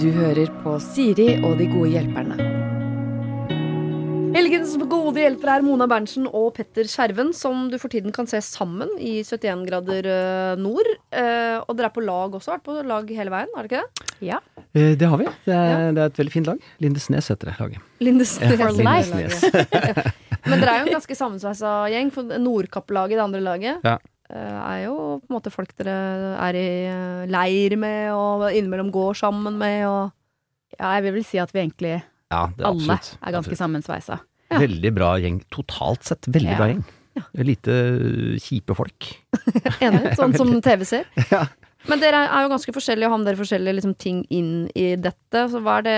Du 0.00 0.10
hører 0.12 0.50
på 0.64 0.74
Siri 0.84 1.30
og 1.46 1.56
de 1.60 1.66
gode 1.70 1.92
hjelperne. 1.94 2.36
Helgens 4.34 4.72
gode 4.90 5.22
hjelpere 5.22 5.54
er 5.60 5.62
Mona 5.64 5.86
Berntsen 5.88 6.26
og 6.26 6.48
Petter 6.56 6.88
Skjerven, 6.90 7.30
som 7.38 7.68
du 7.70 7.76
for 7.80 7.92
tiden 7.92 8.12
kan 8.12 8.26
se 8.28 8.40
sammen 8.42 8.90
i 8.98 9.20
71 9.22 9.62
grader 9.68 10.08
eh, 10.10 10.56
nord. 10.60 10.88
Eh, 11.14 11.60
og 11.62 11.70
dere 11.78 11.88
er 11.88 11.94
på 11.94 12.02
lag 12.04 12.34
også, 12.34 12.50
har 12.50 12.58
vært 12.58 12.66
på 12.66 12.76
lag 12.90 13.12
hele 13.14 13.32
veien, 13.32 13.52
har 13.54 13.68
dere 13.70 13.84
ikke 13.84 14.08
det? 14.10 14.16
Ja. 14.26 14.40
Eh, 14.74 14.92
Det 14.98 15.08
har 15.12 15.22
vi. 15.22 15.28
Det 15.46 15.54
er, 15.54 15.86
det 15.94 16.02
er 16.02 16.10
et 16.10 16.18
veldig 16.20 16.34
fint 16.34 16.50
lag. 16.50 16.66
Lindesnes 16.82 17.30
heter 17.30 17.52
det 17.52 17.56
laget. 17.62 17.86
Lindesnes. 18.02 18.58
Ja, 18.58 18.72
Lindesnes. 18.74 19.38
Men 20.50 20.60
dere 20.60 20.74
er 20.74 20.82
jo 20.82 20.90
en 20.90 20.96
ganske 20.98 21.16
sammensveisa 21.16 21.76
gjeng, 21.94 22.10
for 22.12 22.34
Nordkapp-laget, 22.48 23.16
det 23.16 23.24
andre 23.30 23.44
laget, 23.46 23.86
Ja. 23.86 23.96
Eh, 24.30 24.58
er 24.64 24.84
jo 24.86 24.94
på 25.20 25.28
en 25.30 25.36
måte 25.36 25.52
folk 25.52 25.74
dere 25.76 25.94
er 26.48 26.54
i 26.58 26.66
eh, 26.88 27.24
leir 27.30 27.76
med, 27.80 28.12
og 28.14 28.46
innimellom 28.52 28.90
går 28.94 29.14
sammen 29.20 29.58
med, 29.60 29.86
og 29.88 30.12
ja, 30.78 30.94
jeg 30.96 31.04
vil 31.06 31.12
vel 31.20 31.24
si 31.28 31.38
at 31.38 31.52
vi 31.54 31.60
egentlig 31.66 31.94
Ja, 32.32 32.48
er 32.58 32.64
alle 32.66 32.74
absolutt. 32.80 33.12
er 33.20 33.32
ganske 33.32 33.38
absolutt. 33.54 33.58
sammensveisa. 33.62 34.20
Ja. 34.50 34.58
Veldig 34.60 34.90
bra 34.94 35.12
gjeng 35.22 35.40
totalt 35.54 36.04
sett. 36.04 36.26
Veldig 36.26 36.50
Ja. 36.50 36.56
bra 36.58 36.66
gjeng. 36.72 36.84
Lite 37.46 37.74
kjipe 38.42 38.74
folk. 38.74 39.06
Enig, 39.84 40.16
sånn 40.18 40.34
som 40.36 40.50
TV-ser. 40.60 41.04
Ja. 41.30 41.44
Men 41.90 42.00
dere 42.00 42.22
er 42.24 42.44
jo 42.46 42.50
ganske 42.52 42.72
forskjellige, 42.72 43.08
og 43.08 43.14
har 43.14 43.24
dere 43.26 43.40
forskjellige 43.40 43.76
liksom, 43.78 43.94
ting 44.00 44.22
inn 44.32 44.52
i 44.72 44.86
dette. 44.96 45.42
Så 45.52 45.60
hva 45.64 45.78
er 45.80 45.86
det 45.86 45.96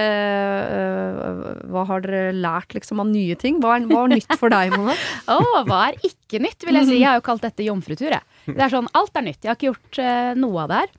øh, 0.77 1.43
Hva 1.73 1.85
har 1.91 2.05
dere 2.05 2.33
lært 2.35 2.75
liksom 2.75 3.03
av 3.05 3.11
nye 3.11 3.37
ting? 3.39 3.61
Hva, 3.63 3.77
er, 3.79 3.87
hva 3.91 4.05
er 4.07 4.15
nytt 4.17 4.39
for 4.41 4.53
deg, 4.53 4.75
Mona? 4.75 4.97
oh, 5.37 5.61
hva 5.69 5.83
er 5.91 6.01
ikke 6.07 6.43
nytt, 6.43 6.67
vil 6.67 6.81
jeg 6.81 6.91
si. 6.91 6.99
Jeg 6.99 7.11
har 7.11 7.21
jo 7.21 7.27
kalt 7.29 7.47
dette 7.47 7.67
jomfrutur, 7.67 8.11
jeg. 8.17 8.41
Det 8.49 8.63
er 8.63 8.73
sånn, 8.73 8.91
alt 8.99 9.19
er 9.19 9.27
nytt. 9.29 9.43
Jeg 9.43 9.53
har 9.53 9.59
ikke 9.59 9.71
gjort 9.71 10.01
øh, 10.03 10.33
noe 10.43 10.65
av 10.65 10.73
det 10.73 10.81
her. 10.83 10.97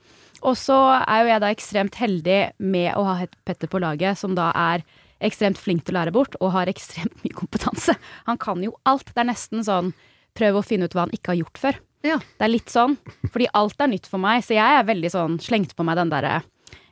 Og 0.47 0.55
så 0.59 0.77
er 0.99 1.23
jo 1.23 1.31
jeg 1.31 1.43
da 1.43 1.51
ekstremt 1.51 1.97
heldig 1.97 2.39
med 2.61 2.91
å 2.95 3.03
ha 3.07 3.17
Petter 3.47 3.71
på 3.71 3.81
laget, 3.81 4.19
som 4.19 4.37
da 4.37 4.51
er 4.53 4.85
ekstremt 5.25 5.57
flink 5.57 5.83
til 5.85 5.95
å 5.95 6.01
lære 6.01 6.13
bort, 6.13 6.37
og 6.39 6.53
har 6.53 6.69
ekstremt 6.69 7.23
mye 7.23 7.35
kompetanse. 7.35 7.97
Han 8.29 8.39
kan 8.41 8.61
jo 8.63 8.75
alt. 8.87 9.09
Det 9.13 9.23
er 9.23 9.31
nesten 9.31 9.65
sånn 9.65 9.91
prøv 10.37 10.59
å 10.59 10.65
finne 10.65 10.87
ut 10.87 10.95
hva 10.95 11.07
han 11.07 11.15
ikke 11.15 11.33
har 11.33 11.41
gjort 11.41 11.61
før. 11.61 11.79
Ja. 12.05 12.19
Det 12.19 12.45
er 12.45 12.51
litt 12.51 12.71
sånn, 12.71 12.95
fordi 13.33 13.49
alt 13.57 13.81
er 13.81 13.89
nytt 13.91 14.07
for 14.09 14.21
meg, 14.21 14.43
så 14.45 14.55
jeg 14.55 14.79
er 14.79 14.87
veldig 14.87 15.11
sånn 15.13 15.39
slengt 15.43 15.73
på 15.75 15.85
meg 15.87 15.97
den 15.99 16.11
derre 16.13 16.41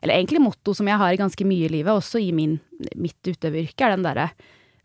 Eller 0.02 0.18
egentlig 0.18 0.42
motto 0.44 0.74
som 0.76 0.88
jeg 0.90 1.00
har 1.02 1.14
i 1.14 1.20
ganske 1.20 1.46
mye 1.48 1.66
i 1.68 1.72
livet, 1.72 1.94
også 1.94 2.20
i 2.22 2.32
min, 2.36 2.60
mitt 2.96 3.22
utøveryrke, 3.26 3.86
er 3.86 3.96
den 3.96 4.06
derre 4.06 4.30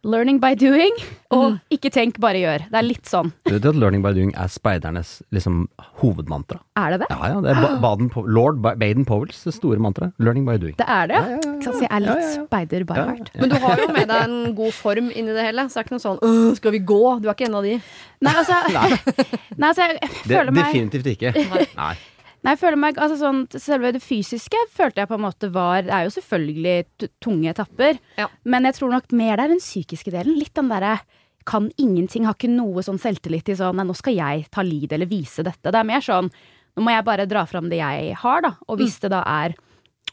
learning 0.05 0.39
by 0.41 0.55
doing, 0.59 0.95
og 1.37 1.59
ikke 1.73 1.91
tenk, 1.93 2.19
bare 2.23 2.41
gjør. 2.41 2.65
Det 2.71 2.79
er 2.81 2.87
litt 2.87 3.09
sånn. 3.11 3.33
Du 3.47 3.53
vet 3.55 3.67
at 3.69 3.79
learning 3.79 4.03
by 4.05 4.13
doing 4.17 4.33
er 4.39 4.51
speidernes 4.53 5.19
liksom, 5.35 5.67
hovedmantra? 6.01 6.61
Er 6.81 6.95
det 6.95 7.03
det? 7.05 7.09
Ja, 7.13 7.31
ja. 7.35 7.41
Det 7.45 7.53
er 7.55 7.77
Baden 7.85 8.11
Lord 8.31 8.61
Baden-Powells 8.65 9.43
store 9.55 9.81
mantra. 9.83 10.11
Learning 10.19 10.47
by 10.49 10.57
doing. 10.63 10.77
Det 10.81 10.87
er 10.89 11.11
det, 11.11 11.21
ja. 11.21 11.39
Ja, 11.41 11.55
ja, 11.61 11.75
jeg 11.85 11.91
er 11.91 12.05
litt 12.05 12.11
Ja, 12.11 12.21
ja, 12.21 12.31
ja. 12.37 12.45
speider 12.47 12.87
by 12.89 12.97
Ja, 12.99 13.05
ja. 13.05 13.17
heart. 13.17 13.33
Men 13.41 13.53
du 13.53 13.59
har 13.65 13.83
jo 13.85 13.89
med 13.95 14.09
deg 14.11 14.23
en 14.29 14.55
god 14.59 14.77
form 14.77 15.11
inni 15.13 15.37
det 15.37 15.45
hele. 15.51 15.67
Så 15.69 15.79
det 15.79 15.83
er 15.85 15.89
ikke 15.91 15.99
noe 15.99 16.07
sånn 16.07 16.23
øh, 16.27 16.47
skal 16.59 16.75
vi 16.77 16.83
gå? 16.93 17.03
Du 17.21 17.29
er 17.29 17.37
ikke 17.37 17.51
en 17.51 17.59
av 17.61 17.67
de. 17.69 17.77
Nei, 18.21 18.35
altså, 18.37 18.61
nei, 19.61 19.69
altså 19.73 19.87
jeg, 19.87 19.99
jeg 20.01 20.15
Det, 20.17 20.33
føler 20.35 20.55
meg 20.57 20.65
definitivt 20.65 21.13
ikke. 21.15 21.35
Nei. 21.77 21.93
Nei, 22.43 22.55
jeg 22.55 22.61
føler 22.63 22.79
meg 22.81 22.97
altså 22.97 23.19
sånn, 23.21 23.41
Selve 23.61 23.91
det 23.93 24.01
fysiske 24.01 24.57
følte 24.73 25.03
jeg 25.03 25.11
på 25.11 25.17
en 25.19 25.25
måte 25.27 25.51
var 25.53 25.83
Det 25.85 25.93
er 25.93 26.07
jo 26.07 26.13
selvfølgelig 26.15 27.09
tunge 27.21 27.51
etapper, 27.53 27.99
Ja. 28.17 28.29
men 28.45 28.65
jeg 28.65 28.75
tror 28.79 28.91
nok 28.95 29.13
mer 29.13 29.37
det 29.37 29.45
er 29.45 29.53
den 29.55 29.61
psykiske 29.61 30.11
delen. 30.15 30.39
Litt 30.41 30.55
den 30.57 30.71
derre 30.73 31.01
kan 31.49 31.71
ingenting, 31.81 32.25
har 32.29 32.35
ikke 32.37 32.49
noe 32.53 32.83
sånn 32.85 33.01
selvtillit 33.01 33.49
i 33.49 33.57
sånn 33.59 33.77
Nei, 33.77 33.85
nå 33.89 33.97
skal 33.97 34.15
jeg 34.17 34.47
ta 34.51 34.63
lead 34.63 34.93
eller 34.93 35.07
vise 35.11 35.43
dette. 35.45 35.69
Det 35.71 35.75
er 35.75 35.85
mer 35.89 36.01
sånn 36.05 36.31
Nå 36.77 36.85
må 36.87 36.93
jeg 36.95 37.05
bare 37.05 37.27
dra 37.27 37.43
fram 37.51 37.69
det 37.69 37.81
jeg 37.81 38.15
har, 38.15 38.41
da. 38.45 38.53
Og 38.71 38.79
hvis 38.79 39.01
det 39.03 39.11
da 39.11 39.25
er 39.27 39.57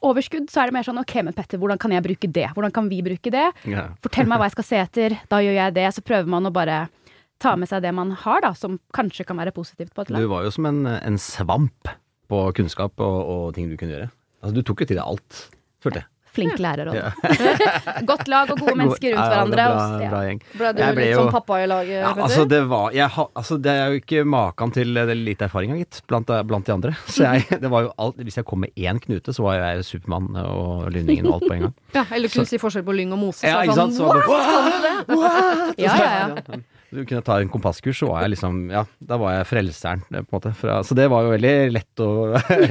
overskudd, 0.02 0.50
så 0.50 0.62
er 0.64 0.70
det 0.72 0.74
mer 0.74 0.84
sånn 0.88 1.00
OK, 1.02 1.14
men 1.24 1.34
Petter, 1.38 1.60
hvordan 1.62 1.80
kan 1.80 1.94
jeg 1.94 2.04
bruke 2.06 2.30
det? 2.34 2.48
Hvordan 2.56 2.74
kan 2.74 2.90
vi 2.90 3.02
bruke 3.06 3.32
det? 3.34 3.46
Ja. 3.70 3.88
Fortell 4.04 4.28
meg 4.30 4.42
hva 4.42 4.48
jeg 4.50 4.56
skal 4.58 4.68
se 4.68 4.80
etter, 4.82 5.16
da 5.30 5.40
gjør 5.46 5.54
jeg 5.58 5.76
det. 5.78 5.86
Så 5.96 6.04
prøver 6.06 6.28
man 6.34 6.50
å 6.50 6.54
bare 6.54 6.88
ta 7.42 7.54
med 7.56 7.70
seg 7.70 7.84
det 7.86 7.94
man 7.94 8.12
har, 8.24 8.42
da, 8.42 8.52
som 8.58 8.80
kanskje 8.98 9.26
kan 9.30 9.38
være 9.38 9.54
positivt 9.54 9.94
på 9.94 10.02
et 10.06 10.12
Du 10.14 10.28
var 10.32 10.44
jo 10.48 10.52
som 10.54 10.66
en, 10.70 10.82
en 10.90 11.18
svamp 11.22 11.94
på 12.28 12.44
kunnskap 12.58 13.04
og, 13.04 13.18
og 13.34 13.56
ting 13.56 13.70
du 13.72 13.78
kunne 13.80 13.96
gjøre. 13.96 14.12
Altså, 14.42 14.54
du 14.58 14.66
tok 14.66 14.84
jo 14.84 14.90
til 14.90 15.00
deg 15.00 15.06
alt, 15.06 15.42
følte 15.84 16.04
jeg. 16.04 16.12
Flink 16.38 16.62
lærer 16.62 16.92
òg. 16.92 16.98
Ja. 17.00 17.12
Godt 18.12 18.28
lag 18.32 18.52
og 18.54 18.60
gode 18.62 18.76
mennesker 18.78 19.16
rundt 19.16 19.20
Ja, 19.20 19.26
ja, 19.26 19.44
hverandre. 19.44 19.66
er 19.66 19.74
Bra, 19.74 20.02
ja. 20.06 20.10
bra 20.14 20.22
gjeng. 20.28 20.42
Ble 20.54 20.72
du 20.78 20.82
ble 20.82 20.94
litt 21.02 21.12
jo- 21.14 21.20
sånn 21.24 21.32
pappa 21.34 21.60
i 21.64 21.68
laget, 21.72 21.98
Ja, 22.04 22.14
altså 22.28 22.46
det, 22.54 22.62
var, 22.70 22.92
jeg, 22.96 23.10
altså 23.42 23.58
det 23.68 23.74
er 23.74 23.92
jo 23.96 24.02
ikke 24.04 24.24
maken 24.38 24.74
til 24.78 24.94
det 24.98 25.06
er 25.10 25.18
lite 25.18 25.48
erfaring, 25.50 25.76
gitt, 25.82 26.02
blant, 26.08 26.30
blant 26.48 26.70
de 26.70 26.76
andre. 26.78 26.94
Så 27.10 27.26
jeg, 27.26 27.48
det 27.66 27.74
var 27.74 27.88
jo 27.88 27.92
alt, 28.06 28.22
hvis 28.22 28.38
jeg 28.40 28.48
kom 28.48 28.62
med 28.66 28.72
én 28.78 29.02
knute, 29.04 29.34
så 29.36 29.44
var 29.48 29.58
jeg 29.60 29.84
Supermann 29.90 30.30
og 30.46 30.88
Lynningen 30.94 31.28
og 31.32 31.40
alt 31.42 31.50
på 31.50 31.54
en 31.58 31.66
gang. 31.68 31.76
ja, 31.98 32.06
eller 32.14 32.32
kunne 32.34 32.48
si 32.50 32.62
forskjell 32.62 32.86
på 32.88 32.96
lyng 33.02 33.12
og 33.18 33.22
mose? 33.26 33.44
Ja, 33.48 33.60
så 33.60 33.68
ikke 33.68 33.80
sant? 33.82 33.98
sånn, 33.98 34.08
Så, 34.08 34.32
«What? 34.32 34.82
Det? 34.88 34.96
What? 35.18 35.78
Ja, 35.82 35.94
ja, 35.98 36.18
ja. 36.38 36.64
Du 36.88 37.02
kunne 37.04 37.20
ta 37.26 37.36
en 37.44 37.50
kompasskurs, 37.52 37.98
så 38.00 38.08
var 38.08 38.22
jeg 38.24 38.32
liksom 38.38 38.70
Ja, 38.72 38.86
da 39.04 39.18
var 39.20 39.34
jeg 39.36 39.48
frelseren, 39.50 40.06
på 40.08 40.16
en 40.22 40.28
måte. 40.32 40.54
Fra, 40.56 40.78
så 40.88 40.96
det 40.96 41.10
var 41.12 41.26
jo 41.26 41.34
veldig 41.34 41.52
lett 41.76 42.00
å, 42.04 42.08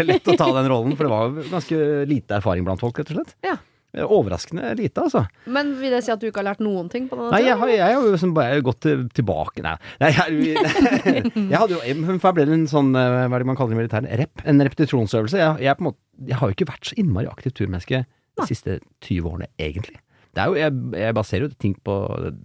lett 0.08 0.30
å 0.32 0.36
ta 0.40 0.46
den 0.56 0.70
rollen, 0.72 0.94
for 0.96 1.04
det 1.04 1.12
var 1.12 1.26
jo 1.28 1.44
ganske 1.52 1.80
lite 2.08 2.38
erfaring 2.38 2.64
blant 2.64 2.80
folk, 2.80 2.96
rett 3.02 3.12
og 3.12 3.18
slett. 3.20 3.34
Ja. 3.44 3.55
Overraskende 4.04 4.74
lite, 4.76 5.06
altså. 5.06 5.22
Men 5.48 5.72
vil 5.80 5.94
det 5.94 6.02
si 6.04 6.12
at 6.12 6.20
du 6.20 6.28
ikke 6.28 6.42
har 6.42 6.50
lært 6.50 6.62
noen 6.64 6.90
ting 6.92 7.06
på 7.08 7.16
denne 7.16 7.30
Nei, 7.32 7.42
jeg 7.46 7.54
tiden? 7.54 7.60
har, 7.62 7.72
jeg 7.72 7.96
har 7.96 8.06
jo 8.06 8.14
liksom 8.14 8.34
bare 8.36 8.62
gått 8.66 8.88
tilbake 9.16 9.64
Nei, 9.64 9.74
nei 10.02 10.10
jeg, 10.12 10.56
jeg 11.52 11.56
hadde 11.56 11.76
jo 11.76 11.80
jeg 11.80 12.34
ble 12.36 12.46
en 12.56 12.66
sånn, 12.70 12.90
eh, 12.98 13.14
hva 13.26 13.38
er 13.38 13.44
det 13.44 13.48
man 13.48 13.58
kaller 13.58 13.72
det 13.72 13.78
i 13.78 13.80
militæret, 13.80 14.10
rep? 14.20 14.42
En 14.44 14.64
repetisjonsøvelse. 14.68 15.40
Jeg, 15.40 15.62
jeg, 15.64 15.82
måte, 15.86 16.00
jeg 16.28 16.40
har 16.40 16.50
jo 16.50 16.56
ikke 16.58 16.68
vært 16.68 16.90
så 16.90 16.98
innmari 17.00 17.30
aktivt 17.30 17.56
turmenneske 17.60 18.02
de 18.06 18.48
siste 18.48 18.80
20 19.06 19.30
årene, 19.30 19.48
egentlig. 19.62 20.00
Det 20.36 20.44
jo, 20.50 20.58
jeg, 20.60 20.74
jeg 21.00 21.16
baserer 21.16 21.46
jo 21.46 21.54
ting 21.56 21.72
på 21.80 21.94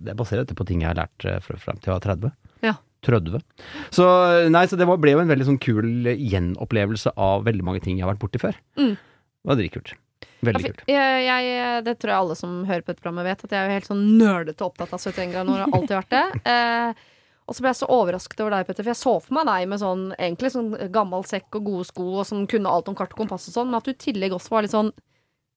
Jeg 0.07 0.15
baserer 0.15 0.45
dette 0.45 0.55
på 0.55 0.63
ting 0.69 0.85
jeg 0.85 0.93
har 0.93 1.01
lært 1.01 1.25
eh, 1.27 1.41
fram 1.43 1.81
til 1.81 1.91
jeg 1.91 1.97
var 1.97 2.05
30. 2.05 2.37
Ja. 2.63 2.77
30. 3.01 3.41
Så, 3.89 4.05
nei, 4.53 4.63
så 4.69 4.77
det 4.77 4.85
var, 4.87 4.99
ble 5.01 5.15
jo 5.15 5.23
en 5.23 5.31
veldig 5.31 5.47
sånn 5.47 5.59
kul 5.61 6.05
gjenopplevelse 6.13 7.15
av 7.17 7.47
veldig 7.47 7.65
mange 7.65 7.81
ting 7.83 7.97
jeg 7.97 8.05
har 8.05 8.13
vært 8.13 8.21
borti 8.21 8.41
før. 8.41 8.59
Mm. 8.77 8.93
Det 8.95 9.49
var 9.49 9.57
dritkult. 9.57 9.95
Veldig 10.41 10.63
kult. 10.65 10.83
Jeg, 10.89 11.23
jeg, 11.27 11.85
det 11.85 11.95
tror 12.01 12.13
jeg 12.13 12.23
alle 12.23 12.37
som 12.37 12.59
hører 12.65 12.83
på 12.83 12.93
dette 12.93 13.03
programmet 13.03 13.27
vet, 13.29 13.43
at 13.45 13.53
jeg 13.53 13.61
er 13.61 13.69
jo 13.69 13.77
helt 13.77 13.89
sånn 13.91 14.03
nerdete 14.17 14.65
opptatt 14.65 14.93
av 14.95 15.01
71 15.03 15.33
grader 15.33 15.49
nord. 15.49 15.61
Har 15.63 15.79
alltid 15.79 15.97
vært 16.01 16.13
det. 16.17 16.27
Eh, 16.51 17.07
og 17.49 17.55
så 17.57 17.63
ble 17.63 17.71
jeg 17.71 17.79
så 17.81 17.87
overrasket 17.91 18.41
over 18.43 18.53
deg, 18.53 18.67
Petter, 18.67 18.85
for 18.85 18.91
jeg 18.93 18.99
så 19.01 19.13
for 19.19 19.35
meg 19.35 19.47
deg 19.49 19.65
med 19.67 19.79
sånn 19.81 20.03
egentlig 20.13 20.51
sånn 20.53 20.69
gammel 20.93 21.25
sekk 21.27 21.57
og 21.57 21.65
gode 21.67 21.87
sko 21.89 22.05
og 22.21 22.27
sånn 22.29 22.45
kunne 22.47 22.71
alt 22.71 22.87
om 22.87 22.95
kart 22.95 23.11
og 23.11 23.23
kompass 23.23 23.49
og 23.49 23.55
sånn, 23.57 23.71
men 23.71 23.79
at 23.81 23.87
du 23.87 23.91
i 23.91 23.97
tillegg 23.99 24.35
også 24.37 24.53
var 24.53 24.63
litt 24.63 24.71
sånn 24.71 24.91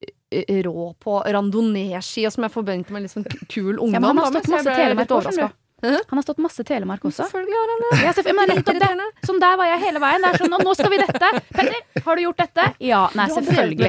eh, 0.03 0.57
rå 0.67 0.89
på 1.05 1.19
randonee-ski, 1.37 2.25
og 2.27 2.35
som 2.35 2.49
jeg 2.49 2.55
forbindte 2.57 2.97
med 2.97 3.05
litt 3.05 3.15
sånn 3.15 3.29
kul 3.29 3.77
ungdom. 3.77 3.95
Ja, 3.95 4.01
men 4.01 4.11
han 4.11 4.23
har 4.25 4.33
stått 4.33 4.51
masse 4.57 4.75
ble 4.75 5.51
Han 5.83 6.17
har 6.19 6.23
stått 6.23 6.39
masse 6.41 6.65
Telemark 6.65 7.03
også. 7.05 7.27
Selvfølgelig 7.27 7.57
har 7.59 7.73
han 7.73 7.83
det. 7.83 7.89
Ja, 8.05 8.13
selvfølgelig, 8.17 8.37
men 8.39 8.57
nettopp 8.57 8.79
det. 8.85 9.27
Sånn 9.29 9.41
der 9.43 9.59
var 9.61 9.69
jeg 9.69 9.83
hele 9.83 10.01
veien. 10.01 10.23
Det 10.25 10.31
er 10.31 10.45
sånn, 10.45 10.55
nå, 10.65 10.73
skal 10.79 10.93
vi 10.95 11.01
dette. 11.03 11.31
Petter, 11.51 12.05
har 12.07 12.17
du 12.17 12.23
gjort 12.25 12.41
dette? 12.41 12.69
Ja. 12.85 13.03
Nei, 13.19 13.27
Du 13.29 13.35
har 13.35 13.43
selvfølgelig. 13.43 13.77
Du 13.83 13.85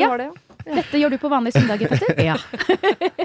Ja. 0.00 0.08
det, 0.16 0.26
ja. 0.30 0.44
Dette 0.64 0.96
gjør 0.96 1.12
du 1.12 1.18
på 1.20 1.28
vanlige 1.28 1.60
søndager, 1.60 1.92
Petter? 1.92 2.20
Ja. 2.30 2.36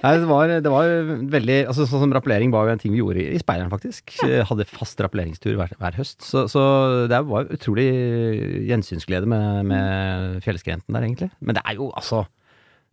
Nei, 0.03 0.13
det 0.19 0.27
var, 0.27 0.51
det 0.59 0.71
var 0.73 0.89
veldig 1.33 1.57
altså 1.71 1.85
Sånn 1.87 2.03
som 2.03 2.13
rappellering 2.15 2.51
var 2.51 2.67
jo 2.67 2.73
en 2.75 2.81
ting 2.81 2.91
vi 2.93 2.99
gjorde 2.99 3.21
i, 3.23 3.39
speileren, 3.39 3.69
Speideren, 3.69 3.71
faktisk. 3.73 4.15
Ja. 4.27 4.43
Hadde 4.49 4.67
fast 4.69 4.99
rappelleringstur 5.01 5.55
hver, 5.57 5.71
hver 5.79 5.97
høst. 5.97 6.19
Så, 6.25 6.45
så 6.51 6.63
det 7.09 7.21
var 7.29 7.47
utrolig 7.55 7.87
gjensynsglede 8.69 9.29
med, 9.29 9.63
med 9.71 10.43
fjellskrenten 10.45 10.93
der, 10.93 11.07
egentlig. 11.07 11.31
Men 11.39 11.57
det 11.57 11.63
er 11.65 11.79
jo 11.79 11.89
altså 11.95 12.25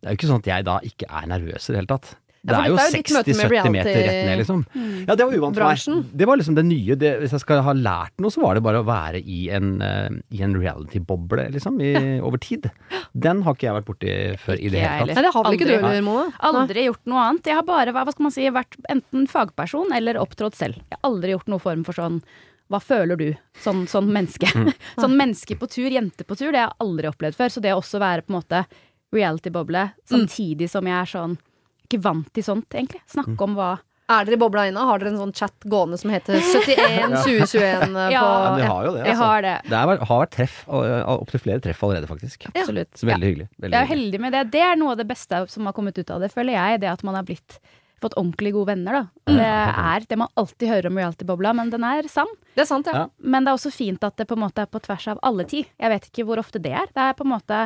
Det 0.01 0.09
er 0.09 0.15
jo 0.15 0.21
ikke 0.21 0.31
sånn 0.31 0.45
at 0.45 0.51
jeg 0.55 0.67
da 0.71 0.79
ikke 0.87 1.11
er 1.11 1.29
nervøs 1.35 1.67
i 1.69 1.75
det 1.75 1.83
hele 1.83 1.91
tatt. 1.91 2.15
Det 2.47 2.55
er 2.57 2.69
jo 2.71 2.77
dette 2.79 2.87
er 2.87 2.93
jo 2.93 3.03
ditt 3.03 3.13
møte 3.17 3.35
med 3.35 3.51
60-70 3.51 3.75
meter 3.75 3.97
rett 3.97 4.19
ned, 4.29 4.41
liksom. 4.43 4.63
Ja, 5.07 5.17
det 5.19 5.27
var 5.27 5.37
uvant 5.41 5.59
for 5.59 5.67
meg. 5.67 6.09
Det 6.21 6.29
var 6.31 6.41
liksom 6.41 6.59
det 6.59 6.65
nye. 6.69 6.97
Det, 7.01 7.13
hvis 7.23 7.35
jeg 7.35 7.43
skal 7.43 7.63
ha 7.67 7.75
lært 7.77 8.15
noe, 8.23 8.35
så 8.35 8.43
var 8.45 8.59
det 8.59 8.63
bare 8.67 8.83
å 8.83 8.87
være 8.87 9.21
i 9.23 9.39
en, 9.57 9.73
uh, 9.83 10.09
en 10.47 10.57
reality-boble, 10.57 11.49
liksom, 11.57 11.81
i, 11.83 11.93
over 12.25 12.43
tid. 12.43 12.71
Den 13.13 13.43
har 13.47 13.59
ikke 13.59 13.69
jeg 13.69 13.79
vært 13.81 13.91
borti 13.91 14.17
før 14.43 14.63
i 14.63 14.73
det 14.73 14.83
hele 14.85 15.09
tatt. 15.11 15.15
Nei, 15.19 15.27
det 15.27 15.35
har 15.37 15.49
vel 15.49 15.59
ikke 15.59 15.69
du 15.69 15.75
Aldri. 15.75 15.87
heller, 15.89 16.07
Mona? 16.07 16.27
Aldri 16.51 16.89
gjort 16.89 17.05
noe 17.13 17.29
annet. 17.29 17.53
Jeg 17.53 17.61
har 17.61 17.69
bare 17.69 17.97
hva 17.97 18.07
skal 18.11 18.29
man 18.29 18.37
si, 18.39 18.51
vært 18.55 18.79
enten 18.93 19.31
fagperson 19.31 19.97
eller 19.97 20.21
opptrådt 20.23 20.59
selv. 20.59 20.79
Jeg 20.87 21.01
har 21.01 21.09
aldri 21.11 21.35
gjort 21.35 21.51
noe 21.51 21.63
form 21.63 21.87
for 21.87 21.99
sånn 21.99 22.21
hva 22.73 22.81
føler 22.83 23.19
du, 23.19 23.29
sånn, 23.63 23.85
sånn 23.87 24.09
menneske? 24.11 24.49
sånn 25.03 25.15
menneske 25.19 25.55
på 25.59 25.69
tur, 25.71 25.87
jente 25.93 26.27
på 26.27 26.35
tur, 26.35 26.51
det 26.51 26.65
har 26.65 26.73
jeg 26.73 26.83
aldri 26.83 27.11
opplevd 27.13 27.39
før. 27.39 27.53
Så 27.55 27.63
det 27.63 27.75
å 27.75 27.79
også 27.79 28.01
være 28.03 28.27
på 28.27 28.35
en 28.35 28.41
måte 28.41 28.63
reality-boble, 29.15 29.85
samtidig 30.11 30.69
som 30.71 30.89
jeg 30.89 30.97
er 30.99 31.13
sånn 31.13 31.37
ikke 31.87 32.03
vant 32.05 32.29
til 32.35 32.45
sånt, 32.47 32.67
egentlig. 32.75 33.01
Snakke 33.11 33.39
om 33.47 33.55
hva 33.59 33.77
Er 34.09 34.23
dere 34.29 34.37
i 34.37 34.39
bobla 34.39 34.69
inne? 34.71 34.83
Har 34.87 35.01
dere 35.03 35.11
en 35.11 35.19
sånn 35.19 35.33
chat 35.35 35.65
gående 35.67 35.97
som 35.99 36.13
heter 36.15 36.37
71 36.39 37.17
2021 37.25 37.89
på 37.97 38.05
Ja, 38.15 38.21
Ja, 38.23 38.53
vi 38.55 38.69
har 38.71 38.85
jo 38.87 38.93
det, 38.95 39.01
altså. 39.03 39.17
har 39.25 39.43
det. 39.43 39.55
Det 39.67 39.79
er, 39.81 40.05
har 40.11 40.21
vært 40.23 40.35
treff, 40.37 40.61
opptil 40.69 41.43
flere 41.43 41.65
treff 41.65 41.83
allerede, 41.83 42.07
faktisk. 42.11 42.47
Absolutt. 42.53 42.93
Så 42.95 43.09
veldig 43.09 43.31
hyggelig. 43.33 43.49
Veldig 43.59 43.75
Jeg 43.75 43.83
er 43.83 43.91
heldig 43.91 44.21
med 44.23 44.37
det. 44.37 44.45
Det 44.55 44.63
er 44.63 44.79
noe 44.79 44.95
av 44.95 45.01
det 45.01 45.09
beste 45.11 45.41
som 45.51 45.67
har 45.67 45.75
kommet 45.75 45.99
ut 45.99 46.13
av 46.15 46.23
det, 46.23 46.31
føler 46.35 46.55
jeg. 46.55 46.81
Det 46.85 46.93
at 46.93 47.03
man 47.09 47.19
har 47.19 47.27
blitt 47.27 47.59
fått 48.05 48.15
ordentlig 48.21 48.53
gode 48.53 48.69
venner, 48.75 48.93
da. 48.93 49.33
Det 49.33 49.49
er 49.49 50.07
det 50.07 50.19
man 50.21 50.29
alltid 50.37 50.69
hører 50.69 50.87
om 50.91 50.99
reality-bobla, 51.01 51.55
men 51.57 51.71
den 51.73 51.83
er 51.89 52.07
sann. 52.13 52.29
Det 52.55 52.63
er 52.63 52.69
sant, 52.69 52.87
ja. 52.93 53.07
Ja. 53.07 53.09
Men 53.25 53.43
det 53.47 53.51
er 53.51 53.57
også 53.59 53.73
fint 53.75 54.05
at 54.07 54.19
det 54.21 54.29
på 54.29 54.37
en 54.37 54.43
måte 54.45 54.63
er 54.63 54.71
på 54.71 54.83
tvers 54.85 55.09
av 55.15 55.19
alle 55.27 55.47
ti. 55.49 55.65
Jeg 55.81 55.91
vet 55.95 56.07
ikke 56.13 56.27
hvor 56.29 56.39
ofte 56.43 56.61
det 56.63 56.75
er. 56.77 56.87
Det 56.93 57.07
er 57.09 57.17
på 57.17 57.25
en 57.27 57.33
måte 57.33 57.63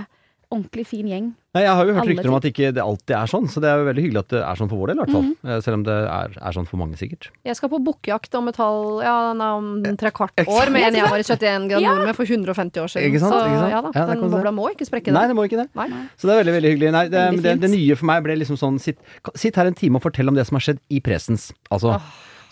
ordentlig 0.50 0.84
fin 0.86 1.06
gjeng. 1.06 1.26
Nei, 1.54 1.62
jeg 1.64 1.74
har 1.74 1.86
jo 1.86 1.92
hørt 1.96 2.02
Alle 2.04 2.12
rykter 2.14 2.28
om 2.30 2.36
at 2.36 2.44
ikke 2.46 2.68
det 2.74 2.82
alltid 2.82 3.14
er 3.18 3.26
sånn, 3.30 3.46
så 3.50 3.58
det 3.62 3.68
er 3.70 3.80
jo 3.80 3.86
veldig 3.88 4.02
hyggelig 4.04 4.20
at 4.22 4.28
det 4.30 4.40
er 4.46 4.58
sånn 4.60 4.68
for 4.70 4.78
vår 4.78 4.90
del, 4.92 4.98
i 4.98 5.02
hvert 5.02 5.14
fall. 5.16 5.28
Eh, 5.50 5.60
Selv 5.66 5.76
om 5.80 5.82
det 5.86 5.96
er, 6.06 6.34
er 6.38 6.54
sånn 6.54 6.66
for 6.70 6.78
mange, 6.78 6.94
sikkert. 7.00 7.28
Jeg 7.46 7.56
skal 7.58 7.70
på 7.72 7.80
bukkejakt 7.86 8.34
om 8.38 8.50
et 8.52 8.58
halv 8.62 9.00
Ja, 9.02 9.14
nei, 9.34 9.48
om 9.58 9.96
tre 9.98 10.12
kvart 10.14 10.42
år 10.46 10.70
med 10.70 10.86
en 10.86 10.98
jeg 11.00 11.10
var 11.10 11.18
i 11.18 11.26
71 11.26 11.66
grader 11.72 11.82
Ja. 11.82 11.94
nord 11.98 12.06
med 12.06 12.16
for 12.20 12.24
150 12.30 12.82
år 12.84 12.92
siden. 12.94 13.08
Ikke 13.10 13.22
sant, 13.24 13.34
Så 13.34 13.42
ikke 13.46 13.60
sant? 13.64 13.74
ja 13.74 13.80
da, 13.82 13.90
Ja, 13.98 14.06
den 14.14 14.30
bobla 14.30 14.52
må 14.54 14.68
ikke 14.70 14.86
sprekke 14.86 15.12
Nei, 15.16 15.26
den. 15.26 15.36
må 15.36 15.46
ikke 15.50 15.58
det. 15.64 15.68
Nei. 15.74 15.88
Så 16.18 16.26
det 16.30 16.34
er 16.36 16.42
veldig 16.44 16.54
veldig 16.60 16.70
hyggelig. 16.76 16.92
Nei, 16.98 17.04
det, 17.08 17.18
Veldig 17.30 17.42
det, 17.42 17.60
det 17.66 17.70
nye 17.74 17.96
for 17.96 18.06
meg 18.06 18.22
ble 18.22 18.36
liksom 18.44 18.56
sånn 18.58 18.78
sitt, 18.78 18.98
sitt 19.34 19.56
her 19.58 19.66
en 19.66 19.74
time 19.74 19.96
og 19.98 20.02
fortell 20.06 20.28
om 20.28 20.34
det 20.38 20.46
som 20.46 20.54
har 20.58 20.66
skjedd 20.66 20.78
i 20.90 21.00
presens. 21.00 21.50
Altså, 21.70 21.98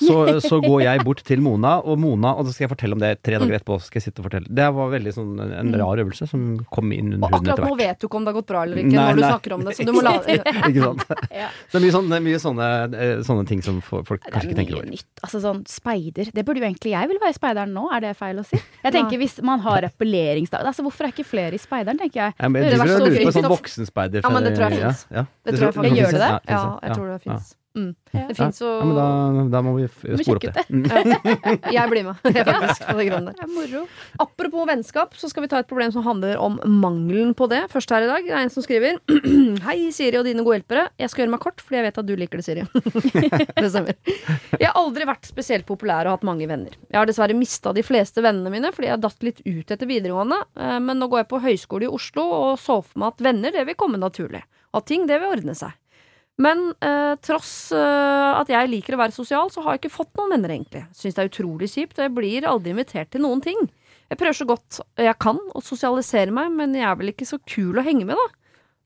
så, 0.00 0.16
så 0.48 0.58
går 0.62 0.82
jeg 0.84 1.04
bort 1.06 1.22
til 1.26 1.40
Mona, 1.44 1.76
og 1.82 1.98
Mona, 2.00 2.34
og 2.38 2.46
så 2.46 2.54
skal 2.54 2.66
jeg 2.66 2.72
fortelle 2.74 2.96
om 2.98 3.02
det 3.02 3.10
tre 3.26 3.38
dager 3.40 3.58
etterpå. 3.58 3.78
skal 3.82 4.00
jeg 4.00 4.06
sitte 4.08 4.22
og 4.22 4.28
fortelle. 4.28 4.46
Det 4.48 4.68
var 4.76 4.90
veldig 4.94 5.12
sånn 5.16 5.32
en 5.44 5.72
rar 5.80 6.02
øvelse 6.04 6.28
som 6.30 6.44
kom 6.74 6.92
inn 6.94 7.14
under 7.16 7.28
huden 7.28 7.48
etter 7.48 7.48
hvert. 7.48 7.58
Og 7.58 7.64
akkurat 7.64 7.72
nå 7.72 7.78
vet 7.82 8.00
du 8.00 8.06
ikke 8.08 8.18
om 8.20 8.26
det 8.26 8.32
har 8.32 8.38
gått 8.40 8.50
bra 8.52 8.62
eller 8.66 8.80
ikke 8.82 8.94
Nei, 8.94 9.06
når 9.08 9.18
du 9.18 9.24
snakker 9.26 9.56
om 9.58 9.64
det, 9.66 9.76
så 9.78 9.86
du 9.88 9.92
må 9.96 10.04
la 10.06 10.14
Ikke 10.70 10.84
sant? 10.86 11.04
Ja. 11.38 11.48
Så 11.68 11.76
det 11.76 11.80
er 11.80 11.84
mye, 11.86 11.94
sånne, 11.94 12.20
mye 12.24 12.38
sånne, 12.42 12.68
eh, 12.98 13.14
sånne 13.26 13.44
ting 13.48 13.60
som 13.64 13.80
folk 13.84 14.06
kanskje 14.08 14.18
ikke 14.18 14.32
kanskje 14.32 14.38
over 14.38 14.48
ikke 14.48 14.58
tenker 14.62 14.74
mye 14.74 14.82
over. 14.82 14.90
nytt. 14.94 15.22
Altså 15.26 15.42
sånn 15.44 15.60
speider. 15.70 16.30
Det 16.34 16.44
burde 16.46 16.62
jo 16.62 16.66
egentlig 16.68 16.94
jeg 16.94 17.10
vil 17.12 17.20
være 17.22 17.36
speideren 17.36 17.74
nå, 17.76 17.84
er 17.94 18.04
det 18.06 18.14
feil 18.18 18.40
å 18.40 18.46
si? 18.48 18.56
Jeg 18.58 18.88
Nei. 18.88 18.94
tenker 18.96 19.20
hvis 19.22 19.38
man 19.44 19.62
har 19.66 19.86
appelleringsdag 19.88 20.66
Altså 20.68 20.84
hvorfor 20.86 21.08
er 21.08 21.14
ikke 21.14 21.26
flere 21.28 21.56
i 21.56 21.60
speideren, 21.62 21.98
tenker 22.00 22.22
jeg. 22.26 22.34
Ja, 22.38 22.48
men 22.48 22.62
Det 22.64 22.72
jeg 22.72 22.80
er 22.80 22.92
så 22.92 22.98
lurer 23.04 23.18
på 23.22 23.30
en 23.32 23.36
sånn 23.38 23.48
voksenspeider. 23.52 24.24
Ja, 24.24 24.32
men 24.34 24.44
det 24.48 24.54
tror 24.56 24.68
jeg 24.68 24.78
ja, 24.78 24.80
finnes. 24.82 25.06
Ja, 25.14 25.24
Det 25.44 25.54
tror 25.58 25.66
jeg 25.68 25.76
faktisk. 25.78 25.96
Gjør 25.98 26.12
det 26.12 26.20
det? 26.24 26.28
Ja, 26.28 26.38
Ja, 26.48 26.62
det. 26.68 26.88
jeg 26.88 26.96
tror 26.98 27.08
det 27.12 27.20
fins. 27.24 27.54
Mm. 27.78 27.94
Ja. 28.10 28.24
Det 28.28 28.34
fins 28.38 28.58
jo 28.62 28.68
Ja, 28.68 28.84
men 28.88 28.96
da, 28.96 29.44
da 29.52 29.60
må 29.64 29.74
vi 29.76 29.86
spore 29.88 30.38
opp 30.38 30.46
det. 30.56 30.64
Mm. 30.72 30.86
Jeg 31.76 31.90
blir 31.92 32.06
med, 32.06 32.18
faktisk, 32.24 32.84
på 32.88 32.96
det 32.98 33.06
greiene 33.08 33.30
der. 33.30 33.36
Det 33.38 33.44
er 33.44 33.52
moro. 33.52 33.82
Apropos 34.24 34.68
vennskap, 34.70 35.14
så 35.20 35.30
skal 35.30 35.44
vi 35.44 35.50
ta 35.52 35.60
et 35.62 35.70
problem 35.70 35.92
som 35.94 36.06
handler 36.06 36.40
om 36.42 36.58
mangelen 36.82 37.34
på 37.38 37.48
det. 37.52 37.64
Først 37.72 37.92
her 37.94 38.06
i 38.06 38.10
dag, 38.10 38.26
det 38.26 38.34
er 38.34 38.46
en 38.46 38.52
som 38.52 38.64
skriver 38.64 38.98
Hei, 39.68 39.78
Siri 39.94 40.20
og 40.20 40.26
dine 40.26 40.44
gode 40.46 40.60
hjelpere. 40.60 40.88
Jeg 41.00 41.12
skal 41.12 41.24
gjøre 41.24 41.34
meg 41.36 41.44
kort, 41.44 41.62
fordi 41.64 41.80
jeg 41.80 41.88
vet 41.88 42.02
at 42.02 42.08
du 42.08 42.14
liker 42.18 42.42
det, 42.42 42.46
Siri. 42.48 42.66
det 43.62 43.70
stemmer. 43.70 43.98
Jeg 44.58 44.66
har 44.66 44.78
aldri 44.78 45.08
vært 45.08 45.28
spesielt 45.28 45.68
populær 45.68 46.08
og 46.08 46.18
hatt 46.18 46.28
mange 46.28 46.48
venner. 46.50 46.74
Jeg 46.88 47.00
har 47.00 47.08
dessverre 47.08 47.36
mista 47.38 47.74
de 47.76 47.84
fleste 47.86 48.24
vennene 48.24 48.52
mine 48.52 48.72
fordi 48.74 48.90
jeg 48.90 49.02
datt 49.02 49.26
litt 49.26 49.42
ut 49.44 49.70
etter 49.74 49.88
videregående, 49.88 50.38
eh, 50.58 50.78
men 50.82 50.98
nå 51.00 51.08
går 51.10 51.22
jeg 51.22 51.30
på 51.30 51.42
høyskole 51.44 51.86
i 51.86 51.92
Oslo 51.92 52.24
og 52.38 52.54
så 52.60 52.80
for 52.82 53.00
meg 53.00 53.14
at 53.14 53.26
venner, 53.28 53.54
det 53.54 53.64
vil 53.68 53.78
komme 53.78 54.00
naturlig. 54.00 54.42
Og 54.72 54.82
at 54.82 54.88
ting, 54.90 55.06
det 55.08 55.20
vil 55.20 55.32
ordne 55.32 55.54
seg. 55.56 55.74
Men 56.38 56.60
eh, 56.86 57.16
tross 57.26 57.72
eh, 57.74 58.30
at 58.38 58.50
jeg 58.52 58.70
liker 58.70 58.94
å 58.94 59.00
være 59.00 59.14
sosial, 59.16 59.50
så 59.50 59.64
har 59.64 59.74
jeg 59.74 59.82
ikke 59.82 59.96
fått 59.96 60.12
noen 60.20 60.36
venner, 60.36 60.52
egentlig. 60.54 60.84
Syns 60.94 61.16
det 61.16 61.24
er 61.24 61.30
utrolig 61.32 61.68
kjipt, 61.72 61.98
og 61.98 62.04
jeg 62.06 62.14
blir 62.14 62.46
aldri 62.46 62.74
invitert 62.76 63.10
til 63.10 63.24
noen 63.24 63.42
ting. 63.42 63.58
Jeg 64.08 64.20
prøver 64.20 64.36
så 64.38 64.46
godt 64.48 64.78
jeg 65.02 65.18
kan 65.20 65.40
å 65.58 65.60
sosialisere 65.64 66.32
meg, 66.32 66.52
men 66.54 66.76
jeg 66.78 66.86
er 66.86 66.94
vel 67.00 67.10
ikke 67.12 67.26
så 67.28 67.40
kul 67.42 67.76
å 67.80 67.84
henge 67.84 68.06
med, 68.08 68.16
da. 68.16 68.28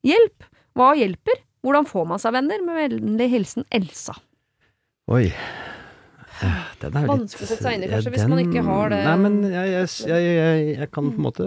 Hjelp! 0.08 0.48
Hva 0.78 0.94
hjelper? 0.96 1.42
Hvordan 1.62 1.86
får 1.86 2.06
man 2.08 2.18
seg 2.22 2.32
venner? 2.34 2.62
Med 2.64 2.80
vennlig 2.80 3.28
hilsen 3.36 3.68
Elsa. 3.70 4.16
Oi. 5.12 5.26
Den 6.82 6.96
er 6.96 7.04
jo 7.04 7.12
litt 7.12 7.12
Vanskelig 7.12 7.44
å 7.44 7.50
sette 7.52 7.62
seg 7.68 7.76
inn 7.76 7.84
i, 7.84 7.90
kanskje, 7.92 8.10
hvis 8.16 8.26
man 8.32 8.40
ikke 8.42 8.62
har 8.66 8.88
det- 8.90 9.02
Nei, 9.04 9.16
men 9.20 9.36
jeg, 9.52 9.68
jeg, 9.76 9.90
jeg, 10.10 10.32
jeg, 10.40 10.64
jeg 10.80 10.88
kan 10.90 11.10
på 11.12 11.20
en 11.20 11.26
måte 11.28 11.46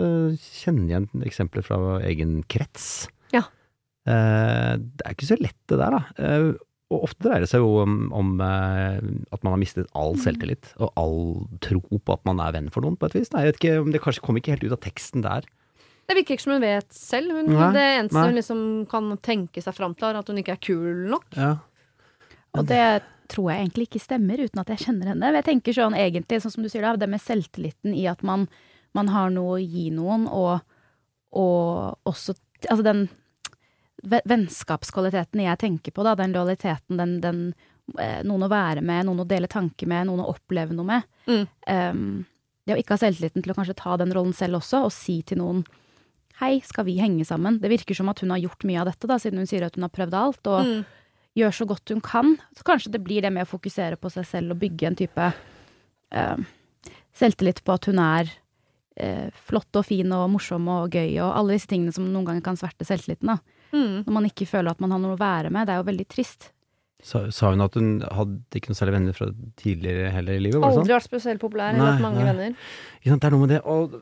kjenne 0.62 0.86
igjen 0.88 1.10
eksempler 1.28 1.66
fra 1.66 1.80
egen 2.08 2.38
krets. 2.48 3.10
Eh, 4.06 4.72
det 4.78 5.06
er 5.06 5.16
ikke 5.16 5.30
så 5.31 5.38
lett 5.42 5.57
det 5.72 5.80
der, 5.81 5.96
da. 5.98 6.02
Eh, 6.22 6.48
og 6.94 7.07
ofte 7.07 7.25
dreier 7.25 7.42
det 7.42 7.50
seg 7.50 7.63
jo 7.63 7.80
om, 7.81 7.96
om 8.13 8.36
eh, 8.46 9.00
at 9.34 9.42
man 9.46 9.56
har 9.56 9.62
mistet 9.62 9.90
all 9.98 10.13
selvtillit, 10.22 10.69
og 10.78 10.92
all 11.02 11.22
tro 11.66 11.81
på 11.81 12.13
at 12.13 12.25
man 12.30 12.42
er 12.44 12.54
venn 12.54 12.69
for 12.74 12.86
noen, 12.86 12.98
på 13.00 13.10
et 13.10 13.18
vis. 13.18 13.31
Nei, 13.34 13.46
jeg 13.46 13.54
vet 13.54 13.62
ikke, 13.62 13.78
om 13.81 13.94
Det 13.96 14.04
kanskje 14.04 14.25
kommer 14.25 14.44
ikke 14.44 14.54
helt 14.54 14.68
ut 14.68 14.75
av 14.78 14.84
teksten 14.86 15.25
der. 15.25 15.48
Det 16.06 16.13
virker 16.19 16.36
ikke 16.36 16.46
som 16.46 16.54
hun 16.54 16.62
vet 16.62 16.94
selv. 16.94 17.34
Hun, 17.34 17.50
Nei, 17.50 17.72
det 17.74 17.86
eneste 17.96 18.19
nei. 18.19 18.28
hun 18.30 18.38
liksom 18.38 18.62
kan 18.92 19.10
tenke 19.25 19.63
seg 19.66 19.74
fram 19.74 19.98
til, 19.98 20.12
er 20.12 20.22
at 20.22 20.30
hun 20.30 20.38
ikke 20.38 20.54
er 20.54 20.62
kul 20.62 21.08
nok. 21.16 21.25
Ja. 21.34 21.56
Og 22.56 22.69
det 22.69 22.84
tror 23.34 23.50
jeg 23.50 23.63
egentlig 23.63 23.88
ikke 23.90 24.04
stemmer, 24.04 24.46
uten 24.46 24.62
at 24.62 24.69
jeg 24.69 24.84
kjenner 24.86 25.10
henne. 25.12 25.34
Jeg 25.40 25.48
tenker 25.50 25.75
sånn 25.75 25.98
egentlig, 25.98 26.44
sånn 26.44 26.54
som 26.54 26.66
du 26.66 26.69
sier 26.69 26.86
da, 26.86 26.94
det 27.01 27.10
med 27.10 27.24
selvtilliten 27.24 27.98
i 27.98 28.06
at 28.12 28.22
man, 28.28 28.46
man 28.96 29.10
har 29.12 29.34
noe 29.34 29.58
å 29.58 29.63
gi 29.63 29.90
noen, 29.96 30.30
og, 30.30 30.60
og 31.34 32.12
også 32.12 32.38
Altså 32.72 32.86
den 32.86 33.01
ve- 34.10 34.22
vennskapskvaliteten 34.30 35.42
jeg 35.44 35.60
tenker 35.62 35.92
på, 35.96 36.04
da, 36.06 36.16
den 36.19 36.34
lojaliteten, 36.36 36.98
den, 37.00 37.16
den 37.24 37.42
eh, 38.00 38.22
noen 38.28 38.46
å 38.48 38.50
være 38.52 38.81
med, 38.86 39.06
noen 39.07 39.24
å 39.24 39.28
dele 39.30 39.48
tanker 39.52 39.88
med, 39.92 40.07
noen 40.10 40.24
å 40.25 40.30
oppleve 40.34 40.74
noe 40.78 40.86
med. 40.86 41.04
Mm. 41.28 41.46
Um, 41.69 42.25
det 42.66 42.74
å 42.75 42.80
ikke 42.81 42.96
ha 42.98 43.02
selvtilliten 43.04 43.44
til 43.46 43.54
å 43.54 43.57
kanskje 43.57 43.78
ta 43.78 43.98
den 44.02 44.13
rollen 44.16 44.34
selv 44.34 44.57
også, 44.62 44.86
og 44.88 44.94
si 44.96 45.19
til 45.28 45.42
noen 45.44 45.66
Hei, 46.42 46.57
skal 46.68 46.84
vi 46.84 46.98
henge 47.00 47.24
sammen? 47.24 47.62
Det 47.63 47.69
virker 47.72 47.96
som 47.96 48.10
at 48.12 48.19
hun 48.19 48.34
har 48.34 48.42
gjort 48.44 48.66
mye 48.68 48.81
av 48.81 48.90
dette, 48.90 49.07
da, 49.07 49.16
siden 49.24 49.40
hun 49.40 49.48
sier 49.48 49.63
at 49.63 49.78
hun 49.78 49.86
har 49.86 49.92
prøvd 49.96 50.16
alt. 50.19 50.48
Og 50.51 50.66
Mm. 50.68 50.81
gjør 51.40 51.54
så 51.56 51.66
godt 51.69 51.94
hun 51.94 52.01
kan. 52.04 52.34
Så 52.58 52.63
kanskje 52.68 52.92
det 52.92 53.00
blir 53.06 53.22
det 53.24 53.31
med 53.31 53.46
å 53.48 53.51
fokusere 53.54 53.96
på 53.96 54.12
seg 54.12 54.25
selv 54.28 54.51
og 54.51 54.60
bygge 54.60 54.88
en 54.90 54.98
type 55.00 55.30
eh, 56.12 56.38
selvtillit 57.16 57.63
på 57.63 57.74
at 57.78 57.88
hun 57.88 58.00
er 58.04 58.28
uh, 59.00 59.30
flott 59.48 59.80
og 59.80 59.86
fin 59.88 60.12
og 60.12 60.28
morsom 60.36 60.68
og 60.68 60.92
gøy 60.92 61.16
og 61.24 61.31
alle 61.40 61.56
disse 61.56 61.68
tingene 61.72 61.96
som 61.96 62.08
noen 62.12 62.28
ganger 62.28 62.44
kan 62.44 62.60
sverte 62.60 62.84
selvtilliten. 62.88 63.31
da. 63.31 63.38
Mm. 63.75 64.04
Når 64.07 64.18
man 64.22 64.31
ikke 64.31 64.48
føler 64.48 64.72
at 64.72 64.80
man 64.83 64.95
har 64.95 65.04
noe 65.04 65.18
å 65.18 65.22
være 65.22 65.51
med. 65.51 65.68
Det 65.68 65.75
er 65.75 65.81
jo 65.83 65.89
veldig 65.92 66.07
trist. 66.16 66.51
Sa, 67.06 67.19
sa 67.30 67.51
hun 67.51 67.62
at 67.62 67.75
hun 67.77 68.00
hadde 68.01 68.57
ikke 68.57 68.72
noe 68.72 68.77
særlig 68.80 68.94
venner 68.95 69.13
fra 69.13 69.27
tidligere 69.62 70.07
heller 70.10 70.39
i 70.39 70.42
livet? 70.42 70.57
Var 70.57 70.72
det 70.72 70.77
sånn? 70.77 70.86
Aldri 70.88 70.94
vært 70.95 71.06
spesielt 71.06 71.42
populær, 71.44 71.74
eller 71.75 71.83
Nei, 71.83 71.92
hatt 71.92 72.01
mange 72.01 72.24
nei. 72.24 72.25
venner. 72.31 72.56
Ikke 72.98 73.12
sant, 73.12 73.22
det 73.22 73.27
er 73.27 73.36
noe 73.36 73.42
med 73.44 73.51
det. 73.54 73.60
Og 73.69 73.94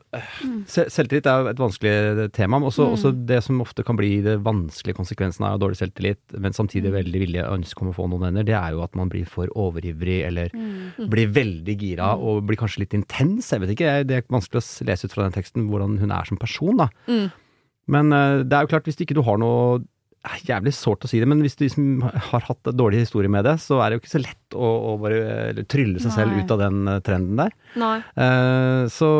mm. 0.46 0.54
selvtillit 0.94 1.28
er 1.28 1.50
et 1.50 1.60
vanskelig 1.60 2.30
tema. 2.38 2.56
Men 2.62 2.70
også, 2.70 2.86
Mm. 2.86 2.94
også 2.96 3.12
det 3.28 3.40
som 3.44 3.60
ofte 3.60 3.84
kan 3.84 3.98
bli 3.98 4.22
det 4.24 4.38
vanskelige 4.46 4.96
konsekvensen 4.96 5.44
av 5.44 5.58
dårlig 5.60 5.76
selvtillit, 5.82 6.22
men 6.38 6.56
samtidig 6.56 6.88
Mm. 6.94 6.96
veldig 7.02 7.20
vilje 7.26 7.44
ønske 7.58 7.82
om 7.84 7.92
å 7.92 7.96
få 7.98 8.08
noen 8.08 8.24
venner, 8.30 8.42
det 8.48 8.54
er 8.56 8.70
jo 8.72 8.80
at 8.86 8.94
man 8.96 9.10
blir 9.12 9.26
for 9.28 9.48
overivrig 9.52 10.24
eller 10.24 10.48
Mm. 10.54 11.10
blir 11.10 11.28
veldig 11.28 11.76
gira 11.76 12.14
og 12.16 12.46
blir 12.46 12.56
kanskje 12.56 12.86
litt 12.86 12.94
intens. 12.94 13.50
Jeg 13.52 13.60
vet 13.60 13.74
ikke, 13.76 14.06
det 14.06 14.16
er 14.16 14.22
vanskelig 14.32 14.62
å 14.64 14.86
lese 14.86 15.04
ut 15.04 15.12
fra 15.12 15.28
den 15.28 15.32
teksten 15.42 15.68
hvordan 15.68 15.98
hun 15.98 16.10
er 16.10 16.24
som 16.24 16.38
person, 16.38 16.76
da. 16.78 16.88
Mm. 17.84 17.96
Men 17.96 18.14
øh, 18.16 18.44
det 18.44 18.56
er 18.56 18.64
jo 18.64 18.72
klart, 18.72 18.88
hvis 18.88 19.00
ikke 19.00 19.16
du 19.16 19.24
har 19.26 19.40
noe 19.40 19.82
eh, 20.24 20.36
Jævlig 20.48 20.74
sårt 20.76 21.04
å 21.04 21.10
si 21.10 21.20
det, 21.20 21.28
men 21.30 21.42
hvis 21.44 21.58
du 21.58 21.66
liksom 21.66 22.04
har 22.30 22.46
hatt 22.48 22.70
en 22.70 22.78
dårlig 22.78 23.04
historie 23.04 23.32
med 23.32 23.46
det, 23.48 23.58
så 23.64 23.80
er 23.80 23.90
det 23.90 23.98
jo 23.98 24.04
ikke 24.04 24.14
så 24.14 24.22
lett 24.24 24.56
å, 24.56 24.70
å 24.92 24.94
bare 25.02 25.24
eh, 25.52 25.64
trylle 25.70 26.02
seg 26.02 26.16
selv 26.16 26.38
ut 26.38 26.54
av 26.54 26.62
den 26.64 26.86
eh, 26.88 27.02
trenden 27.04 27.42
der. 27.44 27.58
Nei. 27.80 27.98
Uh, 28.16 28.84
så 28.92 29.10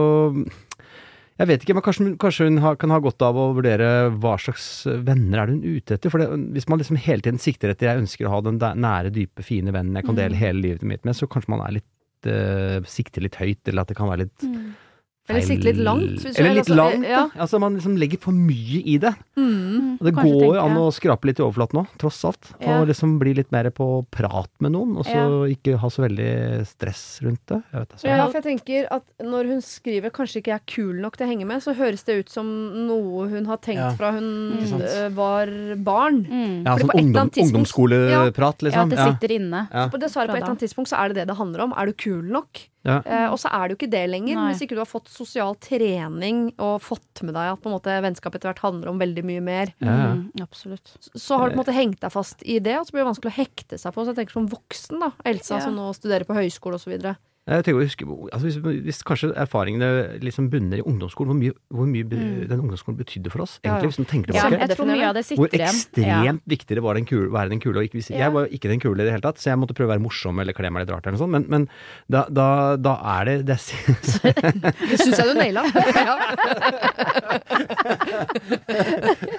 jeg 1.34 1.50
vet 1.50 1.64
ikke, 1.64 1.75
men 1.75 1.82
kanskje, 1.82 2.05
kanskje 2.22 2.46
hun 2.46 2.61
har, 2.62 2.76
kan 2.78 2.93
ha 2.94 3.00
godt 3.02 3.22
av 3.26 3.38
å 3.40 3.49
vurdere 3.56 3.88
hva 4.23 4.37
slags 4.38 4.87
venner 4.87 5.40
er 5.40 5.50
det 5.50 5.56
hun 5.56 5.80
ute 5.80 5.97
etter. 5.97 6.12
For 6.12 6.23
det, 6.23 6.28
hvis 6.54 6.68
man 6.71 6.78
liksom 6.78 6.99
hele 7.02 7.26
tiden 7.26 7.42
sikter 7.42 7.73
etter 7.73 7.90
jeg 7.90 8.04
ønsker 8.04 8.28
å 8.28 8.37
ha 8.37 8.38
den 8.47 8.61
der 8.62 8.78
nære, 8.78 9.11
dype, 9.16 9.42
fine 9.42 9.75
vennen 9.75 9.99
jeg 9.99 10.06
kan 10.06 10.18
dele 10.21 10.38
hele 10.38 10.62
livet 10.62 10.87
mitt 10.87 11.02
med, 11.02 11.18
så 11.18 11.26
kanskje 11.30 11.50
man 11.56 11.64
er 11.66 11.80
litt 11.80 12.30
uh, 12.30 12.78
sikter 12.87 13.26
litt 13.26 13.40
høyt, 13.40 13.64
eller 13.66 13.83
at 13.83 13.90
det 13.90 13.99
kan 13.99 14.12
være 14.12 14.28
litt 14.28 14.47
Eller 14.47 14.84
feil- 15.28 15.47
sitte 15.47 15.64
litt 15.64 15.76
langt, 15.81 16.25
Eller 16.38 16.54
litt 16.54 16.66
altså, 16.69 16.75
langt, 16.76 17.07
ja. 17.09 17.28
Altså 17.40 17.59
man 17.61 17.75
liksom 17.78 17.97
legger 17.97 18.19
for 18.21 18.33
mye 18.33 18.83
i 18.85 18.99
det. 18.99 19.14
Mm. 19.37 19.97
Og 20.00 20.04
det 20.04 20.12
går 20.14 20.25
tenker 20.25 20.59
an 20.61 20.76
å 20.76 20.93
skrape 20.93 21.25
litt 21.31 21.38
i 21.40 21.43
overflaten 21.43 21.81
òg, 21.81 21.87
tross 21.99 22.25
alt. 22.25 22.50
Ja. 22.61 22.81
Og 22.81 22.88
liksom 22.88 23.19
bli 23.19 23.33
litt 23.35 23.50
mer 23.50 23.71
på 23.71 24.04
prat 24.11 24.50
med 24.61 24.73
noen, 24.73 24.97
og 24.99 25.04
så 25.07 25.14
Ja. 25.16 25.54
ikke 25.54 25.78
ha 25.78 25.88
så 25.88 26.02
veldig 26.04 26.66
stress 26.66 27.21
rundt 27.25 27.40
det. 27.47 27.62
Jeg 27.73 27.81
vet, 27.81 27.93
altså. 27.95 28.04
Ja, 28.07 28.26
for 28.26 28.40
jeg 28.40 28.45
tenker 28.45 28.87
at 28.93 29.02
når 29.23 29.47
hun 29.49 29.61
skriver 29.62 30.11
'kanskje 30.11 30.37
ikke 30.43 30.52
jeg 30.52 30.61
er 30.61 30.66
kul 30.66 30.95
nok 31.00 31.16
til 31.16 31.26
å 31.26 31.31
henge 31.31 31.47
med', 31.47 31.62
så 31.62 31.75
høres 31.75 32.04
det 32.04 32.19
ut 32.19 32.28
som 32.28 32.87
noe 32.87 33.28
hun 33.28 33.47
har 33.47 33.57
tenkt 33.59 33.76
Ja. 33.81 33.90
fra 33.97 34.12
hun 34.12 34.59
øh, 34.61 35.09
var 35.14 35.47
barn. 35.76 36.25
Mm. 36.26 36.64
Ja, 36.66 36.76
sånn 36.76 36.90
ungdom, 36.95 37.31
ungdomsskoleprat, 37.31 38.59
liksom. 38.62 38.73
Ja, 38.73 38.83
at 38.83 38.88
det 38.90 38.99
Ja. 38.99 39.12
sitter 39.12 39.35
inne. 39.35 39.69
Dessverre, 40.04 40.28
på 40.28 40.37
et 40.37 40.43
eller 40.43 40.50
annet 40.52 40.61
tidspunkt 40.61 40.88
så 40.88 40.99
er 41.02 41.09
det 41.09 41.14
det 41.16 41.26
det 41.28 41.37
handler 41.37 41.61
om. 41.62 41.73
Er 41.76 41.87
du 41.87 41.93
kul 41.93 42.23
nok? 42.23 42.69
Ja. 42.85 42.99
Eh, 43.07 43.26
og 43.33 43.38
så 43.41 43.49
er 43.49 43.64
det 43.69 43.75
jo 43.75 43.79
ikke 43.81 43.91
det 43.95 44.03
lenger. 44.12 44.37
Nei. 44.37 44.47
Hvis 44.53 44.62
ikke 44.67 44.76
du 44.76 44.83
har 44.83 44.88
fått 44.91 45.09
sosial 45.09 45.55
trening 45.57 46.50
og 46.61 46.83
fått 46.85 47.23
med 47.25 47.33
deg 47.35 47.53
at 47.55 47.62
på 47.64 47.71
en 47.71 47.76
måte 47.79 47.95
vennskap 48.05 48.35
etter 48.37 48.50
hvert 48.53 48.61
handler 48.64 48.91
om 48.93 48.99
veldig 49.00 49.25
mye 49.25 49.41
mer, 49.45 49.73
Ja. 49.81 50.14
Mm, 50.14 50.31
så, 50.53 50.76
så 51.17 51.38
har 51.41 51.49
du 51.49 51.55
på 51.57 51.61
en 51.61 51.64
måte 51.64 51.76
hengt 51.76 52.00
deg 52.05 52.12
fast 52.12 52.43
i 52.45 52.59
det, 52.61 52.76
og 52.79 52.87
så 52.87 52.93
blir 52.93 53.05
det 53.05 53.11
vanskelig 53.12 53.33
å 53.33 53.38
hekte 53.41 53.79
seg 53.81 53.95
på. 53.95 54.05
Så 54.05 54.12
jeg 54.12 54.21
tenker 54.21 54.37
som 54.37 54.49
voksen, 54.53 55.00
da. 55.00 55.11
Elsa 55.25 55.57
Ja. 55.57 55.61
som 55.64 55.75
nå 55.76 55.88
studerer 55.97 56.25
på 56.29 56.37
høyskole 56.37 56.76
osv. 56.76 57.17
Jeg 57.44 57.60
tenker 57.66 57.76
å 57.76 57.84
huske, 57.84 58.06
altså 58.32 58.46
hvis, 58.48 58.56
hvis 58.86 59.02
kanskje 59.04 59.28
erfaringene 59.36 60.16
liksom 60.24 60.46
bunner 60.48 60.80
i 60.80 60.84
ungdomsskolen, 60.88 61.28
hvor 61.28 61.36
mye, 61.36 61.52
hvor 61.68 61.84
mye 61.90 62.00
be, 62.08 62.16
Mm. 62.16 62.48
den 62.48 62.60
ungdomsskolen 62.62 62.96
betydde 62.96 63.28
for 63.30 63.42
oss, 63.44 63.58
Ja, 63.60 63.68
ja. 63.68 63.74
egentlig, 63.74 63.90
hvis 63.92 64.00
du 64.00 64.04
tenker 64.08 64.32
Ja, 64.34 64.48
jeg 64.48 64.70
tror 64.78 64.86
mye 64.88 65.04
av 65.10 65.14
det 65.18 65.24
Hvor 65.36 65.48
sitter. 65.52 65.60
Ja. 65.60 65.68
ekstremt 65.68 66.40
viktig 66.48 66.72
det 66.78 66.82
var 66.82 66.94
den 66.96 67.04
kule, 67.04 67.28
være 67.30 67.50
den 67.52 67.60
kule. 67.60 67.84
Ikke. 67.84 68.00
Jeg 68.16 68.32
var 68.32 68.46
jo 68.46 68.50
ikke 68.56 68.68
den 68.72 68.80
kule 68.80 68.96
i 69.02 69.04
det 69.04 69.12
hele 69.12 69.20
tatt, 69.26 69.36
så 69.36 69.50
jeg 69.52 69.58
måtte 69.60 69.74
prøve 69.76 69.88
å 69.92 69.94
være 69.98 70.02
morsom 70.06 70.40
eller 70.40 70.54
kle 70.56 70.70
meg 70.72 70.80
litt 70.86 70.90
rart. 70.94 71.04
eller 71.06 71.18
noe 71.18 71.24
sånt, 71.26 71.32
Men, 71.36 71.44
men 71.52 71.68
da, 72.08 72.24
da, 72.32 72.76
da 72.80 72.96
er 73.20 73.24
det, 73.28 73.36
det 73.44 73.60
Det 74.88 74.96
syns 75.04 75.20
jeg 75.20 75.28
du 75.28 75.34
naila. 75.36 75.68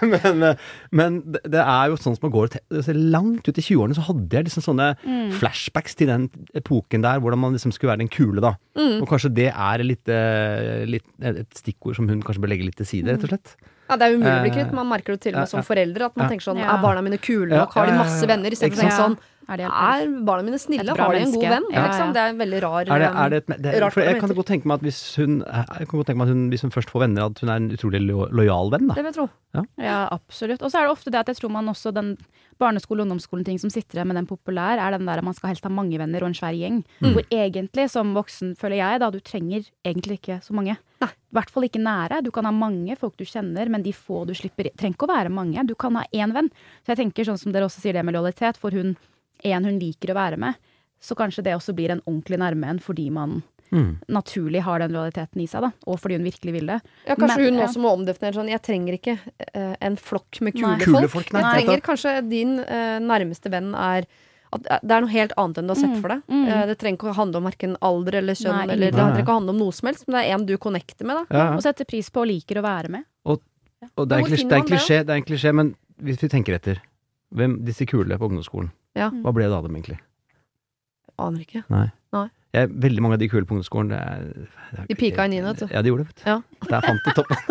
men, 0.06 0.44
eh, 0.44 0.56
men 0.92 1.20
det 1.32 1.42
det 1.56 1.62
er 1.64 1.90
jo 1.92 1.98
sånn 2.00 2.16
som 2.18 2.26
man 2.28 2.34
går 2.36 2.48
til, 2.56 3.00
langt 3.12 3.48
ut 3.48 3.58
i 3.58 3.64
20-årene, 3.64 3.96
så 3.98 4.04
hadde 4.10 4.36
jeg 4.38 4.44
liksom 4.50 4.64
sånne 4.66 4.88
Mm. 5.06 5.32
flashbacks 5.40 5.96
til 5.98 6.08
den 6.10 6.28
epoken 6.58 7.02
der, 7.02 7.20
hvordan 7.20 7.40
man 7.40 7.54
liksom 7.56 7.72
skulle 7.74 7.92
være 7.94 7.95
den 7.98 8.10
kule, 8.10 8.42
da. 8.42 8.56
Mm. 8.78 9.02
Og 9.02 9.08
kanskje 9.10 9.34
det 9.34 9.48
er 9.54 9.84
litt, 9.84 10.08
eh, 10.10 10.86
litt, 10.86 11.06
et 11.22 11.50
stikkord 11.56 11.96
som 11.96 12.08
hun 12.10 12.22
kanskje 12.22 12.42
bør 12.44 12.50
legge 12.54 12.66
litt 12.68 12.76
til 12.78 12.86
side, 12.86 13.08
rett 13.08 13.24
og 13.24 13.30
slett. 13.30 13.56
Ja, 13.90 13.96
det 14.02 14.08
er 14.08 14.16
umulig 14.18 14.34
å 14.34 14.42
bli 14.42 14.50
Eh, 14.50 14.56
kvitt. 14.58 14.74
Man 14.74 14.88
merker 14.90 15.14
det 15.14 15.22
til 15.22 15.36
og 15.36 15.44
med 15.44 15.50
som 15.50 15.62
foreldre. 15.62 16.06
At 16.10 16.16
man 16.18 16.26
Ja. 16.26 16.30
tenker 16.34 16.46
sånn 16.50 16.58
Er 16.58 16.82
barna 16.82 17.04
mine 17.04 17.20
kule 17.22 17.50
nok? 17.54 17.74
Har 17.74 17.86
de 17.86 17.92
masse 17.94 18.26
venner? 18.26 18.50
Istedenfor 18.50 18.82
å 18.82 18.82
Ikke 18.82 18.90
tenke 18.90 18.98
sånn 18.98 19.18
Er 19.48 19.62
det 19.62 19.68
Er 19.70 20.06
barna 20.26 20.46
mine 20.46 20.60
snille? 20.62 20.96
Har 20.98 21.14
de 21.14 21.22
en 21.22 21.34
god 21.36 21.46
venn? 21.46 21.68
Ja, 21.72 21.86
Liksom? 21.86 22.08
ja. 22.08 22.14
Det 22.16 22.22
er 22.22 22.34
en 22.34 22.40
veldig 22.42 22.62
rar 22.64 22.82
Er 22.82 23.04
det, 23.04 23.10
er 23.12 23.30
det, 23.30 23.42
et, 23.44 23.62
det, 23.62 23.74
Rart 23.84 23.94
for 23.94 24.02
jeg 24.02 24.20
kan 24.20 24.34
godt 24.40 24.50
tenke 24.50 24.70
meg 24.70 24.80
at 24.80 24.86
hvis 24.88 25.02
hun, 25.22 25.42
jeg 25.46 25.90
kan 25.90 25.98
godt 26.00 26.08
tenke 26.10 26.20
meg 26.22 26.28
at 26.30 26.34
hun, 26.34 26.46
hvis 26.54 26.66
hun 26.66 26.74
først 26.74 26.94
får 26.94 27.06
venner, 27.06 27.30
at 27.30 27.44
hun 27.44 27.50
er 27.54 27.62
en 27.62 27.72
utrolig 27.76 28.02
lo 28.06 28.26
lojal 28.32 28.72
venn, 28.74 28.88
da. 28.90 28.98
Det 28.98 29.06
vil 29.06 29.12
jeg 29.12 29.20
tro. 29.20 29.28
Ja, 29.80 30.00
absolutt. 30.12 30.64
Og 30.66 30.72
så 30.72 30.82
er 30.82 30.88
det 30.88 30.96
ofte 30.96 31.14
det 31.14 31.22
at 31.22 31.30
jeg 31.32 31.40
tror 31.40 31.54
man 31.54 31.70
også 31.72 31.94
den 31.96 32.16
barneskole- 32.60 33.04
og 33.04 33.08
ungdomsskolen-ting 33.08 33.60
som 33.60 33.72
sitter 33.72 34.00
igjen 34.00 34.10
med 34.10 34.20
den 34.20 34.28
populær, 34.30 34.80
er 34.80 34.96
den 34.96 35.08
der 35.08 35.20
at 35.20 35.28
man 35.28 35.36
skal 35.36 35.52
helst 35.52 35.64
ha 35.68 35.72
mange 35.72 36.00
venner 36.00 36.24
og 36.24 36.32
en 36.32 36.38
svær 36.38 36.56
gjeng. 36.56 36.84
Mm. 37.04 37.14
Hvor 37.16 37.26
egentlig, 37.32 37.88
som 37.92 38.14
voksen, 38.16 38.56
føler 38.60 38.80
jeg, 38.80 39.02
da, 39.04 39.10
du 39.12 39.20
trenger 39.20 39.68
egentlig 39.86 40.20
ikke 40.22 40.40
så 40.44 40.56
mange. 40.56 40.78
Nei. 41.04 41.12
I 41.12 41.36
hvert 41.36 41.52
fall 41.52 41.68
ikke 41.68 41.84
nære. 41.84 42.22
Du 42.24 42.32
kan 42.32 42.48
ha 42.48 42.54
mange 42.56 42.96
folk 43.00 43.18
du 43.20 43.26
kjenner, 43.28 43.68
men 43.72 43.84
de 43.84 43.92
få 43.96 44.24
du 44.28 44.32
slipper 44.38 44.70
Trenger 44.80 44.96
ikke 44.96 45.10
å 45.10 45.12
være 45.12 45.34
mange. 45.34 45.66
Du 45.68 45.76
kan 45.76 45.98
ha 46.00 46.06
én 46.16 46.32
venn. 46.36 46.48
Så 46.86 46.94
jeg 46.94 47.04
tenker 47.04 47.28
sånn 47.28 47.40
som 47.42 47.52
dere 47.52 47.68
også 47.68 47.84
sier 47.84 47.98
det 47.98 48.06
med 48.08 48.16
lojalitet, 48.16 48.60
for 48.62 48.72
hun 48.76 48.96
en 49.44 49.66
hun 49.66 49.80
liker 49.80 50.14
å 50.14 50.16
være 50.16 50.38
med, 50.38 50.56
så 51.02 51.16
kanskje 51.16 51.44
det 51.44 51.56
også 51.56 51.76
blir 51.76 51.92
en 51.92 52.02
ordentlig 52.08 52.40
nærme 52.40 52.68
en 52.70 52.80
fordi 52.80 53.10
man 53.12 53.44
Mm. 53.74 53.98
naturlig 54.08 54.62
har 54.62 54.80
den 54.80 54.92
lojaliteten 54.94 55.42
i 55.42 55.48
seg, 55.50 55.62
da. 55.66 55.72
Og 55.88 55.98
fordi 56.00 56.16
hun 56.16 56.24
virkelig 56.24 56.52
vil 56.54 56.68
det. 56.68 56.82
Ja, 57.08 57.16
kanskje 57.16 57.38
Men- 57.42 57.54
hun 57.58 57.64
også 57.66 57.80
må 57.82 57.90
omdefinere 57.98 58.36
sånn 58.38 58.48
Jeg 58.50 58.62
trenger 58.62 58.94
ikke 58.94 59.18
uh, 59.58 59.76
en 59.82 59.96
flokk 59.98 60.40
med 60.42 60.54
kule, 60.54 60.78
Nei. 60.78 60.86
Folk. 60.86 61.10
folk, 61.10 61.34
nei. 61.34 61.42
Jeg 61.42 61.44
Nei. 61.44 61.64
trenger 61.66 61.82
kanskje 61.82 62.30
din 62.30 62.60
uh, 62.60 63.00
nærmeste 63.02 63.50
venn 63.52 63.74
er 63.74 64.06
at 64.54 64.62
det 64.86 64.92
er 64.92 65.02
noe 65.02 65.10
helt 65.10 65.34
annet 65.36 65.58
enn 65.58 65.68
du 65.68 65.74
har 65.74 65.82
sett 65.82 65.90
Mm, 65.98 66.00
for 66.02 66.08
deg. 66.14 66.22
mm. 66.30 66.46
Uh, 66.48 66.66
det 66.68 66.78
trenger 66.78 66.98
ikke 67.00 67.10
å 67.12 67.16
handle 67.18 67.38
om 67.42 67.44
hverken 67.50 67.76
alder 67.82 68.16
eller 68.22 68.34
kjønn, 68.36 68.56
Nei, 68.56 68.74
eller 68.76 68.92
det 68.92 68.94
trenger 68.94 69.18
ikke 69.26 69.34
å 69.34 69.40
handle 69.42 69.50
om 69.50 69.58
noe 69.60 69.72
som 69.74 69.88
helst, 69.90 70.08
men 70.08 70.14
det 70.22 70.30
er 70.30 70.34
en 70.38 70.46
du 70.46 70.58
connecter 70.58 71.04
med, 71.06 71.16
da. 71.18 71.26
Ja, 71.36 71.44
ja. 71.50 71.56
Og 71.58 71.62
setter 71.66 71.86
pris 71.86 72.10
på 72.10 72.22
og 72.22 72.28
liker 72.28 72.62
å 72.62 72.64
være 72.64 72.90
med. 72.90 73.04
Og 73.26 73.42
er, 73.82 74.22
er 74.22 74.64
klisjé, 74.64 75.02
det 75.04 75.10
er 75.10 75.18
en 75.20 75.24
klisjé, 75.26 75.54
men 75.54 75.76
hvis 76.02 76.22
vi 76.22 76.30
tenker 76.30 76.54
etter 76.56 76.80
Hvem 77.34 77.58
disse 77.66 77.86
kule 77.90 78.18
på 78.20 78.28
ungdomsskolen, 78.30 78.72
Ja. 78.96 79.10
hva 79.10 79.34
ble 79.34 79.48
det 79.50 79.54
av 79.58 79.64
dem 79.64 79.76
egentlig? 79.76 80.00
Aner 81.18 81.40
ikke. 81.46 81.64
Jeg, 82.56 82.70
veldig 82.72 83.02
mange 83.04 83.14
av 83.18 83.20
de 83.20 83.28
kule 83.28 83.44
på 83.44 83.52
ungdomsskolen 83.58 83.90
det 83.92 83.98
er, 84.00 84.48
det 84.72 84.80
er 84.80 84.86
De 84.88 84.96
pika 84.96 85.26
i 85.26 85.32
niende, 85.34 85.52
vet 85.52 85.60
du. 85.68 85.74
Ja, 85.76 85.82
de 85.84 85.90
gjorde 85.92 86.06
det. 86.08 86.24
Ja. 86.24 86.38
Der 86.70 86.82
fant 86.86 87.04
de 87.04 87.12
toppen. 87.18 87.36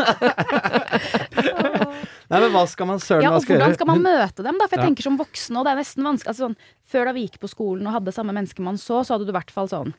Nei, 2.31 2.39
men 2.41 2.51
hva 2.55 2.63
skal 2.71 2.89
man 2.89 3.03
søren 3.03 3.25
Ja, 3.27 3.33
hva 3.35 3.37
og 3.41 3.45
skal 3.45 3.59
hvordan 3.61 3.75
skal 3.77 3.91
man 3.91 4.01
møte 4.05 4.47
dem, 4.47 4.57
da? 4.61 4.65
For 4.69 4.77
jeg 4.79 4.83
Ja. 4.83 4.89
tenker 4.89 5.03
som 5.05 5.19
voksen, 5.21 5.57
og 5.61 5.65
det 5.67 5.73
er 5.75 5.81
nesten 5.83 6.05
vanskelig 6.09 6.33
altså, 6.33 6.49
sånn, 6.49 6.57
Før 6.89 7.05
da 7.05 7.13
vi 7.13 7.27
gikk 7.29 7.39
på 7.43 7.51
skolen 7.53 7.87
og 7.87 7.93
hadde 7.99 8.13
samme 8.17 8.33
menneske 8.33 8.63
man 8.65 8.77
så, 8.81 9.05
så 9.05 9.15
hadde 9.15 9.27
du 9.29 9.33
i 9.35 9.37
hvert 9.37 9.51
fall 9.53 9.69
sånn 9.69 9.93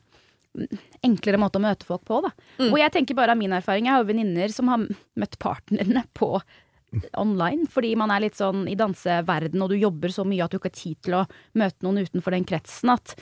mm, 0.58 0.78
enklere 1.06 1.38
måte 1.38 1.58
å 1.60 1.62
møte 1.62 1.86
folk 1.86 2.04
på, 2.04 2.22
da. 2.26 2.30
Mm. 2.58 2.72
Og 2.72 2.78
jeg 2.82 2.92
tenker 2.92 3.14
bare 3.14 3.30
av 3.30 3.38
min 3.38 3.52
erfaring, 3.52 3.86
jeg 3.86 3.92
har 3.94 4.02
jo 4.02 4.10
venninner 4.10 4.48
som 4.52 4.68
har 4.68 4.78
møtt 5.16 5.38
partnerne 5.38 6.02
på 6.14 6.40
online, 7.18 7.66
fordi 7.70 7.94
man 7.98 8.12
er 8.14 8.26
litt 8.26 8.38
sånn 8.38 8.66
i 8.70 8.76
danseverden, 8.78 9.62
og 9.62 9.72
du 9.72 9.78
jobber 9.78 10.12
så 10.14 10.26
mye 10.28 10.44
at 10.44 10.52
du 10.52 10.60
ikke 10.60 10.70
har 10.70 10.78
tid 10.78 11.00
til 11.06 11.18
å 11.18 11.24
møte 11.58 11.86
noen 11.86 12.06
utenfor 12.06 12.36
den 12.36 12.46
kretsen, 12.48 12.94
at 12.94 13.16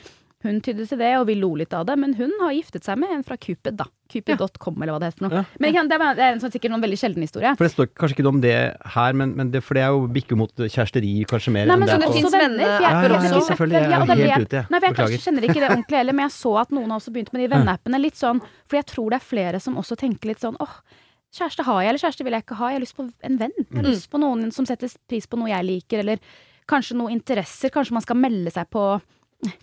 hun 0.44 0.58
tydde 0.60 0.84
til 0.84 1.00
det, 1.00 1.10
og 1.16 1.24
vi 1.30 1.38
lo 1.40 1.54
litt 1.56 1.72
av 1.72 1.86
det, 1.88 1.94
men 1.96 2.12
hun 2.18 2.32
har 2.42 2.52
giftet 2.52 2.84
seg 2.84 2.98
med 3.00 3.12
en 3.14 3.22
fra 3.24 3.38
Cupid, 3.40 3.78
da. 3.78 3.86
Cupid.com, 4.12 4.76
eller 4.76 4.92
hva 4.92 4.98
det 5.00 5.08
heter 5.08 5.22
for 5.22 5.24
noe. 5.24 5.40
Ja. 5.40 5.60
Men 5.62 5.88
det 5.88 5.96
er, 5.96 6.02
det 6.18 6.24
er 6.26 6.34
en 6.34 6.42
sånn, 6.42 6.52
sikkert 6.52 6.74
noen 6.74 6.84
veldig 6.84 6.98
sjelden 7.00 7.24
historie. 7.24 7.54
For 7.56 7.64
det 7.64 7.72
står 7.72 7.88
kanskje 7.96 8.18
ikke 8.18 8.26
noe 8.26 8.34
om 8.36 8.42
det 8.44 8.58
her, 8.94 9.16
men, 9.16 9.32
men 9.38 9.54
det, 9.54 9.62
for 9.64 9.78
det 9.78 9.86
er 9.86 9.94
jo 9.96 10.02
bikke 10.12 10.36
mot 10.36 10.52
kjæresteri 10.60 11.14
kanskje 11.30 11.54
mer 11.54 11.70
Nei, 11.70 11.78
enn 11.78 11.80
men 11.80 11.88
det 11.88 11.94
så 11.94 11.96
er 11.96 12.04
det 12.04 12.18
finnes 12.18 12.36
venner. 12.36 12.66
Jeg, 12.66 12.84
ja, 12.84 12.92
også. 13.00 13.32
det 13.32 13.46
Selvfølgelig, 13.48 13.80
jeg 13.80 13.88
er 13.88 13.94
ja, 13.94 14.18
helt 14.34 14.50
ute, 14.50 14.60
jeg. 14.60 14.68
Nei, 14.68 14.82
for 14.82 14.88
jeg 14.90 14.96
Beklager. 14.98 15.14
kanskje 15.14 15.30
kjenner 15.30 15.48
ikke 15.48 15.56
det 15.62 15.70
ordentlig 15.70 16.00
heller, 16.02 16.18
men 16.18 16.26
jeg 16.26 16.36
så 16.36 16.52
at 16.60 16.76
noen 16.76 16.92
har 16.92 17.00
også 17.00 17.14
begynt 17.16 17.32
med 17.32 17.44
de 17.44 17.48
venneappene. 17.54 18.02
Litt 18.04 18.20
sånn, 18.20 18.44
for 18.68 18.80
jeg 18.82 18.88
tror 18.92 19.14
det 19.14 19.20
er 19.22 19.26
flere 19.32 19.64
som 19.64 19.80
også 19.80 19.98
tenker 20.04 20.34
litt 20.34 20.44
sånn 20.44 20.60
åh, 20.60 20.76
kjæreste 21.34 21.64
har 21.66 21.80
jeg, 21.82 21.88
eller 21.92 22.02
kjæreste 22.04 22.24
vil 22.24 22.36
jeg 22.38 22.44
ikke 22.46 22.58
ha. 22.60 22.68
Jeg 22.70 22.78
har 22.80 22.84
lyst 22.86 22.96
på 22.98 23.08
en 23.26 23.38
venn. 23.40 23.52
Jeg 23.58 23.66
har 23.74 23.82
Mm. 23.82 23.90
lyst 23.90 24.10
på 24.10 24.20
noen 24.22 24.52
som 24.54 24.66
setter 24.66 24.88
pris 25.08 25.26
på 25.26 25.36
noe 25.40 25.48
jeg 25.50 25.64
liker, 25.66 25.98
eller 26.04 26.18
kanskje 26.70 26.96
noen 26.96 27.12
interesser. 27.12 27.70
Kanskje 27.74 27.92
man 27.92 28.02
skal 28.06 28.16
melde 28.16 28.50
seg 28.54 28.70
på 28.70 29.00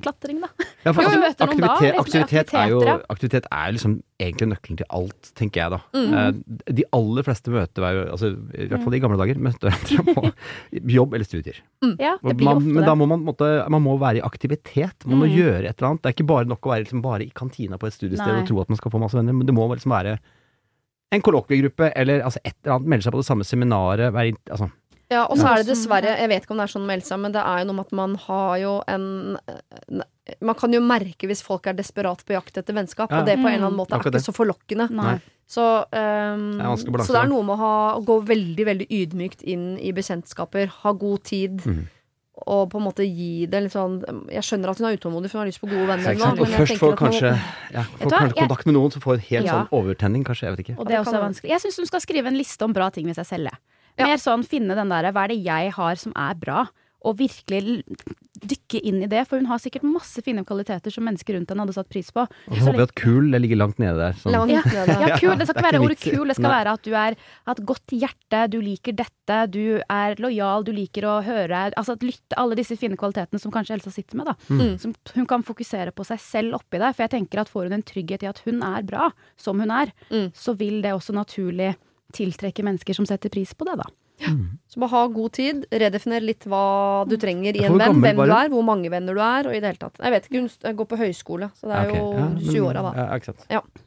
klatring, 0.03 0.37
da. 0.43 0.47
Ja, 0.85 0.91
for 0.93 1.01
altså, 1.01 1.17
aktivitet, 1.25 1.37
da, 1.39 1.45
aktivitet, 1.47 1.95
liksom, 1.95 2.21
aktivitet, 2.21 2.53
er 2.53 2.69
jo, 2.69 2.81
aktivitet 3.09 3.45
er 3.51 3.71
liksom 3.73 3.95
egentlig 4.21 4.47
nøkkelen 4.51 4.77
til 4.77 4.85
alt, 4.93 5.31
tenker 5.39 5.57
jeg 5.63 5.71
da. 5.73 5.79
Mm. 5.95 6.13
Eh, 6.13 6.73
De 6.77 6.83
aller 6.93 7.23
fleste 7.25 7.49
møter 7.49 7.81
hver, 7.81 8.01
altså, 8.13 8.29
i 8.53 8.67
hvert 8.69 8.83
fall 8.83 8.93
i 8.93 8.99
gamle 9.01 9.17
dager, 9.17 9.39
møtte 9.41 9.71
hverandre 9.71 10.13
på 10.19 10.91
jobb 10.93 11.15
eller 11.17 11.25
studier. 11.25 11.57
Ja, 11.97 12.13
det 12.21 12.35
blir 12.37 12.45
man, 12.51 12.61
men 12.77 12.85
da 12.85 12.93
må 12.93 13.07
man, 13.09 13.23
måtte, 13.25 13.49
man 13.73 13.81
må 13.81 13.97
være 13.97 14.21
i 14.21 14.25
aktivitet. 14.27 15.07
Man 15.07 15.17
må 15.23 15.25
Mm. 15.31 15.35
gjøre 15.39 15.65
et 15.71 15.81
eller 15.81 15.89
annet. 15.95 16.01
Det 16.03 16.09
er 16.11 16.17
ikke 16.19 16.27
bare 16.29 16.45
nok 16.45 16.61
å 16.61 16.73
være 16.75 16.83
liksom, 16.85 17.01
bare 17.01 17.25
i 17.25 17.31
kantina 17.33 17.77
på 17.81 17.87
et 17.89 17.93
studiested 17.97 18.27
Nei. 18.35 18.41
og 18.43 18.47
tro 18.51 18.61
at 18.61 18.69
man 18.69 18.77
skal 18.77 18.91
få 18.93 18.99
masse 19.01 19.17
venner, 19.17 19.33
men 19.33 19.47
det 19.49 19.55
må 19.55 19.65
liksom 19.73 19.89
være 19.97 20.19
en 21.11 21.21
kollokviegruppe 21.21 21.91
eller 21.95 22.21
altså, 22.23 22.39
et 22.45 22.55
eller 22.63 22.75
annet. 22.77 22.87
Melde 22.87 23.03
seg 23.03 23.13
på 23.13 23.19
det 23.23 23.27
samme 23.27 23.43
seminaret. 23.47 24.13
Være, 24.13 24.35
altså, 24.49 24.69
Ja, 25.11 25.25
og 25.27 25.35
så 25.37 25.47
er 25.51 25.57
det 25.59 25.67
dessverre, 25.67 26.13
jeg 26.21 26.29
vet 26.31 26.43
ikke 26.45 26.51
om 26.55 26.57
det 26.61 26.63
er 26.69 26.71
sånn 26.71 26.85
å 26.85 26.87
melde 26.87 27.03
seg, 27.03 27.19
men 27.19 27.33
det 27.33 27.41
er 27.43 27.59
jo 27.59 27.65
noe 27.67 27.75
med 27.75 27.85
at 27.85 27.91
man 27.99 28.15
har 28.15 28.57
jo 28.59 28.81
en 28.87 29.37
Man 30.39 30.55
kan 30.55 30.71
jo 30.71 30.79
merke 30.79 31.27
hvis 31.27 31.41
folk 31.43 31.65
er 31.67 31.73
desperat 31.75 32.21
på 32.23 32.31
jakt 32.37 32.55
etter 32.57 32.73
vennskap, 32.73 33.11
Ja. 33.11 33.19
og 33.19 33.25
det 33.27 33.35
på 33.35 33.49
en 33.49 33.55
eller 33.55 33.67
annen 33.67 33.73
Mm. 33.75 33.81
måte 33.83 33.97
er 33.97 33.99
ikke 33.99 34.23
så 34.23 34.31
forlokkende. 34.31 34.89
Nei. 34.89 35.19
Så, 35.45 35.83
um, 35.91 36.57
Det 36.57 37.03
så 37.03 37.11
det 37.11 37.23
er 37.23 37.27
noe 37.27 37.43
med 37.43 37.57
å, 37.57 37.57
ha, 37.57 37.95
å 37.99 38.05
gå 38.05 38.23
veldig, 38.23 38.65
veldig 38.65 38.87
ydmykt 38.87 39.41
inn 39.43 39.77
i 39.79 39.91
bekjentskaper, 39.91 40.67
ha 40.67 40.93
god 40.93 41.23
tid, 41.25 41.57
Mhm. 41.65 41.87
Og 42.47 42.69
på 42.71 42.79
en 42.79 42.85
måte 42.87 43.05
gi 43.05 43.45
det 43.45 43.59
litt 43.63 43.73
sånn 43.75 43.99
Jeg 44.31 44.41
skjønner 44.47 44.71
at 44.71 44.79
hun 44.81 44.87
er 44.89 44.97
utålmodig, 44.97 45.29
for 45.29 45.37
hun 45.39 45.43
har 45.43 45.49
lyst 45.51 45.61
på 45.61 45.69
gode 45.69 45.87
venner 45.89 46.15
ikke 46.15 46.21
nå, 46.21 46.29
sant? 46.29 46.39
Og 46.41 46.47
først 46.55 46.77
får 46.81 46.95
kanskje 46.99 47.31
ja, 47.75 47.83
får 47.99 48.09
kanskje 48.15 48.37
kontakt 48.41 48.65
med 48.65 48.75
noen 48.77 48.91
som 48.95 49.01
får 49.03 49.21
helt 49.29 49.45
Ja. 49.45 49.51
sånn 49.53 49.67
overtenning, 49.81 50.23
kanskje. 50.25 50.47
Jeg 50.47 50.55
vet 50.57 50.63
ikke. 50.65 50.77
Og 50.79 50.87
det 50.87 50.95
er 50.97 51.03
også 51.03 51.21
vanskelig. 51.21 51.49
Jeg 51.53 51.61
syns 51.65 51.77
hun 51.77 51.85
skal 51.91 52.01
skrive 52.01 52.27
en 52.27 52.37
liste 52.37 52.65
om 52.65 52.73
bra 52.73 52.89
ting 52.89 53.05
ved 53.05 53.15
seg 53.15 53.25
selv. 53.29 53.49
Mer 53.99 54.17
sånn 54.17 54.43
finne 54.47 54.73
den 54.75 54.89
derre 54.89 55.11
hva 55.13 55.25
er 55.25 55.33
det 55.35 55.43
jeg 55.43 55.71
har 55.75 55.95
som 55.95 56.13
er 56.15 56.33
bra, 56.35 56.65
og 57.01 57.17
virkelig 57.17 57.81
dykke 58.41 58.79
inn 58.87 59.01
i 59.05 59.07
det. 59.09 59.23
For 59.29 59.37
hun 59.41 59.47
har 59.49 59.59
sikkert 59.61 59.83
masse 59.85 60.21
fine 60.25 60.43
kvaliteter 60.47 60.93
som 60.93 61.05
mennesker 61.05 61.35
rundt 61.37 61.49
henne 61.51 61.63
hadde 61.65 61.75
satt 61.75 61.89
pris 61.91 62.09
på. 62.13 62.23
Og 62.25 62.55
så 62.57 62.67
håper 62.67 62.79
jeg 62.81 62.89
at 62.89 62.93
kul 63.01 63.29
det 63.33 63.41
ligger 63.43 63.59
langt 63.61 63.81
nede 63.81 63.97
der. 63.99 64.17
Sånn. 64.21 64.33
La 64.35 64.41
Ja. 64.49 64.61
Ja, 64.71 65.17
kul. 65.21 65.35
Det 65.37 65.47
skal 65.49 65.57
ikke 65.59 65.65
være 65.67 65.81
ordet 65.85 65.99
kul, 66.01 66.27
det 66.29 66.35
skal 66.37 66.47
Nei. 66.49 66.53
være 66.59 66.73
at 66.77 66.83
du 66.85 66.91
er, 66.93 67.17
har 67.47 67.55
et 67.57 67.65
godt 67.65 67.93
hjerte, 67.95 68.41
du 68.53 68.59
liker 68.61 68.95
dette, 68.97 69.39
du 69.53 69.61
er 69.81 70.15
lojal, 70.21 70.65
du 70.67 70.71
liker 70.75 71.07
å 71.09 71.15
høre 71.25 71.61
Altså 71.77 71.93
at 71.97 72.03
lytte 72.05 72.37
alle 72.37 72.55
disse 72.57 72.77
fine 72.79 72.97
kvalitetene 72.99 73.39
som 73.41 73.51
kanskje 73.53 73.75
Elsa 73.77 73.91
sitter 73.93 74.17
med, 74.21 74.29
da. 74.31 74.35
Mm. 74.49 74.77
Som 74.81 74.93
hun 75.15 75.25
kan 75.29 75.43
fokusere 75.45 75.91
på 75.93 76.05
seg 76.07 76.19
selv 76.23 76.57
oppi 76.61 76.77
det. 76.81 76.93
For 76.95 77.05
jeg 77.05 77.13
tenker 77.17 77.41
at 77.41 77.49
får 77.51 77.69
hun 77.69 77.77
en 77.79 77.83
trygghet 77.85 78.23
i 78.25 78.29
at 78.31 78.41
hun 78.45 78.61
er 78.63 78.83
bra, 78.83 79.11
som 79.37 79.59
hun 79.59 79.71
er, 79.71 79.91
Mm. 80.11 80.31
så 80.35 80.53
vil 80.57 80.81
det 80.81 80.91
også 80.93 81.13
naturlig 81.15 81.75
tiltrekke 82.13 82.63
mennesker 82.65 82.93
som 82.97 83.05
setter 83.07 83.29
pris 83.31 83.53
på 83.55 83.63
det, 83.65 83.77
da. 83.79 83.85
Så 84.71 84.79
bare 84.79 84.89
ha 84.93 85.01
god 85.11 85.31
tid, 85.35 85.65
redefiner 85.71 86.21
litt 86.23 86.45
hva 86.47 87.05
du 87.09 87.17
trenger 87.19 87.57
i 87.57 87.63
en 87.67 87.77
venn, 87.79 87.99
hvem 88.01 88.15
bare... 88.21 88.27
du 88.29 88.35
er, 88.37 88.49
hvor 88.53 88.63
mange 88.67 88.89
venner 88.93 89.17
du 89.17 89.21
er, 89.21 89.47
og 89.49 89.55
i 89.55 89.59
det 89.59 89.71
hele 89.73 89.81
tatt. 89.81 89.97
Jeg 89.99 90.11
vet 90.15 90.27
ikke, 90.29 90.41
hun 90.67 90.75
går 90.81 90.89
på 90.93 90.99
høyskole, 91.01 91.49
så 91.59 91.67
det 91.71 91.79
er 91.79 91.89
Ja, 91.89 91.89
ok. 91.89 91.97
jo 91.97 92.11
Ja, 92.17 92.27
men- 92.27 92.45
20-åra 92.51 92.83
da. 92.87 92.93
Ja, 93.01 93.07
ikke 93.17 93.33
sant. 93.33 93.81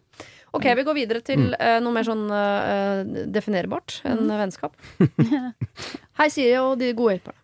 Ok, 0.54 0.66
vi 0.78 0.84
går 0.86 0.94
videre 0.94 1.20
til 1.26 1.40
Mm. 1.48 1.54
uh, 1.58 1.78
noe 1.82 1.92
mer 1.96 2.04
sånn 2.06 2.26
uh, 2.30 3.24
definerbart 3.26 3.96
enn 4.06 4.28
vennskap. 4.30 4.76
Hei, 6.18 6.28
Siri 6.30 6.54
og 6.60 6.76
de 6.78 6.92
gode 6.94 7.16
hjelperne. 7.16 7.40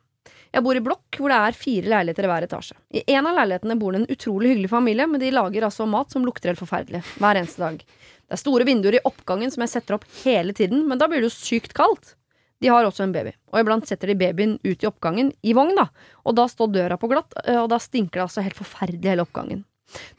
Jeg 0.50 0.64
bor 0.66 0.75
i 0.78 0.82
blokk 0.82 1.18
hvor 1.18 1.30
det 1.30 1.38
er 1.47 1.54
fire 1.59 1.90
leiligheter 1.92 2.26
i 2.26 2.30
hver 2.30 2.42
etasje. 2.47 2.75
I 2.99 3.02
en 3.14 3.26
av 3.30 3.37
leilighetene 3.38 3.76
bor 3.78 3.94
det 3.94 4.00
en 4.02 4.09
utrolig 4.11 4.50
hyggelig 4.54 4.70
familie, 4.73 5.06
men 5.06 5.23
de 5.23 5.30
lager 5.35 5.62
altså 5.68 5.87
mat 5.90 6.11
som 6.11 6.25
lukter 6.26 6.50
helt 6.50 6.59
forferdelig 6.62 7.02
hver 7.23 7.38
eneste 7.38 7.62
dag. 7.62 7.76
Det 7.82 8.35
er 8.35 8.40
store 8.42 8.66
vinduer 8.66 8.97
i 8.99 9.02
oppgangen 9.06 9.50
som 9.54 9.62
jeg 9.62 9.70
setter 9.76 9.94
opp 9.99 10.06
hele 10.25 10.54
tiden, 10.54 10.87
men 10.90 10.99
da 10.99 11.06
blir 11.11 11.23
det 11.23 11.30
jo 11.30 11.35
sykt 11.37 11.75
kaldt. 11.75 12.14
De 12.61 12.69
har 12.69 12.85
også 12.85 13.07
en 13.07 13.12
baby, 13.14 13.33
og 13.52 13.62
iblant 13.62 13.87
setter 13.88 14.11
de 14.12 14.19
babyen 14.21 14.59
ut 14.64 14.83
i 14.85 14.88
oppgangen, 14.88 15.31
i 15.43 15.55
vogn, 15.57 15.73
da. 15.79 15.87
Og 16.29 16.35
da 16.37 16.45
står 16.50 16.73
døra 16.75 16.99
på 17.00 17.09
glatt, 17.09 17.33
eh, 17.47 17.57
og 17.62 17.71
da 17.73 17.79
stinker 17.81 18.21
det 18.21 18.26
altså 18.26 18.45
helt 18.45 18.59
forferdelig 18.59 19.14
hele 19.14 19.25
oppgangen. 19.25 19.62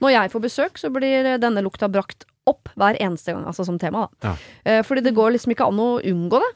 Når 0.04 0.12
jeg 0.16 0.32
får 0.34 0.44
besøk, 0.44 0.80
så 0.82 0.90
blir 0.92 1.36
denne 1.40 1.62
lukta 1.64 1.88
brakt 1.92 2.26
opp 2.50 2.72
hver 2.76 2.98
eneste 3.00 3.36
gang, 3.36 3.46
altså 3.48 3.64
som 3.68 3.78
tema, 3.80 4.08
da. 4.22 4.32
Ja. 4.32 4.34
Eh, 4.66 4.82
Fordi 4.84 5.04
det 5.06 5.14
går 5.16 5.36
liksom 5.36 5.54
ikke 5.54 5.68
an 5.70 5.80
å 5.80 5.92
unngå 6.02 6.42
det. 6.42 6.50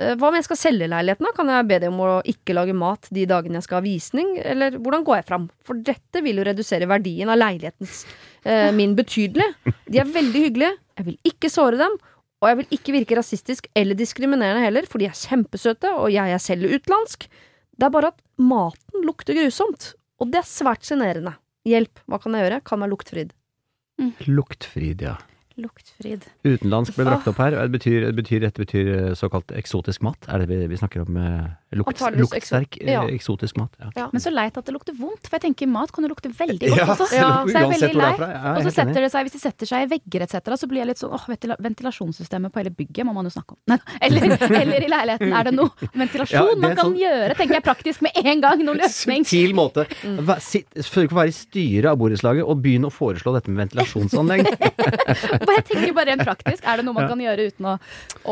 Eh, 0.00 0.14
Hva 0.16 0.30
om 0.30 0.38
jeg 0.38 0.46
skal 0.46 0.60
selge 0.60 0.88
leiligheten, 0.88 1.26
da? 1.26 1.34
Kan 1.36 1.50
jeg 1.52 1.66
be 1.68 1.80
dem 1.82 1.98
om 1.98 2.04
å 2.06 2.22
ikke 2.32 2.54
lage 2.56 2.72
mat 2.78 3.10
de 3.12 3.26
dagene 3.28 3.58
jeg 3.58 3.66
skal 3.66 3.80
ha 3.80 3.84
visning, 3.84 4.30
eller 4.38 4.78
hvordan 4.78 5.04
går 5.04 5.18
jeg 5.18 5.28
fram? 5.28 5.50
For 5.66 5.82
dette 5.90 6.22
vil 6.24 6.38
jo 6.40 6.46
redusere 6.48 6.88
verdien 6.88 7.28
av 7.34 7.42
leilighetens 7.42 8.04
eh, 8.46 8.70
min 8.78 8.94
betydelig. 8.96 9.50
De 9.90 9.98
er 10.00 10.08
veldig 10.14 10.46
hyggelige, 10.46 10.78
jeg 11.02 11.10
vil 11.10 11.18
ikke 11.34 11.50
såre 11.52 11.82
dem, 11.82 11.98
og 12.42 12.50
jeg 12.50 12.58
vil 12.58 12.74
ikke 12.74 12.94
virke 12.96 13.16
rasistisk 13.16 13.68
eller 13.78 13.94
diskriminerende 13.98 14.64
heller, 14.64 14.86
for 14.90 14.98
de 14.98 15.06
er 15.06 15.14
kjempesøte, 15.14 15.92
og 15.94 16.10
jeg 16.10 16.34
er 16.34 16.42
selv 16.42 16.66
utenlandsk. 16.66 17.28
Det 17.78 17.86
er 17.86 17.94
bare 17.94 18.10
at 18.10 18.18
maten 18.42 19.06
lukter 19.06 19.38
grusomt, 19.38 19.92
og 20.18 20.32
det 20.32 20.42
er 20.42 20.48
svært 20.50 20.82
sjenerende. 20.86 21.36
Hjelp, 21.68 22.02
hva 22.10 22.18
kan 22.18 22.34
jeg 22.34 22.48
gjøre? 22.48 22.64
Kan 22.66 22.82
være 22.82 22.90
luktfrid. 22.90 23.30
Mm. 24.02 24.10
Luktfrid, 24.26 25.04
ja. 25.06 25.14
Luktfrid. 25.60 26.24
Utenlandsk 26.44 26.96
ble 26.96 27.04
brakt 27.08 27.28
opp 27.28 27.38
her. 27.42 27.50
Det 27.58 27.72
betyr, 27.74 28.06
det 28.08 28.14
betyr, 28.16 28.40
dette 28.46 28.62
betyr 28.64 28.92
eh, 28.94 29.14
såkalt 29.18 29.52
eksotisk 29.56 30.02
mat. 30.06 30.16
Er 30.28 30.42
det 30.44 30.48
vi, 30.52 30.60
vi 30.70 30.76
snakker 30.80 31.04
om? 31.06 31.16
eh, 31.16 31.50
Lukt, 31.72 32.02
luktsterk 32.20 32.76
ja. 32.84 33.00
eh, 33.06 33.14
eksotisk 33.14 33.56
mat. 33.56 33.72
Ja. 33.80 33.86
Ja. 33.96 34.06
Men 34.12 34.20
så 34.20 34.28
leit 34.28 34.56
at 34.60 34.66
det 34.68 34.74
lukter 34.74 34.92
vondt, 34.92 35.24
for 35.24 35.38
jeg 35.38 35.46
tenker 35.46 35.70
mat 35.72 35.88
kan 35.92 36.04
jo 36.04 36.10
lukte 36.12 36.28
veldig 36.28 36.68
godt 36.68 36.76
Ja, 36.82 36.84
også. 36.92 37.06
selv 37.08 37.48
så 37.48 37.54
jeg 37.54 37.62
er 37.62 37.70
veldig 37.72 37.96
lei. 37.96 38.10
Ja, 38.20 38.52
Og 38.58 38.66
så 38.66 38.72
setter 38.76 39.00
det 39.06 39.08
seg, 39.14 39.24
hvis 39.24 39.36
det 39.38 39.40
setter 39.40 39.70
seg 39.70 39.86
i 39.86 39.88
vegger 39.94 40.26
etc., 40.26 40.52
så 40.60 40.68
blir 40.68 40.82
jeg 40.82 40.90
litt 40.90 41.00
sånn 41.00 41.14
åh, 41.16 41.24
ventilasjonssystemet 41.64 42.52
på 42.52 42.60
hele 42.60 42.74
bygget 42.76 43.06
må 43.08 43.14
man 43.16 43.24
jo 43.24 43.32
snakke 43.32 43.56
om. 43.56 43.60
Nei, 43.72 43.78
eller, 44.04 44.34
eller 44.60 44.84
i 44.84 44.90
leiligheten, 44.92 45.32
er 45.32 45.48
det 45.48 45.54
noe 45.56 45.88
ventilasjon 45.96 46.36
Ja, 46.36 46.44
det 46.52 46.60
man 46.60 46.76
kan 46.76 46.90
sånn- 46.90 46.98
gjøre? 47.00 47.38
Tenker 47.40 47.56
jeg 47.56 47.64
praktisk 47.70 48.04
med 48.04 48.20
en 48.20 48.44
gang, 48.44 48.64
noe 48.68 48.76
løsning. 48.82 49.24
Subtil 49.24 49.56
måte. 49.56 49.86
Vær- 50.28 50.44
sitt- 50.44 50.84
for 50.92 51.08
å 51.08 51.20
være 51.22 51.32
i 51.32 51.36
styret 51.40 51.88
av 51.94 51.96
borettslaget 52.04 52.44
og 52.44 52.60
begynne 52.60 52.92
å 52.92 52.92
foreslå 52.92 53.32
dette 53.38 53.48
med 53.48 53.64
ventilasjonsanlegg. 53.64 54.44
Og 55.48 55.52
jeg 55.56 55.64
tenker 55.68 55.94
bare 55.96 56.12
rent 56.12 56.24
praktisk, 56.26 56.64
er 56.64 56.80
det 56.80 56.86
noe 56.86 56.96
man 56.96 57.10
kan 57.10 57.22
gjøre 57.24 57.48
uten 57.52 57.68
å, 57.72 57.74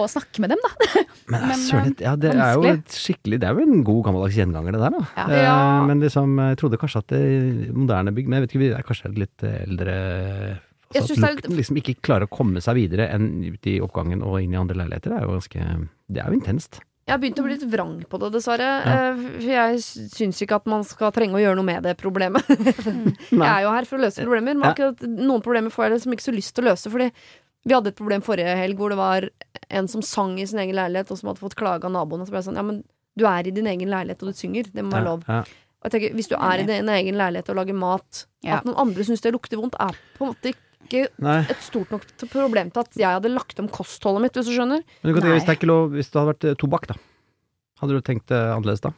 å 0.00 0.06
snakke 0.10 0.44
med 0.44 0.54
dem, 0.54 0.62
da? 0.64 0.72
Men, 1.32 1.46
Men, 1.50 1.62
søren, 1.64 1.92
eh, 1.94 2.04
ja, 2.06 2.14
det 2.20 2.32
er 2.34 2.56
jo 2.56 2.64
et 2.70 2.96
skikkelig 2.96 3.40
Det 3.42 3.48
er 3.50 3.58
jo 3.58 3.66
en 3.66 3.84
god 3.86 4.00
gammeldags 4.08 4.38
gjenganger, 4.40 4.76
det 4.76 4.82
der, 4.82 4.96
da. 4.96 5.04
Ja. 5.16 5.28
Eh, 5.28 5.44
Ja. 5.44 5.58
Men 5.90 6.02
liksom, 6.04 6.34
jeg 6.50 6.58
trodde 6.60 6.80
kanskje 6.80 7.04
at 7.04 7.12
det 7.14 7.22
moderne 7.74 8.12
bygg 8.14 8.28
Men 8.28 8.38
jeg 8.38 8.46
vet 8.46 8.52
ikke, 8.54 8.64
vi 8.64 8.72
er 8.76 8.86
kanskje 8.86 9.12
litt 9.18 9.46
eh, 9.46 9.62
eldre 9.66 9.96
så 10.90 11.04
Altså 11.04 11.14
at 11.22 11.36
lukten 11.36 11.54
liksom 11.54 11.76
ikke 11.78 11.92
klarer 12.02 12.26
å 12.26 12.30
komme 12.34 12.58
seg 12.64 12.74
videre 12.74 13.04
enn 13.14 13.44
ut 13.46 13.66
i 13.70 13.76
oppgangen 13.78 14.24
og 14.26 14.40
inn 14.42 14.56
i 14.56 14.58
andre 14.58 14.74
leiligheter. 14.80 15.12
Det 15.12 15.20
er 15.20 15.28
jo 15.28 15.36
ganske 15.36 15.66
Det 16.10 16.18
er 16.24 16.32
jo 16.32 16.38
intenst. 16.40 16.80
Jeg 17.10 17.16
har 17.16 17.22
begynt 17.24 17.40
å 17.42 17.42
bli 17.42 17.54
litt 17.56 17.64
vrang 17.72 17.94
på 18.06 18.18
det, 18.22 18.28
dessverre. 18.36 18.66
Ja. 18.86 18.98
Eh, 19.10 19.22
For 19.42 19.50
jeg 19.50 19.80
syns 20.14 20.38
ikke 20.44 20.60
at 20.60 20.68
man 20.70 20.84
skal 20.86 21.10
trenge 21.16 21.34
å 21.34 21.42
gjøre 21.42 21.58
noe 21.58 21.66
med 21.66 21.82
det 21.82 21.96
problemet. 21.98 22.46
jeg 22.54 23.42
er 23.50 23.64
jo 23.64 23.72
her 23.74 23.88
for 23.88 23.98
å 23.98 24.04
løse 24.04 24.22
problemer, 24.22 24.54
men 24.54 24.68
Ja. 24.68 24.70
akkurat 24.76 25.02
noen 25.10 25.42
problemer 25.42 25.74
får 25.74 25.88
jeg 25.88 25.94
liksom 25.96 26.14
ikke 26.14 26.26
så 26.28 26.34
lyst 26.36 26.54
til 26.54 26.64
å 26.64 26.70
løse. 26.70 26.92
Fordi 26.92 27.08
vi 27.66 27.74
hadde 27.74 27.90
et 27.90 27.98
problem 27.98 28.22
forrige 28.22 28.54
helg 28.62 28.78
hvor 28.78 28.94
det 28.94 29.00
var 29.02 29.26
en 29.68 29.90
som 29.90 30.06
sang 30.06 30.38
i 30.38 30.46
sin 30.46 30.62
egen 30.62 30.78
leilighet, 30.78 31.10
og 31.10 31.18
som 31.18 31.32
hadde 31.32 31.42
fått 31.42 31.58
klage 31.58 31.84
av 31.90 31.92
naboene. 31.98 32.24
Så 32.28 32.30
ble 32.32 32.44
jeg 32.44 32.48
sånn, 32.52 32.60
ja, 32.62 32.66
men 32.70 32.84
du 33.18 33.26
er 33.26 33.50
i 33.50 33.56
din 33.58 33.66
egen 33.74 33.90
leilighet, 33.90 34.22
og 34.22 34.30
du 34.30 34.38
synger. 34.38 34.70
Det 34.70 34.86
må 34.86 34.94
være 34.94 35.08
lov. 35.10 35.26
Ja, 35.26 35.42
ja. 35.42 35.58
Og 35.80 35.88
jeg 35.90 35.92
tenker, 35.96 36.14
Hvis 36.14 36.28
du 36.30 36.36
er 36.38 36.60
i 36.62 36.66
din 36.68 36.88
egen 36.94 37.16
leilighet 37.18 37.50
og 37.50 37.56
lager 37.58 37.74
mat, 37.74 38.26
Ja. 38.46 38.58
at 38.60 38.64
noen 38.68 38.76
andre 38.86 39.02
syns 39.04 39.20
det 39.26 39.34
lukter 39.34 39.58
vondt, 39.58 39.74
er 39.80 39.98
på 40.16 40.24
en 40.28 40.30
måte 40.34 40.54
ikke 40.54 40.62
Nei, 41.22 41.40
et 41.48 41.60
stort 41.62 41.90
nok 41.90 42.02
problem 42.32 42.70
til 42.74 42.80
at 42.80 42.96
jeg 42.98 43.06
hadde 43.06 43.30
lagt 43.30 43.60
om 43.60 43.68
kostholdet 43.68 44.22
mitt, 44.22 44.32
hvis 44.34 44.46
du 44.50 44.56
skjønner. 44.56 44.82
men 45.02 45.12
du 45.12 45.14
kan 45.14 45.22
tenke, 45.22 45.36
hvis 45.38 45.46
det, 45.46 45.58
ikke 45.60 45.66
lov, 45.70 45.90
hvis 45.94 46.10
det 46.10 46.18
hadde 46.20 46.32
vært 46.34 46.44
eh, 46.50 46.54
tobakk, 46.58 46.86
da. 46.88 46.94
Hadde 47.80 47.94
du 47.94 48.00
tenkt 48.00 48.26
det 48.28 48.40
annerledes 48.40 48.80
da? 48.80 48.90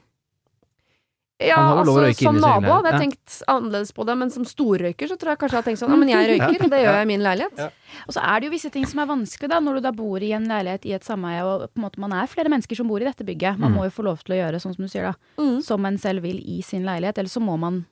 Ja, 1.42 1.56
har 1.58 1.80
altså 1.82 2.12
Som 2.22 2.36
nabo 2.38 2.70
hadde 2.70 2.90
jeg 2.92 2.94
ja. 2.94 2.98
tenkt 3.02 3.36
annerledes 3.50 3.90
på 3.96 4.04
det, 4.06 4.14
men 4.20 4.30
som 4.30 4.44
storrøyker 4.46 5.08
så 5.10 5.16
tror 5.18 5.32
jeg 5.32 5.40
kanskje 5.40 5.56
jeg 5.56 5.58
hadde 5.58 5.68
tenkt 5.72 5.80
sånn 5.80 5.90
Ja, 5.90 5.96
men 5.98 6.10
jeg 6.12 6.28
røyker, 6.30 6.68
det 6.70 6.80
gjør 6.84 6.98
jeg 7.00 7.02
i 7.02 7.10
min 7.10 7.24
leilighet. 7.24 7.62
Og 8.06 8.14
så 8.14 8.22
er 8.22 8.38
det 8.40 8.46
jo 8.46 8.52
visse 8.54 8.70
ting 8.70 8.86
som 8.86 9.00
er 9.02 9.08
vanskelig 9.10 9.50
da, 9.50 9.58
når 9.58 9.80
du 9.80 9.80
da 9.88 9.92
bor 9.96 10.22
i 10.22 10.30
en 10.36 10.46
leilighet 10.46 10.86
i 10.86 10.94
et 10.94 11.02
sameie, 11.06 11.42
og 11.42 11.64
på 11.72 11.80
en 11.82 11.86
måte 11.88 11.98
man 12.04 12.14
er 12.14 12.30
flere 12.30 12.52
mennesker 12.52 12.78
som 12.78 12.86
bor 12.92 13.02
i 13.02 13.08
dette 13.08 13.26
bygget. 13.26 13.58
Man 13.58 13.72
Mm. 13.72 13.78
må 13.80 13.84
jo 13.88 13.94
få 13.96 14.04
lov 14.06 14.22
til 14.22 14.36
å 14.36 14.38
gjøre 14.38 14.60
sånn 14.62 14.76
som 14.76 14.86
du 14.86 14.88
sier 14.92 15.10
da, 15.10 15.14
Mm. 15.42 15.62
som 15.66 15.84
en 15.84 15.98
selv 15.98 16.22
vil 16.22 16.38
i 16.38 16.60
sin 16.62 16.84
leilighet, 16.86 17.18
eller 17.18 17.28
så 17.32 17.42
må 17.42 17.58
man 17.58 17.86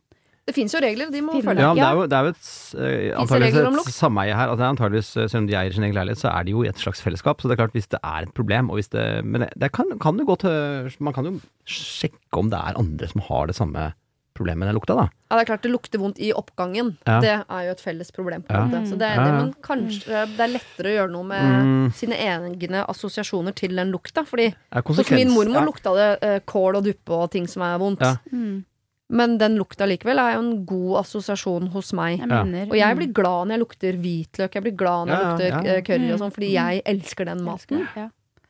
Det 0.51 0.57
finnes 0.57 0.75
jo 0.75 0.81
regler, 0.83 1.13
de 1.15 1.21
må 1.23 1.37
følge. 1.39 1.63
Ja, 1.63 1.71
det 1.79 1.85
er 1.87 1.95
jo, 2.01 2.07
det 2.11 2.19
er 2.19 2.27
jo 2.27 2.35
et, 2.35 2.51
eh, 2.75 3.15
antageligvis 3.23 3.87
et 3.87 3.95
sameie 3.95 4.35
her. 4.35 4.49
Altså, 4.51 4.59
det 4.65 4.69
antageligvis, 4.73 5.11
eh, 5.17 5.29
selv 5.31 5.45
om 5.45 5.47
de 5.51 5.55
eier 5.61 5.73
sin 5.77 5.87
egen 5.87 5.95
leilighet, 5.95 6.19
så 6.25 6.33
er 6.35 6.45
de 6.49 6.57
jo 6.57 6.65
i 6.67 6.71
et 6.73 6.83
slags 6.83 7.01
fellesskap. 7.05 7.39
Så 7.41 7.47
det 7.51 7.55
er 7.57 7.63
klart, 7.63 7.77
hvis 7.79 7.87
det 7.95 8.01
er 8.03 8.27
et 8.27 8.35
problem, 8.35 8.71
og 8.75 8.81
hvis 8.81 8.91
det 8.91 9.07
Men 9.25 9.47
det, 9.47 9.53
det 9.63 9.71
kan, 9.73 9.87
kan 10.03 10.19
jo 10.19 10.27
godt 10.27 10.45
Man 11.01 11.15
kan 11.15 11.25
jo 11.31 11.41
sjekke 11.71 12.39
om 12.43 12.51
det 12.51 12.59
er 12.59 12.79
andre 12.81 13.07
som 13.09 13.23
har 13.31 13.47
det 13.47 13.55
samme 13.57 13.93
problemet 14.41 14.63
med 14.63 14.69
den 14.71 14.77
lukta, 14.79 14.95
da. 14.97 15.05
Ja, 15.29 15.37
det 15.37 15.43
er 15.43 15.49
klart 15.51 15.63
det 15.67 15.71
lukter 15.75 16.01
vondt 16.01 16.19
i 16.23 16.31
oppgangen. 16.33 16.95
Ja. 17.05 17.19
Det 17.21 17.33
er 17.45 17.65
jo 17.67 17.73
et 17.75 17.81
felles 17.83 18.11
problem. 18.15 18.43
på 18.47 18.55
Ja. 18.55 18.63
en 18.63 18.71
måte. 18.71 18.89
Så 18.89 18.97
det 18.97 19.07
er 19.11 19.17
Ja, 19.19 19.25
det, 19.27 19.33
ja. 19.35 19.41
men 19.43 19.55
kanskje 19.61 20.23
det 20.37 20.41
er 20.41 20.53
lettere 20.55 20.87
å 20.89 20.97
gjøre 20.97 21.11
noe 21.13 21.25
med 21.25 21.45
Mm. 21.61 21.93
sine 21.93 22.17
egne 22.17 22.87
assosiasjoner 22.89 23.53
til 23.55 23.77
den 23.77 23.93
lukta. 23.93 24.25
Fordi 24.25 24.55
hos 24.73 25.11
min 25.11 25.29
mormor 25.35 25.61
ja. 25.61 25.67
lukta 25.67 25.93
det 25.95 26.09
uh, 26.25 26.39
kål 26.47 26.77
og 26.77 26.85
duppe 26.85 27.11
og 27.13 27.31
ting 27.31 27.47
som 27.47 27.63
er 27.63 27.77
vondt. 27.79 28.01
Ja. 28.01 28.17
mm, 28.33 28.65
Men 29.11 29.39
den 29.41 29.57
lukta 29.59 29.89
likevel 29.91 30.21
er 30.23 30.37
jo 30.37 30.43
en 30.45 30.53
god 30.69 31.01
assosiasjon 31.03 31.69
hos 31.75 31.91
meg. 31.99 32.21
Jeg 32.21 32.29
Og 32.71 32.77
jeg 32.79 32.95
mm, 32.95 33.01
blir 33.01 33.13
glad 33.17 33.49
når 33.51 33.57
jeg 33.57 33.63
lukter 33.65 33.99
hvitløk, 34.05 34.55
jeg 34.55 34.63
blir 34.69 34.77
glad 34.79 35.09
når 35.09 35.15
jeg 35.17 35.27
lukter 35.27 35.49
ja. 35.51 35.61
eh, 35.75 35.83
curry 35.83 36.07
og 36.13 36.17
Mm. 36.19 36.23
sånn, 36.23 36.35
fordi 36.37 36.53
jeg 36.55 36.83
elsker 36.87 37.25
den 37.33 37.43
maten. 37.45 37.87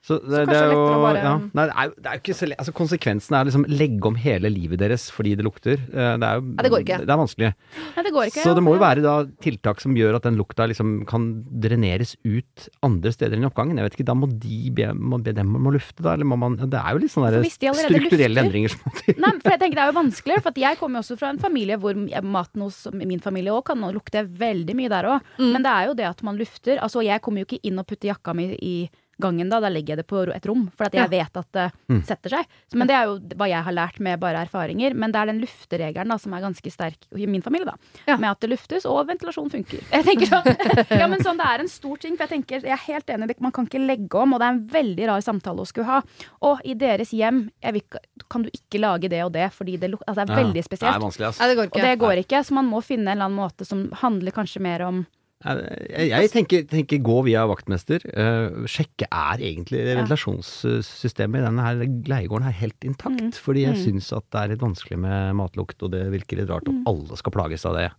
Så 0.03 0.17
det, 0.17 0.31
Så 0.33 0.47
det 0.49 0.57
er 0.57 0.71
jo 0.73 0.85
bare- 1.03 1.21
ja. 1.21 1.33
Nei, 1.53 1.65
det 1.67 1.75
er 1.77 1.89
det 2.01 2.07
er 2.11 2.19
ikke 2.21 2.33
så 2.35 2.47
lett. 2.49 2.59
Altså, 2.59 2.73
konsekvensen 2.73 3.35
er 3.37 3.45
liksom 3.45 3.65
legge 3.69 4.07
om 4.09 4.15
hele 4.17 4.49
livet 4.49 4.79
deres 4.81 5.11
fordi 5.13 5.35
det 5.37 5.45
lukter. 5.45 5.75
Eh, 5.77 6.17
Det 6.17 6.25
er 6.25 6.41
jo 6.41 6.55
Ja, 6.57 6.63
det 6.65 6.71
går 6.73 6.81
ikke. 6.85 6.99
Det 7.05 7.11
er 7.13 7.21
vanskelig. 7.21 7.51
Nei, 7.97 8.03
det 8.07 8.13
går 8.15 8.25
ikke. 8.31 8.43
Så 8.43 8.55
det 8.57 8.63
må 8.65 8.73
jo 8.75 8.81
ja. 8.81 8.87
være 8.95 9.03
da 9.05 9.25
tiltak 9.45 9.79
som 9.81 9.95
gjør 9.95 10.17
at 10.17 10.23
den 10.23 10.37
lukta 10.41 10.67
liksom 10.67 11.05
kan 11.07 11.45
dreneres 11.45 12.17
ut 12.25 12.69
andre 12.83 13.13
steder 13.13 13.37
enn 13.37 13.45
i 13.45 13.51
oppgangen. 13.51 13.77
Jeg 13.77 13.85
vet 13.91 13.99
ikke, 13.99 14.07
Da 14.11 14.15
må 14.15 14.27
de 14.41 14.71
be, 14.71 14.89
må 14.95 15.23
be 15.23 15.33
dem 15.37 15.55
om 15.55 15.69
å 15.69 15.73
lufte, 15.77 16.01
da? 16.03 16.15
Eller 16.15 16.25
må 16.25 16.39
man 16.39 16.57
Det 16.57 16.81
er 16.81 16.93
jo 16.97 16.99
litt 17.05 17.13
sånne 17.13 17.45
strukturelle 17.45 18.41
lufter- 18.41 18.45
endringer 18.47 18.71
som 18.71 18.81
må 18.87 18.95
til. 19.05 19.15
Nei, 19.21 19.33
for 19.39 19.51
jeg 19.51 19.61
tenker 19.61 19.77
Det 19.77 19.85
er 19.85 19.93
jo 19.93 19.99
vanskeligere, 20.01 20.43
for 20.43 20.49
at 20.49 20.57
jeg 20.65 20.79
kommer 20.79 20.97
jo 20.97 21.05
også 21.05 21.19
fra 21.19 21.29
en 21.29 21.39
familie 21.39 21.77
hvor 21.77 21.95
maten 22.25 22.63
hos 22.63 22.87
min 22.95 23.21
familie 23.21 23.53
òg 23.53 23.65
kan 23.67 23.79
lukte 23.93 24.25
veldig 24.27 24.75
mye 24.75 24.89
der 24.89 25.05
òg. 25.05 25.21
Mm. 25.39 25.53
Men 25.53 25.63
det 25.63 25.71
er 25.77 25.87
jo 25.89 25.95
det 25.95 26.07
at 26.09 26.23
man 26.23 26.39
lufter. 26.39 26.79
Altså, 26.81 27.05
jeg 27.05 27.21
kommer 27.21 27.45
jo 27.45 27.45
ikke 27.45 27.61
inn 27.69 27.79
og 27.79 27.87
putter 27.87 28.09
jakka 28.15 28.35
mi 28.35 28.57
i 28.63 28.89
gangen 29.21 29.49
da, 29.53 29.61
da 29.61 29.69
legger 29.69 29.95
jeg 29.95 30.01
det 30.03 30.07
på 30.11 30.23
et 30.35 30.47
rom, 30.49 30.67
for 30.77 30.89
at 30.89 30.95
jeg 30.97 31.11
vet 31.13 31.37
at 31.37 31.47
det 31.53 31.67
Mm. 31.91 32.03
setter 32.07 32.31
seg. 32.31 32.47
Så, 32.71 32.77
men 32.79 32.87
det 32.87 32.95
er 32.95 33.05
jo 33.09 33.19
hva 33.37 33.49
jeg 33.51 33.63
har 33.67 33.73
lært 33.75 33.99
med 34.01 34.21
bare 34.21 34.45
erfaringer. 34.47 34.95
Men 34.95 35.11
det 35.13 35.19
er 35.21 35.27
den 35.33 35.41
lufteregelen 35.43 36.09
da, 36.09 36.17
som 36.19 36.33
er 36.35 36.41
ganske 36.45 36.71
sterk 36.71 37.07
i 37.19 37.27
min 37.27 37.43
familie, 37.43 37.67
da. 37.67 37.75
Ja. 38.07 38.17
Med 38.17 38.31
at 38.31 38.41
det 38.41 38.51
luftes, 38.51 38.87
og 38.87 39.07
ventilasjon 39.09 39.51
funker. 39.51 39.81
Jeg 39.91 40.05
tenker 40.07 40.27
sånn, 40.31 40.47
ja, 41.01 41.07
men 41.11 41.21
sånn, 41.25 41.37
Det 41.41 41.47
er 41.47 41.61
en 41.65 41.69
stor 41.69 41.97
ting, 41.99 42.17
for 42.17 42.27
jeg 42.27 42.35
tenker, 42.37 42.63
jeg 42.63 42.73
er 42.77 42.85
helt 42.87 43.07
enig, 43.07 43.29
det- 43.29 43.41
man 43.41 43.53
kan 43.53 43.67
ikke 43.67 43.81
legge 43.85 44.15
om, 44.15 44.35
og 44.35 44.41
det 44.41 44.47
er 44.47 44.53
en 44.57 44.67
veldig 44.67 45.07
rar 45.09 45.21
samtale 45.21 45.61
å 45.61 45.67
skulle 45.67 45.87
ha. 45.87 46.03
Og 46.43 46.61
i 46.65 46.75
deres 46.75 47.11
hjem 47.11 47.51
jeg 47.63 47.73
vil, 47.73 47.83
kan 48.31 48.43
du 48.43 48.51
ikke 48.51 48.81
lage 48.81 49.09
det 49.11 49.23
og 49.25 49.33
det, 49.33 49.51
fordi 49.53 49.79
det, 49.79 49.91
altså, 50.07 50.25
det 50.27 50.31
er 50.31 50.45
veldig 50.45 50.65
spesielt. 50.65 50.95
Det 50.95 51.01
er 51.03 51.07
vanskelig, 51.07 51.27
altså. 51.33 51.41
Nei, 51.41 51.49
det 51.49 51.57
går 51.57 51.67
Og 51.75 51.81
det 51.83 51.99
går 51.99 52.17
ikke, 52.25 52.45
så 52.47 52.53
man 52.53 52.67
må 52.71 52.83
finne 52.85 53.09
en 53.11 53.17
eller 53.19 53.25
annen 53.31 53.41
måte 53.41 53.67
som 53.67 53.91
handler 54.01 54.31
kanskje 54.33 54.61
mer 54.61 54.83
om 54.87 55.07
Jeg, 55.41 56.09
jeg 56.11 56.31
tenker, 56.35 56.65
tenker 56.69 56.99
gå 57.01 57.15
via 57.25 57.47
vaktmester. 57.49 58.03
Uh, 58.13 58.67
sjekke 58.69 59.07
er 59.09 59.41
egentlig 59.41 59.81
ventilasjonssystemet 59.89 61.41
i 61.41 61.47
denne 61.47 61.65
her 61.65 61.81
leiegården 62.11 62.45
her 62.45 62.59
helt 62.61 62.85
intakt. 62.85 63.21
Mm. 63.23 63.33
Fordi 63.41 63.65
jeg 63.65 63.77
Mm. 63.79 63.81
syns 63.87 64.13
at 64.17 64.25
det 64.31 64.41
er 64.43 64.49
litt 64.53 64.61
vanskelig 64.61 64.99
med 65.01 65.35
matlukt, 65.37 65.83
og 65.83 65.91
det 65.93 66.11
virker 66.13 66.37
litt 66.43 66.51
rart 66.51 66.69
at 66.69 66.75
Mm. 66.75 66.85
alle 66.87 67.17
skal 67.17 67.33
plages 67.33 67.65
av 67.65 67.75
det. 67.77 67.91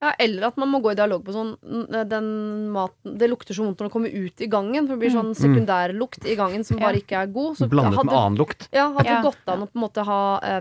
Ja, 0.00 0.12
eller 0.18 0.46
at 0.46 0.56
man 0.56 0.68
må 0.72 0.80
gå 0.80 0.92
i 0.92 0.94
dialog 0.94 1.22
på 1.24 1.32
sånn 1.34 1.58
mm, 1.60 2.08
Den 2.08 2.70
maten 2.72 3.18
Det 3.18 3.28
lukter 3.28 3.52
så 3.52 3.66
vondt 3.66 3.76
når 3.82 3.90
det 3.90 3.92
kommer 3.92 4.08
ut 4.08 4.40
i 4.40 4.46
gangen. 4.46 4.86
For 4.86 4.96
det 4.96 5.00
blir 5.02 5.12
sånn 5.12 5.34
sekundærlukt 5.36 6.24
i 6.24 6.36
gangen 6.36 6.64
som 6.64 6.78
bare 6.78 7.02
ikke 7.02 7.18
er 7.20 7.26
god. 7.26 7.58
Så 7.58 7.68
Blandet 7.68 7.98
hadde, 7.98 8.06
med 8.06 8.14
annen 8.14 8.38
lukt. 8.38 8.68
ja, 8.72 8.86
hadde 8.94 9.04
Ja. 9.04 9.20
det 9.20 9.28
gått 9.34 9.52
an 9.52 9.60
å 9.60 9.68
på 9.68 9.76
en 9.76 9.82
måte 9.82 10.02
ha 10.06 10.40
eh, 10.42 10.60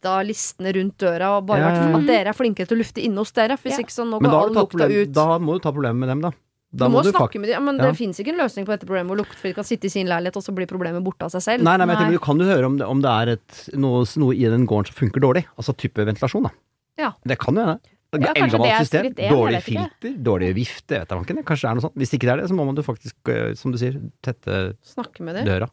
tetta 0.00 0.22
listene 0.22 0.72
rundt 0.76 0.96
døra, 0.98 1.38
og 1.38 1.46
bare 1.46 1.58
Ja, 1.60 1.68
vært 1.70 1.76
ja, 1.82 1.90
ja. 1.90 1.96
at 1.98 2.06
dere 2.06 2.28
er 2.28 2.36
flinkere 2.36 2.66
til 2.68 2.76
å 2.76 2.80
lufte 2.82 3.02
inne 3.04 3.16
hos 3.18 3.32
dere. 3.32 3.56
Hvis 3.56 3.72
Ja. 3.78 3.84
ikke 3.84 3.94
så 3.96 4.04
nå 4.06 4.20
går 4.20 4.32
all 4.32 4.48
lukta 4.52 4.66
problem, 4.68 4.90
ut. 5.02 5.12
da 5.12 5.38
må 5.38 5.52
du 5.54 5.58
ta 5.60 5.72
problemet 5.72 5.96
med 5.96 6.08
dem, 6.08 6.20
da. 6.20 6.30
Da 6.76 6.88
du 6.88 6.92
må, 6.92 7.02
du 7.02 7.10
snakke 7.12 7.40
med 7.40 7.48
dem, 7.48 7.64
men 7.64 7.76
Ja. 7.78 7.86
det 7.90 7.96
fins 7.96 8.18
ikke 8.20 8.28
en 8.34 8.38
løsning 8.38 8.66
på 8.66 8.72
dette 8.76 8.84
problemet 8.86 9.06
hvor 9.08 9.16
luktfri 9.24 9.54
kan 9.54 9.64
sitte 9.64 9.86
i 9.86 9.88
sin 9.88 10.06
leilighet, 10.06 10.36
og 10.36 10.42
så 10.42 10.52
blir 10.54 10.66
problemet 10.66 11.02
borte 11.02 11.22
av 11.24 11.30
seg 11.30 11.40
selv. 11.42 11.62
Nei, 11.64 11.76
nei, 11.78 11.86
men 11.86 11.96
tenker, 11.96 12.12
du 12.12 12.18
kan 12.18 12.38
jo 12.38 12.44
høre 12.44 12.66
om 12.66 12.76
det, 12.76 12.86
om 12.86 13.00
det 13.00 13.08
er 13.10 13.28
et, 13.38 13.70
noe, 13.74 14.04
noe 14.16 14.34
i 14.34 14.44
den 14.44 14.66
gården 14.66 14.86
som 14.92 14.94
funker 15.08 15.20
dårlig. 15.20 15.46
Altså 15.56 15.74
type 15.76 15.96
ventilasjon, 16.04 16.42
da. 16.42 16.50
Ja. 16.98 17.12
Det 17.24 17.38
kan 17.38 17.54
jo 17.54 17.60
hende. 17.64 17.80
Ja, 18.16 18.32
Eldgammelt 18.32 18.62
det 18.62 18.88
system. 18.88 19.14
dårlig 19.30 19.62
filter, 19.62 20.14
dårlig 20.22 20.54
vifte. 20.54 21.00
Vet 21.00 21.08
jeg 21.08 21.18
ikke. 21.26 21.44
Kanskje 21.44 21.62
det 21.62 21.70
er 21.70 21.74
noe 21.74 21.84
sånt. 21.84 21.96
Hvis 21.96 22.12
ikke 22.14 22.20
det 22.20 22.32
er 22.32 22.36
det, 22.42 22.48
så 22.48 22.54
må 22.56 22.64
man 22.64 22.74
jo 22.76 22.82
faktisk, 22.82 23.14
eh, 23.28 23.54
som 23.54 23.72
du 23.72 23.78
sier, 23.78 23.98
tette 24.22 24.76
Snakke 24.86 25.20
med 25.20 25.34
dem. 25.36 25.44
døra. 25.44 25.68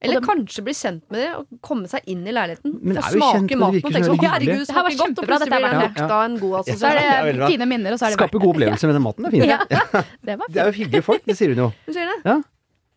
Eller 0.00 0.20
Og 0.20 0.26
kanskje 0.28 0.62
bli 0.62 0.72
kjent 0.78 1.02
med 1.10 1.18
det 1.18 1.30
og 1.34 1.46
komme 1.60 1.88
seg 1.90 2.04
inn 2.06 2.20
i 2.22 2.30
leiligheten. 2.30 2.70
Men 2.82 2.96
er 3.02 3.02
jo 3.02 3.18
smake 3.18 3.56
maten 3.58 3.80
og 3.82 3.92
tenke 3.92 4.06
sånn 4.06 4.20
herregud, 4.22 4.66
Det 4.66 4.74
her 4.76 4.82
var 4.86 4.90
smaker 4.90 4.98
godt, 4.98 5.00
og 5.00 5.08
kjempebra, 5.08 5.26
plutselig 5.26 5.48
dette 5.48 5.56
er 5.56 5.64
blir 5.64 5.72
den 5.72 5.82
lukta 5.88 6.18
en 6.24 6.36
god 6.38 6.52
Så 6.52 6.54
er 6.54 6.54
Ja, 6.54 6.68
assosiasjon. 6.68 7.24
det 7.34 7.42
er 7.42 7.50
fine 7.50 7.66
minner, 7.72 7.92
og 7.92 7.98
så 7.98 8.04
er 8.06 8.08
det 8.14 8.18
Skaper 8.18 8.38
gode 8.38 8.52
opplevelser 8.54 8.86
med 8.86 8.94
den 8.94 9.02
maten. 9.02 9.22
Det 9.24 9.28
er 9.28 9.34
fint. 9.34 9.50
Ja. 9.50 9.58
Ja. 9.98 10.02
Det 10.28 10.38
var 10.38 10.46
Det 10.54 10.60
er 10.62 10.70
jo 10.70 10.76
hyggelige 10.78 11.02
folk, 11.02 11.24
det 11.26 11.36
sier 11.36 11.48
hun 11.54 11.64
jo. 11.64 11.72
Du 11.86 11.92
sier 11.92 12.06
det? 12.06 12.18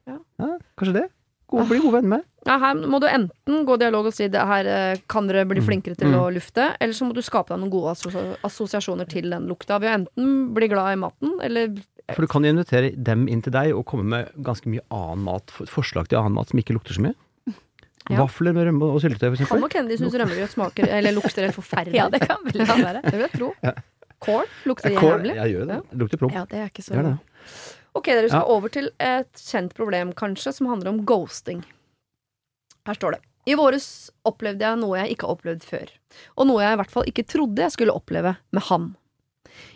Ja, 0.07 0.19
kanskje 0.77 0.93
det. 1.01 1.07
God, 1.51 1.67
bli 1.67 1.79
gode 1.83 1.97
venn 1.99 2.07
med. 2.07 2.21
Ja, 2.47 2.55
her 2.61 2.75
må 2.87 2.99
du 3.01 3.07
enten 3.11 3.65
gå 3.67 3.75
dialog 3.77 4.05
og 4.07 4.13
si 4.15 4.29
det 4.31 4.39
her 4.47 4.65
eh, 4.71 5.01
kan 5.11 5.27
dere 5.27 5.43
bli 5.45 5.59
Mm. 5.59 5.65
flinkere 5.67 5.97
til 5.99 6.07
Mm. 6.07 6.15
å 6.21 6.31
lufte, 6.33 6.75
eller 6.79 6.93
så 6.93 7.03
må 7.05 7.13
du 7.13 7.19
skape 7.21 7.49
deg 7.49 7.59
noen 7.59 7.69
gode 7.69 7.91
assosiasjoner 8.47 9.05
til 9.09 9.29
den 9.29 9.49
lukta. 9.49 9.77
Ved 9.81 9.89
å 9.91 9.97
enten 9.99 10.53
bli 10.53 10.67
glad 10.71 10.93
i 10.93 11.01
maten, 11.01 11.33
eller 11.43 11.75
For 12.15 12.21
du 12.25 12.27
kan 12.31 12.43
jo 12.43 12.51
invitere 12.53 12.91
dem 12.95 13.27
inn 13.31 13.41
til 13.45 13.53
deg 13.55 13.73
og 13.75 13.85
komme 13.89 14.03
med 14.03 14.31
ganske 14.43 14.67
mye 14.71 14.81
annen 14.91 15.23
mat, 15.23 15.51
for- 15.51 15.65
forslag 15.67 16.07
til 16.11 16.17
annen 16.19 16.33
mat 16.37 16.49
som 16.49 16.59
ikke 16.59 16.73
lukter 16.77 16.93
så 16.97 17.01
mye. 17.05 17.15
Ja. 18.09 18.17
Vafler 18.23 18.53
med 18.57 18.65
rømme 18.65 18.87
og 18.95 18.99
syltetøy, 19.03 19.29
for 19.29 19.37
Han 19.37 19.45
eksempel. 19.45 19.63
og 19.63 19.69
Kennedy 19.75 19.97
syns 20.01 20.15
rømmegrøt 20.17 20.49
smaker 20.55 20.87
eller 20.89 21.11
lukter 21.13 21.45
helt 21.45 21.55
forferdelig. 21.55 21.95
Ja, 21.99 22.09
det 22.09 22.21
kan 22.25 22.41
veldig 22.43 22.65
være. 22.67 23.01
Det 23.05 23.13
vil 23.13 23.27
jeg 23.27 23.33
tro. 23.37 23.51
Kål 24.21 24.45
lukter 24.65 24.91
ja, 24.91 25.01
jævlig. 25.01 25.35
jeg 25.35 25.53
gjør 25.53 25.67
det. 25.69 25.77
Det 25.91 25.99
lukter 26.01 26.17
promp. 26.17 26.33
Ja, 26.33 26.45
det 26.49 26.57
er 26.63 26.65
ikke 26.71 26.83
så 26.83 26.93
Det 26.95 26.99
er 26.99 27.03
det. 27.11 27.17
Ok, 27.93 28.05
dere 28.05 28.27
skal 28.29 28.39
Ja. 28.41 28.47
over 28.55 28.69
til 28.69 28.89
et 28.99 29.33
kjent 29.37 29.73
problem, 29.77 30.13
kanskje, 30.13 30.53
som 30.53 30.67
handler 30.67 30.89
om 30.89 31.05
ghosting. 31.05 31.63
Her 32.87 32.93
står 32.97 33.11
det. 33.17 33.21
I 33.49 33.55
våres 33.57 34.09
opplevde 34.25 34.61
jeg 34.61 34.77
noe 34.77 34.97
jeg 35.01 35.15
ikke 35.15 35.25
har 35.27 35.35
opplevd 35.35 35.63
før. 35.65 35.89
Og 36.37 36.47
noe 36.47 36.61
jeg 36.61 36.73
i 36.73 36.79
hvert 36.81 36.91
fall 36.93 37.03
ikke 37.09 37.25
trodde 37.27 37.57
jeg 37.63 37.71
skulle 37.71 37.93
oppleve 37.93 38.35
med 38.53 38.63
ham. 38.69 38.95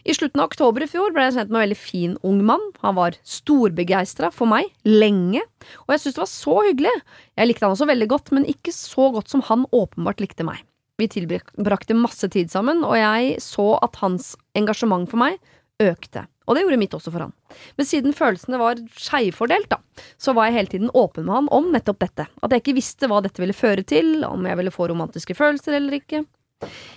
I 0.06 0.14
slutten 0.14 0.42
av 0.42 0.52
oktober 0.52 0.86
i 0.86 0.90
fjor 0.90 1.14
ble 1.16 1.28
jeg 1.28 1.38
kjent 1.38 1.52
med 1.52 1.60
en 1.60 1.66
veldig 1.66 1.80
fin 1.80 2.14
ung 2.28 2.44
mann. 2.46 2.64
Han 2.84 2.98
var 2.98 3.18
storbegeistra 3.26 4.32
for 4.34 4.50
meg, 4.52 4.70
lenge, 4.88 5.42
og 5.86 5.96
jeg 5.96 6.04
syntes 6.04 6.18
det 6.18 6.24
var 6.24 6.32
så 6.34 6.56
hyggelig. 6.68 6.94
Jeg 7.40 7.50
likte 7.50 7.66
han 7.66 7.76
også 7.76 7.90
veldig 7.90 8.10
godt, 8.14 8.32
men 8.36 8.48
ikke 8.52 8.74
så 8.76 9.10
godt 9.16 9.34
som 9.34 9.44
han 9.50 9.66
åpenbart 9.76 10.24
likte 10.24 10.48
meg. 10.48 10.62
Vi 11.02 11.10
tilbrakte 11.12 11.98
masse 11.98 12.30
tid 12.32 12.54
sammen, 12.54 12.86
og 12.88 12.96
jeg 12.96 13.36
så 13.44 13.74
at 13.84 13.98
hans 14.00 14.34
engasjement 14.56 15.10
for 15.12 15.20
meg 15.20 15.42
økte. 15.84 16.24
Og 16.46 16.56
det 16.56 16.62
gjorde 16.62 16.78
mitt 16.80 16.94
også 16.94 17.12
for 17.12 17.26
han. 17.26 17.34
Men 17.76 17.88
siden 17.90 18.16
følelsene 18.16 18.60
var 18.62 18.80
skeivfordelt, 19.02 19.68
da, 19.72 19.80
så 20.22 20.36
var 20.38 20.48
jeg 20.48 20.60
hele 20.60 20.72
tiden 20.72 20.94
åpen 20.94 21.26
med 21.26 21.40
han 21.40 21.52
om 21.56 21.72
nettopp 21.74 22.00
dette. 22.06 22.28
At 22.46 22.54
jeg 22.54 22.64
ikke 22.64 22.78
visste 22.78 23.10
hva 23.10 23.20
dette 23.26 23.42
ville 23.42 23.58
føre 23.58 23.84
til, 23.88 24.20
om 24.28 24.46
jeg 24.46 24.60
ville 24.62 24.74
få 24.74 24.88
romantiske 24.92 25.36
følelser 25.38 25.80
eller 25.80 25.98
ikke. 26.00 26.24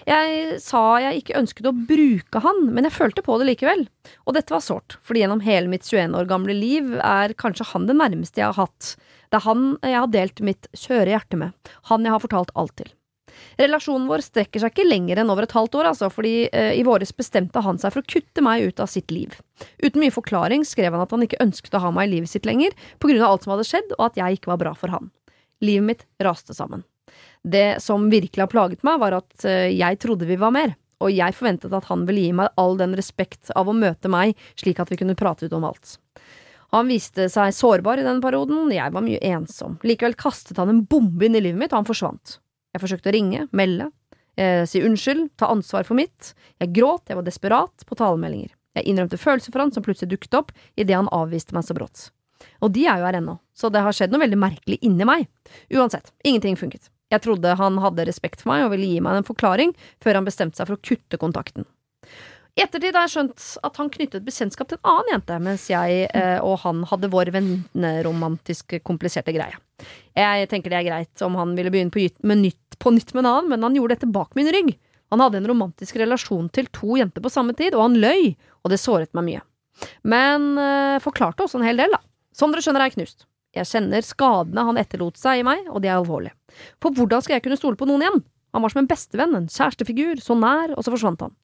Jeg 0.08 0.58
sa 0.62 0.82
jeg 1.02 1.20
ikke 1.20 1.38
ønsket 1.40 1.66
å 1.68 1.74
bruke 1.74 2.40
han, 2.44 2.60
men 2.72 2.86
jeg 2.86 2.96
følte 2.96 3.24
på 3.26 3.36
det 3.40 3.48
likevel. 3.50 3.84
Og 4.24 4.36
dette 4.36 4.54
var 4.54 4.64
sårt, 4.64 4.96
fordi 5.04 5.24
gjennom 5.24 5.42
hele 5.44 5.68
mitt 5.70 5.84
21 5.84 6.16
år 6.16 6.28
gamle 6.30 6.54
liv 6.56 6.94
er 7.02 7.34
kanskje 7.38 7.66
han 7.74 7.88
det 7.88 7.98
nærmeste 7.98 8.40
jeg 8.40 8.48
har 8.52 8.68
hatt. 8.68 8.94
Det 9.28 9.40
er 9.40 9.44
han 9.48 9.66
jeg 9.84 9.98
har 9.98 10.14
delt 10.14 10.44
mitt 10.44 10.70
kjøre 10.72 11.12
hjerte 11.12 11.40
med. 11.40 11.74
Han 11.90 12.06
jeg 12.06 12.14
har 12.14 12.24
fortalt 12.24 12.54
alt 12.56 12.78
til. 12.80 12.94
Relasjonen 13.58 14.08
vår 14.08 14.22
strekker 14.24 14.62
seg 14.62 14.72
ikke 14.72 14.86
lenger 14.88 15.20
enn 15.20 15.30
over 15.30 15.44
et 15.44 15.54
halvt 15.54 15.76
år, 15.78 15.90
altså, 15.92 16.08
fordi 16.10 16.48
eh, 16.48 16.72
i 16.78 16.84
våres 16.86 17.12
bestemte 17.14 17.62
han 17.62 17.78
seg 17.78 17.94
for 17.94 18.02
å 18.02 18.10
kutte 18.14 18.42
meg 18.42 18.64
ut 18.66 18.82
av 18.82 18.90
sitt 18.90 19.12
liv. 19.14 19.36
Uten 19.82 20.00
mye 20.02 20.14
forklaring 20.14 20.64
skrev 20.66 20.96
han 20.96 21.04
at 21.04 21.14
han 21.14 21.26
ikke 21.26 21.42
ønsket 21.44 21.76
å 21.76 21.82
ha 21.84 21.92
meg 21.94 22.08
i 22.08 22.16
livet 22.16 22.32
sitt 22.32 22.48
lenger, 22.48 22.74
på 22.98 23.10
grunn 23.10 23.22
av 23.22 23.36
alt 23.36 23.46
som 23.46 23.54
hadde 23.54 23.68
skjedd, 23.68 23.96
og 23.98 24.08
at 24.08 24.20
jeg 24.20 24.38
ikke 24.38 24.54
var 24.54 24.62
bra 24.64 24.74
for 24.78 24.94
han. 24.94 25.12
Livet 25.62 25.90
mitt 25.92 26.06
raste 26.24 26.56
sammen. 26.56 26.86
Det 27.42 27.82
som 27.82 28.08
virkelig 28.10 28.42
har 28.42 28.52
plaget 28.52 28.84
meg, 28.86 29.00
var 29.02 29.18
at 29.20 29.46
eh, 29.48 29.70
jeg 29.74 30.00
trodde 30.02 30.28
vi 30.28 30.38
var 30.40 30.54
mer, 30.54 30.74
og 30.98 31.14
jeg 31.14 31.36
forventet 31.36 31.74
at 31.74 31.86
han 31.90 32.04
ville 32.08 32.26
gi 32.26 32.34
meg 32.34 32.50
all 32.58 32.76
den 32.80 32.96
respekt 32.98 33.52
av 33.54 33.70
å 33.70 33.76
møte 33.76 34.10
meg 34.10 34.34
slik 34.58 34.80
at 34.82 34.90
vi 34.90 34.98
kunne 35.00 35.18
prate 35.18 35.46
ut 35.46 35.54
om 35.56 35.68
alt. 35.68 35.96
Han 36.74 36.90
viste 36.90 37.30
seg 37.32 37.54
sårbar 37.56 38.00
i 38.00 38.04
denne 38.04 38.20
perioden, 38.20 38.68
jeg 38.74 38.92
var 38.92 39.04
mye 39.04 39.20
ensom. 39.30 39.78
Likevel 39.88 40.18
kastet 40.18 40.58
han 40.60 40.68
en 40.72 40.82
bombe 40.84 41.24
inn 41.24 41.38
i 41.38 41.40
livet 41.40 41.60
mitt, 41.62 41.72
og 41.72 41.80
han 41.80 41.88
forsvant. 41.88 42.36
Jeg 42.74 42.82
forsøkte 42.82 43.08
å 43.08 43.14
ringe, 43.14 43.46
melde, 43.56 43.88
eh, 44.36 44.66
si 44.68 44.82
unnskyld, 44.84 45.30
ta 45.40 45.48
ansvar 45.54 45.86
for 45.88 45.96
mitt. 45.96 46.34
Jeg 46.60 46.74
gråt, 46.76 47.08
jeg 47.08 47.16
var 47.16 47.24
desperat, 47.24 47.86
på 47.88 47.96
talemeldinger. 47.96 48.52
Jeg 48.76 48.84
innrømte 48.84 49.18
følelser 49.18 49.54
for 49.54 49.64
han 49.64 49.72
som 49.72 49.82
plutselig 49.82 50.12
dukket 50.12 50.36
opp 50.38 50.52
idet 50.76 50.94
han 50.94 51.08
avviste 51.08 51.56
meg 51.56 51.64
så 51.64 51.74
brått. 51.74 52.10
Og 52.62 52.70
de 52.74 52.84
er 52.86 53.00
jo 53.00 53.08
her 53.08 53.18
ennå, 53.18 53.38
så 53.56 53.70
det 53.72 53.82
har 53.82 53.94
skjedd 53.96 54.12
noe 54.12 54.22
veldig 54.22 54.38
merkelig 54.38 54.78
inni 54.84 55.08
meg. 55.08 55.26
Uansett, 55.72 56.12
ingenting 56.22 56.58
funket. 56.58 56.90
Jeg 57.12 57.24
trodde 57.24 57.56
han 57.56 57.78
hadde 57.80 58.04
respekt 58.08 58.42
for 58.42 58.52
meg 58.52 58.66
og 58.66 58.74
ville 58.74 58.88
gi 58.90 59.02
meg 59.04 59.20
en 59.20 59.26
forklaring, 59.26 59.72
før 60.04 60.20
han 60.20 60.28
bestemte 60.28 60.60
seg 60.60 60.68
for 60.68 60.76
å 60.76 60.84
kutte 60.84 61.20
kontakten. 61.20 61.64
I 62.58 62.64
ettertid 62.64 62.96
har 62.96 63.06
jeg 63.06 63.12
skjønt 63.12 63.44
at 63.68 63.76
han 63.78 63.90
knyttet 63.94 64.24
bekjentskap 64.26 64.66
til 64.66 64.80
en 64.80 64.90
annen 64.90 65.12
jente, 65.12 65.36
mens 65.46 65.68
jeg 65.70 66.08
eh, 66.10 66.40
og 66.42 66.56
han 66.64 66.82
hadde 66.90 67.10
vår 67.12 67.30
venneromantiske, 67.36 68.80
kompliserte 68.86 69.34
greie. 69.36 69.60
Jeg 70.18 70.48
tenker 70.50 70.72
det 70.72 70.80
er 70.80 70.88
greit 70.88 71.22
om 71.22 71.36
han 71.38 71.52
ville 71.54 71.70
begynne 71.70 71.94
på, 71.94 72.02
nytt, 72.34 72.78
på 72.82 72.92
nytt 72.96 73.14
med 73.14 73.22
en 73.22 73.30
annen, 73.30 73.52
men 73.52 73.62
han 73.62 73.78
gjorde 73.78 73.94
dette 73.94 74.10
bak 74.10 74.34
min 74.34 74.50
rygg. 74.50 74.72
Han 75.14 75.22
hadde 75.22 75.38
en 75.38 75.46
romantisk 75.48 76.00
relasjon 76.02 76.50
til 76.50 76.66
to 76.74 76.98
jenter 76.98 77.22
på 77.22 77.30
samme 77.32 77.54
tid, 77.56 77.78
og 77.78 77.86
han 77.86 78.00
løy, 78.02 78.34
og 78.66 78.74
det 78.74 78.80
såret 78.82 79.14
meg 79.16 79.28
mye. 79.28 79.44
Men 80.02 80.50
eh, 80.58 80.98
forklarte 81.04 81.46
også 81.46 81.60
en 81.60 81.68
hel 81.68 81.78
del, 81.78 81.94
da. 81.94 82.02
Som 82.34 82.50
dere 82.50 82.66
skjønner 82.66 82.82
er 82.82 82.90
jeg 82.90 82.98
knust. 82.98 83.28
Jeg 83.54 83.70
kjenner 83.70 84.04
skadene 84.04 84.66
han 84.66 84.82
etterlot 84.82 85.16
seg 85.20 85.40
i 85.40 85.46
meg, 85.46 85.70
og 85.70 85.78
de 85.84 85.92
er 85.92 86.00
alvorlige. 86.00 86.34
For 86.82 86.94
hvordan 86.96 87.24
skal 87.24 87.38
jeg 87.38 87.46
kunne 87.46 87.58
stole 87.60 87.78
på 87.78 87.88
noen 87.88 88.04
igjen? 88.04 88.24
Han 88.56 88.64
var 88.64 88.72
som 88.72 88.80
en 88.82 88.90
bestevenn, 88.90 89.36
en 89.36 89.50
kjærestefigur, 89.52 90.22
så 90.24 90.36
nær, 90.38 90.72
og 90.74 90.84
så 90.84 90.92
forsvant 90.94 91.26
han. 91.26 91.34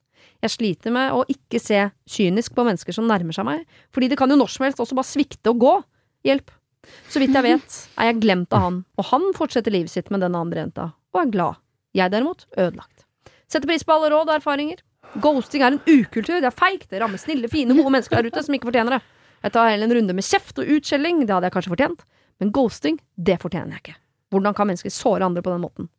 Jeg 0.43 0.53
sliter 0.55 0.93
med 0.93 1.13
å 1.15 1.23
ikke 1.31 1.61
se 1.61 1.79
kynisk 2.11 2.55
på 2.57 2.65
mennesker 2.67 2.95
som 2.95 3.07
nærmer 3.09 3.35
seg 3.35 3.47
meg, 3.47 3.63
fordi 3.93 4.09
det 4.11 4.17
kan 4.19 4.31
jo 4.31 4.37
når 4.39 4.51
som 4.51 4.65
helst 4.67 4.81
også 4.83 4.97
bare 4.97 5.09
svikte 5.09 5.53
og 5.53 5.61
gå. 5.61 5.75
Hjelp. 6.25 6.51
Så 7.09 7.21
vidt 7.21 7.33
jeg 7.33 7.45
vet, 7.45 7.77
er 7.97 8.09
jeg 8.09 8.21
glemt 8.21 8.53
av 8.53 8.65
han, 8.65 8.81
og 8.97 9.07
han 9.09 9.29
fortsetter 9.37 9.73
livet 9.73 9.93
sitt 9.93 10.11
med 10.13 10.21
den 10.25 10.37
andre 10.37 10.65
jenta, 10.65 10.89
og 11.13 11.21
er 11.21 11.31
glad. 11.33 11.61
Jeg 11.95 12.11
derimot, 12.13 12.45
ødelagt. 12.57 13.05
Setter 13.49 13.69
pris 13.69 13.85
på 13.85 13.95
alle 13.95 14.11
råd 14.13 14.29
og 14.29 14.37
erfaringer. 14.37 14.81
Ghosting 15.21 15.63
er 15.63 15.73
en 15.73 15.81
ukultur, 15.85 16.41
det 16.41 16.49
er 16.49 16.57
feigt, 16.57 16.89
det 16.91 17.01
rammer 17.01 17.21
snille, 17.21 17.49
fine, 17.49 17.77
gode 17.77 17.93
mennesker 17.93 18.19
der 18.19 18.29
ute 18.29 18.43
som 18.45 18.57
ikke 18.57 18.69
fortjener 18.69 18.97
det. 18.97 19.03
Jeg 19.45 19.53
tar 19.55 19.69
heller 19.69 19.87
en 19.87 19.97
runde 19.99 20.17
med 20.17 20.25
kjeft 20.25 20.61
og 20.61 20.71
utskjelling, 20.77 21.21
det 21.23 21.33
hadde 21.33 21.49
jeg 21.49 21.55
kanskje 21.55 21.73
fortjent, 21.75 22.07
men 22.41 22.51
ghosting, 22.53 22.99
det 23.15 23.37
fortjener 23.41 23.77
jeg 23.77 23.85
ikke. 23.85 23.99
Hvordan 24.35 24.57
kan 24.57 24.69
mennesker 24.69 24.93
såre 24.93 25.25
andre 25.27 25.43
på 25.45 25.53
den 25.53 25.63
måten? 25.63 25.89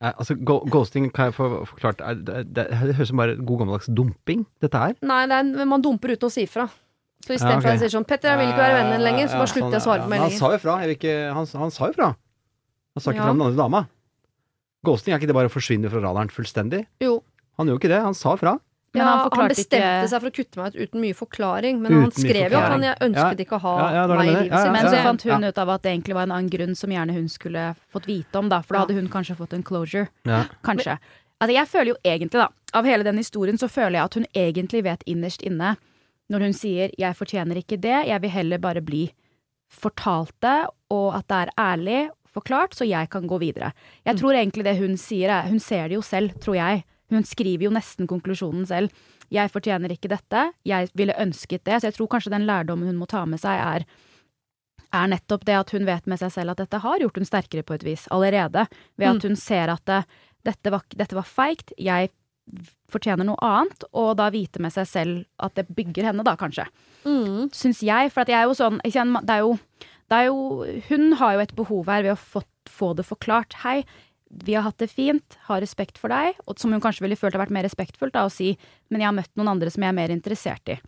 Altså, 0.00 0.32
Ghosting 0.40 1.10
kan 1.12 1.28
jeg 1.28 1.36
få 1.36 1.48
forklart 1.68 1.98
det, 2.00 2.22
det, 2.24 2.44
det, 2.56 2.78
høres 2.80 3.02
ut 3.02 3.10
som 3.10 3.20
bare 3.20 3.34
god 3.36 3.60
gammeldags 3.60 3.90
dumping, 3.92 4.46
dette 4.64 4.80
her. 4.80 4.94
Nei, 5.04 5.26
er, 5.28 5.50
man 5.68 5.84
dumper 5.84 6.14
uten 6.14 6.30
å 6.30 6.32
si 6.32 6.46
fra. 6.48 6.70
Så 7.20 7.34
istedenfor 7.34 7.52
ja, 7.52 7.60
okay. 7.60 7.74
han 7.74 7.80
sier 7.82 7.92
sånn 7.92 8.06
'Petter, 8.08 8.30
jeg 8.32 8.40
vil 8.40 8.48
ikke 8.48 8.62
være 8.62 8.76
vennen 8.78 8.94
din 8.96 9.04
lenger', 9.04 9.28
så 9.28 9.40
bare 9.42 9.50
slutter 9.52 9.76
jeg 9.76 9.82
å 9.82 9.84
svare 9.84 10.06
på 10.06 10.08
meldinger. 10.08 10.32
Han 10.32 10.40
sa 10.40 10.52
jo 10.54 10.60
fra. 10.62 10.76
Ikke, 10.94 11.16
han, 11.36 11.50
han, 11.62 11.74
sa 11.74 11.90
jo 11.90 11.96
fra. 11.98 12.08
Han 12.96 13.04
sa 13.04 13.12
ikke 13.12 13.26
fra 13.26 13.34
den 13.34 13.44
andre 13.44 13.60
dama. 13.60 13.82
Ghosting 14.88 15.12
er 15.12 15.20
ikke 15.20 15.28
det 15.28 15.36
bare 15.36 15.50
å 15.50 15.52
forsvinne 15.52 15.92
fra 15.92 16.00
radaren 16.00 16.32
fullstendig? 16.32 16.86
Jo. 17.04 17.18
Han 17.60 17.68
gjorde 17.68 17.82
ikke 17.82 17.92
det. 17.92 18.00
Han 18.06 18.16
sa 18.16 18.32
fra. 18.40 18.56
Ja, 18.92 19.04
han, 19.04 19.28
han, 19.32 19.48
bestemte 19.52 19.78
ikke... 19.78 20.06
seg 20.10 20.22
for 20.22 20.28
å 20.30 20.34
kutte 20.34 20.58
meg 20.58 20.74
ut 20.74 20.80
uten 20.82 21.02
mye 21.04 21.14
forklaring, 21.14 21.76
men 21.78 21.92
uten 21.92 22.02
han 22.02 22.14
skrev 22.16 22.54
jo 22.56 22.58
at 22.58 22.72
han 22.72 22.86
ønsket 22.90 23.38
ja. 23.38 23.44
ikke 23.44 23.58
å 23.60 23.62
ha 23.62 23.74
ja, 23.94 24.06
meg 24.10 24.22
i 24.24 24.32
livet 24.32 24.56
sitt. 24.56 24.72
Men 24.74 24.88
så 24.88 25.02
fant 25.04 25.26
hun 25.28 25.46
ut 25.46 25.60
av 25.62 25.70
at 25.76 25.84
det 25.84 25.92
egentlig 25.92 26.16
var 26.18 26.26
en 26.26 26.34
annen 26.34 26.50
grunn 26.50 26.74
som 26.78 26.94
gjerne 26.96 27.14
hun 27.14 27.28
skulle 27.30 27.68
fått 27.94 28.08
vite 28.10 28.42
om, 28.42 28.50
da, 28.50 28.58
for 28.66 28.74
da 28.74 28.82
hadde 28.82 28.98
hun 28.98 29.06
kanskje 29.12 29.38
fått 29.38 29.54
en 29.54 29.62
closure. 29.66 30.10
Kanskje. 30.66 30.98
Altså, 31.38 31.54
jeg 31.54 31.70
føler 31.70 31.92
jo 31.92 32.00
egentlig, 32.02 32.42
da, 32.42 32.50
av 32.80 32.90
hele 32.90 33.06
den 33.06 33.22
historien, 33.22 33.62
så 33.62 33.70
føler 33.70 34.00
jeg 34.00 34.08
at 34.10 34.18
hun 34.18 34.28
egentlig 34.42 34.82
vet 34.90 35.06
innerst 35.06 35.46
inne, 35.46 35.76
når 36.30 36.46
hun 36.46 36.52
sier 36.54 36.90
'jeg 36.98 37.16
fortjener 37.18 37.62
ikke 37.62 37.78
det, 37.78 38.06
jeg 38.06 38.22
vil 38.22 38.30
heller 38.30 38.58
bare 38.58 38.82
bli 38.82 39.12
fortalt 39.70 40.34
det', 40.42 40.66
og 40.90 41.14
at 41.14 41.26
det 41.28 41.38
er 41.38 41.50
ærlig 41.58 42.10
forklart, 42.26 42.74
så 42.74 42.86
jeg 42.86 43.10
kan 43.10 43.26
gå 43.26 43.38
videre. 43.38 43.72
Jeg 44.04 44.14
mm. 44.14 44.18
tror 44.18 44.32
egentlig 44.34 44.64
det 44.64 44.78
hun 44.78 44.96
sier, 44.96 45.30
er 45.30 45.48
Hun 45.48 45.58
ser 45.58 45.88
det 45.88 45.94
jo 45.94 46.02
selv, 46.02 46.30
tror 46.40 46.54
jeg 46.54 46.84
hun 47.10 47.26
skriver 47.26 47.66
jo 47.66 47.72
nesten 47.74 48.08
konklusjonen 48.10 48.66
selv. 48.68 48.94
Jeg 49.30 49.52
fortjener 49.52 49.92
ikke 49.94 50.10
dette, 50.10 50.46
jeg 50.66 50.90
ville 50.98 51.16
ønsket 51.18 51.64
det. 51.66 51.80
Så 51.80 51.90
jeg 51.90 51.98
tror 51.98 52.10
kanskje 52.14 52.34
den 52.34 52.46
lærdommen 52.48 52.90
hun 52.90 53.00
må 53.00 53.08
ta 53.10 53.24
med 53.28 53.42
seg, 53.42 53.58
er, 53.58 53.84
er 54.90 55.12
nettopp 55.12 55.46
det 55.48 55.58
at 55.58 55.74
hun 55.76 55.86
vet 55.88 56.08
med 56.10 56.22
seg 56.22 56.32
selv 56.34 56.54
at 56.54 56.62
dette 56.62 56.82
har 56.82 57.02
gjort 57.02 57.20
hun 57.20 57.28
sterkere 57.28 57.66
på 57.66 57.76
et 57.78 57.86
vis 57.86 58.08
allerede. 58.14 58.66
Ved 58.98 59.12
at 59.12 59.20
mm. 59.20 59.28
hun 59.28 59.38
ser 59.38 59.74
at 59.74 59.84
det, 59.90 60.02
dette 60.48 60.72
var, 60.74 60.86
dette 60.96 61.18
var 61.18 61.28
feigt, 61.28 61.74
jeg 61.78 62.10
fortjener 62.90 63.26
noe 63.26 63.38
annet, 63.44 63.84
og 63.94 64.14
da 64.18 64.28
vite 64.34 64.62
med 64.62 64.74
seg 64.74 64.88
selv 64.88 65.22
at 65.42 65.56
det 65.58 65.68
bygger 65.70 66.10
henne, 66.10 66.24
da, 66.26 66.34
kanskje. 66.38 66.66
Mm. 67.04 67.50
Syns 67.54 67.82
jeg. 67.86 68.10
For 68.12 68.24
at 68.24 68.32
jeg 68.32 68.40
er 68.40 68.48
jo 68.50 68.56
sånn 68.58 68.80
det 68.82 69.36
er 69.36 69.44
jo, 69.44 69.56
det 70.10 70.18
er 70.18 70.28
jo 70.28 70.38
Hun 70.88 71.12
har 71.20 71.36
jo 71.36 71.44
et 71.44 71.56
behov 71.56 71.90
her 71.92 72.04
ved 72.06 72.14
å 72.16 72.20
få, 72.20 72.42
få 72.68 72.92
det 72.98 73.06
forklart. 73.08 73.60
Hei, 73.64 73.84
vi 74.30 74.54
har 74.54 74.62
hatt 74.62 74.78
det 74.78 74.90
fint, 74.92 75.36
har 75.48 75.60
respekt 75.62 75.98
for 75.98 76.12
deg, 76.12 76.38
og 76.46 76.58
som 76.60 76.72
hun 76.72 76.82
kanskje 76.82 77.02
ville 77.04 77.18
følt 77.18 77.34
har 77.34 77.42
vært 77.42 77.54
mer 77.54 77.66
respektfullt, 77.66 78.14
da, 78.14 78.26
å 78.28 78.32
si 78.32 78.52
men 78.88 79.02
jeg 79.02 79.08
har 79.08 79.16
møtt 79.16 79.32
noen 79.38 79.50
andre 79.56 79.72
som 79.74 79.82
jeg 79.82 79.90
er 79.90 79.98
mer 79.98 80.14
interessert 80.14 80.70
i. 80.70 80.78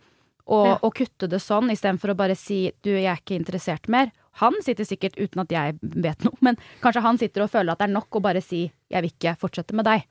Og, 0.43 0.65
ja. 0.67 0.77
og 0.83 0.91
kutte 0.95 1.27
det 1.31 1.39
sånn, 1.43 1.71
istedenfor 1.71 2.13
å 2.13 2.19
bare 2.19 2.35
si 2.39 2.65
du, 2.83 2.91
jeg 2.91 3.07
er 3.11 3.19
ikke 3.19 3.37
interessert 3.37 3.87
mer. 3.91 4.11
Han 4.41 4.55
sitter 4.65 4.87
sikkert, 4.87 5.19
uten 5.19 5.43
at 5.43 5.53
jeg 5.53 5.77
vet 5.79 6.25
noe, 6.25 6.39
men 6.43 6.57
kanskje 6.83 7.03
han 7.05 7.19
sitter 7.21 7.45
og 7.45 7.53
føler 7.53 7.75
at 7.75 7.83
det 7.83 7.87
er 7.87 7.95
nok 7.95 8.19
å 8.19 8.23
bare 8.23 8.41
si 8.43 8.65
jeg 8.65 9.05
vil 9.05 9.13
ikke 9.13 9.37
fortsette 9.39 9.77
med 9.77 9.87
deg. 9.87 10.07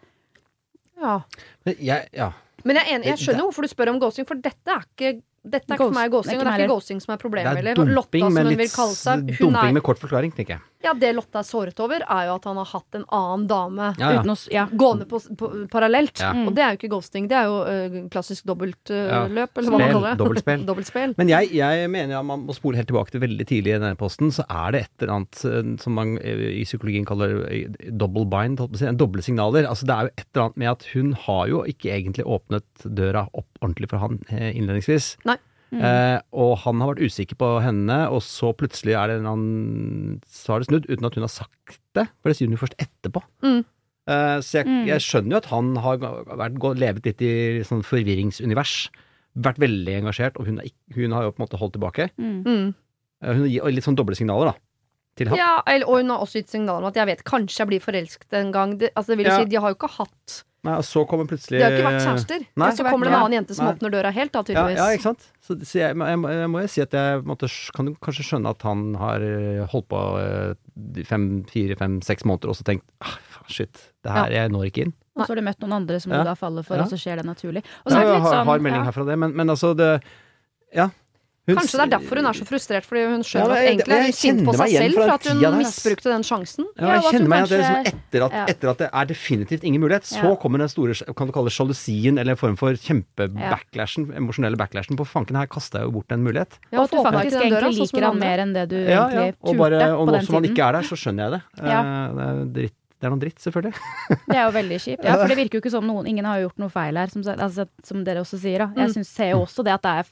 Ja. 1.02 1.18
Men 1.66 1.82
jeg, 1.82 2.08
ja. 2.16 2.30
Men 2.62 2.78
jeg, 2.78 2.86
er 2.86 2.96
enig, 2.96 3.10
jeg 3.10 3.22
skjønner 3.24 3.48
hvorfor 3.48 3.66
du 3.66 3.72
spør 3.72 3.92
om 3.92 4.00
ghosting, 4.02 4.28
for 4.28 4.40
dette 4.40 4.76
er 4.76 4.86
ikke 4.86 5.14
dette 5.42 5.66
er 5.66 5.74
ikke 5.74 5.88
for 5.88 5.96
meg 5.96 6.10
ghosting, 6.12 6.38
og 6.38 6.46
det 6.46 6.50
er 6.52 6.62
ikke 6.62 6.70
ghosting 6.70 7.00
som 7.02 7.12
er 7.16 7.18
problemet. 7.18 7.56
Det 7.58 7.72
er 7.72 7.78
dumping, 7.78 7.96
Lotta, 7.96 8.28
med, 8.30 8.48
litt, 8.52 8.76
dumping 9.40 9.56
er, 9.58 9.72
med 9.74 9.82
kort 9.82 9.98
forklaring, 9.98 10.30
tenker 10.36 10.54
jeg. 10.54 10.62
Ja, 10.82 10.92
det 10.98 11.10
Lotta 11.16 11.40
er 11.40 11.46
såret 11.46 11.80
over, 11.82 12.02
er 12.02 12.28
jo 12.28 12.36
at 12.36 12.46
han 12.46 12.60
har 12.60 12.68
hatt 12.70 12.98
en 12.98 13.04
annen 13.14 13.46
dame 13.50 13.88
ja, 13.98 14.12
ja. 14.16 14.22
Å, 14.22 14.36
ja, 14.54 14.64
gående 14.70 15.06
på, 15.10 15.18
på, 15.38 15.50
parallelt. 15.70 16.22
Mm. 16.22 16.44
Og 16.46 16.54
det 16.54 16.62
er 16.62 16.74
jo 16.74 16.78
ikke 16.78 16.92
ghosting, 16.94 17.26
det 17.30 17.38
er 17.40 17.50
jo 17.50 17.58
uh, 17.66 17.98
klassisk 18.14 18.46
dobbeltløp, 18.50 18.94
uh, 18.94 19.26
eller 19.34 19.70
hva 19.74 19.80
man 19.82 19.94
kaller 19.96 20.08
det. 20.12 20.14
Dobbeltspill. 20.22 20.64
Dobbeltspill. 20.70 21.14
Men 21.18 21.32
jeg, 21.34 21.50
jeg 21.58 21.90
mener 21.90 22.20
at 22.20 22.28
man 22.30 22.46
må 22.46 22.54
spole 22.54 22.78
helt 22.78 22.90
tilbake 22.92 23.14
til 23.14 23.24
veldig 23.26 23.46
tidlig 23.50 23.74
i 23.74 23.78
denne 23.80 23.98
posten, 23.98 24.30
så 24.34 24.46
er 24.46 24.76
det 24.76 24.84
et 24.86 25.06
eller 25.06 25.16
annet 25.18 25.42
uh, 25.42 25.60
som 25.82 25.98
man 25.98 26.14
i 26.22 26.62
psykologien 26.68 27.08
kaller 27.08 27.34
double 27.90 28.28
bind, 28.30 28.62
doble 28.98 29.26
signaler. 29.26 29.66
Altså 29.66 29.90
det 29.90 29.98
er 29.98 30.06
jo 30.06 30.14
et 30.14 30.28
eller 30.28 30.46
annet 30.46 30.62
med 30.62 30.74
at 30.76 30.86
hun 30.94 31.14
har 31.26 31.50
jo 31.50 31.64
ikke 31.74 31.90
egentlig 31.98 32.30
åpnet 32.30 32.86
døra 32.86 33.26
opp 33.34 33.50
ordentlig 33.62 33.90
for 33.90 34.02
han 34.02 34.20
innledningsvis. 34.28 35.16
Nei. 35.28 35.38
Mm. 35.72 35.80
Eh, 35.80 36.18
og 36.36 36.50
han 36.66 36.82
har 36.82 36.90
vært 36.90 37.08
usikker 37.08 37.38
på 37.40 37.48
henne, 37.64 37.96
og 38.12 38.20
så 38.26 38.50
plutselig 38.56 38.92
er 38.92 39.08
det 39.08 39.20
en 39.22 39.28
annen 39.30 40.18
Så 40.28 40.52
har 40.52 40.60
det 40.60 40.68
snudd, 40.68 40.88
uten 40.90 41.08
at 41.08 41.16
hun 41.16 41.24
har 41.24 41.32
sagt 41.32 41.78
det. 41.96 42.04
For 42.20 42.28
det 42.28 42.36
sier 42.36 42.50
hun 42.50 42.58
jo 42.58 42.60
først 42.60 42.76
etterpå. 42.82 43.22
Mm. 43.44 43.62
Eh, 44.12 44.36
så 44.44 44.60
jeg, 44.60 44.68
mm. 44.68 44.82
jeg, 44.90 45.04
skjønner 45.06 45.36
jo 45.36 45.40
at 45.40 45.48
han 45.52 45.72
har 45.80 46.02
vært, 46.02 46.60
levet 46.82 47.08
litt 47.08 47.24
i 47.24 47.32
sånn 47.66 47.84
forvirringsunivers. 47.86 48.76
Vært 49.46 49.62
veldig 49.62 49.96
engasjert, 50.02 50.36
og 50.36 50.50
hun, 50.50 50.60
er, 50.60 50.68
hun, 50.92 51.16
har 51.16 51.24
jo 51.24 51.32
på 51.32 51.40
en 51.40 51.46
måte 51.46 51.60
holdt 51.60 51.78
tilbake. 51.78 52.10
Mm. 52.20 52.74
Eh, 53.24 53.32
hun 53.32 53.48
gir 53.48 53.72
litt 53.72 53.88
sånn 53.88 53.96
doble 53.96 54.18
signaler, 54.18 54.52
da. 54.52 54.68
Til 55.16 55.28
ham. 55.28 55.36
Ja, 55.38 55.62
eller, 55.66 55.86
og 55.88 55.98
hun 56.00 56.10
har 56.10 56.22
også 56.24 56.40
gitt 56.40 56.48
signal 56.54 56.82
om 56.82 56.88
at 56.88 56.94
jeg 56.96 57.06
vet 57.06 57.24
kanskje 57.28 57.60
jeg 57.64 57.68
blir 57.68 57.80
forelsket 57.84 58.32
en 58.38 58.52
gang. 58.54 58.78
Det, 58.80 58.90
altså, 58.96 59.12
det 59.12 59.18
vil 59.18 59.26
Ja. 59.32 59.38
si, 59.38 59.44
de 59.52 59.56
har 59.60 59.68
jo 59.70 59.76
ikke 59.80 59.90
hatt 59.98 60.42
Nei, 60.62 60.76
og 60.78 60.84
så 60.86 61.00
kommer 61.10 61.26
plutselig 61.26 61.58
De 61.58 61.64
har 61.64 61.72
ikke 61.74 61.88
vært 61.90 62.04
kjærester. 62.06 62.42
Nei. 62.54 62.66
Og 62.70 62.76
så 62.78 62.84
kommer 62.86 63.08
det 63.08 63.10
en 63.12 63.18
annen 63.18 63.34
jente 63.34 63.54
som 63.58 63.66
Nei. 63.66 63.72
åpner 63.74 63.90
døra 63.90 64.12
helt, 64.14 64.30
da, 64.30 64.38
Ja, 64.38 64.44
tydeligvis. 64.46 64.76
ja, 64.78 64.84
ikke 64.94 65.02
sant? 65.08 65.24
Så, 65.42 65.56
så 65.66 65.74
jeg, 65.80 65.96
jeg, 65.98 66.20
jeg 66.22 66.50
må 66.52 66.60
jo 66.62 66.68
si 66.70 66.80
at 66.84 66.92
jeg 66.94 67.24
måtte, 67.26 67.48
kan 67.74 67.88
du 67.88 67.94
kanskje 67.98 68.22
skjønne 68.28 68.52
at 68.54 68.62
han 68.62 68.84
har 68.94 69.24
eh, 69.26 69.66
holdt 69.72 69.88
på 69.90 70.02
eh, 70.22 71.02
fem, 71.10 71.26
fire, 71.50 71.74
fem, 71.76 71.98
seks 72.06 72.22
måneder 72.30 72.52
og 72.54 72.54
så 72.60 72.62
tenkt 72.62 72.86
ah, 73.02 73.16
shit, 73.50 73.74
det 74.06 74.14
her, 74.14 74.30
jeg 74.30 74.52
når 74.54 74.68
ikke 74.70 74.84
inn. 74.86 74.94
Og 75.18 75.26
så 75.26 75.32
har 75.34 75.42
du 75.42 75.46
møtt 75.50 75.58
noen 75.66 75.74
andre 75.82 75.98
som 76.00 76.12
Ja. 76.14 76.22
du 76.22 76.30
da 76.30 76.34
faller 76.38 76.62
for, 76.62 76.76
Ja. 76.78 76.86
og 76.86 76.94
så 76.94 76.96
skjer 77.02 77.16
det 77.18 77.26
naturlig. 77.26 77.64
Og 77.84 77.90
Så 77.90 77.98
er 77.98 78.06
det 78.06 78.12
litt 78.14 78.22
har, 78.22 78.30
sånn 78.38 78.46
har 78.46 78.58
melding 78.62 78.80
ja. 78.84 78.86
herfra 78.92 79.04
det, 79.10 79.18
men, 79.18 79.34
men 79.34 79.50
altså 79.50 79.74
det 79.76 79.90
Ja. 80.72 80.88
Hun 81.42 81.56
Kanskje 81.58 81.74
det 81.74 81.82
er 81.82 81.90
derfor 81.98 82.16
hun 82.20 82.26
er 82.30 82.36
så 82.38 82.44
frustrert, 82.46 82.84
fordi 82.86 83.00
hun 83.10 83.22
skjønner 83.26 83.50
Ja, 83.50 83.54
at 83.58 83.66
egentlig 83.66 83.94
er 83.96 84.02
hun 84.06 84.12
sint 84.14 84.42
på 84.46 84.52
seg 84.54 84.68
selv 84.78 84.94
for 84.94 85.10
at 85.10 85.24
hun 85.26 85.56
misbrukte 85.58 86.04
den 86.12 86.22
sjansen. 86.22 86.68
Ja, 86.78 86.92
jeg 87.00 87.02
kjenner 87.16 87.28
meg 87.32 87.42
at 87.42 87.50
er 87.50 87.58
kanskje- 87.58 87.58
liksom 87.58 87.88
etter 87.90 88.24
at, 88.28 88.32
Ja. 88.32 88.44
etter 88.52 88.68
at 88.70 88.78
det 88.78 88.88
er 88.92 89.04
definitivt 89.10 89.64
ingen 89.66 89.80
mulighet, 89.82 90.04
så 90.06 90.38
kommer 90.38 90.58
den 90.62 90.68
store 90.70 90.94
kan 91.16 91.26
du 91.26 91.32
kalle 91.32 91.50
det 91.50 91.56
sjalusien 91.58 92.16
eller 92.20 92.30
en 92.30 92.36
form 92.38 92.56
for 92.56 92.72
kjempebacklashen, 92.78 94.12
emosjonelle 94.16 94.56
backlashen 94.56 94.96
på 94.96 95.06
fanken 95.08 95.36
her 95.36 95.46
kasta 95.50 95.80
jeg 95.82 95.88
jo 95.90 95.94
bort 95.98 96.12
en 96.14 96.22
mulighet. 96.24 96.58
Ja, 96.70 96.78
og 96.78 96.84
at 96.84 96.90
du 96.90 96.96
faktisk 97.02 97.36
egentlig 97.40 97.56
døra, 97.58 97.72
sånn 97.72 97.90
liker 97.90 98.06
han 98.06 98.18
mer 98.22 98.38
enn 98.44 98.52
det 98.54 98.68
du 98.70 98.76
Ja, 98.78 98.86
ja. 98.86 99.08
egentlig 99.08 99.34
Og, 99.42 99.50
turte 99.54 99.58
bare, 99.58 99.82
og 99.96 100.06
på 100.08 100.12
nå 100.14 100.22
som 100.26 100.34
han 100.38 100.44
ikke 100.44 100.62
er 100.68 100.72
der, 100.78 100.82
så 100.86 100.94
skjønner 100.98 101.26
jeg 101.26 101.30
det. 101.32 101.42
Ja. 101.72 101.80
Eh, 101.82 102.12
Det, 102.12 102.22
er 102.22 102.44
dritt. 102.52 102.74
det 103.02 103.06
er 103.06 103.10
noe 103.10 103.18
dritt, 103.18 103.38
selvfølgelig. 103.42 103.74
Det 104.30 104.36
er 104.36 104.44
jo 104.46 104.52
veldig 104.54 104.78
kjipt. 104.78 105.04
Ja, 105.04 105.16
for 105.18 105.26
det 105.26 105.36
virker 105.36 105.58
jo 105.58 105.60
ikke 105.62 105.70
som 105.74 105.84
noen 105.88 106.06
Ingen 106.06 106.24
har 106.24 106.38
gjort 106.38 106.58
noe 106.62 106.70
feil 106.70 106.94
her, 106.96 107.08
som, 107.10 107.22
altså, 107.22 107.66
som 107.82 108.04
dere 108.04 108.20
også 108.22 108.38
sier. 108.38 108.58
Da. 108.58 108.68
Jeg 108.76 108.88
Mm. 108.88 108.94
synes, 108.94 109.08
ser 109.10 109.30
jo 109.32 109.40
også 109.42 109.64
det 109.64 109.72
at 109.74 109.82
det 109.82 109.90
er 109.90 110.06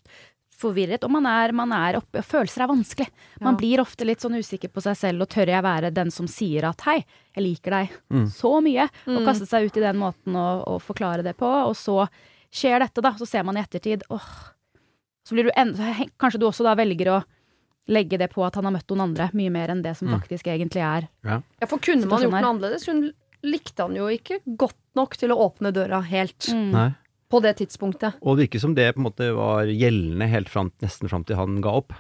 forvirret, 0.61 1.05
og 1.07 1.11
man 1.15 1.27
er, 1.27 1.53
man 1.57 1.73
er 1.73 1.97
oppe, 1.99 2.21
og 2.21 2.27
følelser 2.29 2.63
er 2.67 2.69
vanskelig. 2.71 3.09
Man 3.41 3.55
Ja. 3.55 3.59
blir 3.63 3.81
ofte 3.81 4.05
litt 4.07 4.21
sånn 4.21 4.37
usikker 4.37 4.69
på 4.69 4.83
seg 4.85 4.97
selv, 4.97 5.23
og 5.23 5.29
tør 5.33 5.47
jeg 5.49 5.63
være 5.65 5.93
den 5.95 6.11
som 6.11 6.27
sier 6.29 6.69
at 6.69 6.81
hei, 6.83 7.05
jeg 7.35 7.45
liker 7.45 7.71
deg 7.71 7.89
Mm. 8.11 8.27
så 8.29 8.61
mye, 8.63 8.85
og 9.09 9.21
Mm. 9.23 9.25
kaste 9.27 9.47
seg 9.49 9.65
ut 9.67 9.77
i 9.77 9.81
den 9.81 9.97
måten 9.97 10.35
å 10.37 10.79
forklare 10.81 11.23
det 11.25 11.37
på, 11.39 11.47
og 11.49 11.75
så 11.75 12.09
skjer 12.53 12.81
dette, 12.81 13.01
da, 13.01 13.13
så 13.13 13.27
ser 13.27 13.43
man 13.45 13.57
i 13.57 13.61
ettertid, 13.63 14.03
åh, 14.11 14.51
så 15.25 15.33
blir 15.35 15.45
du 15.45 15.51
en, 15.57 15.75
Kanskje 16.19 16.39
du 16.41 16.47
også 16.47 16.63
da 16.65 16.75
velger 16.75 17.07
å 17.09 17.25
legge 17.89 18.19
det 18.19 18.31
på 18.33 18.45
at 18.47 18.55
han 18.55 18.65
har 18.65 18.73
møtt 18.73 18.87
noen 18.89 19.01
andre, 19.09 19.31
mye 19.35 19.51
mer 19.51 19.69
enn 19.69 19.83
det 19.83 19.97
som 19.97 20.09
Mm. 20.09 20.21
faktisk 20.21 20.45
egentlig 20.47 20.83
er. 20.83 21.09
Ja, 21.25 21.41
for 21.67 21.79
kunne 21.79 22.07
man 22.07 22.21
gjort 22.23 22.31
noe 22.31 22.43
annerledes? 22.43 22.87
Hun 22.87 23.13
likte 23.43 23.79
han 23.83 23.95
jo 23.97 24.07
ikke 24.07 24.41
godt 24.57 24.75
nok 24.95 25.17
til 25.17 25.31
å 25.31 25.39
åpne 25.51 25.73
døra 25.73 26.03
helt 26.05 26.39
Mm. 26.53 26.71
Nei. 26.73 26.95
På 27.31 27.41
det 27.45 27.57
tidspunktet. 27.63 28.19
Og 28.23 28.37
det 28.37 28.49
virker 28.49 28.61
som 28.67 28.75
det 28.75 28.91
på 28.95 29.01
en 29.05 29.09
måte 29.09 29.31
var 29.37 29.65
gjeldende 29.71 30.29
helt 30.29 30.49
fram, 30.51 30.73
nesten 30.83 31.09
fram 31.09 31.25
til 31.25 31.37
han 31.39 31.61
ga 31.65 31.71
opp. 31.81 31.93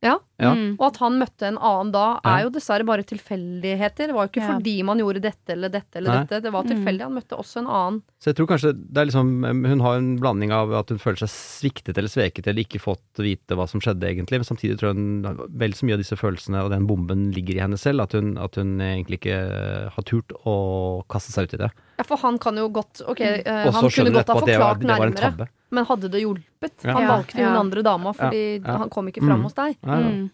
Ja. 0.00 0.12
Ja. 0.38 0.52
Mm. 0.54 0.76
Og 0.78 0.84
at 0.92 0.96
han 1.02 1.16
møtte 1.18 1.42
en 1.48 1.56
annen 1.58 1.88
da, 1.90 2.20
er 2.22 2.44
jo 2.44 2.50
dessverre 2.54 2.84
bare 2.86 3.02
tilfeldigheter. 3.02 4.06
Det 4.06 4.14
var 4.14 4.28
jo 4.28 4.30
ikke 4.30 4.44
Ja. 4.46 4.52
fordi 4.54 4.74
man 4.86 4.98
gjorde 5.02 5.20
dette 5.24 5.50
eller 5.56 5.68
dette 5.68 5.96
eller 5.98 6.12
Nei. 6.14 6.20
dette. 6.24 6.42
Det 6.44 6.52
var 6.52 6.62
Mm. 6.62 6.70
tilfeldig. 6.70 7.02
Han 7.02 7.14
møtte 7.14 7.34
også 7.36 7.56
en 7.58 7.66
annen. 7.66 8.02
Så 8.20 8.30
jeg 8.30 8.36
tror 8.36 8.46
kanskje 8.46 8.72
det 8.92 8.96
er 8.96 9.06
liksom 9.06 9.66
Hun 9.66 9.80
har 9.80 9.96
en 9.96 10.16
blanding 10.20 10.52
av 10.52 10.72
at 10.72 10.88
hun 10.90 10.98
føler 10.98 11.18
seg 11.26 11.28
sviktet 11.34 11.98
eller 11.98 12.08
sveket 12.08 12.46
eller 12.46 12.62
ikke 12.62 12.78
fått 12.80 13.18
vite 13.18 13.56
hva 13.58 13.68
som 13.68 13.80
skjedde, 13.80 14.06
egentlig. 14.06 14.38
Men 14.38 14.44
samtidig 14.44 14.78
tror 14.78 14.94
jeg 14.94 14.96
hun 14.96 15.48
vel 15.58 15.72
så 15.72 15.82
mye 15.84 15.94
av 15.94 15.98
disse 15.98 16.16
følelsene 16.16 16.62
og 16.62 16.70
den 16.70 16.86
bomben 16.86 17.32
ligger 17.34 17.56
i 17.56 17.60
henne 17.66 17.76
selv. 17.76 18.02
At 18.02 18.12
hun, 18.12 18.38
at 18.38 18.54
hun 18.54 18.78
egentlig 18.78 19.18
ikke 19.18 19.90
har 19.90 20.02
turt 20.04 20.30
å 20.46 21.02
kaste 21.08 21.32
seg 21.32 21.48
ut 21.50 21.54
i 21.54 21.62
det. 21.66 21.72
Ja, 21.98 22.04
for 22.06 22.16
han 22.22 22.38
kan 22.38 22.54
jo 22.56 22.68
godt 22.70 23.00
Ok, 23.10 23.20
eh, 23.20 23.66
Og 23.66 23.72
han 23.74 23.82
så 23.84 23.90
kunne 23.90 24.12
du 24.12 24.18
godt 24.20 24.28
ha 24.30 24.34
etterpå 24.34 24.38
at 24.38 24.46
det 24.46 24.58
var, 24.58 24.74
forklart 24.74 24.80
det 24.80 24.88
var 24.88 25.06
en 25.06 25.12
nærmere. 25.12 25.30
tabbe. 25.32 25.48
Men 25.70 25.84
hadde 25.84 26.08
det 26.14 26.20
hjulpet? 26.22 26.74
Ja. 26.84 26.92
Han 26.94 27.02
Ja, 27.02 27.08
valgte 27.16 27.36
jo 27.42 27.48
ja. 27.48 27.58
andre 27.60 27.82
dama 27.82 28.12
fordi 28.14 28.42
Ja, 28.62 28.66
ja. 28.72 28.78
han 28.78 28.88
kom 28.90 29.06
ikke 29.08 29.20
fram 29.26 29.40
Mm. 29.40 29.42
hos 29.44 29.54
deg. 29.54 29.76
Ja, 29.84 29.98
ja. 29.98 30.08
Mm. 30.08 30.30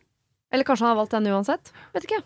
Eller 0.53 0.65
kanskje 0.65 0.85
han 0.87 0.97
har 0.97 1.01
valgt 1.05 1.11
den 1.17 1.27
uansett? 1.33 1.73
Vet 1.95 2.05
ikke. 2.05 2.23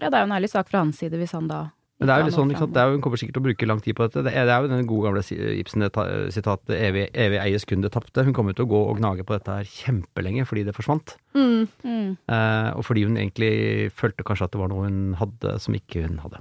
Ja, 0.00 0.08
det 0.10 0.14
er 0.14 0.26
jo 0.26 0.30
en 0.32 0.36
ærlig 0.42 0.50
sak 0.50 0.68
fra 0.68 0.78
hans 0.84 0.98
side 0.98 1.12
hvis 1.18 1.32
han 1.32 1.48
da 1.48 1.70
Men 1.98 2.08
det 2.08 2.14
er 2.14 2.18
jo 2.20 2.24
litt 2.26 2.34
sånn, 2.34 2.50
ikke 2.50 2.58
sant? 2.58 2.72
Det 2.74 2.80
er 2.82 2.86
jo, 2.88 2.92
hun 2.96 3.00
kommer 3.02 3.16
sikkert 3.18 3.34
til 3.34 3.42
å 3.42 3.46
bruke 3.46 3.66
lang 3.68 3.80
tid 3.80 3.94
på 3.94 4.02
dette. 4.08 4.22
Det 4.24 4.32
er, 4.34 4.44
det 4.46 4.52
er 4.52 4.62
jo 4.62 4.68
den 4.68 4.86
gode 4.86 5.04
gamle 5.06 5.22
si- 5.22 5.36
Ibsen-sitatet 5.62 6.74
'evig, 6.74 7.10
evig 7.14 7.38
eies 7.40 7.64
kun 7.64 7.80
det 7.80 7.92
tapte'. 7.92 8.24
Hun 8.24 8.32
kommer 8.34 8.52
til 8.56 8.64
å 8.66 8.68
gå 8.68 8.80
og 8.90 8.98
gnage 8.98 9.22
på 9.24 9.32
dette 9.38 9.46
her 9.54 9.62
kjempelenge 9.64 10.44
fordi 10.46 10.64
det 10.64 10.74
forsvant. 10.74 11.16
Mm. 11.34 11.68
Mm. 11.84 12.16
Eh, 12.28 12.70
og 12.76 12.82
fordi 12.84 13.04
hun 13.04 13.16
egentlig 13.16 13.92
følte 13.92 14.24
kanskje 14.24 14.44
at 14.44 14.50
det 14.50 14.58
var 14.60 14.68
noe 14.68 14.84
hun 14.88 15.14
hadde 15.14 15.60
som 15.60 15.74
ikke 15.74 16.02
hun 16.08 16.18
hadde. 16.18 16.38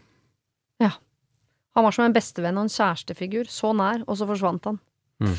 Han 1.75 1.83
var 1.87 1.91
som 1.95 2.05
en 2.05 2.13
bestevenn 2.13 2.57
og 2.57 2.63
en 2.67 2.73
kjærestefigur. 2.73 3.47
Så 3.47 3.71
nær, 3.75 4.03
og 4.07 4.17
så 4.19 4.27
forsvant 4.27 4.65
han. 4.65 4.79
Ja. 5.21 5.29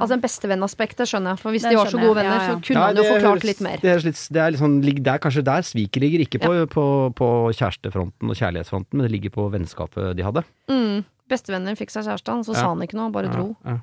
Altså 0.00 0.14
en 0.16 0.22
bestevennaspektet 0.24 1.04
skjønner 1.06 1.34
jeg, 1.34 1.38
for 1.42 1.52
hvis 1.52 1.62
Den 1.66 1.74
de 1.74 1.76
var 1.76 1.90
så 1.92 1.98
gode 2.00 2.14
venner, 2.16 2.32
ja, 2.32 2.46
ja. 2.48 2.54
så 2.56 2.64
kunne 2.64 2.84
han 2.86 2.96
jo 2.96 3.02
forklart 3.04 3.44
litt 3.44 3.60
mer. 3.60 3.76
Det 3.82 3.90
er, 3.92 4.00
litt, 4.06 4.22
det 4.32 4.40
er, 4.40 4.50
litt 4.54 4.60
sånn, 4.62 4.78
ligg- 4.82 5.02
er 5.06 5.18
kanskje 5.20 5.42
der 5.44 5.66
sviket 5.68 6.00
ligger, 6.00 6.22
ikke 6.24 6.40
på, 6.40 6.52
på, 6.72 6.84
på 7.18 7.28
kjærestefronten 7.58 8.32
og 8.32 8.38
kjærlighetsfronten, 8.40 8.96
men 8.96 9.04
det 9.04 9.12
ligger 9.12 9.34
på 9.36 9.44
vennskapet 9.52 10.16
de 10.16 10.24
hadde. 10.24 10.42
Mm. 10.72 11.04
Bestevenner 11.28 11.76
fikk 11.76 11.92
seg 11.92 12.08
kjæreste, 12.08 12.32
han, 12.32 12.42
så 12.48 12.56
Ja. 12.56 12.62
sa 12.64 12.72
han 12.72 12.80
ikke 12.88 12.96
noe, 12.96 13.12
bare 13.12 13.28
dro. 13.28 13.50
Ja, 13.68 13.76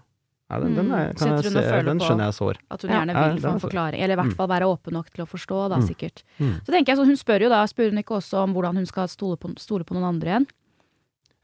ja. 0.50 0.60
den, 0.66 0.74
den, 0.82 0.90
er, 0.92 1.14
Mm. 1.14 1.16
kan 1.22 1.28
jeg 1.30 1.38
og 1.38 1.44
se, 1.46 1.82
den 1.94 2.00
skjønner 2.02 2.26
jeg 2.26 2.34
sår. 2.42 2.58
At 2.72 2.82
hun 2.82 2.90
gjerne 2.92 3.14
Ja, 3.14 3.28
vil 3.30 3.38
ja, 3.42 3.46
få 3.46 3.54
en 3.54 3.64
forklaring, 3.70 4.02
eller 4.02 4.14
i 4.18 4.20
hvert 4.24 4.34
Mm. 4.34 4.38
fall 4.42 4.48
være 4.50 4.66
åpen 4.74 4.94
nok 4.98 5.14
til 5.14 5.26
å 5.26 5.30
forstå, 5.30 5.70
da, 5.70 5.78
Mm. 5.78 6.10
Mm. 6.42 6.54
Så 6.66 6.74
tenker 6.74 6.88
jeg, 6.90 6.98
så 6.98 7.06
Hun 7.06 7.16
spør 7.22 7.42
jo 7.46 7.50
da, 7.50 7.64
spør 7.70 7.90
hun 7.94 8.02
ikke 8.02 8.18
også 8.18 8.42
om 8.44 8.54
hvordan 8.58 8.76
hun 8.82 8.86
skal 8.90 9.08
stole 9.08 9.38
på, 9.38 9.54
stole 9.60 9.84
på 9.86 9.94
noen 9.94 10.10
andre 10.10 10.26
igjen? 10.42 10.48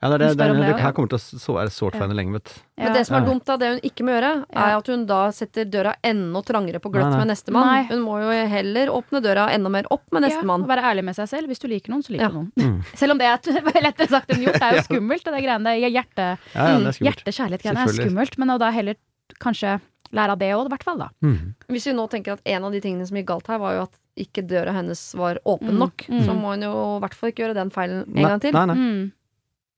Ja, 0.01 0.09
det, 0.09 0.15
er 0.15 0.21
det, 0.33 0.37
det, 0.41 0.53
det, 0.65 0.81
her 0.81 0.93
kommer 0.97 1.11
til 1.11 1.19
å 1.19 1.39
så 1.43 1.53
være 1.53 1.69
sårt 1.69 1.93
for 1.93 2.01
henne 2.07 2.15
lenge, 2.17 2.33
vet 2.33 2.51
ja. 2.57 2.87
Men 2.87 2.95
det 2.97 3.03
som 3.05 3.15
er 3.19 3.25
dumt, 3.27 3.43
da, 3.45 3.57
det 3.61 3.67
hun 3.69 3.81
ikke 3.85 4.05
må 4.07 4.15
gjøre, 4.15 4.31
er 4.49 4.71
at 4.79 4.87
hun 4.89 5.03
da 5.05 5.19
setter 5.37 5.67
døra 5.69 5.91
enda 6.01 6.41
trangere 6.47 6.79
på 6.81 6.89
gløtt 6.89 7.05
Nei, 7.05 7.11
nei. 7.13 7.19
med 7.21 7.29
nestemann. 7.29 7.85
Hun 7.91 8.01
må 8.07 8.15
jo 8.23 8.31
heller 8.49 8.89
åpne 8.95 9.21
døra 9.21 9.43
enda 9.53 9.69
mer 9.69 9.85
opp 9.93 10.01
med 10.09 10.23
Ja, 10.25 10.31
nestemann. 10.31 10.65
og 10.65 10.71
være 10.73 10.87
ærlig 10.89 11.03
med 11.05 11.19
seg 11.19 11.29
selv. 11.29 11.51
Hvis 11.53 11.61
du 11.61 11.67
liker 11.69 11.93
noen, 11.93 12.01
så 12.01 12.15
liker 12.15 12.25
Ja. 12.25 12.29
du 12.33 12.39
noen. 12.39 12.49
Mm. 12.57 12.81
Selv 13.03 13.13
om 13.13 13.21
det 13.21 13.29
er 13.29 13.37
lettere 13.85 14.09
sagt 14.09 14.33
enn 14.33 14.41
gjort. 14.41 14.57
Det 14.57 14.67
er 14.71 14.79
jo 14.79 14.83
skummelt, 14.89 15.23
det 15.29 15.43
greiene. 15.45 15.63
der. 15.69 15.85
er 15.85 15.93
hjerte, 15.99 16.27
Ja, 16.55 16.65
ja, 16.65 16.81
er 16.81 16.99
hjerte-kjærlighet-greiene 17.05 17.85
er 17.85 17.95
skummelt, 18.01 18.37
men 18.41 18.57
da 18.57 18.71
heller 18.73 18.97
kanskje 19.39 19.77
lære 20.11 20.33
av 20.33 20.39
det 20.41 20.49
òg, 20.57 20.65
i 20.65 20.73
hvert 20.73 20.83
fall, 20.83 20.97
da. 20.99 21.09
Mm. 21.23 21.53
Hvis 21.71 21.85
vi 21.87 21.93
nå 21.95 22.09
tenker 22.11 22.33
at 22.35 22.41
en 22.57 22.65
av 22.67 22.73
de 22.73 22.81
tingene 22.83 23.05
som 23.07 23.15
gikk 23.21 23.29
galt 23.29 23.47
her, 23.47 23.61
var 23.61 23.77
jo 23.77 23.85
at 23.85 23.93
ikke 24.19 24.43
døra 24.43 24.73
hennes 24.75 24.99
var 25.15 25.37
åpen 25.47 25.71
Mm, 25.71 25.79
nok, 25.85 26.03
mm. 26.09 26.25
så 26.25 26.33
må 26.35 26.51
hun 26.57 26.65
jo 26.65 26.73
i 26.97 26.99
hvert 27.05 27.13
fall 27.15 27.29
ikke 27.31 27.45
gjøre 27.45 27.55
den 27.61 27.69
feilen 27.71 28.01
en 28.03 28.17
Nei, 28.17 28.25
gang 28.27 28.41
til. 28.43 28.51
Nei, 28.57 28.65
nei. 28.67 28.75
Mm. 28.75 29.11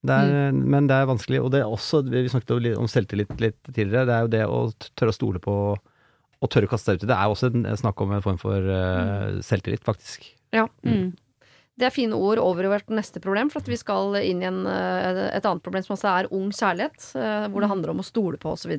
Det 0.04 0.20
er, 0.20 0.52
Men 0.52 0.88
det 0.90 0.98
er 1.00 1.08
vanskelig, 1.08 1.40
og 1.40 1.52
det 1.54 1.62
er 1.64 1.72
også 1.72 2.02
Vi 2.12 2.26
snakket 2.28 2.74
om 2.76 2.90
selvtillit 2.92 3.34
litt 3.40 3.60
tidligere. 3.70 4.04
Det 4.10 4.16
er 4.16 4.26
jo 4.26 4.32
det 4.34 4.44
å 4.52 4.60
tørre 5.00 5.14
å 5.14 5.16
stole 5.16 5.40
på 5.44 5.56
og 6.44 6.52
tørre 6.52 6.68
å 6.68 6.74
kaste 6.74 6.92
seg 6.92 7.00
ut 7.00 7.06
i. 7.06 7.08
Det 7.08 7.16
er 7.16 7.32
også 7.32 7.50
en, 7.54 7.68
snakk 7.80 8.02
om 8.04 8.10
en 8.12 8.24
form 8.24 8.40
for 8.42 8.66
uh, 8.68 9.40
selvtillit, 9.48 9.80
faktisk. 9.88 10.26
Mm. 10.52 11.14
Det 11.80 11.88
er 11.88 11.94
fine 11.94 12.18
ord 12.20 12.42
over 12.42 12.68
i 12.68 12.72
vårt 12.74 12.92
neste 12.94 13.22
problem, 13.24 13.50
for 13.50 13.64
at 13.64 13.70
vi 13.72 13.80
skal 13.80 14.20
inn 14.20 14.44
i 14.44 14.50
en, 14.50 14.60
eh, 14.70 15.24
et 15.34 15.46
annet 15.46 15.64
problem 15.66 15.86
som 15.86 15.96
også 15.96 16.12
er 16.12 16.30
ung 16.30 16.52
kjærlighet, 16.54 17.08
eh, 17.18 17.48
hvor 17.50 17.64
det 17.64 17.70
handler 17.72 17.94
om 17.96 18.04
å 18.04 18.06
stole 18.06 18.38
på 18.38 18.54
osv. 18.54 18.76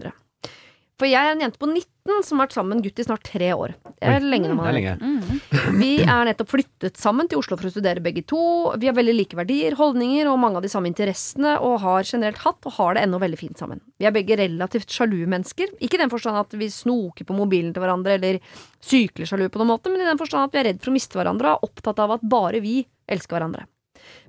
For 1.00 1.10
jeg 1.10 1.18
er 1.18 1.34
en 1.34 1.40
jente 1.42 1.58
på 1.58 1.66
19 1.66 2.22
som 2.22 2.38
har 2.38 2.46
vært 2.46 2.54
sammen 2.54 2.70
med 2.70 2.78
en 2.78 2.84
gutt 2.84 3.00
i 3.02 3.06
snart 3.06 3.24
tre 3.26 3.48
år. 3.56 3.72
Det 3.98 4.10
er 4.12 4.22
lenge 4.22 4.50
når 4.50 4.58
man 4.58 4.68
er 4.68 4.70
er 4.70 4.76
lenge. 4.76 4.92
Mm. 5.00 5.78
Vi 5.80 5.88
er 6.04 6.28
nettopp 6.28 6.52
flyttet 6.52 7.00
sammen 7.00 7.26
til 7.30 7.40
Oslo 7.40 7.58
for 7.58 7.66
å 7.66 7.72
studere 7.72 8.02
begge 8.04 8.22
to. 8.30 8.42
Vi 8.78 8.86
har 8.86 8.94
veldig 8.94 9.16
like 9.16 9.38
verdier, 9.38 9.74
holdninger 9.78 10.30
og 10.30 10.38
mange 10.42 10.60
av 10.60 10.66
de 10.66 10.70
samme 10.70 10.90
interessene, 10.92 11.56
og 11.58 11.80
har 11.82 12.06
generelt 12.06 12.38
hatt 12.44 12.70
og 12.70 12.76
har 12.78 12.94
det 12.94 13.06
ennå 13.08 13.18
veldig 13.24 13.40
fint 13.40 13.58
sammen. 13.58 13.82
Vi 13.98 14.06
er 14.06 14.14
begge 14.14 14.38
relativt 14.38 14.94
sjalu 14.94 15.24
mennesker. 15.24 15.74
Ikke 15.80 15.98
i 15.98 16.04
den 16.04 16.14
forstand 16.14 16.38
at 16.44 16.54
vi 16.60 16.70
snoker 16.70 17.26
på 17.26 17.38
mobilen 17.40 17.74
til 17.74 17.82
hverandre 17.82 18.14
eller 18.20 18.38
sykler 18.84 19.26
sjalu 19.26 19.48
på 19.48 19.62
noen 19.62 19.74
måte, 19.74 19.90
men 19.90 20.04
i 20.04 20.10
den 20.12 20.20
forstand 20.20 20.46
at 20.46 20.54
vi 20.54 20.62
er 20.62 20.70
redd 20.70 20.82
for 20.84 20.94
å 20.94 20.98
miste 21.00 21.18
hverandre 21.18 21.56
og 21.56 21.64
er 21.64 21.72
opptatt 21.72 22.06
av 22.06 22.18
at 22.20 22.28
bare 22.36 22.62
vi 22.62 22.84
elsker 23.10 23.34
hverandre. 23.34 23.66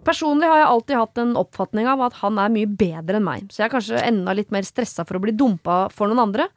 Personlig 0.06 0.50
har 0.52 0.62
jeg 0.62 0.70
alltid 0.70 1.00
hatt 1.02 1.22
en 1.22 1.36
oppfatning 1.40 1.90
av 1.90 2.04
at 2.08 2.20
han 2.22 2.40
er 2.42 2.54
mye 2.54 2.70
bedre 2.70 3.20
enn 3.20 3.28
meg, 3.28 3.48
så 3.50 3.64
jeg 3.64 3.68
er 3.70 3.76
kanskje 3.76 4.04
enda 4.06 4.36
litt 4.38 4.54
mer 4.54 4.68
stressa 4.68 5.06
for 5.08 5.18
å 5.18 5.24
bli 5.24 5.36
dumpa 5.36 5.86
for 5.94 6.12
noen 6.12 6.28
andre. 6.28 6.50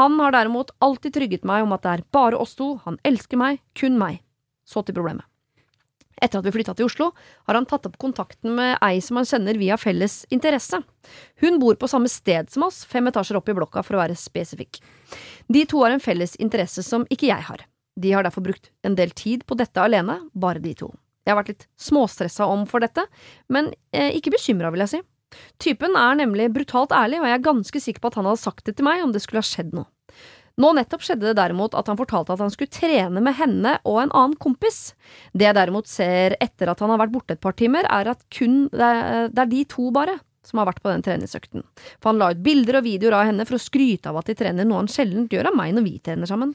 Han 0.00 0.18
har 0.20 0.34
derimot 0.34 0.74
alltid 0.82 1.14
trygget 1.14 1.46
meg 1.48 1.64
om 1.64 1.72
at 1.76 1.86
det 1.86 1.94
er 1.94 2.04
bare 2.14 2.38
oss 2.38 2.56
to, 2.58 2.74
han 2.84 2.98
elsker 3.06 3.40
meg, 3.40 3.62
kun 3.78 3.98
meg. 4.00 4.20
Så 4.66 4.82
til 4.82 4.96
problemet. 4.96 5.26
Etter 6.16 6.40
at 6.40 6.46
vi 6.48 6.52
flytta 6.54 6.72
til 6.76 6.88
Oslo, 6.88 7.10
har 7.44 7.58
han 7.58 7.66
tatt 7.68 7.86
opp 7.88 7.98
kontakten 8.00 8.54
med 8.56 8.78
ei 8.84 9.02
som 9.04 9.18
han 9.20 9.28
kjenner 9.28 9.58
via 9.60 9.76
felles 9.76 10.22
interesse. 10.32 10.80
Hun 11.42 11.58
bor 11.60 11.76
på 11.76 11.90
samme 11.92 12.08
sted 12.08 12.48
som 12.52 12.64
oss, 12.66 12.84
fem 12.88 13.06
etasjer 13.10 13.36
opp 13.36 13.50
i 13.52 13.56
blokka 13.56 13.84
for 13.84 13.98
å 13.98 14.00
være 14.00 14.16
spesifikk. 14.16 14.80
De 15.52 15.66
to 15.68 15.82
har 15.84 15.92
en 15.92 16.02
felles 16.02 16.38
interesse 16.40 16.84
som 16.86 17.04
ikke 17.12 17.28
jeg 17.28 17.48
har. 17.50 17.66
De 18.00 18.12
har 18.12 18.24
derfor 18.24 18.44
brukt 18.44 18.70
en 18.84 18.96
del 18.96 19.12
tid 19.16 19.44
på 19.44 19.56
dette 19.60 19.80
alene, 19.80 20.22
bare 20.32 20.62
de 20.64 20.72
to. 20.76 20.90
Jeg 21.26 21.34
har 21.34 21.40
vært 21.40 21.52
litt 21.52 21.66
småstressa 21.82 22.46
om 22.46 22.62
for 22.70 22.84
dette, 22.84 23.02
men 23.50 23.72
eh, 23.90 24.14
ikke 24.14 24.32
bekymra, 24.36 24.70
vil 24.70 24.86
jeg 24.86 24.94
si. 24.94 25.02
Typen 25.58 25.98
er 25.98 26.20
nemlig 26.20 26.52
brutalt 26.54 26.94
ærlig, 26.94 27.18
og 27.20 27.26
jeg 27.26 27.36
er 27.36 27.46
ganske 27.48 27.82
sikker 27.82 28.02
på 28.02 28.12
at 28.12 28.18
han 28.20 28.28
hadde 28.30 28.44
sagt 28.44 28.68
det 28.68 28.76
til 28.78 28.86
meg 28.86 29.02
om 29.02 29.12
det 29.14 29.24
skulle 29.24 29.42
ha 29.42 29.48
skjedd 29.48 29.74
noe. 29.74 29.90
Nå 30.56 30.70
nettopp 30.72 31.02
skjedde 31.04 31.28
det 31.28 31.36
derimot 31.36 31.74
at 31.76 31.90
han 31.90 31.98
fortalte 31.98 32.32
at 32.32 32.40
han 32.40 32.52
skulle 32.52 32.72
trene 32.72 33.20
med 33.20 33.36
henne 33.36 33.74
og 33.84 33.98
en 34.00 34.14
annen 34.16 34.36
kompis. 34.40 34.94
Det 35.36 35.44
jeg 35.44 35.56
derimot 35.58 35.90
ser 35.90 36.38
etter 36.40 36.70
at 36.72 36.80
han 36.80 36.94
har 36.94 37.02
vært 37.02 37.12
borte 37.12 37.36
et 37.36 37.42
par 37.42 37.56
timer, 37.58 37.84
er 37.92 38.08
at 38.14 38.24
kun 38.32 38.64
det 38.72 38.86
er, 38.86 39.50
de 39.50 39.66
to 39.68 39.90
bare 39.92 40.16
som 40.46 40.62
har 40.62 40.70
vært 40.70 40.80
på 40.80 40.92
den 40.92 41.04
treningsøkten. 41.04 41.66
For 41.98 42.12
han 42.12 42.22
la 42.22 42.30
ut 42.32 42.40
bilder 42.40 42.78
og 42.80 42.86
videoer 42.86 43.18
av 43.18 43.28
henne 43.28 43.44
for 43.48 43.58
å 43.58 43.60
skryte 43.60 44.08
av 44.08 44.22
at 44.22 44.30
de 44.30 44.38
trener 44.38 44.64
noe 44.64 44.80
han 44.80 44.90
sjeldent 44.90 45.34
gjør 45.34 45.50
av 45.50 45.58
meg 45.58 45.74
når 45.76 45.86
vi 45.90 45.98
trener 46.06 46.30
sammen. 46.30 46.54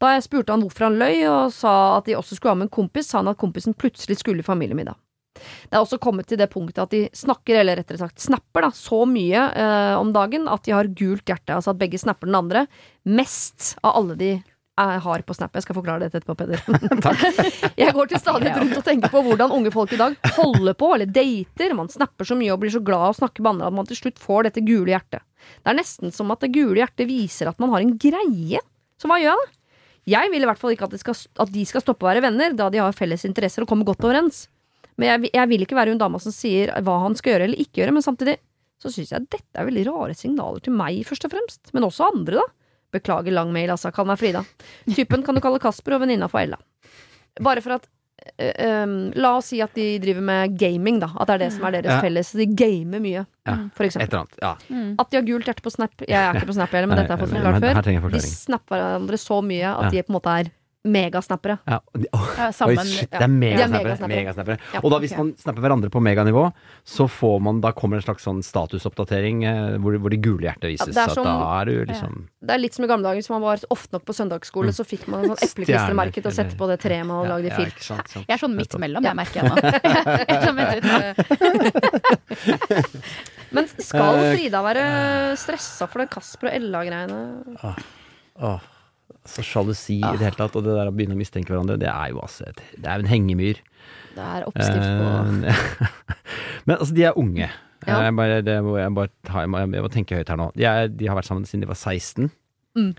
Da 0.00 0.14
jeg 0.14 0.24
spurte 0.24 0.54
han 0.54 0.64
hvorfor 0.64 0.88
han 0.88 0.98
løy, 1.00 1.22
og 1.28 1.54
sa 1.54 1.74
at 1.98 2.08
de 2.08 2.16
også 2.16 2.38
skulle 2.38 2.54
ha 2.54 2.60
med 2.62 2.70
en 2.70 2.76
kompis, 2.80 3.10
sa 3.10 3.20
han 3.20 3.32
at 3.32 3.40
kompisen 3.40 3.76
plutselig 3.76 4.20
skulle 4.20 4.44
i 4.44 4.46
familiemiddag. 4.46 4.96
Det 5.40 5.76
er 5.76 5.80
også 5.80 6.00
kommet 6.02 6.26
til 6.28 6.40
det 6.40 6.50
punktet 6.52 6.82
at 6.82 6.92
de 6.92 7.02
snakker, 7.16 7.60
eller 7.60 7.78
rettere 7.78 8.00
sagt 8.00 8.22
snapper, 8.22 8.66
da, 8.66 8.70
så 8.76 9.04
mye 9.08 9.44
eh, 9.56 9.96
om 10.00 10.12
dagen 10.14 10.48
at 10.50 10.64
de 10.66 10.74
har 10.74 10.90
gult 10.96 11.28
hjerte. 11.28 11.54
Altså 11.56 11.74
at 11.74 11.80
begge 11.80 12.00
snapper 12.00 12.28
den 12.28 12.40
andre 12.40 12.64
mest 13.08 13.74
av 13.84 14.00
alle 14.00 14.16
de 14.20 14.32
jeg 14.80 15.00
har 15.04 15.22
på 15.28 15.34
Snap. 15.36 15.56
Jeg 15.58 15.64
skal 15.66 15.76
forklare 15.76 16.06
dette 16.06 16.20
etterpå, 16.20 16.38
Peder. 16.40 16.62
jeg 17.82 17.92
går 17.92 18.08
til 18.08 18.20
stadighet 18.22 18.60
rundt 18.62 18.78
og 18.78 18.86
tenker 18.86 19.12
på 19.12 19.20
hvordan 19.26 19.52
unge 19.52 19.72
folk 19.74 19.92
i 19.92 20.00
dag 20.00 20.16
holder 20.38 20.76
på, 20.78 20.92
eller 20.96 21.10
dater. 21.10 21.74
Man 21.76 21.92
snapper 21.92 22.28
så 22.28 22.38
mye 22.38 22.54
og 22.54 22.62
blir 22.62 22.72
så 22.72 22.80
glad 22.84 23.10
og 23.10 23.18
snakker 23.18 23.44
med 23.44 23.52
andre 23.52 23.68
at 23.68 23.76
man 23.76 23.90
til 23.90 24.00
slutt 24.00 24.22
får 24.22 24.48
dette 24.48 24.64
gule 24.64 24.94
hjertet. 24.94 25.20
Det 25.60 25.72
er 25.72 25.76
nesten 25.76 26.14
som 26.16 26.32
at 26.32 26.40
det 26.44 26.54
gule 26.54 26.80
hjertet 26.80 27.08
viser 27.10 27.50
at 27.50 27.60
man 27.60 27.74
har 27.74 27.84
en 27.84 27.96
greie. 28.00 28.62
Så 29.00 29.10
hva 29.10 29.20
gjør 29.20 29.34
jeg 29.34 29.42
da? 29.44 29.59
Jeg 30.08 30.30
vil 30.32 30.42
i 30.42 30.48
hvert 30.48 30.60
fall 30.60 30.72
ikke 30.74 30.86
at, 30.88 30.94
de 30.94 31.00
skal, 31.00 31.16
at 31.44 31.50
de 31.52 31.64
skal 31.68 31.84
stoppe 31.84 32.06
å 32.06 32.08
være 32.08 32.22
venner, 32.24 32.54
da 32.56 32.70
de 32.72 32.80
har 32.80 32.96
felles 32.96 33.26
interesser 33.28 33.64
og 33.64 33.68
kommer 33.70 33.88
godt 33.88 34.06
overens. 34.06 34.46
Men 35.00 35.12
jeg, 35.12 35.32
jeg 35.36 35.50
vil 35.50 35.64
ikke 35.64 35.76
være 35.78 35.92
hun 35.94 36.00
dama 36.00 36.20
som 36.22 36.32
sier 36.34 36.72
hva 36.84 36.96
han 37.04 37.16
skal 37.18 37.34
gjøre 37.34 37.50
eller 37.50 37.60
ikke 37.62 37.82
gjøre, 37.82 37.96
men 37.96 38.04
samtidig 38.04 38.38
så 38.80 38.92
syns 38.92 39.12
jeg 39.12 39.28
dette 39.28 39.60
er 39.60 39.68
veldig 39.68 39.84
rare 39.90 40.16
signaler 40.16 40.62
til 40.64 40.72
meg, 40.76 41.02
først 41.08 41.26
og 41.28 41.34
fremst. 41.34 41.72
Men 41.76 41.84
også 41.88 42.08
andre, 42.14 42.40
da. 42.40 42.46
Beklager 42.96 43.34
lang 43.34 43.52
mail, 43.54 43.70
altså. 43.70 43.92
Kall 43.94 44.08
meg 44.08 44.18
Frida. 44.18 44.42
Typen 44.96 45.22
kan 45.26 45.36
du 45.36 45.42
kalle 45.44 45.60
Kasper 45.62 45.94
og 45.98 46.02
venninna 46.02 46.30
for 46.32 46.42
Ella. 46.42 46.58
Bare 47.44 47.62
for 47.62 47.76
at 47.76 47.84
um, 48.38 49.12
La 49.16 49.36
oss 49.38 49.46
si 49.52 49.60
at 49.64 49.74
de 49.74 49.98
driver 50.02 50.22
med 50.22 50.56
gaming, 50.58 51.00
da. 51.02 51.08
At 51.18 51.26
det 51.28 51.34
er 51.34 51.42
det 51.46 51.52
som 51.52 51.64
er 51.68 51.70
deres 51.78 51.90
Ja. 51.96 52.00
felles. 52.00 52.32
De 52.32 52.46
gamer 52.46 53.00
mye, 53.00 53.26
Ja, 53.46 53.56
for 53.74 53.84
Et 53.84 53.90
eksempel. 53.90 54.08
eller 54.08 54.18
annet. 54.20 54.38
Ja. 54.42 54.54
Mm. 54.70 54.94
At 54.98 55.10
de 55.10 55.16
har 55.16 55.22
gult 55.26 55.44
hjerte 55.46 55.62
på 55.62 55.70
Snap. 55.72 55.90
Jeg 56.06 56.10
er 56.12 56.34
ikke 56.34 56.46
på 56.46 56.54
Snap 56.54 56.70
heller, 56.70 56.86
men 56.88 56.96
Nei, 56.98 57.02
dette 57.06 57.10
har 57.10 57.18
jeg 57.18 57.28
fått 57.28 57.36
forklart 57.36 58.02
før. 58.04 58.10
De 58.12 58.20
snapper 58.20 58.76
hverandre 58.76 59.18
så 59.18 59.42
mye 59.42 59.64
at 59.76 59.82
Ja. 59.84 59.90
de 59.90 60.02
på 60.02 60.10
en 60.10 60.20
måte 60.20 60.40
er 60.40 60.50
megasnappere. 60.88 61.58
Ja, 61.68 61.76
og 61.84 62.00
sammen, 62.56 62.78
Oi, 62.80 62.84
shit, 62.88 63.10
det 63.10 63.16
er 63.18 63.20
De 63.20 63.24
er 63.24 63.28
megasnappere. 63.28 63.84
megasnappere. 63.84 64.16
megasnappere. 64.16 64.56
Ja, 64.72 64.80
Og 64.82 64.90
da 64.94 64.98
hvis 65.02 65.12
man 65.18 65.34
snapper 65.36 65.60
hverandre 65.66 65.90
på 65.92 66.00
meganivå, 66.00 66.46
så 66.88 67.04
får 67.10 67.36
man, 67.44 67.60
da 67.60 67.72
kommer 67.76 67.96
en 68.00 68.04
slags 68.06 68.24
sånn 68.24 68.40
statusoppdatering 68.42 69.44
eh, 69.44 69.76
hvor, 69.82 69.92
hvor 70.00 70.08
det 70.14 70.22
gule 70.24 70.46
hjertet 70.48 70.70
vises. 70.72 70.88
Ja, 70.88 70.92
det 70.96 71.04
er 71.04 71.08
som- 71.14 71.24
da 71.28 71.34
er 71.60 71.64
du 71.68 71.84
liksom 71.92 72.12
Det 72.40 72.50
er 72.54 72.58
litt 72.62 72.72
som 72.74 72.84
i 72.84 72.88
gamle 72.88 73.04
dager, 73.04 73.16
hvis 73.20 73.28
man 73.30 73.42
var 73.44 73.56
ofte 73.70 73.92
nok 73.92 74.04
på 74.08 74.12
søndagsskole, 74.16 74.72
så 74.72 74.84
fikk 74.88 75.04
man 75.12 75.20
en 75.24 75.28
sånn 75.36 75.44
epleklistremerke 75.50 76.22
til 76.22 76.30
å 76.30 76.32
sette 76.34 76.56
på 76.56 76.66
det 76.72 76.78
treet 76.80 77.04
man 77.04 77.16
hadde 77.26 77.32
lagd 77.34 77.44
i 77.44 77.48
ja, 77.52 77.56
filt. 77.60 77.76
Jeg 78.24 78.32
er 78.32 78.38
sånn 78.40 78.56
midt 78.56 78.72
mellom, 78.80 79.04
jeg 79.04 79.16
merker 79.20 79.42
jeg 79.42 79.50
nå. 79.50 79.54
Sånn. 80.40 80.56
Men 83.52 83.66
skal 83.80 84.18
Eh, 84.20 84.34
Frida 84.36 84.60
være 84.62 84.82
stressa 85.36 85.86
for 85.90 85.98
det 86.04 86.10
Kasper 86.12 86.46
og 86.50 86.54
Ella-greiene? 86.56 87.18
Åh, 88.40 88.60
så 89.28 89.44
sjalusi 89.44 89.98
i 89.98 90.12
det 90.18 90.26
hele 90.26 90.38
tatt, 90.38 90.56
og 90.58 90.64
det 90.66 90.76
der 90.76 90.90
å 90.90 90.94
begynne 90.94 91.16
å 91.16 91.20
mistenke 91.20 91.52
hverandre, 91.52 91.78
det 91.80 91.90
er 91.90 92.12
jo 92.12 92.22
altså 92.24 92.46
et, 92.50 92.62
Det 92.76 92.88
er 92.88 93.02
en 93.02 93.10
hengemyr. 93.10 93.60
Det 94.14 94.26
er 94.26 94.46
oppskrift 94.48 94.88
på 95.00 95.10
Eh, 95.50 95.66
Men 96.66 96.76
altså, 96.76 96.94
de 96.94 97.04
er 97.08 97.18
unge. 97.18 97.48
Ja. 97.86 98.00
Jeg, 98.04 98.14
bare, 98.16 98.40
det 98.44 98.56
må 98.64 98.74
jeg, 98.76 98.92
bare 98.94 99.08
ta, 99.24 99.44
jeg, 99.44 99.50
må, 99.52 99.62
jeg 99.64 99.84
må 99.84 99.92
tenke 99.92 100.18
høyt 100.18 100.28
her 100.28 100.36
nå. 100.40 100.50
De, 100.56 100.66
er, 100.68 100.90
de 100.92 101.08
har 101.08 101.16
vært 101.16 101.30
sammen 101.30 101.46
siden 101.48 101.64
de 101.64 101.70
var 101.70 101.78
16. 101.78 102.28
Mm. 102.76 102.90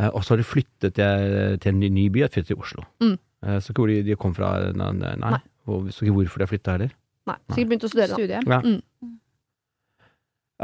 Eh, 0.00 0.08
og 0.10 0.24
så 0.24 0.34
har 0.34 0.42
de 0.42 0.46
flyttet 0.48 0.96
til, 0.98 1.58
til 1.62 1.74
en 1.74 1.80
ny, 1.82 1.90
ny 1.94 2.08
by, 2.14 2.26
flyttet 2.26 2.50
til 2.52 2.62
Oslo. 2.62 2.86
Mm. 3.04 3.14
Eh, 3.46 3.58
så 3.62 3.70
ikke 3.70 3.84
hvor 3.84 3.92
de, 3.92 4.00
de 4.06 4.18
kom 4.18 4.34
fra 4.36 4.56
Nei. 4.74 4.90
nei. 4.98 5.14
Nei. 5.22 5.42
Og 5.70 5.92
så 5.94 6.04
ikke 6.04 6.16
hvorfor 6.18 6.42
de 6.42 6.48
har 6.48 6.52
flytta 6.52 6.76
heller. 6.76 6.96
Nei, 7.24 7.36
sikkert 7.54 7.70
begynt 7.70 7.86
å 7.86 7.92
studere, 7.92 8.10
da. 8.10 8.18
studie. 8.18 8.40
Ja. 8.50 8.58
Mm. 8.64 9.14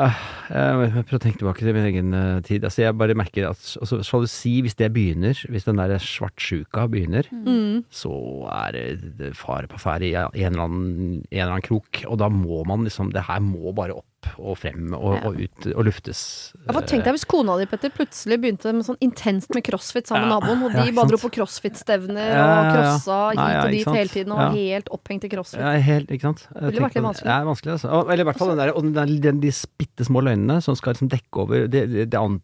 Eh, 0.00 0.20
jeg 0.50 1.04
prøver 1.04 1.18
å 1.18 1.22
tenke 1.22 1.38
tilbake 1.42 1.60
til 1.64 1.74
min 1.76 1.84
egen 1.90 2.14
eh, 2.16 2.40
tid. 2.46 2.64
Altså, 2.64 2.82
jeg 2.86 2.96
bare 2.96 3.14
merker 3.18 3.50
at 3.50 3.60
altså, 3.82 3.98
sjalusi, 4.06 4.54
hvis 4.64 4.76
det 4.78 4.88
begynner, 4.94 5.36
hvis 5.52 5.66
den 5.68 5.76
der 5.76 5.92
svartsjuka 6.00 6.86
begynner, 6.90 7.28
Mm. 7.30 7.84
så 7.90 8.12
er 8.50 8.72
det- 8.72 9.16
det 9.18 9.36
fare 9.36 9.68
på 9.68 9.78
ferde 9.78 10.08
i 10.08 10.14
en 10.16 10.54
eller, 10.54 10.64
annen, 10.64 11.26
en 11.30 11.38
eller 11.38 11.52
annen 11.52 11.62
krok. 11.68 12.04
Og 12.08 12.18
da 12.18 12.28
må 12.28 12.64
man 12.66 12.84
liksom 12.84 13.12
Det 13.12 13.24
her 13.26 13.40
må 13.40 13.74
bare 13.74 13.92
opp 13.96 14.04
og 14.38 14.56
frem 14.60 14.92
og, 14.94 15.14
Ja. 15.16 15.28
og 15.28 15.36
ut 15.40 15.66
og 15.74 15.84
luftes. 15.86 16.52
Ja, 16.66 16.72
for 16.76 16.82
tenk 16.82 17.04
deg 17.04 17.14
hvis 17.16 17.24
kona 17.28 17.56
di, 17.60 17.66
Petter, 17.66 17.90
plutselig 17.94 18.38
begynte 18.42 18.72
med 18.76 18.84
sånn 18.84 18.98
intenst 19.00 19.54
med 19.54 19.64
crossfit 19.64 20.06
sammen 20.10 20.28
med 20.28 20.34
Ja, 20.34 20.38
naboen, 20.40 20.64
og 20.66 20.72
de 20.76 20.84
ja, 20.90 20.94
bare 20.96 21.08
dro 21.12 21.16
på 21.22 21.30
crossfit-stevner 21.38 22.30
og 22.36 22.70
crossa 22.74 23.18
hit 23.30 23.40
ja, 23.40 23.62
og 23.64 23.70
dit 23.74 23.86
hele 23.88 24.08
tiden, 24.12 24.32
og 24.36 24.54
helt 24.54 24.88
opphengt 24.92 25.24
i 25.24 25.28
crossfit. 25.32 25.60
Ja, 25.60 25.72
helt, 25.80 26.10
ikke 26.10 26.28
sant? 26.28 26.46
Jeg 26.54 26.62
Ville 26.70 26.84
vært 26.86 26.94
litt 26.98 27.04
vanskelig. 27.04 27.26
vanskelig. 27.26 27.34
er 27.40 27.48
vanskelig, 27.50 27.72
altså. 27.78 27.88
Og, 27.96 28.10
eller 28.12 28.24
i 28.24 28.28
hvert 28.30 28.38
fall 28.42 28.52
den 28.54 28.60
der, 28.64 28.74
og 28.76 28.82
den 28.82 28.92
der, 28.98 29.06
den, 29.30 29.40
de 29.40 29.52
bitte 29.80 30.04
små 30.04 30.22
løgnene 30.26 30.60
som 30.62 30.76
skal 30.76 30.94
liksom 30.94 31.08
dekke 31.12 31.44
over 31.44 31.66
det, 31.68 31.84
det, 31.90 32.10
det, 32.10 32.18
an- 32.20 32.42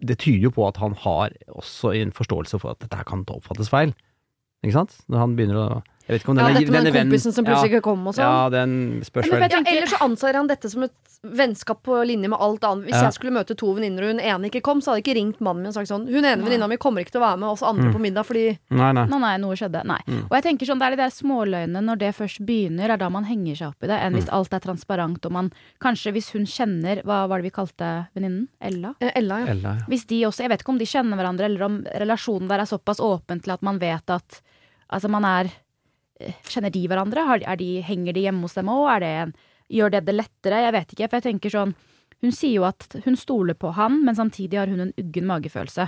det 0.00 0.18
tyder 0.18 0.48
jo 0.48 0.50
på 0.56 0.66
at 0.68 0.76
han 0.80 0.94
har 1.04 1.30
også 1.52 1.94
en 2.00 2.10
forståelse 2.16 2.58
for 2.62 2.70
at 2.72 2.80
dette 2.80 2.96
her 2.96 3.04
kan 3.04 3.24
oppfattes 3.28 3.68
feil. 3.68 3.92
Ikke 4.64 4.72
sant? 4.76 4.96
Når 5.08 5.18
han 5.18 5.36
begynner 5.36 5.56
å 5.60 5.82
Jeg 6.10 6.16
vet 6.18 6.24
ikke 6.24 6.32
om 6.34 6.38
Ja, 6.40 6.48
dette 6.50 6.66
med 6.66 6.74
denne 6.80 6.90
den 6.92 7.06
kompisen 7.06 7.32
som 7.36 7.44
plutselig 7.46 7.70
ikke 7.70 7.82
kom 7.86 8.02
og 8.10 8.14
sånn. 8.16 8.26
Ja, 8.26 8.48
den 8.50 8.72
spørs 9.06 9.30
vel. 9.30 9.44
Ja, 9.46 9.60
eller 9.62 9.86
så 9.86 9.98
anser 10.02 10.34
han 10.34 10.48
dette 10.50 10.66
som 10.72 10.82
et 10.82 10.92
vennskap 11.22 11.82
på 11.86 11.98
linje 12.08 12.26
med 12.32 12.40
alt 12.40 12.64
annet. 12.64 12.86
Hvis 12.88 12.96
Ja. 12.98 13.02
jeg 13.06 13.12
skulle 13.14 13.30
møte 13.36 13.54
to 13.54 13.68
venninner 13.76 14.02
og 14.02 14.10
hun 14.16 14.20
ene 14.20 14.48
ikke 14.50 14.62
kom, 14.64 14.80
så 14.80 14.90
hadde 14.90 15.04
jeg 15.04 15.04
ikke 15.06 15.16
ringt 15.20 15.40
mannen 15.40 15.62
min 15.62 15.68
og 15.68 15.74
sagt 15.74 15.86
sånn 15.92 16.08
Hun 16.10 16.24
ene 16.24 16.42
venninna 16.42 16.66
mi 16.68 16.76
kommer 16.80 17.04
ikke 17.04 17.12
til 17.12 17.20
å 17.20 17.26
være 17.28 17.38
med 17.38 17.48
oss 17.50 17.62
andre 17.62 17.84
Mm. 17.90 17.94
på 17.94 18.00
middag 18.00 18.24
fordi 18.26 18.58
Nei, 18.70 18.92
nei. 18.92 19.06
Nei, 19.06 19.18
nei, 19.20 19.36
noe 19.36 19.54
skjedde. 19.54 19.84
Nei. 19.84 20.00
Mm. 20.08 20.24
Og 20.26 20.34
jeg 20.34 20.42
tenker 20.42 20.66
sånn, 20.66 20.78
det 20.80 20.86
er 20.88 20.96
de 20.96 20.96
der 20.96 21.10
småløgnene 21.14 21.80
når 21.84 21.98
det 21.98 22.14
først 22.16 22.40
begynner, 22.44 22.90
er 22.90 22.96
da 22.96 23.08
man 23.10 23.24
henger 23.24 23.54
seg 23.56 23.68
opp 23.68 23.84
i 23.84 23.86
det, 23.86 24.00
enn 24.00 24.14
hvis 24.14 24.26
Mm. 24.26 24.34
alt 24.34 24.54
er 24.54 24.60
transparent 24.60 25.26
og 25.26 25.30
man 25.32 25.52
Kanskje 25.80 26.12
hvis 26.12 26.32
hun 26.32 26.44
kjenner 26.46 27.04
Hva 27.04 27.28
var 27.28 27.38
det 27.42 27.44
vi 27.44 27.50
kalte 27.54 28.08
venninnen? 28.16 28.48
Ella? 28.60 28.94
eh, 29.00 29.12
Ella, 29.14 29.38
ja. 29.44 29.46
Ella, 29.52 29.76
ja. 29.76 29.84
Hvis 29.88 30.06
de 30.06 30.22
også 30.24 30.40
Jeg 30.40 30.48
vet 30.48 30.62
ikke 30.64 30.70
om 30.70 30.78
de 30.78 30.84
kjenner 30.86 31.16
hverandre, 31.16 31.44
eller 31.44 31.62
om 31.64 31.84
relasjonen 31.84 32.48
der 32.48 32.58
er 32.60 32.64
såpass 32.66 32.98
åpen 32.98 33.40
til 33.42 33.52
at 33.52 33.62
man 33.62 33.78
vet 33.78 34.08
at 34.10 34.40
Altså, 34.92 35.08
man 35.08 35.24
er 35.24 35.50
Kjenner 36.48 36.70
de 36.74 36.86
hverandre? 36.88 37.24
Er 37.46 37.56
de, 37.56 37.70
henger 37.86 38.12
de 38.16 38.26
hjemme 38.26 38.42
hos 38.42 38.54
dem 38.54 38.66
òg? 38.72 39.32
Gjør 39.70 39.90
det 39.94 40.04
det 40.06 40.14
lettere? 40.18 40.64
Jeg 40.66 40.72
vet 40.72 40.94
ikke, 40.96 41.08
for 41.10 41.20
jeg 41.20 41.28
tenker 41.34 41.50
sånn 41.54 41.74
Hun 42.20 42.32
sier 42.36 42.52
jo 42.58 42.64
at 42.68 42.98
hun 43.06 43.14
stoler 43.16 43.54
på 43.56 43.70
han, 43.72 44.04
men 44.04 44.14
samtidig 44.14 44.58
har 44.58 44.66
hun 44.68 44.80
en 44.80 44.90
uggen 45.00 45.24
magefølelse. 45.24 45.86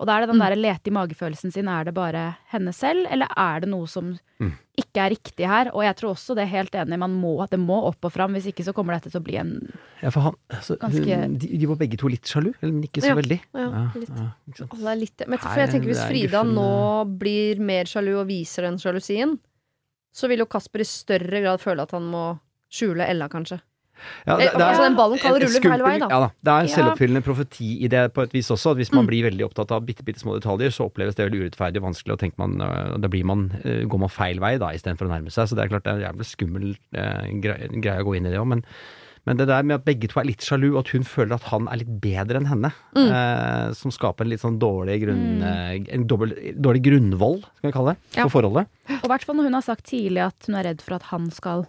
Og 0.00 0.06
da 0.06 0.16
er 0.16 0.20
det 0.26 0.28
den 0.32 0.38
Mm. 0.38 0.42
der 0.48 0.56
lete 0.56 0.90
i 0.90 0.94
magefølelsen 0.94 1.52
sin, 1.52 1.68
er 1.68 1.84
det 1.84 1.94
bare 1.94 2.36
henne 2.50 2.72
selv, 2.74 3.06
eller 3.10 3.28
er 3.36 3.60
det 3.60 3.68
noe 3.68 3.86
som 3.86 4.18
Mm. 4.40 4.52
ikke 4.76 4.96
er 5.06 5.10
riktig 5.10 5.46
her? 5.46 5.70
Og 5.74 5.82
jeg 5.84 5.94
tror 5.96 6.10
også 6.16 6.34
det 6.34 6.42
er 6.42 6.50
helt 6.56 6.72
enig, 6.74 6.98
man 6.98 7.14
må, 7.20 7.48
det 7.48 7.60
må 7.60 7.78
opp 7.86 8.04
og 8.04 8.12
fram, 8.12 8.32
hvis 8.34 8.46
ikke 8.52 8.64
så 8.66 8.72
kommer 8.74 8.94
dette 8.98 9.10
til 9.12 9.20
å 9.20 9.24
bli 9.24 9.36
en 9.38 9.72
Ja, 10.02 10.10
for 10.10 10.20
han 10.20 10.34
altså, 10.50 10.76
Ganske- 10.78 11.14
hun, 11.22 11.38
de, 11.38 11.46
de 11.58 11.66
var 11.66 11.76
begge 11.76 11.96
to 11.98 12.08
litt 12.08 12.22
sjalu, 12.26 12.52
eller 12.60 12.82
ikke 12.82 13.02
så 13.02 13.06
Ja, 13.08 13.14
veldig. 13.14 13.40
ja, 13.54 13.90
litt. 13.94 14.08
ja, 14.08 14.30
ikke 14.50 14.56
sant. 14.58 14.74
Alle 14.74 14.90
er 14.90 14.96
litt 14.96 15.28
Men 15.28 15.38
for 15.38 15.54
jeg 15.54 15.70
tenker 15.70 15.86
hvis 15.92 16.08
Frida 16.08 16.42
guffen, 16.42 16.54
nå 16.54 17.18
blir 17.18 17.58
mer 17.60 17.84
sjalu 17.84 18.18
og 18.20 18.26
viser 18.26 18.62
den 18.62 18.78
sjalusien, 18.78 19.38
så 20.14 20.28
vil 20.28 20.38
jo 20.44 20.46
Kasper 20.50 20.80
i 20.80 20.88
større 20.88 21.42
grad 21.44 21.60
føle 21.60 21.82
at 21.82 21.90
han 21.96 22.06
må 22.10 22.38
skjule 22.72 23.06
Ella, 23.08 23.28
kanskje. 23.28 23.60
Ja, 24.28 24.36
Eh, 24.38 24.52
altså, 24.54 24.84
den 24.84 24.94
ballen 24.94 25.18
kan 25.18 25.32
rulle 25.34 25.48
feil 25.48 25.82
veien, 25.82 25.82
vei, 25.82 25.98
da. 25.98 26.06
Ja, 26.12 26.18
da. 26.22 26.28
Det 26.38 26.52
er 26.52 26.60
en 26.60 26.68
selvoppfyllende 26.70 27.22
profeti 27.26 27.70
i 27.82 27.88
det 27.90 28.02
på 28.14 28.22
et 28.22 28.32
vis 28.36 28.46
også. 28.54 28.70
At 28.70 28.76
hvis 28.78 28.92
man 28.92 29.04
Mm. 29.04 29.08
blir 29.10 29.24
veldig 29.26 29.44
opptatt 29.48 29.72
av 29.74 29.82
bitte, 29.84 30.04
bitte 30.06 30.20
små 30.22 30.36
detaljer, 30.38 30.70
så 30.70 30.86
oppleves 30.86 31.16
det 31.18 31.26
veldig 31.26 31.40
urettferdig 31.50 31.82
og 31.82 31.88
vanskelig, 31.88 32.14
og 32.14 32.38
man, 32.38 32.60
øh, 32.62 33.00
da 33.00 33.08
blir 33.08 33.24
man, 33.24 33.50
øh, 33.64 33.88
går 33.88 33.98
man 33.98 34.08
feil 34.08 34.38
vei 34.38 34.56
da, 34.56 34.70
istedenfor 34.70 35.08
å 35.08 35.10
nærme 35.10 35.32
seg. 35.34 35.48
Så 35.48 35.56
det 35.56 35.64
er 35.64 35.68
klart 35.74 35.82
det 35.82 35.92
er 35.92 35.98
en 35.98 36.14
jævlig 36.14 36.26
skummel 36.30 36.76
eh, 36.94 37.40
greie, 37.42 37.68
greie 37.82 37.98
å 38.00 38.06
gå 38.06 38.16
inn 38.16 38.26
i 38.26 38.30
det 38.30 38.38
òg, 38.38 38.46
men 38.46 38.64
men 39.26 39.36
det 39.40 39.46
der 39.48 39.62
med 39.62 39.78
at 39.80 39.84
begge 39.84 40.08
to 40.08 40.20
er 40.20 40.28
litt 40.28 40.44
sjalu, 40.44 40.74
og 40.74 40.80
at 40.84 40.92
hun 40.94 41.02
føler 41.04 41.34
at 41.34 41.48
han 41.50 41.68
er 41.68 41.80
litt 41.82 41.94
bedre 42.00 42.40
enn 42.40 42.50
henne, 42.50 42.72
Mm. 42.96 43.08
eh, 43.08 43.72
som 43.74 43.90
skaper 43.90 44.24
en 44.24 44.30
litt 44.30 44.40
sånn 44.40 44.58
dårlig 44.58 45.00
grunn... 45.04 45.40
mm. 45.40 45.88
en 45.94 46.06
dobbelt, 46.06 46.38
dårlig 46.60 46.82
grunnvoll, 46.82 47.40
skal 47.58 47.70
vi 47.70 47.72
kalle 47.72 47.94
det, 47.94 48.16
Ja. 48.18 48.28
for 48.28 48.40
forholdet. 48.40 48.68
Og 49.00 49.04
i 49.04 49.12
hvert 49.14 49.24
fall 49.24 49.36
når 49.36 49.44
hun 49.50 49.54
har 49.54 49.62
sagt 49.62 49.84
tidlig 49.86 50.24
at 50.26 50.46
hun 50.46 50.54
er 50.56 50.64
redd 50.70 50.80
for 50.82 50.94
at 50.94 51.02
han 51.10 51.30
skal 51.30 51.66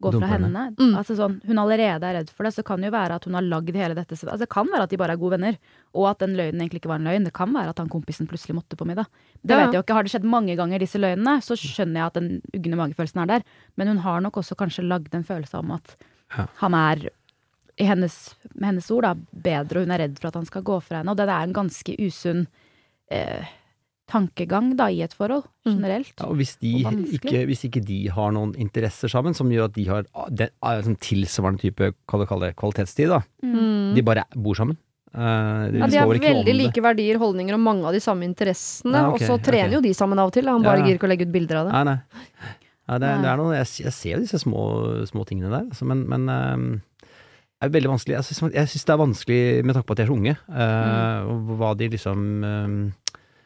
gå 0.00 0.12
fra 0.14 0.28
henne. 0.30 0.74
Mm. 0.78 0.92
Altså 0.94 1.16
sånn, 1.18 1.40
hun 1.46 1.58
allerede 1.58 2.06
er 2.06 2.20
redd 2.20 2.28
for 2.30 2.46
det, 2.46 2.52
så 2.54 2.62
kan 2.66 2.78
det 2.80 2.86
jo 2.90 2.94
være 2.94 3.16
at 3.18 3.24
hun 3.26 3.34
har 3.34 3.42
lagd 3.42 3.74
hele 3.74 3.96
dette 3.98 4.14
altså 4.14 4.38
Det 4.38 4.48
kan 4.48 4.68
være 4.70 4.86
at 4.86 4.90
de 4.90 4.96
bare 5.00 5.16
er 5.16 5.18
gode 5.18 5.34
venner, 5.34 5.56
og 5.94 6.06
at 6.12 6.20
den 6.22 6.36
løgnen 6.38 6.62
egentlig 6.62 6.82
ikke 6.82 6.92
var 6.92 7.00
en 7.00 7.08
løgn. 7.10 7.24
Det 7.26 7.34
kan 7.34 7.50
være 7.52 7.70
at 7.74 7.78
han 7.82 7.90
kompisen 7.90 8.28
plutselig 8.30 8.54
måtte 8.54 8.78
på 8.78 8.86
middag. 8.86 9.06
Det 9.42 9.56
ja. 9.56 9.64
vet 9.64 9.72
jeg 9.74 9.80
jo 9.80 9.82
ikke. 9.82 9.96
Har 9.98 10.06
det 10.06 10.12
skjedd 10.14 10.28
mange 10.30 10.54
ganger, 10.58 10.78
disse 10.78 11.00
løgnene, 11.02 11.40
så 11.42 11.58
skjønner 11.58 11.98
jeg 11.98 12.06
at 12.06 12.20
den 12.20 12.30
ugne 12.54 12.78
magefølelsen 12.78 13.24
er 13.24 13.32
der. 13.34 13.42
Men 13.76 13.88
hun 13.88 13.98
har 14.06 14.22
nok 14.22 14.38
også 14.38 14.54
kanskje 14.58 14.86
lagd 14.86 15.14
en 15.18 15.26
følelse 15.26 15.58
om 15.58 15.74
at 15.74 15.96
Ja. 16.36 16.46
han 16.60 16.74
er, 16.74 17.08
i 17.78 17.86
hennes, 17.88 18.34
med 18.54 18.72
hennes 18.72 18.90
ord, 18.90 19.06
da, 19.06 19.14
bedre, 19.32 19.80
og 19.80 19.86
hun 19.86 19.94
er 19.94 20.02
redd 20.04 20.18
for 20.20 20.28
at 20.28 20.34
han 20.40 20.48
skal 20.48 20.62
gå 20.66 20.80
fra 20.82 21.00
henne. 21.00 21.14
Og 21.14 21.16
det 21.16 21.28
er 21.28 21.46
en 21.46 21.54
ganske 21.56 21.94
usunn 22.04 22.46
eh, 23.10 23.46
tankegang 24.08 24.72
da, 24.76 24.88
i 24.90 25.02
et 25.04 25.14
forhold, 25.16 25.44
Mm. 25.66 25.74
generelt. 25.76 26.14
Ja, 26.18 26.26
og 26.26 26.36
hvis, 26.36 26.56
de 26.60 26.84
Og 26.86 26.92
ikke, 27.12 27.44
hvis 27.46 27.64
ikke 27.64 27.84
de 27.84 28.08
har 28.08 28.32
noen 28.32 28.54
interesser 28.56 29.08
sammen 29.12 29.34
som 29.36 29.50
gjør 29.52 29.66
at 29.68 29.74
de 29.74 29.84
har 29.88 30.04
ah, 30.14 30.28
den, 30.30 30.48
ah, 30.62 30.80
sånn 30.80 30.96
tilsvarende 30.96 31.60
type 31.60 31.92
kall 32.08 32.20
det, 32.20 32.28
kall 32.28 32.46
kvalitetstid, 32.56 33.08
da. 33.12 33.20
Mm. 33.44 33.94
De 33.94 34.02
bare 34.02 34.24
bor 34.34 34.54
sammen. 34.56 34.78
Uh, 35.14 35.68
det 35.72 35.80
Ja, 35.80 35.86
de 35.88 35.96
har 35.98 36.14
ikke 36.14 36.34
veldig 36.36 36.54
like 36.56 36.82
verdier, 36.84 37.18
holdninger 37.20 37.54
og 37.56 37.60
mange 37.60 37.84
av 37.88 37.92
de 37.96 38.00
samme 38.00 38.24
interessene. 38.28 38.92
Ja, 38.92 39.08
okay, 39.12 39.24
og 39.28 39.38
så 39.40 39.44
trener 39.44 39.68
okay. 39.68 39.76
jo 39.76 39.80
de 39.80 39.92
sammen 39.96 40.18
av 40.18 40.28
og 40.28 40.32
til. 40.36 40.48
Han 40.48 40.62
bare 40.62 40.80
Ja. 40.80 40.86
gir 40.86 40.98
ikke 40.98 41.08
å 41.08 41.12
legge 41.12 41.24
ut 41.28 41.32
bilder 41.32 41.56
av 41.56 41.66
det. 41.66 41.72
Nei, 41.72 41.84
nei. 41.84 41.98
Ja, 42.88 42.96
det, 43.02 43.08
det 43.22 43.28
er 43.28 43.36
noe, 43.36 43.52
jeg, 43.58 43.68
jeg 43.84 43.92
ser 43.92 44.14
jo 44.16 44.20
disse 44.24 44.38
små, 44.40 44.62
små 45.10 45.24
tingene 45.28 45.50
der, 45.52 45.66
altså, 45.68 45.84
men, 45.84 46.06
men 46.08 46.22
um, 46.32 46.68
det 47.04 47.66
er 47.68 47.72
veldig 47.74 47.90
vanskelig. 47.90 48.14
Jeg 48.16 48.24
syns, 48.30 48.54
jeg 48.54 48.70
syns 48.72 48.86
det 48.88 48.94
er 48.94 49.00
vanskelig 49.02 49.40
med 49.68 49.76
tanke 49.76 49.88
på 49.90 49.92
at 49.96 50.00
de 50.00 50.04
er 50.06 50.10
så 50.12 50.16
unge, 50.16 50.34
uh, 50.48 51.28
og 51.28 51.52
hva 51.60 51.72
de 51.76 51.88
liksom 51.92 52.22
um, 52.48 52.76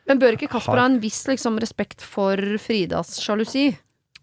Men 0.06 0.20
bør 0.22 0.36
ikke 0.38 0.50
Kasper 0.52 0.76
Har- 0.76 0.84
ha 0.84 0.90
en 0.92 1.00
viss 1.02 1.24
liksom, 1.26 1.58
respekt 1.62 2.04
for 2.06 2.38
Fridas 2.62 3.16
sjalusi? 3.22 3.68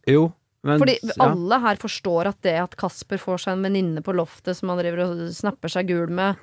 Jo, 0.08 0.30
men 0.64 0.80
Fordi 0.82 0.96
ja. 1.04 1.16
alle 1.24 1.60
her 1.64 1.78
forstår 1.80 2.28
at 2.34 2.40
det 2.44 2.56
at 2.60 2.74
Kasper 2.80 3.20
får 3.22 3.44
seg 3.46 3.58
en 3.58 3.64
venninne 3.68 4.02
på 4.04 4.16
loftet 4.16 4.56
som 4.58 4.72
han 4.72 4.80
driver 4.82 5.04
og 5.06 5.22
snapper 5.36 5.72
seg 5.72 5.88
gul 5.92 6.12
med, 6.12 6.40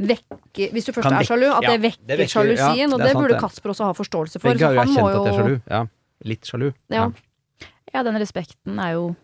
vekker 0.00 0.72
Hvis 0.72 0.86
du 0.88 0.92
først 0.96 1.08
Kan 1.08 1.18
er 1.18 1.26
sjalu, 1.28 1.46
at 1.52 1.64
ja, 1.66 1.72
det 1.74 1.80
vekker, 1.84 2.04
det 2.08 2.18
vekker- 2.22 2.32
sjalusien. 2.32 2.86
ja, 2.86 2.94
og 2.94 3.00
det 3.00 3.06
det 3.06 3.12
sant, 3.12 3.24
burde. 3.26 3.40
Kasper 3.42 3.72
også 3.74 3.88
ha 3.88 3.96
forståelse 3.96 4.40
for. 4.40 4.56
Så 4.56 4.70
han 4.76 4.94
må 4.94 5.08
jo. 5.12 5.58
Ja. 5.68 5.82
Litt 6.24 6.48
sjalu. 6.48 6.70
Ja. 6.92 7.10
Ja, 7.94 8.02
den 8.06 8.14
respekten 8.20 8.78
er 8.78 8.92
jo 8.94 9.16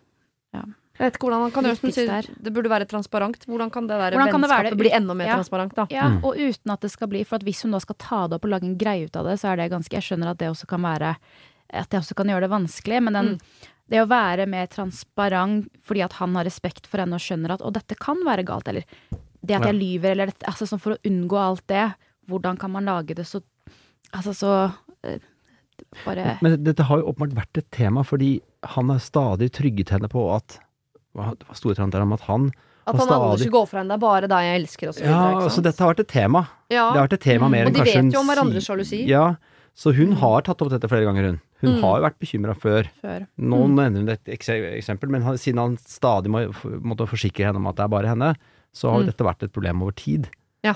Jeg 0.96 1.04
vet 1.12 1.16
ikke 1.18 1.26
hvordan 1.28 1.42
han 1.44 1.50
kan 1.52 1.64
gjøre 1.68 1.76
som 1.76 1.90
sier, 1.92 2.08
er- 2.08 2.42
Det 2.42 2.52
burde 2.56 2.70
være 2.72 2.86
transparent. 2.88 3.44
Hvordan 3.46 3.70
kan 3.70 3.86
det 3.86 3.98
der 4.00 4.12
Hvordan 4.16 4.30
kan 4.32 4.40
det 4.40 4.48
være 4.50 4.62
vennskapet 4.64 4.70
det 4.70 4.78
bli 4.78 4.90
enda 4.96 5.14
mer 5.14 5.26
Ja. 5.26 5.34
transparent, 5.36 5.74
da? 5.74 5.86
Ja, 5.90 6.08
Mm. 6.08 6.24
og 6.24 6.34
uten 6.36 6.72
at 6.72 6.80
det 6.80 6.90
skal 6.90 7.08
bli 7.08 7.22
For 7.24 7.36
at 7.36 7.42
hvis 7.44 7.62
hun 7.62 7.70
da 7.72 7.78
skal 7.78 7.96
ta 7.98 8.26
det 8.26 8.34
opp 8.36 8.44
og 8.44 8.50
lage 8.50 8.64
en 8.64 8.78
greie 8.78 9.04
ut 9.04 9.16
av 9.16 9.24
det, 9.26 9.38
så 9.38 9.52
er 9.52 9.56
det 9.56 9.70
ganske 9.70 9.90
Jeg 9.92 10.02
skjønner 10.02 10.30
at 10.30 10.38
det 10.38 10.48
også 10.48 10.66
kan 10.66 10.80
være 10.80 11.16
At 11.68 11.90
det 11.90 12.00
også 12.00 12.14
kan 12.16 12.26
gjøre 12.26 12.40
det 12.42 12.50
vanskelig, 12.50 13.02
men 13.02 13.12
den 13.12 13.26
Mm. 13.36 13.40
Det 13.88 13.98
å 14.02 14.08
være 14.08 14.48
mer 14.48 14.66
transparent 14.66 15.68
fordi 15.84 16.02
at 16.02 16.12
han 16.14 16.34
har 16.34 16.44
respekt 16.44 16.86
for 16.88 16.98
henne 16.98 17.12
og 17.14 17.20
skjønner 17.20 17.50
at 17.52 17.60
å, 17.60 17.70
dette 17.72 17.94
kan 17.96 18.16
være 18.24 18.44
galt, 18.44 18.66
eller 18.66 18.82
det 19.44 19.54
at 19.54 19.62
Ja. 19.62 19.70
jeg 19.72 19.74
lyver, 20.00 20.10
eller 20.10 20.26
dette, 20.26 20.42
altså 20.46 20.66
sånn 20.66 20.80
for 20.80 20.94
å 20.94 20.98
unngå 21.04 21.36
alt 21.38 21.66
det, 21.68 21.94
hvordan 22.28 22.58
kan 22.58 22.70
man 22.72 22.84
lage 22.86 23.14
det 23.14 23.26
så 23.26 23.42
Altså 24.14 24.30
så 24.34 24.72
eh, 25.04 25.18
Bare 26.06 26.38
Men 26.40 26.62
dette 26.64 26.82
har 26.84 26.98
jo 26.98 27.12
åpenbart 27.12 27.34
vært 27.34 27.58
et 27.58 27.70
tema, 27.70 28.02
fordi 28.02 28.40
han 28.74 28.88
har 28.88 28.98
stadig 28.98 29.50
trygget 29.52 29.90
henne 29.90 30.08
på 30.08 30.34
at 30.34 30.58
det 31.16 31.46
var 31.48 31.54
store 31.56 31.74
tanter 31.78 32.02
om 32.02 32.12
at 32.12 32.20
han 32.28 32.50
At 32.86 32.94
han, 32.96 33.08
han 33.08 33.08
aldri 33.08 33.38
stadig- 33.38 33.40
skal 33.48 33.52
gå 33.56 33.68
fra 33.68 33.78
henne. 33.80 33.88
Det 33.88 33.96
er 33.96 34.04
bare 34.06 34.28
deg 34.28 34.44
jeg 34.46 34.60
elsker, 34.62 34.88
og 34.88 34.94
så 34.94 35.00
Ja, 35.00 35.06
videre. 35.08 35.32
ikke 35.36 35.46
altså 35.48 35.62
dette 35.62 35.78
har 35.82 35.94
vært 35.94 36.00
et 36.00 36.08
tema. 36.08 36.48
ja. 36.70 36.92
Det 36.92 36.98
har 37.00 37.08
vært 37.08 37.12
et 37.14 37.20
tema 37.20 37.46
Mm. 37.46 37.50
mer 37.50 37.66
Og 37.66 37.72
de 37.72 37.80
vet 37.82 38.12
jo 38.12 38.20
om 38.20 38.26
hverandres 38.28 38.62
si- 38.62 38.72
sjalusi. 38.72 39.06
Ja, 39.08 39.34
så 39.74 39.94
hun 39.94 40.12
har 40.12 40.42
tatt 40.42 40.62
opp 40.62 40.70
dette 40.70 40.88
flere 40.88 41.04
ganger, 41.04 41.24
hun. 41.30 41.40
Hun 41.62 41.70
Mm. 41.76 41.80
har 41.80 41.98
jo 42.00 42.04
vært 42.04 42.18
bekymra 42.20 42.54
før. 42.54 42.86
før. 43.02 43.26
Nå 43.38 43.66
nevner 43.68 43.96
hun 44.00 44.08
et 44.10 44.24
eksempel, 44.26 45.08
men 45.08 45.22
han, 45.22 45.34
siden 45.36 45.56
han 45.58 45.76
stadig 45.78 46.28
må 46.28 46.52
måtte 46.82 47.08
forsikre 47.08 47.46
henne 47.46 47.56
om 47.56 47.66
at 47.66 47.76
det 47.76 47.84
er 47.84 47.88
bare 47.88 48.06
henne, 48.06 48.36
så 48.74 48.90
har 48.90 49.00
jo 49.00 49.04
Mm. 49.04 49.06
dette 49.06 49.24
vært 49.24 49.42
et 49.42 49.52
problem 49.52 49.82
over 49.82 49.92
tid. 49.92 50.28
Ja. 50.62 50.74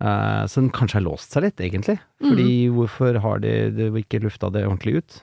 Eh, 0.00 0.44
så 0.44 0.56
den 0.56 0.70
kanskje 0.70 0.94
har 0.94 1.02
låst 1.02 1.30
seg 1.32 1.42
litt, 1.44 1.56
egentlig. 1.56 1.98
Mm. 2.20 2.28
Fordi 2.30 2.68
hvorfor 2.68 3.20
har 3.20 3.38
de, 3.38 3.70
de 3.70 3.90
ikke 4.02 4.20
lufta 4.20 4.50
det 4.52 4.66
ordentlig 4.66 4.96
ut? 4.98 5.22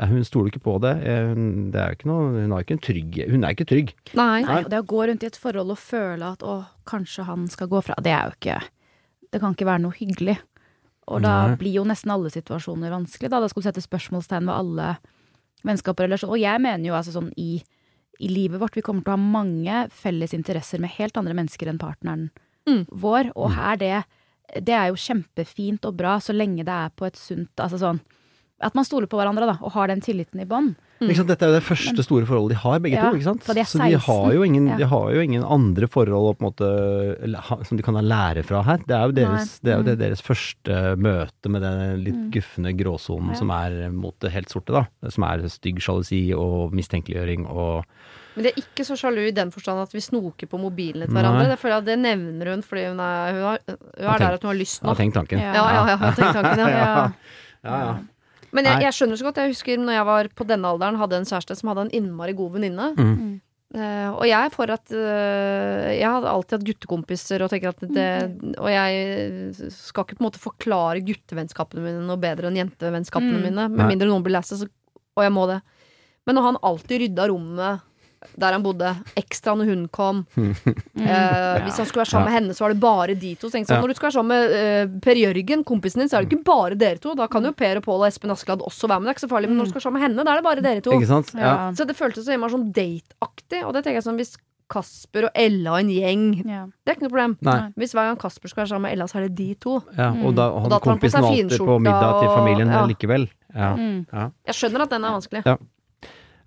Eh, 0.00 0.08
hun 0.08 0.24
stoler 0.24 0.48
ikke 0.50 0.62
på 0.64 0.74
det. 0.80 0.94
Eh, 1.04 1.26
Hun, 1.30 1.70
det 1.74 1.80
er 1.82 1.96
ikke 1.96 2.08
noe, 2.08 2.30
hun, 2.32 2.52
er 2.56 2.64
ikke 2.64 2.76
en 2.78 2.84
trygg, 2.86 3.18
hun 3.30 3.44
er 3.44 3.54
ikke 3.56 3.66
trygg. 3.68 3.94
Nei. 4.16 4.42
Nei, 4.46 4.60
og 4.64 4.70
det 4.72 4.80
å 4.80 4.86
gå 4.88 5.02
rundt 5.10 5.26
i 5.26 5.28
et 5.28 5.36
forhold 5.40 5.74
og 5.74 5.78
føle 5.82 6.30
at 6.34 6.42
å, 6.46 6.60
kanskje 6.88 7.26
han 7.28 7.46
skal 7.52 7.68
gå 7.68 7.82
fra, 7.84 7.94
det 8.02 8.14
er 8.16 8.30
jo 8.30 8.38
ikke 8.38 8.60
Det 9.30 9.38
kan 9.40 9.52
ikke 9.54 9.66
være 9.68 9.82
noe 9.84 9.94
hyggelig. 9.94 10.38
Og 11.10 11.22
da 11.22 11.46
Nei. 11.48 11.56
blir 11.60 11.74
jo 11.76 11.84
nesten 11.86 12.10
alle 12.10 12.30
situasjoner 12.30 12.90
vanskelig, 12.90 13.28
da. 13.30 13.38
Da 13.42 13.48
skal 13.50 13.62
du 13.62 13.66
sette 13.68 13.82
spørsmålstegn 13.84 14.46
ved 14.48 14.54
alle 14.56 14.88
vennskap 15.66 16.00
og 16.00 16.06
relasjoner. 16.08 16.32
Og 16.34 16.40
jeg 16.42 16.60
mener 16.64 16.88
jo 16.88 16.96
altså 16.98 17.12
sånn 17.14 17.30
i, 17.38 17.62
i 18.18 18.28
livet 18.30 18.58
vårt, 18.62 18.74
vi 18.74 18.82
kommer 18.82 19.04
til 19.06 19.12
å 19.12 19.16
ha 19.18 19.22
mange 19.38 19.84
felles 19.94 20.34
interesser 20.34 20.80
med 20.82 20.90
helt 20.96 21.16
andre 21.20 21.34
mennesker 21.38 21.70
enn 21.70 21.78
partneren 21.82 22.30
Mm. 22.68 22.84
vår, 22.92 23.30
og 23.40 23.54
her 23.56 23.76
det 23.80 24.04
det 24.66 24.74
er 24.74 24.88
jo 24.90 24.98
kjempefint 25.00 25.84
og 25.88 25.94
bra 25.96 26.18
så 26.20 26.34
lenge 26.36 26.64
det 26.66 26.74
er 26.74 26.90
på 26.90 27.06
et 27.06 27.16
sunt 27.16 27.48
Altså 27.56 27.78
sånn 27.80 28.00
at 28.60 28.74
man 28.74 28.84
stoler 28.84 29.06
på 29.08 29.16
hverandre, 29.16 29.46
da, 29.46 29.58
og 29.64 29.72
har 29.72 29.86
den 29.88 30.00
tilliten 30.04 30.40
i 30.40 30.44
bånn. 30.44 30.74
Mm. 31.00 31.14
Dette 31.26 31.46
er 31.46 31.48
jo 31.48 31.54
det 31.56 31.64
første 31.64 32.02
store 32.04 32.26
forholdet 32.28 32.52
de 32.52 32.56
har, 32.60 32.78
begge 32.84 32.96
Ja, 32.98 33.06
to. 33.08 33.16
ikke 33.16 33.24
sant? 33.24 33.46
de 33.46 33.60
er 33.62 33.64
Så 33.64 33.78
de 33.80 33.96
har, 33.96 34.32
jo 34.34 34.42
ingen, 34.44 34.66
Ja. 34.68 34.76
de 34.76 34.84
har 34.86 35.12
jo 35.14 35.20
ingen 35.24 35.42
andre 35.42 35.88
forhold 35.88 36.36
på 36.36 36.44
en 36.44 36.52
måte, 36.52 37.64
som 37.66 37.76
de 37.78 37.82
kan 37.82 37.94
ha 37.96 38.02
lære 38.02 38.44
fra 38.44 38.60
her. 38.62 38.76
Det 38.84 38.92
er 38.94 39.06
jo 39.06 39.12
deres, 39.16 39.58
det 39.64 39.72
er 39.72 39.76
jo 39.78 39.82
det, 39.82 39.94
Mm. 39.96 40.02
deres 40.04 40.20
første 40.20 40.96
møte 41.00 41.48
med 41.48 41.62
den 41.62 42.04
litt 42.04 42.14
Mm. 42.14 42.30
gufne 42.32 42.76
gråsonen 42.76 43.28
Ja. 43.32 43.34
som 43.40 43.50
er 43.50 43.88
mot 43.90 44.14
det 44.20 44.30
helt 44.32 44.50
sorte, 44.50 44.72
da. 44.76 44.84
Som 45.08 45.24
er 45.24 45.38
stygg 45.48 45.80
sjalusi 45.80 46.34
og 46.36 46.72
mistenkeliggjøring 46.72 47.48
og 47.48 47.84
Men 48.36 48.44
de 48.44 48.48
er 48.50 48.60
ikke 48.62 48.84
så 48.86 48.94
sjalu 48.94 49.26
i 49.26 49.32
den 49.32 49.50
forstand 49.50 49.80
at 49.82 49.90
vi 49.92 50.00
snoker 50.00 50.46
på 50.46 50.60
mobilene 50.60 51.06
til 51.06 51.14
Nei. 51.14 51.22
hverandre. 51.22 51.48
Det 51.48 51.58
føler 51.58 51.76
jeg 51.80 51.84
det 51.86 51.98
nevner 51.98 52.46
hun 52.52 52.62
fordi 52.62 52.88
hun 52.88 53.00
er, 53.00 53.32
hun 53.32 53.42
har, 53.42 53.58
hun 53.66 53.76
er 54.06 54.06
tenkt- 54.06 54.18
der 54.20 54.32
at 54.34 54.42
hun 54.42 54.50
har 54.52 54.60
lyst 54.60 54.82
nå. 54.82 54.86
har 54.88 54.94
tenkt 54.96 55.14
tanken. 55.14 55.38
Ja. 55.40 55.52
Ja, 55.52 55.64
ja, 55.72 55.86
ja, 55.96 56.10
tenkt 56.12 56.34
tanken, 56.34 56.58
ja. 56.58 56.68
Ja. 56.68 57.12
Ja, 57.64 57.78
ja. 57.84 57.98
Men 58.56 58.66
jeg, 58.66 58.82
jeg 58.86 58.96
skjønner 58.96 59.20
så 59.20 59.26
godt. 59.28 59.38
Jeg 59.42 59.52
husker 59.52 59.80
når 59.80 59.96
jeg 59.96 60.08
var 60.08 60.28
på 60.40 60.46
denne 60.48 60.72
alderen, 60.72 60.98
hadde 61.00 61.20
en 61.20 61.28
kjæreste 61.28 61.56
som 61.58 61.70
hadde 61.72 61.86
en 61.86 61.94
innmari 62.00 62.34
god 62.38 62.56
venninne. 62.56 62.90
Mm. 62.98 63.38
Uh, 63.70 64.08
og 64.16 64.24
jeg 64.26 64.34
er 64.34 64.50
for 64.50 64.66
at 64.74 64.90
uh, 64.90 65.90
Jeg 65.94 66.08
hadde 66.10 66.26
alltid 66.26 66.56
hatt 66.56 66.64
guttekompiser, 66.66 67.44
og 67.44 67.52
tenker 67.52 67.70
at 67.70 67.84
det 67.94 68.06
Og 68.58 68.66
jeg 68.66 69.68
skal 69.76 70.02
ikke 70.02 70.16
på 70.18 70.24
en 70.24 70.26
måte 70.26 70.42
forklare 70.42 71.04
guttevennskapene 71.06 71.84
mine 71.84 72.02
noe 72.02 72.18
bedre 72.18 72.50
enn 72.50 72.58
jentevennskapene 72.58 73.38
Mm. 73.38 73.44
mine, 73.46 73.68
med 73.70 73.92
mindre 73.92 74.08
noen 74.10 74.26
blir 74.26 74.34
lei 74.34 74.42
seg, 74.48 74.66
og 75.14 75.22
jeg 75.22 75.34
må 75.36 75.46
det. 75.46 75.60
Men 76.26 76.36
når 76.36 76.48
han 76.48 76.58
alltid 76.66 77.04
rydda 77.04 77.28
rommet 77.30 77.86
der 78.36 78.52
han 78.52 78.62
bodde, 78.62 78.90
ekstra 79.16 79.54
når 79.56 79.68
hun 79.70 79.84
kom 79.88 80.26
eh, 80.36 81.62
Hvis 81.64 81.78
han 81.80 81.86
skulle 81.88 82.02
være 82.04 82.10
sammen 82.12 82.28
med 82.28 82.34
henne, 82.36 82.54
så 82.56 82.64
var 82.66 82.74
det 82.74 82.80
bare 82.82 83.14
de 83.16 83.30
to. 83.40 83.48
Så 83.48 83.56
sånn, 83.56 83.64
Ja. 83.70 83.80
Når 83.80 83.88
du 83.88 83.94
skal 83.96 84.08
være 84.10 84.16
sammen 84.18 84.34
med 84.34 84.56
eh, 84.58 84.98
Per 85.04 85.16
Jørgen, 85.20 85.64
kompisen 85.64 86.02
din, 86.02 86.10
så 86.10 86.18
er 86.18 86.26
det 86.26 86.32
ikke 86.34 86.44
bare 86.50 86.76
dere 86.80 87.00
to. 87.00 87.14
Da 87.18 87.26
kan 87.32 87.44
jo 87.48 87.52
Per 87.56 87.80
og 87.80 87.86
Pål 87.86 88.04
og 88.04 88.08
Espen 88.10 88.30
Askeladd 88.34 88.60
også 88.66 88.88
være 88.90 89.00
med. 89.00 89.08
Det 89.08 89.14
er 89.14 89.18
ikke 89.18 89.26
så 89.28 89.32
farlig, 89.32 89.48
men 89.48 89.56
når 89.60 89.64
du 89.64 89.72
skal 89.72 89.80
være 89.80 89.86
sammen 89.88 90.00
med 90.00 90.06
henne, 90.08 90.24
da 90.28 90.34
er 90.36 90.42
det 90.42 90.46
bare 90.50 90.66
dere 90.68 90.84
to. 90.84 90.92
Ikke 90.98 91.10
sant? 91.10 91.32
Ja. 91.34 91.40
Ja. 91.48 91.72
Så 91.80 91.86
det 91.88 91.96
føltes 91.96 92.26
så 92.28 92.36
innmari 92.36 92.54
sånn 92.56 92.70
dateaktig. 92.76 93.64
Og 93.64 93.72
det 93.74 93.84
tenker 93.84 94.00
jeg 94.02 94.08
sånn 94.10 94.20
hvis 94.20 94.36
Kasper 94.70 95.24
og 95.26 95.32
Ella 95.34 95.72
og 95.72 95.80
en 95.80 95.88
gjeng 95.90 96.26
Ja. 96.46 96.60
Det 96.86 96.92
er 96.92 96.94
ikke 96.94 97.02
noe 97.08 97.10
problem. 97.10 97.32
Nei. 97.42 97.56
Hvis 97.80 97.90
hver 97.96 98.06
gang 98.12 98.20
Kasper 98.22 98.52
skal 98.52 98.62
være 98.62 98.70
sammen 98.70 98.86
med 98.86 98.92
Ella, 98.94 99.08
så 99.10 99.18
er 99.18 99.26
det 99.26 99.34
de 99.40 99.48
to. 99.58 99.80
Ja, 99.96 100.12
og 100.12 100.36
da, 100.38 100.46
og 100.52 100.60
Mm. 100.60 100.64
Og 100.64 100.70
da 100.70 100.76
han 100.76 100.80
tar 100.84 100.90
han 100.92 101.00
på 101.00 101.10
seg 101.10 101.18
kompisen 101.18 101.24
alltid 101.26 101.58
på 101.66 101.78
middag 101.82 102.12
til 102.20 102.28
og- 102.28 102.36
familien 102.38 102.68
ja. 102.70 102.84
likevel. 102.86 103.28
Ja. 103.54 103.72
Mm. 103.74 104.06
Ja. 104.12 104.30
Jeg 104.46 104.54
skjønner 104.60 104.82
at 104.86 104.90
den 104.94 105.04
er 105.04 105.16
vanskelig. 105.18 105.42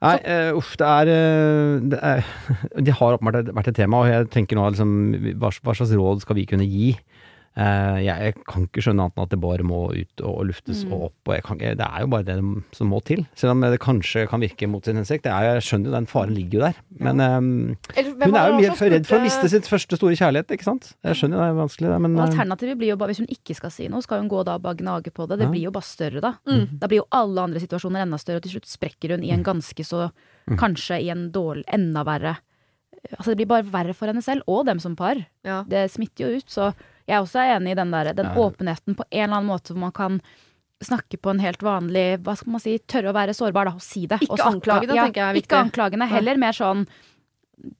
Nei, 0.04 0.18
uh, 0.28 0.58
uff, 0.60 0.74
det 0.80 0.88
er, 0.88 1.10
eh, 1.14 1.84
det 1.94 2.00
er 2.04 2.26
De 2.88 2.92
har 2.92 3.16
åpenbart 3.16 3.54
vært 3.56 3.70
et 3.72 3.78
tema, 3.80 4.02
og 4.04 4.12
jeg 4.12 4.28
tenker 4.34 4.60
nå 4.60 4.66
liksom 4.74 4.92
Hva, 5.40 5.52
hva 5.64 5.76
slags 5.78 5.94
råd 5.96 6.26
skal 6.26 6.38
vi 6.40 6.48
kunne 6.50 6.68
gi? 6.68 6.92
Eh, 7.56 7.98
jeg, 8.02 8.18
jeg 8.26 8.34
kan 8.50 8.64
ikke 8.66 8.82
skjønne 8.82 9.04
annet 9.06 9.18
enn 9.20 9.24
at 9.28 9.30
det 9.30 9.38
bare 9.44 9.62
må 9.62 9.80
ut 9.94 10.22
og, 10.26 10.32
og 10.40 10.46
luftes 10.50 10.80
Mm. 10.88 10.94
og 10.96 11.02
opp. 11.12 11.30
Og 11.30 11.34
jeg 11.36 11.44
kan, 11.46 11.58
det 11.62 11.86
er 11.86 12.00
jo 12.02 12.08
bare 12.10 12.26
det 12.26 12.38
som 12.74 12.88
må 12.90 12.98
til. 13.06 13.22
Selv 13.38 13.52
om 13.54 13.62
det 13.62 13.80
kanskje 13.84 14.24
kan 14.28 14.42
virke 14.42 14.66
mot 14.68 14.84
sin 14.84 14.98
hensikt. 14.98 15.24
Det 15.28 15.32
er, 15.32 15.54
jeg 15.60 15.62
skjønner 15.68 15.92
jo 15.92 15.94
den 15.94 16.08
faren 16.10 16.34
ligger 16.34 16.58
jo 16.60 16.64
der. 16.66 16.80
Men 17.00 17.22
eh, 17.22 18.00
Eller, 18.02 18.16
hun 18.26 18.36
er 18.40 18.50
jo 18.50 18.58
mye 18.58 18.72
også 18.74 18.90
redd 18.90 19.06
for 19.06 19.18
å 19.18 19.22
spurte- 19.22 19.28
miste 19.28 19.50
sitt 19.54 19.70
første 19.70 20.00
store 20.02 20.18
kjærlighet, 20.18 20.50
ikke 20.58 20.66
sant? 20.66 20.90
Jeg 21.06 21.20
skjønner 21.22 21.38
jo 21.38 21.44
det 21.44 21.50
er 21.54 21.60
vanskelig, 21.62 21.92
det, 21.94 22.00
men 22.08 22.18
eh, 22.18 22.24
alternativet 22.26 22.78
blir 22.82 22.90
jo 22.96 22.98
bare, 22.98 23.14
hvis 23.14 23.22
hun 23.22 23.30
ikke 23.38 23.56
skal 23.62 23.74
si 23.78 23.88
noe, 23.88 24.02
skal 24.02 24.24
hun 24.24 24.32
gå 24.34 24.42
da 24.50 24.56
og 24.58 24.66
bare 24.66 24.80
gnage 24.82 25.14
på 25.14 25.28
det. 25.30 25.38
Det 25.44 25.46
Ja. 25.46 25.52
blir 25.54 25.68
jo 25.70 25.72
bare 25.78 25.86
større 25.94 26.22
da. 26.26 26.34
Mm. 26.50 26.80
Da 26.82 26.88
blir 26.90 27.04
jo 27.04 27.08
alle 27.14 27.46
andre 27.46 27.60
situasjoner 27.62 28.02
enda 28.08 28.18
større, 28.18 28.42
og 28.42 28.48
til 28.50 28.58
slutt 28.58 28.66
sprekker 28.72 29.14
hun 29.14 29.24
i 29.24 29.30
en 29.36 29.44
ganske 29.46 29.86
så 29.86 30.10
Mm. 30.44 30.58
Kanskje 30.60 30.98
i 31.00 31.08
en 31.08 31.30
dårlig 31.32 31.64
Enda 31.72 32.02
verre. 32.04 32.34
Altså 33.18 33.32
det 33.32 33.38
blir 33.38 33.48
bare 33.48 33.64
verre 33.64 33.94
for 33.96 34.08
henne 34.12 34.22
selv, 34.22 34.42
og 34.46 34.66
dem 34.66 34.80
som 34.80 34.94
par. 34.96 35.16
Ja. 35.48 35.62
Det 35.64 35.86
smitter 35.92 36.26
jo 36.26 36.38
ut. 36.42 36.50
Så 36.52 36.74
jeg 37.08 37.20
også 37.22 37.40
er 37.44 37.56
enig 37.60 37.72
i 37.72 37.80
den 37.82 37.92
der, 37.92 38.14
den 38.14 38.26
Ja. 38.32 38.36
åpenheten 38.36 38.96
på 38.96 39.04
en 39.12 39.24
eller 39.24 39.36
annen 39.38 39.50
måte 39.50 39.74
hvor 39.74 39.80
man 39.80 39.92
kan 39.92 40.22
snakke 40.84 41.18
på 41.22 41.30
en 41.32 41.40
helt 41.40 41.60
vanlig 41.64 42.18
Hva 42.24 42.36
skal 42.36 42.52
man 42.52 42.60
si? 42.60 42.78
Tørre 42.80 43.12
å 43.12 43.16
være 43.16 43.34
sårbar, 43.34 43.66
da, 43.66 43.72
og 43.78 43.82
si 43.82 44.06
det. 44.06 44.20
Ikke 44.26 44.44
anklagende, 44.44 44.96
ja, 44.96 45.06
tenker 45.08 45.22
jeg 45.22 45.30
er 45.30 45.40
Ikke 45.42 45.60
anklagende, 45.64 46.08
heller 46.12 46.38
mer 46.38 46.52
sånn 46.52 46.86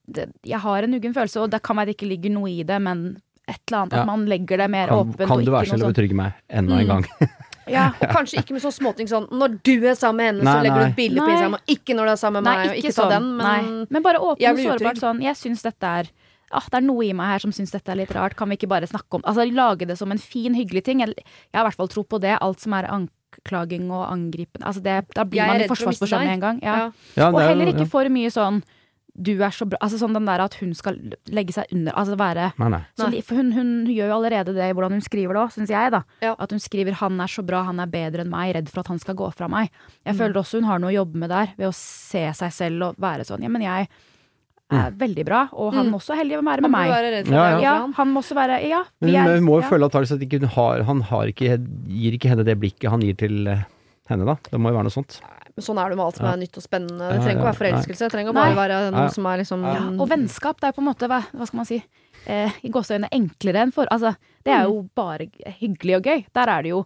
det, 0.08 0.30
Jeg 0.46 0.60
har 0.64 0.84
en 0.84 0.94
uggen 0.96 1.14
følelse, 1.16 1.42
og 1.44 1.50
det 1.52 1.62
kan 1.66 1.76
være 1.80 1.92
det 1.92 1.98
ikke 1.98 2.08
ligger 2.10 2.32
noe 2.36 2.50
i 2.52 2.64
det, 2.64 2.80
men 2.82 3.18
et 3.48 3.60
eller 3.68 3.82
annet. 3.82 3.94
Ja. 3.98 4.02
At 4.02 4.08
man 4.08 4.26
legger 4.32 4.58
det 4.58 4.70
mer 4.72 4.88
kan, 4.88 4.98
åpent. 5.04 5.28
kan 5.28 5.44
du 5.44 5.52
være 5.52 5.68
snill 5.68 5.82
å 5.82 5.84
sånn 5.84 5.94
betrygge 5.94 6.16
meg 6.16 6.34
enda 6.50 6.78
en 6.80 6.86
Mm. 6.86 6.88
gang? 6.88 7.30
ja, 7.68 7.90
Og 8.00 8.08
kanskje 8.16 8.40
ikke 8.40 8.56
med 8.56 8.62
så 8.64 8.72
småting 8.72 9.08
sånn 9.08 9.28
Når 9.32 9.60
du 9.64 9.74
er 9.88 9.96
sammen 10.00 10.18
med 10.20 10.26
henne, 10.32 10.44
så 10.48 10.54
Nei, 10.56 10.64
legger 10.64 10.80
du 10.80 10.86
et 10.88 10.96
bilde 10.96 11.20
på 11.20 11.26
Nei. 11.28 11.34
Instagram, 11.36 11.54
og 11.54 11.76
ikke 11.76 11.96
når 11.98 12.06
du 12.06 12.12
er 12.12 12.22
sammen 12.24 12.44
med 12.44 12.48
Nei, 12.48 12.56
meg, 12.58 12.70
og 12.70 12.76
ikke, 12.78 12.88
ikke 12.88 12.96
ta 12.96 13.02
sånn. 13.04 13.12
den, 13.18 13.28
men 13.38 13.46
Nei. 13.46 13.88
men 13.90 14.04
bare 14.04 14.20
åpen 14.20 14.50
og 14.54 14.64
sårbart 14.64 15.02
sånn. 15.04 15.22
Jeg 15.24 15.36
syns 15.36 15.62
dette 15.68 15.84
er 16.00 16.10
ah, 16.54 16.68
Det 16.70 16.80
er 16.80 16.86
noe 16.86 17.06
i 17.06 17.14
meg 17.18 17.34
her 17.34 17.44
som 17.44 17.52
syns 17.56 17.74
dette 17.74 17.92
er 17.92 18.00
litt 18.00 18.14
rart. 18.16 18.36
Kan 18.40 18.50
vi 18.50 18.58
ikke 18.60 18.70
bare 18.72 18.90
snakke 18.90 19.20
om 19.20 19.26
Altså 19.26 19.46
lage 19.50 19.88
det 19.90 19.98
som 20.00 20.12
en 20.12 20.22
fin, 20.22 20.54
hyggelig 20.54 20.84
ting? 20.86 21.02
Jeg, 21.04 21.16
jeg 21.18 21.58
har 21.58 21.66
i 21.66 21.70
hvert 21.70 21.80
fall 21.82 21.92
tro 21.92 22.04
på 22.04 22.22
det. 22.24 22.38
Alt 22.42 22.64
som 22.64 22.74
er 22.74 22.90
anklaging 22.90 23.90
og 23.92 24.06
angripen 24.12 24.64
Altså 24.64 24.84
det, 24.84 25.02
da 25.16 25.26
blir 25.26 25.46
man 25.46 25.58
i 25.58 25.66
redd 25.66 25.74
for 25.74 25.84
å 25.84 25.92
miste 25.92 26.06
forsvarsposisjon 26.06 26.26
med 26.28 26.38
en 26.38 26.46
gang. 26.48 26.64
Ja. 26.64 26.78
ja. 27.18 27.30
Og 27.32 27.42
er 27.42 27.54
heller 27.54 27.74
ikke 27.74 27.88
ja. 27.88 27.92
for 27.98 28.10
mye 28.14 28.32
sånn 28.34 28.64
du 29.14 29.36
er 29.46 29.54
så 29.54 29.68
bra 29.70 29.78
Altså 29.86 30.00
sånn 30.02 30.16
den 30.16 30.26
der 30.26 30.42
at 30.42 30.56
hun 30.58 30.72
skal 30.74 30.96
legge 31.30 31.54
seg 31.54 31.70
under 31.76 31.94
Altså 32.00 32.16
være 32.18 32.48
Nei, 32.58 32.70
nei. 32.74 32.80
så, 32.98 33.10
For 33.28 33.38
hun, 33.38 33.52
hun 33.54 33.74
gjør 33.86 34.10
jo 34.10 34.16
allerede 34.18 34.56
det 34.56 34.70
i 34.72 34.74
hvordan 34.74 34.98
hun 34.98 35.06
skriver 35.06 35.38
det 35.38 35.44
òg, 35.44 35.52
syns 35.54 35.70
jeg, 35.74 35.92
da. 35.94 36.02
Ja. 36.24 36.34
At 36.42 36.52
hun 36.52 36.62
skriver 36.64 36.98
'han 36.98 37.22
er 37.22 37.30
så 37.30 37.44
bra, 37.46 37.64
han 37.64 37.80
er 37.80 37.86
bedre 37.86 38.26
enn 38.26 38.32
meg', 38.34 38.56
redd 38.56 38.70
for 38.70 38.82
at 38.82 38.88
han 38.88 39.00
skal 39.00 39.16
gå 39.16 39.30
fra 39.34 39.48
meg. 39.48 39.70
Jeg 40.06 40.16
Mm. 40.16 40.20
føler 40.20 40.34
også 40.42 40.58
hun 40.62 40.64
har 40.70 40.80
noe 40.80 40.92
å 40.92 40.98
jobbe 41.06 41.16
med 41.16 41.30
der, 41.30 41.54
ved 41.58 41.68
å 41.68 41.74
se 41.74 42.34
seg 42.34 42.52
selv 42.52 42.82
og 42.84 42.96
være 42.98 43.22
sånn 43.26 43.42
'ja, 43.42 43.50
men 43.50 43.62
jeg 43.62 43.88
er 44.74 44.92
veldig 44.92 45.26
bra', 45.26 45.50
og 45.54 45.74
han 45.74 45.86
Mm. 45.86 45.92
må 45.92 45.98
også 46.00 46.16
heldig 46.18 46.44
være 46.44 46.62
med 46.62 46.72
meg. 46.72 46.88
Ja, 46.90 47.00
ja. 47.50 47.60
Ja, 47.62 47.88
han. 47.96 48.08
må 48.14 48.22
også 48.22 48.36
være 48.36 48.62
Ja, 48.68 48.84
Men 49.02 49.10
vi 49.10 49.16
hun, 49.18 49.24
Men 49.26 49.36
hun 49.36 49.44
må 49.46 49.56
jo 49.58 49.62
ja. 49.62 49.70
føle 49.70 49.84
antakeligvis 49.90 50.12
at 50.12 50.20
ikke 50.22 50.40
hun 50.40 50.50
har, 50.50 50.84
han 50.84 51.02
har 51.02 51.24
ikke, 51.28 51.58
gir 51.88 52.12
ikke 52.18 52.30
henne 52.30 52.44
det 52.46 52.60
blikket 52.60 52.90
han 52.90 53.00
gir 53.02 53.16
til 53.16 53.48
eh, 53.48 53.64
henne, 54.10 54.26
da. 54.26 54.36
Det 54.52 54.60
må 54.60 54.70
jo 54.70 54.76
være 54.76 54.84
noe 54.90 54.98
sånt. 54.98 55.22
Men 55.56 55.62
sånn 55.64 55.78
er 55.86 55.90
det 55.90 55.98
med 55.98 56.06
alt 56.06 56.16
som 56.18 56.26
Ja. 56.26 56.32
er 56.34 56.38
nytt 56.38 56.58
og 56.58 56.64
spennende. 56.64 57.10
Det 57.14 57.22
trenger 57.22 57.38
ikke 57.38 57.44
å 57.44 57.46
ja. 57.46 57.52
være 57.52 57.62
forelskelse. 57.62 58.00
Det 58.00 58.12
trenger 58.12 58.30
å 58.32 58.34
bare 58.34 58.56
være 58.56 58.92
noe 58.92 59.02
Ja. 59.04 59.08
som 59.10 59.26
er 59.26 59.38
liksom 59.38 59.62
Ja, 59.64 60.02
og 60.04 60.10
vennskap, 60.10 60.60
det 60.60 60.68
er 60.68 60.72
på 60.74 60.80
en 60.82 60.88
måte, 60.94 61.08
hva, 61.08 61.22
hva 61.34 61.46
skal 61.48 61.58
man 61.58 61.66
si, 61.66 61.84
eh, 62.26 62.50
i 62.64 62.70
gåseøynene 62.70 63.10
enklere 63.12 63.62
enn 63.62 63.72
for 63.74 63.86
Altså, 63.92 64.16
det 64.44 64.52
er 64.54 64.64
jo 64.66 64.90
bare 64.96 65.28
hyggelig 65.62 65.96
og 65.98 66.04
gøy. 66.04 66.26
Der 66.34 66.48
er 66.50 66.62
det 66.64 66.70
jo 66.72 66.86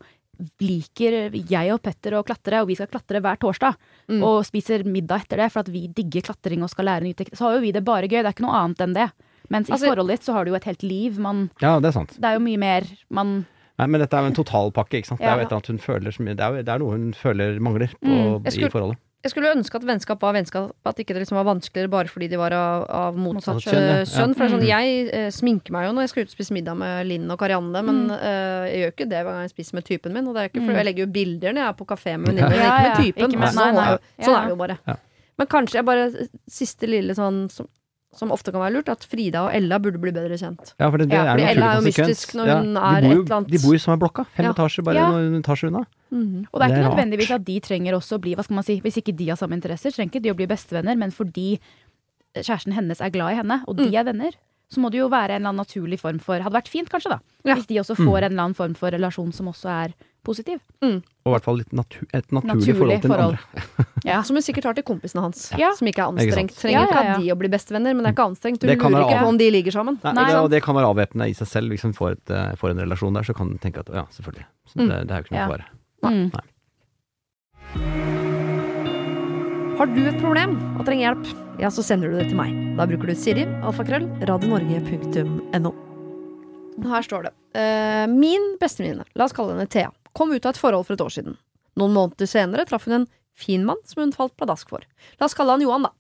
liker 0.62 1.32
jeg 1.34 1.74
og 1.74 1.82
Petter 1.84 2.18
å 2.18 2.24
klatre, 2.26 2.62
og 2.62 2.68
vi 2.70 2.76
skal 2.80 2.88
klatre 2.92 3.22
hver 3.24 3.40
torsdag. 3.42 3.76
Mm. 4.10 4.22
Og 4.24 4.46
spiser 4.48 4.84
middag 4.88 5.26
etter 5.26 5.38
det 5.44 5.52
for 5.54 5.60
at 5.66 5.72
vi 5.74 5.88
digger 5.88 6.22
klatring 6.30 6.64
og 6.64 6.70
skal 6.70 6.86
lære 6.90 7.04
ny 7.08 7.14
teknikker. 7.14 7.38
Så 7.40 7.48
har 7.50 7.58
jo 7.58 7.62
vi 7.66 7.72
det 7.76 7.84
bare 7.88 8.08
gøy. 8.08 8.22
Det 8.22 8.26
er 8.26 8.36
ikke 8.38 8.46
noe 8.48 8.60
annet 8.64 8.82
enn 8.86 8.94
det. 8.98 9.10
Mens 9.50 9.70
Altså- 9.70 9.86
i 9.86 9.90
forholdet 9.90 10.18
ditt 10.20 10.24
så 10.28 10.34
har 10.34 10.46
du 10.46 10.52
jo 10.52 10.56
et 10.56 10.64
helt 10.66 10.84
liv. 10.84 11.18
Man, 11.20 11.50
Ja, 11.62 11.80
det 11.80 11.88
er 11.90 11.92
sant. 12.00 12.16
det 12.20 12.26
er 12.26 12.34
jo 12.36 12.40
mye 12.44 12.58
mer 12.60 12.84
man 13.10 13.46
Nei, 13.80 13.86
men 13.86 14.02
dette 14.02 14.14
er 14.18 14.22
jo 14.26 14.28
en 14.34 14.34
totalpakke, 14.34 14.98
ikke 14.98 15.06
sant. 15.06 15.20
Det 15.22 15.28
er 15.28 15.36
jo 15.38 15.42
et 15.46 15.52
eller 15.52 15.58
annet 15.62 15.68
hun 15.68 15.78
føler 15.78 16.12
som 16.12 16.26
Det 16.26 16.40
er, 16.40 16.50
jo, 16.50 16.64
det 16.64 16.70
er 16.74 16.80
noe 16.80 16.92
hun 16.98 17.14
føler 17.14 17.60
mangler 17.60 17.88
på, 18.02 18.10
Mm. 18.10 18.52
Skulle- 18.52 18.66
i 18.66 18.70
forholdet. 18.74 18.98
Jeg 19.28 19.34
skulle 19.34 19.52
ønske 19.52 19.76
at 19.76 19.84
vennskap 19.84 20.22
var 20.24 20.34
vennskap, 20.38 20.72
at 20.88 21.00
ikke 21.04 21.14
det 21.18 21.22
liksom 21.26 21.36
var 21.38 21.48
vanskeligere 21.50 21.92
bare 21.92 22.08
fordi 22.08 22.30
de 22.32 22.38
var 22.40 22.54
av, 22.56 22.86
av 22.88 23.18
motsatt 23.20 23.60
kjønn, 23.60 23.76
ja. 23.76 23.98
eh. 24.00 24.06
For 24.08 24.24
det 24.24 24.48
er 24.48 24.54
sånn, 24.54 24.62
Mm. 24.62 24.68
jeg 24.68 25.10
eh, 25.14 25.28
sminker 25.36 25.72
meg 25.76 25.88
jo 25.88 25.92
når 25.98 26.06
jeg 26.08 26.10
skal 26.14 26.24
ut 26.24 26.32
og 26.32 26.36
spise 26.38 26.54
middag 26.56 26.78
med 26.80 27.06
Linn 27.10 27.28
og 27.30 27.38
Karianne, 27.42 27.82
men 27.84 28.00
Mm. 28.08 28.12
eh, 28.16 28.64
jeg 28.72 28.80
gjør 28.86 28.94
ikke 28.96 29.10
det 29.12 29.20
hver 29.26 29.34
gang 29.36 29.44
jeg 29.44 29.54
spiser 29.54 29.74
med 29.76 29.86
typen 29.86 30.14
min. 30.14 30.28
Og 30.28 30.34
det 30.34 30.42
er 30.46 30.50
ikke 30.50 30.64
for, 30.66 30.72
Mm. 30.72 30.78
jeg 30.80 30.86
legger 30.88 31.04
jo 31.06 31.12
bilder 31.20 31.52
når 31.54 31.62
jeg 31.62 31.68
er 31.68 31.78
på 31.84 31.86
kafé 31.92 32.12
med 32.18 32.28
venninner, 32.32 32.50
men 32.50 32.60
Ja, 32.64 32.78
ikke 32.78 32.88
med 32.88 32.98
typen. 33.06 33.30
Ikke 33.32 33.40
med- 33.40 33.56
nei, 33.56 33.66
nei, 33.68 33.68
sånn 33.68 33.76
nei. 33.76 33.92
er 33.92 34.24
Sånn 34.26 34.38
er 34.38 34.42
det 34.48 34.50
jo 34.56 34.56
bare. 34.64 34.78
Ja. 34.88 34.96
Men 35.38 35.48
kanskje 35.48 35.74
jeg 35.78 35.86
bare 35.86 36.12
Siste 36.50 36.88
lille 36.88 37.14
sånn 37.14 37.52
som, 37.52 37.68
som 38.16 38.32
ofte 38.32 38.52
kan 38.52 38.62
være 38.62 38.74
lurt, 38.74 38.90
at 38.90 39.04
Frida 39.04 39.44
og 39.46 39.54
Ella 39.54 39.78
burde 39.80 40.00
bli 40.02 40.12
bedre 40.12 40.38
kjent. 40.40 40.74
Ja, 40.80 40.90
for 40.90 40.98
det, 40.98 41.10
det 41.10 41.16
Ja, 41.18 41.24
er 41.26 41.38
fordi 41.38 41.44
en 41.44 41.50
Ella 41.58 41.72
er 41.72 41.76
jo 41.82 41.86
mystisk 41.88 42.34
når 42.36 42.46
Ja, 42.48 42.56
hun 42.62 42.78
er 42.78 43.02
jo- 43.02 43.08
et 43.22 43.26
eller 43.28 43.36
annet- 43.38 43.52
De 43.52 43.60
bor 43.60 43.74
jo 43.74 43.78
som 43.80 43.94
er 43.94 43.98
blokka. 43.98 44.26
Fem 44.36 44.46
Ja. 44.46 44.54
etasjer 44.54 44.84
bare 44.84 44.96
Ja. 44.96 45.12
noen 45.12 45.42
etasjer 45.44 45.68
unna. 45.68 45.86
Mhm. 46.12 46.48
Og 46.54 46.60
det 46.62 46.64
er 46.64 46.68
Det 46.68 46.78
ikke 46.78 46.78
er 46.78 46.90
rart. 46.90 46.98
nødvendigvis 46.98 47.32
at 47.36 47.46
de 47.46 47.60
trenger 47.60 47.94
også 47.94 48.18
å 48.18 48.22
bli, 48.22 48.36
hva 48.36 48.44
skal 48.44 48.56
man 48.56 48.64
si, 48.64 48.80
hvis 48.82 48.98
ikke 48.98 49.16
de 49.16 49.28
har 49.28 49.36
samme 49.38 49.54
interesser, 49.54 49.92
trenger 49.92 50.12
ikke 50.16 50.22
de 50.24 50.30
å 50.30 50.36
bli 50.36 50.48
bestevenner, 50.48 50.98
men 50.98 51.12
fordi 51.12 51.60
kjæresten 52.36 52.74
hennes 52.74 53.02
er 53.02 53.10
glad 53.10 53.34
i 53.34 53.36
henne, 53.36 53.64
og 53.68 53.76
de 53.78 53.84
Mm. 53.90 53.94
er 54.00 54.04
venner, 54.04 54.32
så 54.72 54.78
må 54.80 54.90
det 54.92 54.98
jo 55.00 55.10
være 55.10 55.32
en 55.32 55.42
eller 55.46 55.50
annen 55.50 55.66
naturlig 55.66 56.00
form 56.00 56.20
for 56.20 56.40
Hadde 56.40 56.54
vært 56.54 56.68
fint, 56.68 56.90
kanskje, 56.90 57.10
da. 57.10 57.20
Ja. 57.46 57.56
Hvis 57.56 57.68
de 57.68 57.76
også 57.76 57.96
Mm. 57.98 58.06
får 58.08 58.18
en 58.18 58.32
eller 58.32 58.44
annen 58.44 58.54
form 58.56 58.74
for 58.76 58.90
relasjon 58.92 59.34
som 59.34 59.48
også 59.48 59.66
er 59.70 59.94
positiv. 60.28 60.60
Og 60.84 60.92
i 61.00 61.32
hvert 61.34 61.46
fall 61.48 61.58
litt 61.62 61.72
natu 61.76 62.02
et 62.14 62.28
naturlig, 62.36 62.60
Naturlig 62.60 62.76
forhold 62.78 63.02
til 63.02 63.08
den 63.08 63.16
forhold. 63.16 63.38
andre. 63.40 63.86
Ja. 64.08 64.20
Som 64.24 64.38
hun 64.38 64.44
sikkert 64.46 64.68
har 64.70 64.76
til 64.78 64.86
kompisene 64.88 65.24
hans, 65.26 65.48
Ja. 65.60 65.72
som 65.76 65.88
ikke 65.90 66.04
er 66.04 66.12
anstrengt. 66.14 66.52
Ikke 66.54 66.62
Trenger 66.62 66.78
Ja, 66.78 66.84
ikke 66.86 67.00
at 67.02 67.20
de 67.24 67.32
å 67.34 67.38
bli 67.40 67.50
bestevenner, 67.52 67.96
men 67.98 68.04
det 68.06 68.12
er 68.12 68.16
ikke 68.16 68.28
anstrengt. 68.30 68.60
Du 68.62 68.68
lurer 68.70 68.78
være 68.78 69.08
ikke 69.08 69.24
på 69.24 69.32
om 69.34 69.38
de 69.42 69.48
ligger 69.56 69.72
sammen. 69.76 69.98
Nei, 70.04 70.14
Nei, 70.20 70.28
det, 70.32 70.38
og 70.44 70.50
det 70.54 70.62
kan 70.64 70.76
være 70.78 70.92
avvæpnende 70.94 71.28
i 71.32 71.34
seg 71.40 71.48
selv. 71.52 71.74
Hvis 71.74 71.84
hun 71.88 71.94
får, 71.98 72.12
et, 72.20 72.30
eh, 72.32 72.54
får 72.62 72.70
en 72.76 72.84
relasjon 72.86 73.14
der, 73.18 73.24
så 73.28 73.34
kan 73.36 73.50
hun 73.52 73.58
tenke 73.64 73.80
at 73.84 73.90
ja, 73.92 74.06
selvfølgelig. 74.16 74.46
Så 74.70 74.76
Mm. 74.80 74.88
det, 74.94 74.98
det 75.08 75.12
er 75.12 75.18
jo 75.18 75.24
ikke 75.26 75.36
noe 75.36 75.42
Ja. 75.42 75.48
Nei. 75.48 75.58
svare. 75.58 75.66
Mm. 76.14 76.32
Har 79.78 79.86
du 79.94 80.00
et 80.10 80.18
problem 80.22 80.56
og 80.80 80.86
trenger 80.88 81.04
hjelp, 81.12 81.28
ja, 81.62 81.70
så 81.70 81.84
sender 81.86 82.10
du 82.10 82.18
det 82.18 82.30
til 82.32 82.38
meg. 82.40 82.54
Da 82.80 82.86
bruker 82.90 83.12
du 83.12 83.16
Siri, 83.18 83.44
alfakrøll, 83.62 84.08
radionorge.no. 84.26 85.74
Her 86.88 87.02
står 87.06 87.24
det. 87.28 87.34
Uh, 87.58 88.06
min 88.14 88.56
bestevenninne, 88.62 89.06
la 89.18 89.26
oss 89.26 89.34
kalle 89.34 89.54
henne 89.56 89.68
Thea, 89.70 89.90
kom 90.18 90.34
ut 90.34 90.46
av 90.46 90.56
et 90.56 90.60
forhold 90.62 90.88
for 90.88 90.98
et 90.98 91.06
år 91.06 91.14
siden. 91.14 91.38
Noen 91.78 91.94
måneder 91.94 92.30
senere 92.30 92.66
traff 92.68 92.88
hun 92.90 93.04
en 93.04 93.08
fin 93.38 93.64
mann 93.66 93.80
som 93.86 94.02
hun 94.02 94.16
falt 94.16 94.36
pladask 94.40 94.70
for. 94.74 94.84
La 95.22 95.30
oss 95.30 95.38
kalle 95.38 95.54
han 95.54 95.64
Johan, 95.64 95.86
da. 95.88 95.94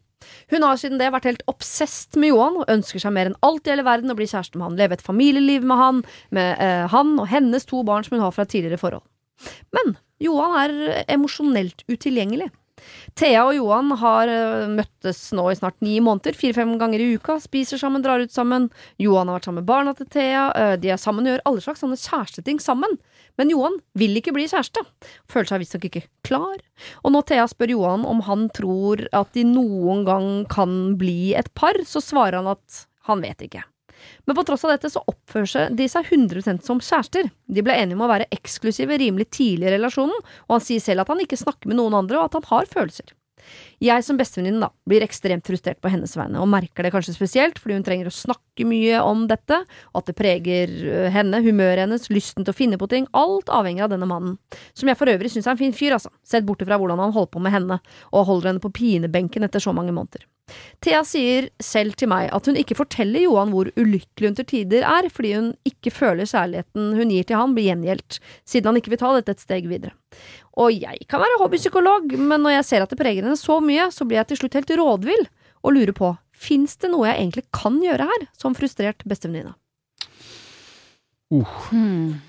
Hun 0.49 0.63
har 0.65 0.79
siden 0.81 0.97
det 0.97 1.11
vært 1.13 1.27
helt 1.29 1.43
obsesst 1.51 2.17
med 2.17 2.31
Johan 2.31 2.57
og 2.63 2.71
ønsker 2.73 3.01
seg 3.03 3.13
mer 3.13 3.29
enn 3.29 3.37
alt 3.45 3.67
i 3.67 3.73
hele 3.73 3.85
verden 3.85 4.11
å 4.11 4.17
bli 4.17 4.25
kjæreste 4.29 4.57
med 4.57 4.65
han, 4.65 4.79
leve 4.79 4.97
et 4.97 5.05
familieliv 5.05 5.67
med 5.67 5.77
han, 5.77 6.01
med 6.33 6.63
eh, 6.63 6.85
han 6.89 7.13
og 7.21 7.29
hennes 7.29 7.69
to 7.69 7.83
barn 7.85 8.07
som 8.07 8.17
hun 8.17 8.25
har 8.25 8.33
fra 8.33 8.47
et 8.47 8.55
tidligere 8.55 8.81
forhold. 8.81 9.05
Men 9.77 9.93
Johan 10.23 10.57
er 10.63 11.03
emosjonelt 11.13 11.85
utilgjengelig. 11.91 12.49
Thea 13.17 13.43
og 13.47 13.55
Johan 13.57 13.91
har 13.99 14.29
øh, 14.31 14.65
møttes 14.69 15.19
nå 15.35 15.47
i 15.51 15.57
snart 15.57 15.77
ni 15.85 15.97
måneder, 16.03 16.37
fire-fem 16.37 16.75
ganger 16.81 17.01
i 17.01 17.09
uka, 17.17 17.37
spiser 17.41 17.81
sammen, 17.81 18.03
drar 18.05 18.21
ut 18.21 18.33
sammen. 18.33 18.69
Johan 19.01 19.29
har 19.29 19.39
vært 19.39 19.49
sammen 19.49 19.63
med 19.63 19.69
barna 19.69 19.93
til 19.97 20.09
Thea, 20.13 20.47
øh, 20.53 20.75
de 20.81 20.93
er 20.93 21.01
sammen 21.01 21.25
og 21.25 21.33
gjør 21.33 21.45
alle 21.49 21.65
slags 21.65 21.83
sånne 21.83 21.99
kjæresteting 22.01 22.61
sammen. 22.63 22.97
Men 23.37 23.51
Johan 23.53 23.77
vil 23.97 24.17
ikke 24.17 24.33
bli 24.35 24.47
kjæreste, 24.49 24.81
føler 25.29 25.51
seg 25.51 25.61
visstnok 25.61 25.87
ikke 25.89 26.05
klar. 26.25 26.57
Og 27.03 27.13
når 27.13 27.27
Thea 27.29 27.45
spør 27.49 27.73
Johan 27.75 28.05
om 28.09 28.23
han 28.25 28.47
tror 28.57 29.05
at 29.15 29.33
de 29.37 29.45
noen 29.47 30.03
gang 30.07 30.29
kan 30.51 30.97
bli 30.99 31.33
et 31.37 31.49
par, 31.57 31.77
så 31.85 32.01
svarer 32.03 32.39
han 32.41 32.55
at 32.55 32.85
han 33.07 33.21
vet 33.23 33.45
ikke. 33.45 33.63
Men 34.25 34.37
på 34.37 34.43
tross 34.45 34.65
av 34.65 34.73
dette 34.73 34.91
så 34.93 35.01
oppfører 35.09 35.71
de 35.77 35.87
seg 35.89 36.09
100% 36.13 36.65
som 36.65 36.81
kjærester. 36.83 37.29
De 37.49 37.63
ble 37.65 37.77
enige 37.77 37.97
om 37.97 38.05
å 38.05 38.11
være 38.11 38.29
eksklusive 38.33 38.99
rimelig 39.01 39.29
tidlig 39.37 39.69
i 39.69 39.75
relasjonen, 39.77 40.17
og 40.47 40.57
han 40.57 40.65
sier 40.65 40.83
selv 40.83 41.03
at 41.03 41.13
han 41.13 41.23
ikke 41.23 41.39
snakker 41.39 41.71
med 41.71 41.79
noen 41.79 41.97
andre, 41.97 42.19
og 42.19 42.29
at 42.29 42.37
han 42.39 42.49
har 42.51 42.69
følelser. 42.69 43.13
Jeg 43.83 44.05
som 44.05 44.19
bestevenninne 44.19 44.61
da, 44.63 44.71
blir 44.89 45.05
ekstremt 45.05 45.47
frustrert 45.47 45.81
på 45.83 45.91
hennes 45.93 46.15
vegne, 46.17 46.41
og 46.41 46.49
merker 46.51 46.85
det 46.85 46.93
kanskje 46.95 47.15
spesielt 47.15 47.59
fordi 47.61 47.77
hun 47.77 47.85
trenger 47.87 48.09
å 48.09 48.13
snakke 48.13 48.67
mye 48.67 49.01
om 49.05 49.25
dette, 49.29 49.61
og 49.93 50.01
at 50.01 50.11
det 50.11 50.17
preger 50.17 50.73
øh, 50.87 51.09
henne, 51.13 51.43
humøret 51.45 51.85
hennes, 51.85 52.09
lysten 52.13 52.47
til 52.47 52.55
å 52.55 52.57
finne 52.57 52.79
på 52.81 52.89
ting, 52.91 53.09
alt 53.17 53.51
avhenger 53.53 53.87
av 53.87 53.93
denne 53.95 54.09
mannen, 54.09 54.39
som 54.77 54.89
jeg 54.89 54.99
for 54.99 55.11
øvrig 55.11 55.33
syns 55.33 55.49
er 55.49 55.55
en 55.55 55.61
fin 55.61 55.75
fyr, 55.75 55.97
altså, 55.97 56.13
sett 56.25 56.47
bort 56.47 56.65
fra 56.65 56.79
hvordan 56.79 57.03
han 57.03 57.15
holder 57.15 57.33
på 57.35 57.43
med 57.43 57.55
henne, 57.55 57.81
og 58.13 58.27
holder 58.31 58.53
henne 58.53 58.63
på 58.63 58.73
pinebenken 58.75 59.47
etter 59.47 59.63
så 59.63 59.75
mange 59.75 59.95
måneder. 59.95 60.25
Thea 60.83 61.01
sier 61.07 61.49
selv 61.63 61.97
til 61.99 62.09
meg 62.11 62.29
at 62.35 62.47
hun 62.47 62.57
ikke 62.59 62.77
forteller 62.77 63.25
Johan 63.25 63.51
hvor 63.53 63.69
ulykkelig 63.79 64.29
hun 64.29 64.37
til 64.37 64.47
tider 64.51 64.85
er, 64.87 65.09
fordi 65.13 65.33
hun 65.35 65.49
ikke 65.67 65.91
føler 65.93 66.29
kjærligheten 66.29 66.93
hun 66.97 67.13
gir 67.13 67.27
til 67.27 67.41
han 67.41 67.55
blir 67.57 67.69
gjengjeldt, 67.71 68.19
siden 68.47 68.71
han 68.71 68.79
ikke 68.79 68.93
vil 68.93 69.01
ta 69.01 69.13
dette 69.17 69.35
et 69.35 69.43
steg 69.43 69.67
videre. 69.71 69.95
Og 70.57 70.73
jeg 70.73 71.03
kan 71.11 71.21
være 71.21 71.41
hobbypsykolog, 71.41 72.15
men 72.17 72.45
når 72.45 72.57
jeg 72.57 72.69
ser 72.69 72.85
at 72.85 72.93
det 72.93 72.99
preger 73.01 73.25
henne 73.25 73.39
så 73.39 73.59
mye, 73.63 73.89
så 73.93 74.07
blir 74.07 74.21
jeg 74.21 74.31
til 74.31 74.41
slutt 74.41 74.57
helt 74.59 74.73
rådvill 74.79 75.27
og 75.65 75.75
lurer 75.75 75.95
på, 75.97 76.13
fins 76.37 76.77
det 76.81 76.93
noe 76.93 77.09
jeg 77.09 77.19
egentlig 77.19 77.45
kan 77.55 77.81
gjøre 77.83 78.07
her, 78.07 78.27
som 78.37 78.55
frustrert 78.57 79.03
bestevenninne? 79.09 79.55
Hmm. 81.27 82.21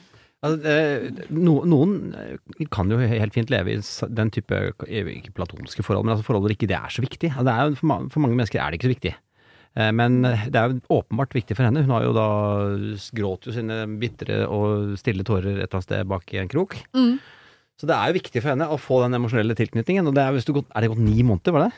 Altså, 0.46 1.28
no, 1.34 1.56
noen 1.66 1.94
eh, 2.14 2.66
kan 2.70 2.90
jo 2.92 2.98
helt 3.00 3.34
fint 3.34 3.50
leve 3.50 3.72
i 3.74 3.78
den 4.14 4.28
type, 4.30 4.58
ikke 4.86 5.32
platonske 5.34 5.82
forhold, 5.82 6.06
men 6.06 6.14
altså 6.14 6.26
forhold 6.28 6.44
hvor 6.46 6.54
ikke 6.54 6.68
det 6.70 6.76
er 6.78 6.92
så 6.94 7.02
viktig. 7.02 7.32
Det 7.34 7.54
er 7.54 7.64
jo, 7.66 7.78
for, 7.80 7.88
ma- 7.90 8.04
for 8.12 8.22
mange 8.22 8.38
mennesker 8.38 8.60
er 8.62 8.70
det 8.70 8.78
ikke 8.78 8.86
så 8.90 8.94
viktig. 8.94 9.14
Eh, 9.78 9.90
Men 9.98 10.20
det 10.22 10.54
er 10.54 10.70
jo 10.70 10.78
åpenbart 11.00 11.34
viktig 11.34 11.56
for 11.58 11.66
henne. 11.66 11.82
Hun 11.82 11.90
har 11.96 12.06
jo 12.06 12.12
da 12.14 12.28
gråt 13.18 13.48
jo 13.50 13.56
sine 13.56 13.80
bitre 13.98 14.44
og 14.46 14.94
stille 15.00 15.26
tårer 15.26 15.56
et 15.58 15.64
eller 15.66 15.74
annet 15.80 15.88
sted 15.88 16.06
bak 16.14 16.30
i 16.34 16.40
en 16.44 16.48
krok. 16.54 16.78
Mm. 16.94 17.18
Så 17.78 17.86
det 17.86 17.94
er 17.94 18.10
jo 18.10 18.18
viktig 18.18 18.40
for 18.42 18.50
henne 18.54 18.66
å 18.74 18.78
få 18.78 19.02
den 19.04 19.14
emosjonelle 19.18 19.54
tilknytningen. 19.58 20.06
Og 20.10 20.14
det 20.16 20.22
er, 20.24 20.32
hvis 20.34 20.46
du 20.48 20.54
gått, 20.56 20.70
er 20.74 20.82
det 20.86 20.88
gått 20.94 21.02
ni 21.02 21.18
måneder, 21.26 21.54
var 21.54 21.66
det? 21.68 21.74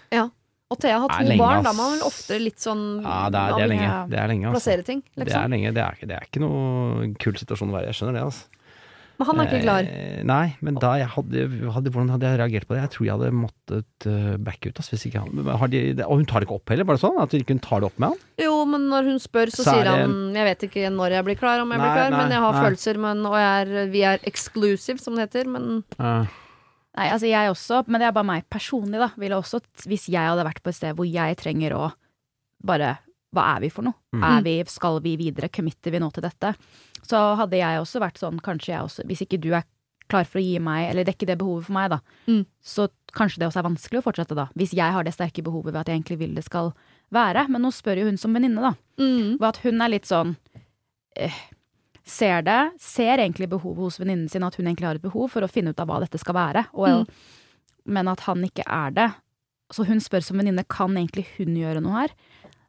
Og 0.71 0.79
Thea 0.79 1.01
har 1.03 1.11
to 1.11 1.27
lenge, 1.27 1.43
barn, 1.43 1.65
da 1.67 1.73
må 1.75 1.83
man 1.89 1.97
vel 1.97 2.07
ofte 2.07 2.37
litt 2.39 2.63
sånn 2.63 3.03
Ja, 3.03 3.25
det 3.33 3.41
er, 3.41 3.57
det 3.57 3.65
er 3.65 3.71
lenge. 3.73 3.91
Det 4.13 4.23
er 4.23 4.31
lenge, 4.31 4.55
plassere 4.55 4.87
ting, 4.87 5.03
Det 5.03 5.25
er 5.25 5.27
liksom. 5.27 5.53
lenge. 5.57 5.75
Det 5.75 5.83
er, 5.83 6.01
det 6.07 6.17
er 6.21 6.29
ikke 6.29 6.43
noe 6.45 7.11
kul 7.19 7.39
situasjon 7.41 7.73
å 7.73 7.75
være 7.75 7.89
i. 7.89 7.91
Jeg 7.91 7.99
skjønner 7.99 8.21
det, 8.21 8.25
altså. 8.29 8.61
Men 9.21 9.29
han 9.29 9.41
er 9.43 9.51
ikke 9.51 9.65
klar. 9.67 9.89
Eh, 9.93 10.21
nei, 10.25 10.45
men 10.65 10.79
da 10.81 10.95
jeg 10.97 11.11
hadde, 11.13 11.43
hadde, 11.75 11.91
hvordan 11.93 12.13
hadde 12.15 12.29
jeg 12.31 12.39
reagert 12.41 12.69
på 12.71 12.73
det? 12.73 12.85
Jeg 12.87 12.93
tror 12.95 13.05
jeg 13.05 13.17
hadde 13.19 13.33
måttet 13.37 14.07
uh, 14.09 14.31
backe 14.41 14.71
ut. 14.71 14.79
Altså, 14.81 14.95
hvis 14.95 15.05
ikke 15.11 15.25
han, 15.27 15.51
har 15.61 15.73
de, 15.75 15.83
og 16.07 16.23
hun 16.23 16.25
tar 16.31 16.41
det 16.41 16.49
ikke 16.49 16.57
opp 16.57 16.73
heller, 16.73 16.89
var 16.89 16.97
det 16.97 17.03
sånn? 17.03 17.19
At 17.21 17.35
hun 17.35 17.45
ikke 17.45 17.59
tar 17.67 17.83
det 17.83 17.91
opp 17.91 17.99
med 18.01 18.15
han? 18.15 18.23
Jo, 18.41 18.55
men 18.71 18.87
når 18.95 19.11
hun 19.11 19.21
spør, 19.21 19.53
så, 19.53 19.67
Så 19.67 19.75
er 19.75 19.83
sier 19.83 19.91
han 19.91 20.15
Jeg 20.39 20.49
vet 20.49 20.65
ikke 20.71 20.93
når 20.95 21.19
jeg 21.19 21.27
blir 21.29 21.41
klar, 21.43 21.61
om 21.61 21.75
jeg 21.75 21.83
blir 21.83 21.99
klar, 21.99 22.15
nei, 22.15 22.23
men 22.23 22.33
jeg 22.39 22.45
har 22.47 22.57
nei. 22.57 22.63
følelser, 22.65 23.03
men, 23.05 23.21
og 23.29 23.37
jeg 23.43 23.51
er, 23.67 23.91
vi 23.93 24.07
er 24.15 24.25
exclusive, 24.31 25.03
som 25.03 25.19
det 25.19 25.29
heter, 25.29 25.53
men 25.53 25.83
Nei, 26.99 27.07
altså 27.15 27.29
jeg 27.31 27.51
også, 27.53 27.85
men 27.87 28.01
det 28.03 28.09
er 28.09 28.13
bare 28.17 28.27
meg 28.27 28.49
personlig, 28.51 28.99
da. 28.99 29.11
Ville 29.21 29.37
også, 29.39 29.61
hvis 29.87 30.09
jeg 30.11 30.27
hadde 30.27 30.45
vært 30.45 30.63
på 30.65 30.73
et 30.73 30.79
sted 30.81 30.97
hvor 30.99 31.07
jeg 31.07 31.37
trenger 31.39 31.77
å 31.79 31.91
bare 32.67 32.97
Hva 33.33 33.45
er 33.55 33.61
vi 33.63 33.69
for 33.71 33.87
noe? 33.87 33.95
Mm. 34.13 34.25
Er 34.27 34.41
vi, 34.43 34.55
skal 34.67 34.99
vi 35.05 35.13
videre? 35.17 35.49
Committer 35.55 35.93
vi 35.95 36.01
nå 36.03 36.09
til 36.13 36.25
dette? 36.27 36.51
Så 37.07 37.21
hadde 37.39 37.61
jeg 37.61 37.79
også 37.79 38.01
vært 38.03 38.19
sånn, 38.19 38.41
kanskje 38.43 38.73
jeg 38.75 38.83
også 38.83 39.05
Hvis 39.07 39.23
ikke 39.23 39.39
du 39.41 39.53
er 39.55 39.63
klar 40.11 40.27
for 40.27 40.41
å 40.41 40.43
gi 40.43 40.57
meg, 40.59 40.89
eller 40.91 41.07
dekke 41.07 41.29
det 41.31 41.37
behovet 41.39 41.69
for 41.69 41.77
meg, 41.77 41.93
da, 41.93 42.01
Mm. 42.27 42.41
så 42.61 42.89
kanskje 43.15 43.39
det 43.39 43.47
også 43.47 43.61
er 43.63 43.69
vanskelig 43.69 44.01
å 44.01 44.03
fortsette, 44.09 44.35
da. 44.35 44.49
Hvis 44.59 44.73
jeg 44.75 44.91
har 44.91 45.05
det 45.07 45.13
sterke 45.15 45.45
behovet 45.47 45.71
ved 45.73 45.79
at 45.85 45.87
jeg 45.93 46.01
egentlig 46.01 46.19
vil 46.19 46.35
det 46.35 46.43
skal 46.49 46.73
være. 47.15 47.45
Men 47.49 47.63
nå 47.63 47.71
spør 47.71 48.01
jo 48.03 48.09
hun 48.11 48.19
som 48.19 48.35
venninne, 48.35 48.59
da. 48.59 48.73
mm. 48.99 49.39
Ved 49.39 49.47
at 49.53 49.61
hun 49.63 49.81
er 49.81 49.93
litt 49.95 50.11
sånn 50.11 50.35
eh, 51.15 51.31
Ser 52.11 52.43
det, 52.47 52.59
ser 52.83 53.21
egentlig 53.23 53.47
behovet 53.53 53.85
hos 53.87 53.99
venninnen 54.03 54.29
sin, 54.33 54.43
at 54.47 54.57
hun 54.59 54.67
egentlig 54.67 54.89
har 54.89 54.99
et 54.99 55.05
behov 55.05 55.29
for 55.31 55.47
å 55.47 55.51
finne 55.51 55.71
ut 55.71 55.81
av 55.83 55.87
hva 55.91 56.01
dette 56.03 56.19
skal 56.19 56.35
være, 56.35 56.67
og, 56.75 57.05
Mm. 57.07 57.07
men 57.97 58.09
at 58.11 58.21
han 58.27 58.43
ikke 58.49 58.65
er 58.67 58.91
det. 58.97 59.09
Så 59.71 59.87
hun 59.87 60.01
spør 60.03 60.25
som 60.27 60.41
venninne 60.41 60.65
kan 60.69 60.91
egentlig 60.99 61.27
hun 61.37 61.55
gjøre 61.55 61.81
noe 61.85 62.01
her. 62.01 62.11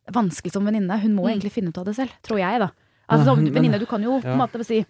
Er 0.07 0.13
vanskelig 0.13 0.51
som 0.53 0.65
venninne, 0.67 0.99
hun 1.01 1.15
må 1.15 1.25
Mm. 1.25 1.31
egentlig 1.39 1.51
finne 1.55 1.69
ut 1.73 1.77
av 1.81 1.85
det 1.85 1.95
selv, 1.97 2.11
tror 2.21 2.37
jeg, 2.37 2.59
da. 2.59 2.69
Altså, 3.09 3.25
Ja, 3.25 3.35
som 3.35 3.45
venninne, 3.45 3.79
du 3.79 3.85
kan 3.87 4.03
jo 4.03 4.21
på 4.21 4.29
en 4.29 4.37
måte 4.37 4.63
si 4.65 4.85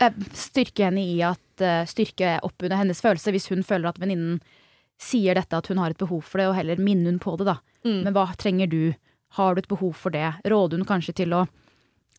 eh, 0.00 0.10
styrke 0.32 0.84
henne 0.86 1.02
i 1.02 1.18
at 1.20 1.60
eh, 1.60 1.84
Styrke 1.84 2.38
opp 2.42 2.62
under 2.62 2.76
hennes 2.78 3.00
følelse 3.02 3.32
hvis 3.34 3.48
hun 3.50 3.62
føler 3.66 3.88
at 3.88 3.98
venninnen 3.98 4.40
sier 4.98 5.34
dette, 5.34 5.52
at 5.56 5.66
hun 5.66 5.78
har 5.78 5.90
et 5.90 5.98
behov 5.98 6.22
for 6.22 6.38
det, 6.38 6.46
og 6.48 6.54
heller 6.54 6.76
minne 6.76 7.06
hun 7.10 7.18
på 7.18 7.36
det, 7.38 7.46
da. 7.46 7.58
Mm. 7.84 8.02
Men 8.04 8.14
hva 8.14 8.24
trenger 8.36 8.68
du? 8.70 8.94
Har 9.32 9.54
du 9.54 9.58
et 9.60 9.68
behov 9.68 9.94
for 9.94 10.10
det? 10.10 10.34
Råder 10.44 10.78
hun 10.78 10.86
kanskje 10.86 11.14
til 11.14 11.30
å 11.36 11.48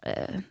eh, 0.04 0.42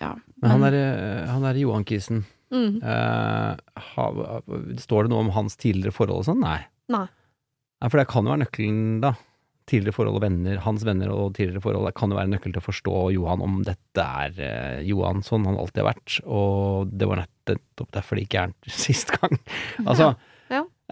Ja. 0.00 0.14
Men 0.42 0.50
han 0.56 0.64
er, 0.68 0.76
eh, 0.78 1.26
han 1.30 1.44
er 1.48 1.58
Johan 1.60 1.84
Kisen. 1.88 2.24
Mm. 2.52 2.78
Uh, 2.84 3.56
ha- 3.96 4.40
står 4.76 5.06
det 5.06 5.10
noe 5.12 5.22
om 5.24 5.30
hans 5.32 5.56
tidligere 5.56 5.94
forhold 5.96 6.18
og 6.22 6.26
sånn? 6.28 6.40
Nei. 6.44 6.58
Nei. 6.92 7.06
Nei, 7.80 7.88
For 7.90 7.98
det 7.98 8.08
kan 8.12 8.24
jo 8.28 8.34
være 8.34 8.42
nøkkelen, 8.44 9.00
da, 9.00 9.14
tidligere 9.70 9.94
forhold 9.96 10.18
og 10.18 10.24
venner, 10.26 10.58
hans 10.64 10.82
venner 10.84 11.08
og 11.14 11.32
tidligere 11.38 11.62
forhold 11.64 11.86
det 11.88 11.94
kan 11.96 12.10
jo 12.12 12.18
være 12.18 12.28
nøkkelen 12.28 12.52
nøkkel 12.52 12.56
til 12.58 12.62
å 12.62 12.66
forstå 12.66 12.96
Johan 13.14 13.44
om 13.46 13.62
dette 13.64 14.04
er 14.04 14.36
uh, 14.36 14.82
Johan 14.84 15.22
sånn 15.24 15.46
han 15.48 15.56
alltid 15.56 15.80
har 15.84 15.88
vært, 15.94 16.18
og 16.26 16.92
det 16.92 17.08
var 17.08 17.22
nettopp 17.24 17.90
derfor 17.96 18.18
det 18.20 18.26
gikk 18.26 18.36
gærent 18.36 18.70
sist 18.84 19.14
gang. 19.16 19.38
Altså, 19.86 20.12
Ja. 20.12 20.28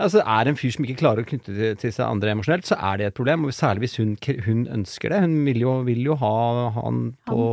Altså 0.01 0.22
er 0.24 0.44
det 0.44 0.53
en 0.55 0.59
fyr 0.61 0.72
som 0.74 0.86
ikke 0.86 1.01
klarer 1.01 1.24
å 1.24 1.28
knytte 1.28 1.53
til, 1.55 1.74
til 1.80 1.92
seg 1.94 2.07
andre 2.07 2.32
emosjonelt, 2.34 2.68
så 2.68 2.78
er 2.90 3.01
det 3.01 3.11
et 3.11 3.16
problem, 3.18 3.44
og 3.46 3.57
særlig 3.57 3.84
hvis 3.86 3.98
hun, 4.01 4.14
hun 4.46 4.64
ønsker 4.78 5.12
det. 5.12 5.20
Hun 5.26 5.36
vil 5.46 5.61
jo, 5.64 5.74
vil 5.86 6.03
jo 6.11 6.16
ha 6.20 6.36
han 6.78 7.05
på 7.28 7.44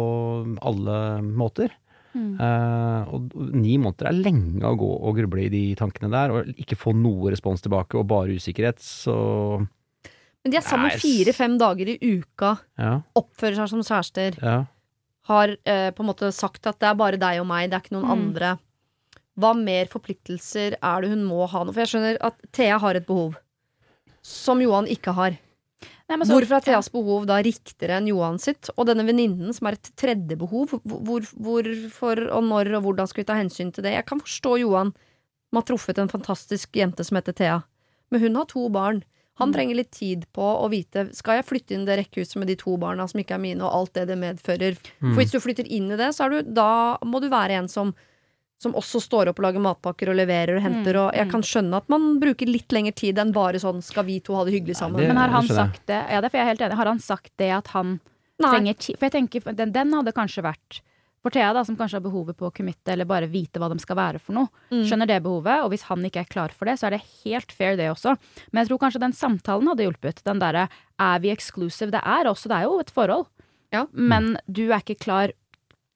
alle 0.71 0.97
måter. 1.27 1.75
Mm. 2.17 2.37
Uh, 2.39 3.13
og 3.13 3.33
ni 3.53 3.75
måneder 3.77 4.09
er 4.09 4.17
lenge 4.17 4.65
å 4.65 4.77
gå 4.79 4.89
og 4.89 5.19
gruble 5.19 5.43
i 5.45 5.51
de 5.53 5.63
tankene 5.77 6.09
der, 6.13 6.33
og 6.33 6.53
ikke 6.57 6.79
få 6.79 6.95
noe 6.97 7.33
respons 7.33 7.61
tilbake, 7.65 7.99
og 7.99 8.07
bare 8.09 8.37
usikkerhet, 8.37 8.81
så 8.81 9.17
Men 10.41 10.53
de 10.53 10.57
er 10.57 10.65
sammen 10.65 10.95
fire-fem 10.97 11.57
dager 11.59 11.93
i 11.93 11.97
uka, 12.01 12.55
ja. 12.79 12.95
oppfører 13.19 13.59
seg 13.59 13.73
som 13.73 13.83
kjærester, 13.85 14.39
ja. 14.41 14.61
har 15.29 15.53
uh, 15.57 15.89
på 15.93 16.05
en 16.05 16.09
måte 16.09 16.31
sagt 16.33 16.69
at 16.69 16.79
det 16.81 16.89
er 16.89 16.97
bare 16.97 17.21
deg 17.21 17.43
og 17.43 17.49
meg, 17.49 17.69
det 17.69 17.77
er 17.77 17.85
ikke 17.85 17.97
noen 17.99 18.09
Mm. 18.09 18.15
andre. 18.17 18.55
Hva 19.37 19.53
mer 19.55 19.85
forpliktelser 19.91 20.77
er 20.81 21.01
det 21.01 21.09
hun 21.11 21.23
må 21.27 21.47
ha 21.49 21.63
nå? 21.63 21.73
For 21.73 21.83
jeg 21.83 21.91
skjønner 21.93 22.17
at 22.25 22.39
Thea 22.51 22.79
har 22.81 22.95
et 22.95 23.05
behov 23.07 23.35
som 24.25 24.59
Johan 24.61 24.87
ikke 24.91 25.13
har. 25.13 25.37
Nei, 26.09 26.15
men 26.17 26.25
så- 26.27 26.33
Hvorfor 26.39 26.55
er 26.57 26.61
Theas 26.65 26.89
behov 26.89 27.25
da 27.27 27.37
riktigere 27.43 27.97
enn 27.97 28.07
Johan 28.07 28.39
sitt? 28.39 28.69
Og 28.77 28.87
denne 28.87 29.05
venninnen 29.05 29.53
som 29.53 29.67
er 29.67 29.73
et 29.73 29.91
tredje 29.95 30.37
behov, 30.37 30.69
hvor, 30.83 31.21
hvorfor 31.35 32.31
og 32.31 32.43
når 32.43 32.77
og 32.77 32.83
hvordan 32.83 33.07
skal 33.07 33.23
vi 33.23 33.27
ta 33.27 33.33
hensyn 33.35 33.71
til 33.73 33.83
det? 33.83 33.93
Jeg 33.93 34.05
kan 34.05 34.19
forstå 34.19 34.59
Johan 34.61 34.93
som 34.93 35.55
har 35.55 35.63
truffet 35.63 35.97
en 35.99 36.09
fantastisk 36.09 36.71
jente 36.73 37.03
som 37.05 37.15
heter 37.17 37.35
Thea, 37.35 37.63
men 38.11 38.21
hun 38.21 38.35
har 38.35 38.45
to 38.45 38.69
barn. 38.69 39.03
Han 39.37 39.49
Mm. 39.49 39.53
trenger 39.53 39.75
litt 39.75 39.91
tid 39.91 40.25
på 40.33 40.41
å 40.41 40.67
vite 40.69 41.13
Skal 41.13 41.35
jeg 41.37 41.45
flytte 41.45 41.71
inn 41.75 41.81
i 41.83 41.85
det 41.85 41.99
rekkehuset 41.99 42.37
med 42.37 42.47
de 42.47 42.55
to 42.55 42.75
barna 42.75 43.07
som 43.07 43.19
ikke 43.21 43.35
er 43.35 43.37
mine, 43.39 43.61
og 43.61 43.71
alt 43.71 43.93
det 43.93 44.07
det 44.07 44.17
medfører? 44.17 44.77
Mm. 45.01 45.13
For 45.13 45.21
hvis 45.21 45.31
du 45.31 45.39
flytter 45.39 45.67
inn 45.69 45.91
i 45.91 45.95
det, 45.95 46.09
så 46.15 46.25
er 46.25 46.29
du, 46.41 46.51
da 46.53 46.97
må 47.05 47.21
du 47.21 47.29
være 47.29 47.51
en 47.51 47.67
som 47.67 47.93
som 48.57 48.73
også 48.73 49.01
står 49.03 49.29
opp 49.31 49.39
og 49.39 49.45
lager 49.45 49.61
matpakker 49.61 50.09
og 50.09 50.17
leverer 50.17 50.57
og 50.57 50.63
henter. 50.65 50.97
Mm, 50.97 51.01
Og 51.05 51.13
jeg 51.13 51.27
mm. 51.27 51.31
kan 51.31 51.45
skjønne 51.45 51.77
at 51.77 51.89
man 51.93 52.07
bruker 52.21 52.49
litt 52.49 52.73
lengre 52.73 52.95
tid 52.97 53.19
enn 53.21 53.31
bare 53.33 53.61
sånn 53.61 53.83
'skal 53.85 54.05
vi 54.05 54.19
to 54.19 54.33
ha 54.35 54.43
det 54.45 54.53
hyggelig 54.53 54.77
sammen'? 54.81 54.97
det- 54.97 55.07
Men 55.07 55.17
har 55.17 55.29
han 55.29 55.47
sagt 55.47 55.85
det? 55.85 56.01
Ja, 56.09 56.21
det 56.21 56.25
er 56.25 56.29
for 56.29 56.37
jeg 56.37 56.45
er 56.45 56.51
helt 56.55 56.61
enig. 56.61 56.77
Har 56.77 56.85
han 56.87 56.99
sagt 56.99 57.31
det 57.37 57.51
at 57.51 57.67
han 57.67 57.99
Nei. 58.39 58.49
trenger 58.51 58.73
tid? 58.77 58.97
For 58.97 59.05
jeg 59.05 59.11
tenker, 59.29 59.53
den, 59.53 59.71
den 59.71 59.93
hadde 59.93 60.11
kanskje 60.11 60.41
vært 60.41 60.81
for 61.21 61.29
Thea, 61.31 61.53
da, 61.53 61.63
som 61.63 61.75
kanskje 61.75 61.99
har 61.99 62.05
behovet 62.05 62.37
på 62.37 62.47
å 62.47 62.53
committe 62.53 62.93
eller 62.93 63.05
bare 63.05 63.27
vite 63.27 63.59
hva 63.59 63.69
de 63.69 63.77
skal 63.79 63.95
være 63.95 64.19
for 64.19 64.33
noe. 64.33 64.49
Mm. 64.71 64.85
Skjønner 64.85 65.07
det 65.07 65.23
behovet, 65.23 65.63
og 65.63 65.71
hvis 65.71 65.83
han 65.89 65.99
ikke 66.03 66.21
er 66.21 66.29
klar 66.29 66.49
for 66.49 66.65
det, 66.65 66.79
så 66.79 66.87
er 66.87 66.91
det 66.97 67.01
helt 67.25 67.51
fair, 67.51 67.75
det 67.75 67.89
også. 67.91 68.17
Men 68.51 68.63
jeg 68.63 68.69
tror 68.69 68.79
kanskje 68.85 68.99
den 69.01 69.13
samtalen 69.13 69.67
hadde 69.67 69.83
hjulpet. 69.85 70.23
Den 70.23 70.39
derre 70.39 70.69
er 70.99 71.19
vi 71.19 71.29
exclusive? 71.33 71.91
Det 71.91 72.01
er 72.03 72.25
også, 72.25 72.47
det 72.47 72.57
er 72.57 72.63
jo 72.63 72.79
et 72.79 72.89
forhold. 72.93 73.27
Ja. 73.73 73.85
Men 73.91 74.37
du 74.49 74.69
er 74.71 74.79
ikke 74.79 74.97
klar 74.99 75.31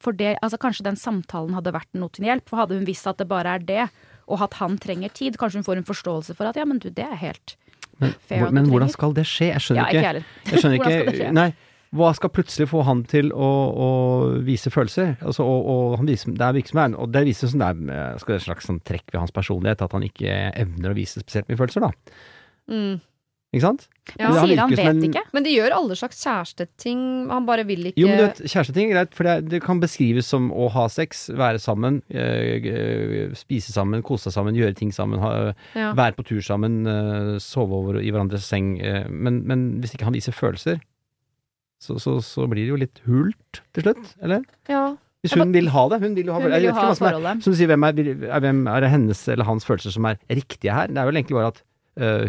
for 0.02 0.18
det. 0.18 0.36
Altså 0.42 0.60
kanskje 0.62 0.86
den 0.90 0.98
samtalen 1.00 1.54
hadde 1.58 1.74
vært 1.76 1.90
noe 1.98 2.10
til 2.14 2.26
hjelp. 2.28 2.48
For 2.50 2.62
hadde 2.64 2.78
hun 2.80 2.86
visst 2.90 3.08
at 3.10 3.18
det 3.22 3.28
bare 3.32 3.56
er 3.58 3.66
det, 3.66 3.88
og 4.32 4.42
at 4.46 4.54
han 4.62 4.78
trenger 4.82 5.10
tid, 5.14 5.38
kanskje 5.42 5.62
hun 5.62 5.68
får 5.68 5.82
en 5.82 5.88
forståelse 5.90 6.36
for 6.38 6.50
at 6.52 6.60
ja, 6.60 6.66
men 6.66 6.80
du, 6.82 6.90
det 6.90 7.04
er 7.08 7.18
helt 7.20 7.56
Men, 8.02 8.14
fair 8.26 8.44
hvor- 8.46 8.52
men 8.56 8.66
hvordan 8.70 8.88
trenger. 8.90 8.98
skal 8.98 9.14
det 9.18 9.26
skje? 9.30 9.50
Jeg 9.54 9.62
skjønner 9.66 9.82
Ja, 9.82 9.90
ikke 9.92 10.14
ikke. 10.22 10.52
jeg 10.52 10.64
skjønner 10.64 11.14
ikke? 11.16 11.34
Nei. 11.38 11.50
Hva 11.92 12.14
skal 12.16 12.30
plutselig 12.32 12.70
få 12.72 12.86
han 12.88 13.02
til 13.04 13.34
å, 13.36 13.48
å 13.76 13.88
vise 14.48 14.72
følelser? 14.72 15.18
Altså, 15.28 15.44
og, 15.44 15.66
og 15.68 15.98
han 16.00 16.08
viser, 16.08 16.32
det 16.32 16.46
er 16.48 16.54
virksomhet, 16.56 16.94
og 16.96 17.10
det 17.12 17.26
viser 17.28 17.52
som 17.52 17.60
det 17.60 17.68
er 17.68 17.82
eh, 17.92 18.18
skal 18.22 18.32
det 18.32 18.38
et 18.40 18.46
slags 18.46 18.70
sånn 18.70 18.78
trekk 18.88 19.12
ved 19.12 19.20
hans 19.20 19.34
personlighet, 19.36 19.82
at 19.84 19.92
han 19.98 20.06
ikke 20.08 20.38
evner 20.56 20.94
å 20.94 20.96
vise 20.96 21.20
spesielt 21.20 21.50
mye 21.52 21.60
følelser, 21.60 21.84
da. 21.84 21.92
Mm. 22.72 23.02
Ikke 23.52 23.66
sant? 23.66 23.82
Ja. 24.16 24.30
Han 24.32 24.48
sier 24.48 24.60
han 24.62 24.70
vet 24.72 24.80
en- 24.80 25.02
ikke. 25.10 25.22
Men 25.36 25.44
de 25.44 25.52
gjør 25.52 25.74
alle 25.76 25.96
slags 26.00 26.22
kjæresteting. 26.24 27.02
Han 27.30 27.46
bare 27.46 27.66
vil 27.68 27.90
ikke 27.90 28.00
Jo, 28.00 28.08
men 28.08 28.18
du 28.18 28.24
vet, 28.24 28.40
kjæresteting 28.48 28.92
er 28.92 28.94
greit, 28.96 29.14
for 29.18 29.28
det, 29.28 29.50
det 29.52 29.60
kan 29.66 29.82
beskrives 29.82 30.26
som 30.32 30.50
å 30.56 30.70
ha 30.72 30.86
sex, 30.88 31.26
være 31.36 31.60
sammen, 31.60 32.02
øh, 32.16 32.64
øh, 32.64 33.36
spise 33.36 33.74
sammen, 33.76 34.02
kose 34.08 34.30
seg 34.30 34.38
sammen, 34.40 34.56
gjøre 34.56 34.76
ting 34.80 34.94
sammen, 34.96 35.20
ha, 35.20 35.52
ja. 35.76 35.92
være 36.00 36.16
på 36.16 36.24
tur 36.32 36.40
sammen, 36.42 36.86
eh, 36.88 37.36
sove 37.44 37.76
over 37.76 38.00
i 38.00 38.10
hverandres 38.10 38.48
seng. 38.48 38.78
men, 39.12 39.44
men 39.46 39.82
hvis 39.84 39.94
ikke 39.98 40.08
han 40.08 40.14
viser 40.16 40.32
følelser, 40.32 40.80
så, 41.82 42.00
så, 42.00 42.22
så 42.24 42.48
blir 42.48 42.64
det 42.64 42.70
jo 42.72 42.80
litt 42.80 43.02
hult 43.06 43.62
til 43.74 43.84
slutt, 43.84 44.16
eller? 44.24 44.44
ja. 44.70 44.96
Hvis 45.22 45.36
hun 45.38 45.52
vil 45.54 45.68
ha 45.70 45.84
det. 45.92 46.00
Hun 46.02 46.16
vil 46.18 46.26
jo 46.26 46.34
ha 46.34 46.40
Hun 46.42 46.48
vil 46.50 46.56
Jeg 46.56 46.64
jo 46.64 46.70
vet 46.72 46.78
ikke 46.80 46.86
ha 46.88 46.92
er, 46.96 46.98
forholdet. 46.98 47.44
som 47.46 47.54
du 47.54 47.58
sier, 47.60 47.68
hvem 47.70 47.84
er, 47.86 48.00
er, 48.26 48.40
hvem 48.42 48.62
er 48.72 48.80
det 48.82 48.90
hennes 48.90 49.20
eller 49.30 49.46
hans 49.46 49.68
følelser 49.68 49.94
som 49.94 50.08
er 50.10 50.18
riktige 50.34 50.74
her? 50.74 50.88
Det 50.90 50.98
er 50.98 51.06
vel 51.06 51.20
egentlig 51.20 51.36
bare 51.38 51.52
at 51.54 51.60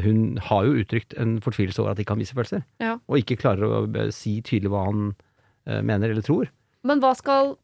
hun 0.03 0.39
har 0.43 0.65
jo 0.67 0.73
uttrykt 0.83 1.15
en 1.19 1.41
fortvilelse 1.41 1.79
over 1.81 1.91
at 1.93 1.97
de 1.97 2.03
ikke 2.03 2.13
kan 2.15 2.19
vise 2.19 2.35
følelser, 2.35 2.65
Ja. 2.81 2.97
og 3.09 3.19
ikke 3.19 3.39
klarer 3.39 3.63
å 3.63 3.97
eh, 3.97 4.11
si 4.11 4.41
tydelig 4.43 4.71
hva 4.71 4.85
han 4.89 5.15
eh, 5.67 5.81
mener 5.83 6.11
eller 6.11 6.23
tror. 6.23 6.49
Men 6.85 7.01
hva 7.01 7.15
skal 7.17 7.57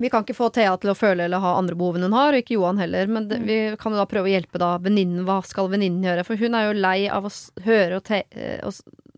Vi 0.00 0.08
kan 0.10 0.22
ikke 0.22 0.36
få 0.38 0.46
Thea 0.54 0.76
til 0.78 0.90
å 0.92 0.94
føle 0.94 1.24
eller 1.24 1.40
ha 1.42 1.56
andre 1.58 1.74
behov 1.74 1.96
enn 1.96 2.04
hun 2.06 2.12
har, 2.14 2.30
og 2.32 2.38
ikke 2.38 2.54
Johan 2.54 2.78
heller. 2.78 3.08
Men 3.08 3.26
det, 3.26 3.40
Mm. 3.40 3.46
vi 3.48 3.76
kan 3.76 3.90
jo 3.90 3.98
da 3.98 4.04
prøve 4.06 4.28
å 4.30 4.32
hjelpe 4.40 4.56
da 4.56 4.78
venninnen. 4.78 5.24
Hva 5.26 5.44
skal 5.44 5.66
venninnen 5.68 6.04
gjøre? 6.06 6.24
For 6.24 6.36
hun 6.36 6.54
er 6.54 6.68
jo 6.72 6.78
lei 6.80 7.08
av 7.08 7.24
å 7.26 7.30
høre 7.64 7.96
og, 7.96 8.04
te, 8.04 8.22
eh, 8.30 8.60
og 8.62 8.72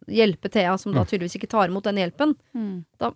hjelpe 0.08 0.48
Thea, 0.50 0.78
som 0.78 0.94
da 0.94 1.00
Mm. 1.04 1.06
tydeligvis 1.11 1.36
ikke 1.36 1.50
tar 1.50 1.68
imot 1.68 1.82
den 1.84 1.96
hjelpen. 1.96 2.34
Mm. 2.56 2.84
Da- 2.98 3.12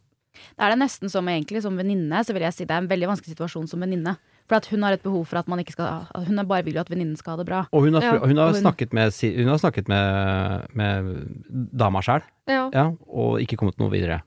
Da 0.58 0.66
er 0.66 0.70
det 0.76 0.80
nesten 0.80 1.08
som 1.08 1.24
egentlig 1.26 1.62
som 1.62 1.74
venninne, 1.78 2.20
så 2.22 2.34
vil 2.34 2.42
jeg 2.42 2.52
si 2.52 2.64
det 2.66 2.70
er 2.74 2.82
en 2.82 2.88
veldig 2.88 3.06
vanskelig 3.08 3.34
situasjon 3.34 3.66
som 3.66 3.80
venninne. 3.80 4.18
For 4.46 4.56
at 4.60 4.66
hun 4.68 4.82
har 4.84 4.92
et 4.92 5.02
behov 5.02 5.24
for 5.26 5.38
at 5.40 5.48
man 5.48 5.58
ikke 5.62 5.72
skal 5.72 6.06
Hun 6.14 6.26
Hun 6.38 6.46
bare 6.46 6.64
vil 6.66 6.74
jo 6.74 6.80
at 6.80 6.90
venninnen 6.92 7.16
skal 7.16 7.32
ha 7.32 7.36
det 7.42 7.46
bra. 7.48 7.62
Og 7.72 7.82
hun 7.86 7.94
har, 7.94 8.02
Ja, 8.02 8.18
hun 8.18 8.36
har 8.36 8.52
hun- 8.52 8.60
snakket 8.60 8.92
med, 8.92 9.12
hun 9.38 9.48
har 9.48 9.58
snakket 9.58 9.88
med, 9.88 10.66
med 10.74 11.68
dama 11.72 12.00
sjæl, 12.00 12.22
Ja. 12.46 12.68
ja, 12.72 12.90
og 13.08 13.40
ikke 13.40 13.56
kommet 13.56 13.78
noe 13.78 13.90
videre. 13.90 14.20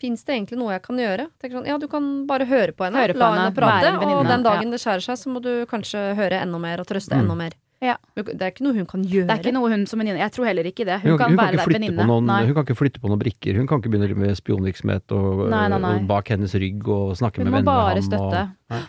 Fins 0.00 0.22
det 0.24 0.34
egentlig 0.34 0.58
noe 0.58 0.72
jeg 0.72 0.82
kan 0.82 0.96
gjøre? 0.98 1.28
Tenker 1.40 1.56
sånn, 1.62 1.66
ja, 1.66 1.78
du 1.78 1.86
kan 1.88 2.26
bare 2.26 2.44
høre 2.44 2.72
på 2.76 2.84
henne. 2.84 2.98
Høre 2.98 3.14
på 3.14 3.18
la 3.18 3.30
henne, 3.32 3.44
henne 3.46 3.54
prate. 3.54 3.92
Og 4.04 4.26
den 4.26 4.42
dagen 4.42 4.64
ja. 4.64 4.70
det 4.70 4.80
skjærer 4.82 5.00
seg, 5.06 5.16
så 5.16 5.32
må 5.32 5.40
du 5.40 5.64
kanskje 5.66 6.14
høre 6.18 6.42
enda 6.42 6.58
mer 6.60 6.80
og 6.80 6.86
trøste 6.86 7.14
Mm. 7.14 7.20
enda 7.22 7.34
mer. 7.34 7.52
Ja. 7.80 7.96
Det 8.16 8.40
er 8.40 8.50
ikke 8.50 8.64
noe 8.64 8.74
hun 8.74 8.86
kan 8.86 9.02
gjøre. 9.04 9.26
Det 9.28 9.30
er 9.30 9.42
ikke 9.44 9.52
noe 9.54 9.68
hun 9.70 9.86
som 9.86 9.98
venninne 10.00 10.18
Jeg 10.18 10.32
tror 10.32 10.44
heller 10.46 10.64
ikke 10.64 10.84
det. 10.84 11.00
Hun, 11.02 11.10
Hun, 11.10 11.18
kan, 11.18 11.28
hun, 11.30 11.36
kan 11.38 11.46
være 11.46 11.52
ikke 11.54 11.72
der 11.72 11.78
venninne. 11.78 12.46
hun 12.46 12.54
kan 12.54 12.64
ikke 12.64 12.76
flytte 12.76 13.00
på 13.00 13.08
noen 13.08 13.18
brikker. 13.20 13.56
Hun 13.56 13.66
kan 13.66 13.80
ikke 13.80 13.90
begynne 13.92 14.16
med 14.16 14.36
spionvirksomhet 14.36 15.12
og, 15.12 15.48
Nei, 15.50 15.68
nei, 15.68 15.78
nei. 15.78 15.94
og 15.96 16.06
bak 16.08 16.28
hennes 16.28 16.52
rygg 16.54 16.88
og 16.88 17.16
snakke 17.16 17.38
Hun 17.42 17.50
med 17.50 17.64
må 17.64 17.64
bare 17.64 18.02
støtte. 18.02 18.50
Nei. 18.70 18.80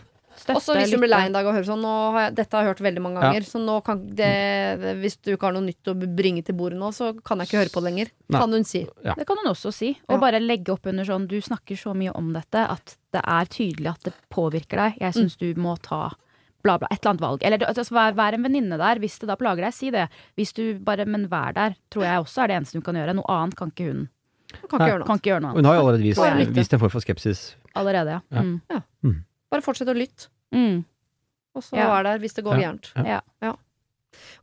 Støtte, 0.46 0.56
Også 0.60 0.76
hvis 0.78 0.92
hun 0.94 1.00
blir 1.02 1.10
lei 1.10 1.24
en 1.26 1.34
dag 1.34 1.46
og 1.48 1.56
hører 1.56 1.66
sånn 1.66 1.80
nå 1.82 1.92
har 2.14 2.20
jeg, 2.28 2.34
Dette 2.38 2.54
har 2.56 2.62
jeg 2.62 2.70
hørt 2.70 2.82
veldig 2.86 3.02
mange 3.02 3.18
Ja. 3.18 3.30
ganger, 3.32 3.46
så 3.48 3.58
nå 3.58 3.76
kan 3.84 4.02
det 4.14 4.96
Hvis 5.02 5.16
du 5.20 5.32
ikke 5.34 5.48
har 5.48 5.56
noe 5.56 5.66
nytt 5.66 5.90
å 5.90 5.94
bringe 6.16 6.44
til 6.46 6.54
bordet 6.54 6.78
nå, 6.78 6.92
så 6.94 7.10
kan 7.24 7.38
jeg 7.42 7.48
ikke 7.50 7.58
høre 7.64 7.72
på 7.74 7.82
det 7.82 7.88
lenger. 7.90 8.12
Nei. 8.30 8.40
Kan 8.40 8.52
hun 8.54 8.64
si. 8.64 8.84
Det 8.86 9.26
kan 9.26 9.40
hun 9.42 9.50
også 9.52 9.72
si. 9.74 9.88
Ja. 9.96 10.14
Og 10.14 10.20
bare 10.22 10.38
legge 10.40 10.70
opp 10.72 10.86
under 10.86 11.04
sånn 11.04 11.26
Du 11.26 11.40
snakker 11.40 11.76
så 11.76 11.94
mye 11.96 12.14
om 12.14 12.32
dette 12.32 12.62
at 12.62 12.96
det 13.12 13.22
er 13.26 13.44
tydelig 13.50 13.90
at 13.90 14.02
det 14.04 14.14
påvirker 14.30 14.76
deg. 14.76 14.98
Jeg 15.00 15.14
syns 15.14 15.36
du 15.36 15.52
må 15.54 15.76
ta 15.82 16.12
bla, 16.62 16.78
bla, 16.78 16.88
et 16.90 16.98
eller 17.00 17.10
annet 17.14 17.20
valg. 17.22 17.42
Eller 17.46 17.58
altså, 17.66 17.84
vær, 17.94 18.14
vær 18.18 18.34
en 18.34 18.42
venninne 18.42 18.78
der. 18.78 18.98
Hvis 19.02 19.18
det 19.22 19.28
da 19.30 19.36
plager 19.38 19.62
deg, 19.66 19.74
si 19.74 19.90
det. 19.94 20.08
Hvis 20.36 20.52
du 20.54 20.78
bare 20.82 21.06
Men 21.06 21.28
vær 21.28 21.54
der, 21.54 21.76
tror 21.90 22.02
jeg 22.06 22.22
også 22.24 22.42
er 22.42 22.46
det 22.48 22.56
eneste 22.60 22.78
hun 22.78 22.82
kan 22.86 22.94
gjøre. 22.98 23.14
Noe 23.14 23.28
annet 23.28 23.56
kan 23.58 23.70
ikke 23.70 23.86
hun. 23.90 24.08
Hun 24.56 24.68
kan 24.70 24.78
ikke 24.80 24.90
gjøre 24.90 24.98
noe. 25.02 25.06
Kan 25.06 25.18
ikke 25.20 25.30
gjøre 25.32 25.42
noe 25.42 25.54
Hun 25.58 25.64
har 25.64 25.74
jo 25.74 25.80
allerede 25.80 26.02
vist, 26.02 26.54
vist 26.56 26.72
en 26.74 26.78
form 26.82 26.90
for 26.90 27.00
skepsis. 27.00 27.54
Allerede, 27.76 28.20
ja. 28.30 28.42
Ja. 28.70 28.80
Mm. 29.04 29.24
Bare 29.52 29.62
fortsett 29.62 29.88
å 29.88 29.94
lytte, 29.94 30.28
Mm. 30.54 30.84
og 31.56 31.62
så 31.62 31.76
Ja. 31.76 31.98
er 31.98 32.02
der 32.04 32.18
hvis 32.18 32.34
det 32.34 32.44
går 32.44 32.58
Ja. 32.60 32.72
gærent. 32.72 32.92
Ja. 33.42 33.54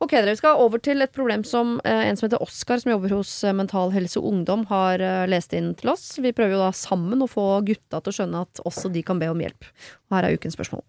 Ok, 0.01 0.11
dere, 0.11 0.29
Vi 0.29 0.35
skal 0.35 0.59
over 0.61 0.77
til 0.77 1.01
et 1.01 1.11
problem 1.13 1.43
som 1.43 1.79
eh, 1.83 2.07
en 2.09 2.15
som 2.15 2.27
heter 2.29 2.41
Oskar, 2.43 2.77
som 2.79 2.91
jobber 2.91 3.09
hos 3.09 3.43
eh, 3.43 3.53
Mental 3.53 3.89
Helse 3.91 4.17
og 4.19 4.27
Ungdom, 4.31 4.65
har 4.69 5.01
eh, 5.01 5.25
lest 5.27 5.53
inn 5.53 5.73
til 5.75 5.89
oss. 5.89 6.19
Vi 6.21 6.31
prøver 6.31 6.51
jo 6.51 6.59
da 6.59 6.71
sammen 6.71 7.23
å 7.23 7.29
få 7.29 7.63
gutta 7.65 8.01
til 8.03 8.11
å 8.11 8.17
skjønne 8.17 8.41
at 8.41 8.61
også 8.67 8.91
de 8.93 9.01
kan 9.01 9.17
be 9.19 9.29
om 9.31 9.39
hjelp. 9.39 9.63
Og 10.11 10.17
her 10.17 10.27
er 10.29 10.37
ukens 10.37 10.55
spørsmål. 10.57 10.83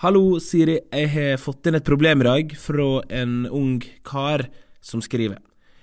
Hallo, 0.00 0.38
Siri. 0.40 0.78
Jeg 0.92 1.10
har 1.12 1.36
fått 1.42 1.66
inn 1.68 1.76
et 1.76 1.84
problem 1.84 2.22
i 2.22 2.24
dag 2.24 2.54
fra 2.56 3.02
en 3.10 3.46
ung 3.52 3.80
kar 4.02 4.46
som 4.80 5.02
skriver. 5.04 5.38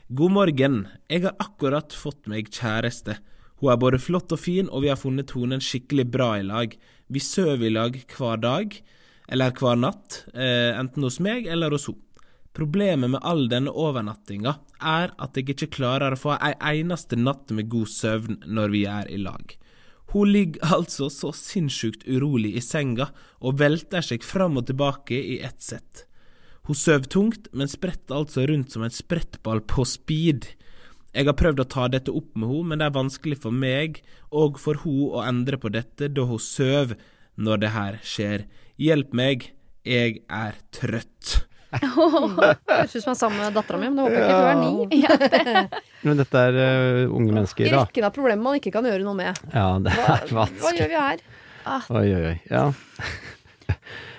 God 0.10 0.32
morgen. 0.32 0.88
Jeg 1.12 1.22
har 1.28 1.36
akkurat 1.44 1.94
fått 1.94 2.26
meg 2.32 2.50
kjæreste. 2.50 3.20
Hun 3.62 3.72
er 3.74 3.78
både 3.78 4.00
flott 4.02 4.32
og 4.32 4.40
fin, 4.40 4.70
og 4.70 4.82
vi 4.82 4.90
har 4.90 4.98
funnet 4.98 5.28
tonen 5.28 5.60
skikkelig 5.62 6.10
bra 6.10 6.32
i 6.40 6.46
lag. 6.46 6.74
Vi 7.08 7.22
sover 7.24 7.68
i 7.68 7.72
lag 7.72 7.96
hver 8.18 8.42
dag, 8.44 8.74
eller 9.28 9.56
hver 9.56 9.80
natt, 9.80 10.26
eh, 10.34 10.76
enten 10.76 11.04
hos 11.04 11.20
meg 11.24 11.48
eller 11.48 11.72
hos 11.72 11.88
henne. 11.88 12.04
Problemet 12.58 13.12
med 13.14 13.22
all 13.22 13.44
denne 13.52 13.70
overnattinga 13.70 14.56
er 14.82 15.12
at 15.22 15.36
jeg 15.38 15.52
ikke 15.54 15.76
klarer 15.76 16.16
å 16.16 16.18
få 16.18 16.40
ei 16.42 16.56
eneste 16.80 17.14
natt 17.14 17.52
med 17.54 17.70
god 17.70 17.92
søvn 17.92 18.40
når 18.50 18.74
vi 18.74 18.82
er 18.90 19.12
i 19.14 19.20
lag. 19.22 19.54
Hun 20.10 20.32
ligger 20.34 20.74
altså 20.78 21.12
så 21.14 21.30
sinnssykt 21.38 22.08
urolig 22.08 22.56
i 22.58 22.64
senga 22.66 23.12
og 23.38 23.60
velter 23.62 24.02
seg 24.02 24.26
fram 24.26 24.58
og 24.58 24.66
tilbake 24.72 25.20
i 25.20 25.38
ett 25.46 25.62
sett. 25.62 26.08
Hun 26.66 26.76
sover 26.76 27.06
tungt, 27.06 27.48
men 27.54 27.70
spretter 27.70 28.18
altså 28.18 28.48
rundt 28.50 28.74
som 28.74 28.84
en 28.84 28.92
sprettball 28.96 29.62
på 29.62 29.86
speed. 29.88 30.50
Jeg 31.16 31.28
har 31.30 31.36
prøvd 31.40 31.64
å 31.64 31.68
ta 31.72 31.88
dette 31.92 32.14
opp 32.14 32.34
med 32.38 32.50
henne, 32.52 32.72
men 32.72 32.82
det 32.82 32.88
er 32.90 32.96
vanskelig 32.98 33.40
for 33.44 33.56
meg 33.56 34.02
og 34.36 34.60
for 34.62 34.80
henne 34.84 35.12
å 35.18 35.24
endre 35.26 35.60
på 35.62 35.72
dette 35.74 36.10
da 36.14 36.26
hun 36.30 36.42
sover 36.42 36.98
når 37.38 37.62
det 37.64 37.72
her 37.74 38.00
skjer. 38.06 38.48
Hjelp 38.82 39.14
meg, 39.18 39.52
jeg 39.88 40.22
er 40.28 40.58
trøtt. 40.76 41.44
Høres 41.78 42.96
ut 42.96 43.02
som 43.04 43.12
han 43.12 43.16
er 43.16 43.20
sammen 43.20 43.42
med 43.42 43.58
dattera 43.58 43.80
mi, 43.82 43.90
men 43.90 43.98
det 44.00 44.06
håper 44.06 44.18
jeg 44.18 44.28
ikke, 44.28 44.38
for 44.38 44.48
hun 44.48 44.54
er 44.54 45.64
ni. 45.68 45.84
Men 46.08 46.20
dette 46.22 46.42
er 46.48 46.58
uh, 46.62 47.16
unge 47.18 47.34
mennesker, 47.34 47.68
I 47.68 47.72
da. 47.74 47.82
rekken 47.84 48.06
av 48.08 48.14
problemer 48.16 48.44
man 48.46 48.60
ikke 48.60 48.72
kan 48.76 48.86
gjøre 48.88 49.04
noe 49.04 49.18
med. 49.18 49.40
Ja, 49.52 49.66
det 49.84 49.96
er 49.98 50.12
er 50.14 50.32
hva 50.32 50.46
hva 50.62 50.72
gjør 50.78 50.92
vi 50.94 51.00
her? 51.02 51.24
Oi, 51.68 52.06
oi, 52.06 52.22
oi. 52.30 52.36
Ja. 52.48 52.68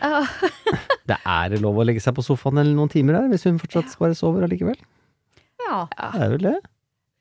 Ah. 0.05 0.29
Det 1.09 1.17
er 1.25 1.55
lov 1.63 1.79
å 1.81 1.87
legge 1.89 2.03
seg 2.05 2.13
på 2.19 2.23
sofaen 2.27 2.61
eller 2.61 2.75
noen 2.77 2.91
timer 2.93 3.17
her, 3.17 3.31
hvis 3.33 3.47
hun 3.49 3.57
fortsatt 3.63 3.95
bare 3.97 4.19
sover 4.19 4.45
allikevel. 4.45 4.77
Ja. 5.65 5.87
Det 5.89 6.27
er 6.27 6.35
vel 6.35 6.45
det. 6.51 6.59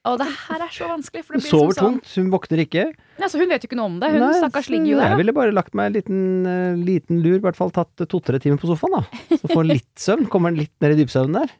Og 0.07 0.17
det 0.21 0.27
her 0.31 0.63
er 0.63 0.71
så 0.73 0.87
vanskelig. 0.89 1.23
For 1.27 1.37
det 1.37 1.43
blir 1.43 1.51
sover 1.51 1.77
sånn, 1.77 1.99
tungt, 1.99 2.15
hun 2.15 2.31
våkner 2.33 2.63
ikke. 2.63 2.85
altså, 3.19 3.41
hun 3.41 3.51
vet 3.51 3.65
jo 3.65 3.69
ikke 3.71 3.79
noe 3.79 3.91
om 3.91 3.99
det. 4.01 4.11
Hun 4.15 4.23
Nei, 4.23 4.33
stakkars 4.39 4.69
ligger 4.71 4.91
jo 4.93 4.99
der. 5.01 5.13
Jeg 5.13 5.21
ville 5.21 5.35
bare 5.35 5.55
lagt 5.55 5.77
meg 5.77 5.91
en 5.91 5.97
liten, 5.97 6.21
eh, 6.47 6.81
liten 6.89 7.21
lur, 7.25 7.37
i 7.41 7.45
hvert 7.45 7.59
fall 7.59 7.73
tatt 7.75 8.07
to-tre 8.07 8.39
timer 8.43 8.61
på 8.61 8.69
sofaen, 8.71 8.99
da. 8.99 9.23
Så 9.35 9.45
får 9.51 9.61
hun 9.61 9.71
litt 9.73 9.89
søvn. 9.99 10.27
Kommer 10.31 10.55
litt 10.55 10.73
ned 10.83 10.95
i 10.95 11.01
dypsøvnen 11.03 11.41
der. 11.41 11.55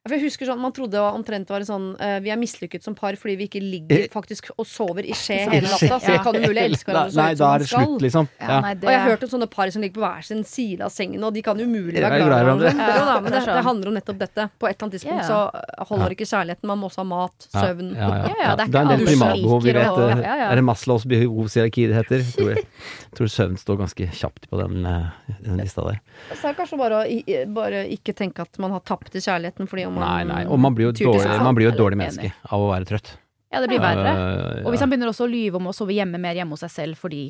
For 0.00 0.14
jeg 0.16 0.22
husker 0.30 0.48
sånn, 0.48 0.60
Man 0.64 0.72
trodde 0.72 0.94
det 0.96 1.00
var 1.04 1.12
omtrent 1.12 1.50
var 1.52 1.60
det 1.60 1.66
sånn 1.68 1.90
uh, 2.00 2.14
Vi 2.24 2.30
er 2.32 2.38
mislykket 2.40 2.82
som 2.86 2.94
par 2.96 3.12
fordi 3.20 3.34
vi 3.36 3.48
ikke 3.50 3.60
ligger 3.60 4.06
faktisk 4.08 4.48
og 4.56 4.64
sover 4.64 5.04
i 5.04 5.12
skje 5.12 5.36
hele 5.52 5.68
natta. 5.68 5.98
Så 6.00 6.14
vi 6.14 6.20
kan 6.24 6.38
jo 6.38 6.40
mulig 6.48 6.62
elske 6.62 6.88
hverandre 6.88 7.12
så 7.12 7.26
høyt 7.28 7.36
som 7.36 7.50
man 7.50 7.64
skal. 7.66 7.84
slutt, 7.84 8.04
liksom. 8.06 8.28
Ja, 8.40 8.46
Ja. 8.48 8.60
nei, 8.64 8.72
Og 8.80 8.88
jeg 8.88 9.00
har 9.02 9.10
hørt 9.10 9.26
om 9.26 9.30
sånne 9.34 9.48
par 9.52 9.70
som 9.74 9.82
ligger 9.84 10.00
på 10.00 10.04
hver 10.06 10.24
sin 10.24 10.40
side 10.48 10.80
av 10.80 10.90
sengen, 10.94 11.22
og 11.28 11.34
de 11.36 11.42
kan 11.44 11.60
umulig 11.60 12.00
være 12.00 12.16
glad 12.16 12.32
i 12.32 12.46
hverandre. 12.48 12.72
Ja, 12.72 13.04
da, 13.10 13.20
men 13.20 13.28
det, 13.28 13.30
det 13.30 13.36
er 13.36 13.44
det 13.44 13.52
sånn. 13.60 13.68
handler 13.68 13.90
om 13.92 13.94
nettopp 13.98 14.18
dette. 14.22 14.46
På 14.58 14.68
et 14.70 14.72
eller 14.72 14.86
annet 14.88 14.96
tidspunkt 14.96 15.28
så 15.28 15.86
holder 15.90 16.16
ikke 16.16 16.28
kjærligheten. 16.32 16.70
Man 16.72 16.80
må 16.80 16.88
også 16.88 17.02
ha 17.04 17.06
mat, 17.12 17.46
søvn. 17.52 17.92
Ja, 17.92 18.08
ja, 18.08 18.16
Ja, 18.30 18.34
ja, 18.40 18.56
det 18.56 18.64
er 18.64 18.72
Det 18.72 18.80
er 18.80 18.80
en 18.80 18.92
del 18.94 19.04
primatbehov, 19.10 19.62
vi 19.68 19.76
vet. 19.76 20.00
eh. 20.00 20.48
Er 20.48 20.56
det 20.56 20.64
Maslows 20.64 21.04
behovshierarki 21.12 21.86
det 21.92 22.00
heter? 22.00 22.24
Jeg 22.24 22.32
tror, 22.40 22.50
jeg 22.56 22.66
tror 23.20 23.32
søvn 23.36 23.60
står 23.60 23.80
ganske 23.84 24.08
kjapt 24.16 24.48
på 24.48 24.56
den, 24.64 24.80
eh, 24.86 25.36
den 25.44 25.60
lista 25.60 25.84
der. 25.84 26.00
Så 26.32 26.48
er 26.48 26.56
det 26.56 26.56
kanskje 26.64 26.80
bare 26.80 27.04
å 27.04 27.46
bare 27.52 27.84
ikke 27.92 28.16
tenke 28.16 28.40
at 28.48 28.56
man 28.58 28.72
har 28.72 28.80
tapt 28.80 29.12
i 29.14 29.20
kjærligheten 29.20 29.68
fordi 29.68 29.89
om 29.90 29.98
Nei, 30.00 30.22
man 30.24 30.30
nei. 30.32 30.40
Og 30.48 30.58
man 30.62 30.74
blir 30.78 30.88
jo 30.88 30.94
et 30.94 31.02
dårlig, 31.02 31.36
man 31.44 31.58
blir 31.58 31.68
jo 31.68 31.74
et 31.74 31.78
dårlig 31.82 31.98
menneske 32.00 32.32
av 32.48 32.64
å 32.64 32.70
være 32.72 32.88
trøtt. 32.88 33.12
Ja, 33.50 33.60
det 33.60 33.68
blir 33.72 33.80
verre. 33.82 34.10
Eh, 34.14 34.64
Og 34.64 34.70
hvis 34.72 34.80
han 34.84 34.90
begynner 34.92 35.10
også 35.10 35.26
å 35.26 35.30
lyve 35.30 35.58
om 35.58 35.66
å 35.70 35.74
sove 35.74 35.94
hjemme 35.96 36.20
mer 36.22 36.38
hjemme 36.38 36.54
hos 36.54 36.62
seg 36.62 36.70
selv 36.70 37.00
fordi 37.00 37.24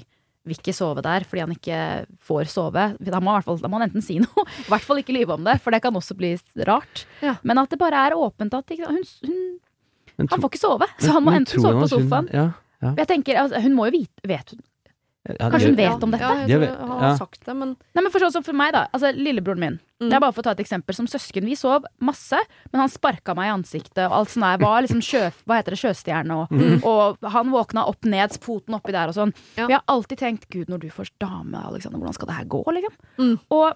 vil 0.49 0.57
ikke 0.57 0.73
sove 0.73 1.03
der, 1.05 1.25
fordi 1.29 1.43
han 1.45 1.51
ikke 1.53 1.79
får 2.25 2.49
sove, 2.49 2.85
da 3.05 3.19
må, 3.21 3.35
fall, 3.45 3.59
da 3.61 3.69
må 3.69 3.77
han 3.81 3.89
enten 3.91 4.05
si 4.05 4.19
noe, 4.23 4.45
i 4.47 4.69
hvert 4.73 4.85
fall 4.87 5.01
ikke 5.03 5.13
lyve 5.17 5.35
om 5.37 5.45
det, 5.45 5.59
for 5.61 5.73
det 5.75 5.83
kan 5.85 5.97
også 5.97 6.17
bli 6.17 6.31
rart. 6.69 7.05
Ja. 7.25 7.35
Men 7.45 7.61
at 7.61 7.69
det 7.73 7.79
bare 7.81 8.07
er 8.09 8.17
åpent 8.17 8.55
at 8.57 8.73
hun, 8.73 9.03
hun, 9.27 9.43
han 10.25 10.41
får 10.41 10.49
ikke 10.53 10.63
sove, 10.63 10.89
så 11.01 11.13
han 11.17 11.25
må 11.27 11.35
enten 11.37 11.61
sove 11.61 11.83
på 11.83 11.89
at 11.89 11.93
hun- 11.93 12.05
sofaen. 12.09 12.31
Ja, 12.33 12.47
ja. 12.81 12.95
Jeg 13.03 13.11
tenker, 13.11 13.37
altså, 13.43 13.61
Hun 13.61 13.75
må 13.77 13.91
jo 13.91 13.99
vite 13.99 14.29
vet 14.29 14.55
Kanskje 15.29 15.69
hun 15.69 15.77
vet 15.77 16.03
om 16.03 16.11
dette? 16.15 16.25
Ja, 16.25 16.47
jeg 16.49 16.61
tror 16.65 16.89
han 16.89 17.03
har 17.05 17.17
sagt 17.19 17.43
det, 17.45 17.55
men 17.55 17.75
Nei, 17.95 18.03
men 18.03 18.11
for 18.11 18.21
sånn 18.25 18.33
som 18.33 18.45
for 18.47 18.57
meg 18.57 18.73
da, 18.73 18.87
altså 18.93 19.13
Lillebroren 19.17 19.61
min 19.61 19.81
Mm. 20.01 20.09
Det 20.09 20.17
er 20.17 20.21
bare 20.25 20.33
for 20.33 20.41
å 20.41 20.45
ta 20.47 20.53
et 20.57 20.61
eksempel 20.65 20.97
Som 20.97 21.05
søsken, 21.13 21.45
vi 21.45 21.53
sov 21.61 21.85
masse 22.01 22.39
Men 22.73 22.81
han 22.81 22.89
sparka 22.89 23.35
meg 23.37 23.51
i 23.51 23.53
ansiktet 23.53 24.07
Og 24.07 24.15
alt 24.17 24.31
sånt 24.33 24.47
der 24.49 24.63
Var 24.65 24.81
liksom 24.87 25.03
sjø, 25.05 25.27
hva 25.45 25.59
heter 25.59 25.75
det, 25.77 25.81
sjøstjerne 25.83 26.39
og, 26.39 26.49
Mm. 26.57 26.81
og 26.89 27.19
han 27.35 27.51
våkna 27.53 27.85
opp 27.87 28.09
ned 28.09 28.33
Foten 28.41 28.73
oppi 28.79 28.93
der 28.97 29.09
og 29.13 29.15
sånn 29.19 29.35
Ja. 29.59 29.67
Vi 29.67 29.75
har 29.77 29.85
alltid 29.93 30.17
tenkt 30.23 30.49
Gud, 30.49 30.71
når 30.73 30.81
du 30.81 30.89
får 30.89 31.11
dame, 31.21 31.53
Alexander 31.69 31.99
Hvordan 32.01 32.15
skal 32.17 32.29
det 32.33 32.37
her 32.39 32.45
gå, 32.49 32.65
liksom? 32.65 32.97
Mm. 33.19 33.39
Og 33.51 33.75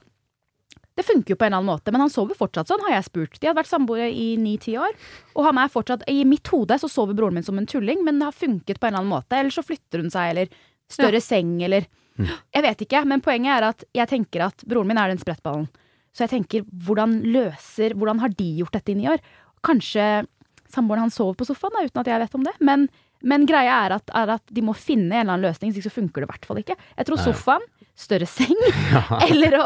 det 0.97 1.05
funker 1.05 1.35
jo 1.35 1.37
på 1.37 1.45
en 1.45 1.53
eller 1.53 1.61
annen 1.61 1.75
måte 1.77 1.93
Men 1.93 2.01
han 2.01 2.09
sover 2.09 2.35
fortsatt 2.41 2.69
sånn, 2.73 2.81
har 2.89 2.97
jeg 2.97 3.05
spurt 3.11 3.39
De 3.39 3.47
hadde 3.51 3.61
vært 3.61 3.69
samboere 3.75 4.09
i 4.09 4.39
9-10 4.41 4.79
år 4.81 4.93
Og 5.37 5.45
han 5.45 5.59
er 5.59 5.69
fortsatt 5.69 6.09
I 6.09 6.25
mitt 6.25 6.49
hode 6.49 6.79
så 6.81 6.89
sover 6.89 7.13
broren 7.13 7.35
min 7.37 7.43
som 7.45 7.59
en 7.61 7.67
tulling 7.67 8.01
Men 8.03 8.19
det 8.19 8.31
har 8.31 8.33
funket 8.33 8.81
på 8.81 8.87
en 8.89 8.95
eller 8.95 9.05
annen 9.05 9.13
måte 9.13 9.37
Eller 9.37 9.51
så 9.53 9.61
flytter 9.63 10.01
hun 10.01 10.09
seg 10.09 10.31
Eller 10.33 10.49
større 10.91 11.21
seng 11.23 11.57
Eller 11.65 11.87
jeg 12.15 12.63
vet 12.63 12.85
ikke, 12.87 13.01
men 13.11 13.23
poenget 13.25 13.57
er 13.57 13.67
at 13.73 13.87
jeg 13.97 14.11
tenker 14.11 14.47
at 14.47 14.63
broren 14.69 14.87
min 14.91 15.01
er 15.01 15.11
den 15.11 15.19
sprettballen. 15.23 15.67
Så 16.15 16.25
jeg 16.25 16.31
tenker, 16.37 16.67
hvordan 16.87 17.17
løser 17.27 17.97
Hvordan 17.99 18.21
har 18.23 18.31
de 18.39 18.51
gjort 18.61 18.77
dette 18.77 18.93
i 18.93 18.99
ni 18.99 19.09
år? 19.11 19.19
Kanskje 19.67 20.27
samboeren 20.71 21.07
hans 21.07 21.19
sover 21.19 21.37
på 21.39 21.47
sofaen, 21.49 21.75
da, 21.75 21.87
uten 21.87 22.03
at 22.03 22.11
jeg 22.11 22.23
vet 22.23 22.37
om 22.39 22.45
det. 22.47 22.55
Men, 22.67 22.87
men 23.23 23.47
greia 23.51 23.81
er 23.87 23.97
at, 23.99 24.13
er 24.15 24.35
at 24.37 24.55
de 24.55 24.65
må 24.65 24.75
finne 24.79 25.11
en 25.11 25.21
eller 25.25 25.37
annen 25.37 25.47
løsning, 25.49 25.73
så 25.75 25.83
ikke 25.83 25.95
funker 26.01 26.23
det 26.23 26.29
i 26.29 26.33
hvert 26.33 26.49
fall 26.49 26.61
ikke. 26.63 26.77
Jeg 26.99 27.09
tror 27.09 27.23
sofaen, 27.23 27.67
større 27.99 28.29
seng, 28.31 28.59
eller 29.29 29.59
å, 29.61 29.65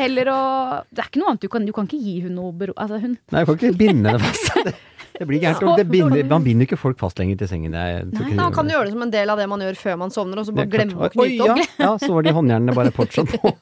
eller 0.00 0.32
å 0.32 0.40
Det 0.88 1.02
er 1.02 1.10
ikke 1.10 1.20
noe 1.20 1.32
annet 1.34 1.42
du 1.44 1.50
kan 1.52 1.66
Du 1.68 1.74
kan 1.76 1.88
ikke 1.88 2.00
gi 2.00 2.14
hun 2.24 2.36
noe 2.38 2.54
bero... 2.56 2.72
Altså, 2.80 3.00
hun 3.02 3.18
Nei, 3.32 3.42
jeg 3.42 3.48
kan 3.50 3.58
ikke 3.60 3.80
binde 3.82 4.14
henne 4.14 4.24
fast. 4.24 4.76
Det, 5.18 5.26
blir 5.28 5.40
gærent. 5.40 5.76
Det 5.78 5.86
binder, 5.88 6.24
man 6.28 6.44
binder 6.44 6.66
jo 6.66 6.68
ikke 6.70 6.78
folk 6.80 6.98
fast 7.00 7.18
lenger 7.20 7.38
til 7.40 7.48
sengen. 7.48 7.72
Jeg 7.76 8.04
Nei, 8.12 8.34
man 8.36 8.52
kan 8.52 8.68
gjøre 8.68 8.88
det 8.88 8.92
som 8.96 9.04
en 9.06 9.12
del 9.14 9.32
av 9.32 9.40
det 9.40 9.46
man 9.48 9.64
gjør 9.64 9.78
før 9.80 9.96
man 10.02 10.12
sovner, 10.14 10.40
og 10.42 10.48
så 10.48 10.54
bare 10.56 10.68
glemmer 10.72 11.06
å 11.08 11.10
knyte 11.14 11.46
opp. 11.46 11.62
ja, 11.62 11.68
ja, 11.80 11.92
så 12.02 12.10
var 12.12 12.26
de 12.26 12.34
håndjernene 12.36 12.74
bare 12.76 12.92
fortsatt 12.96 13.32
på. 13.40 13.52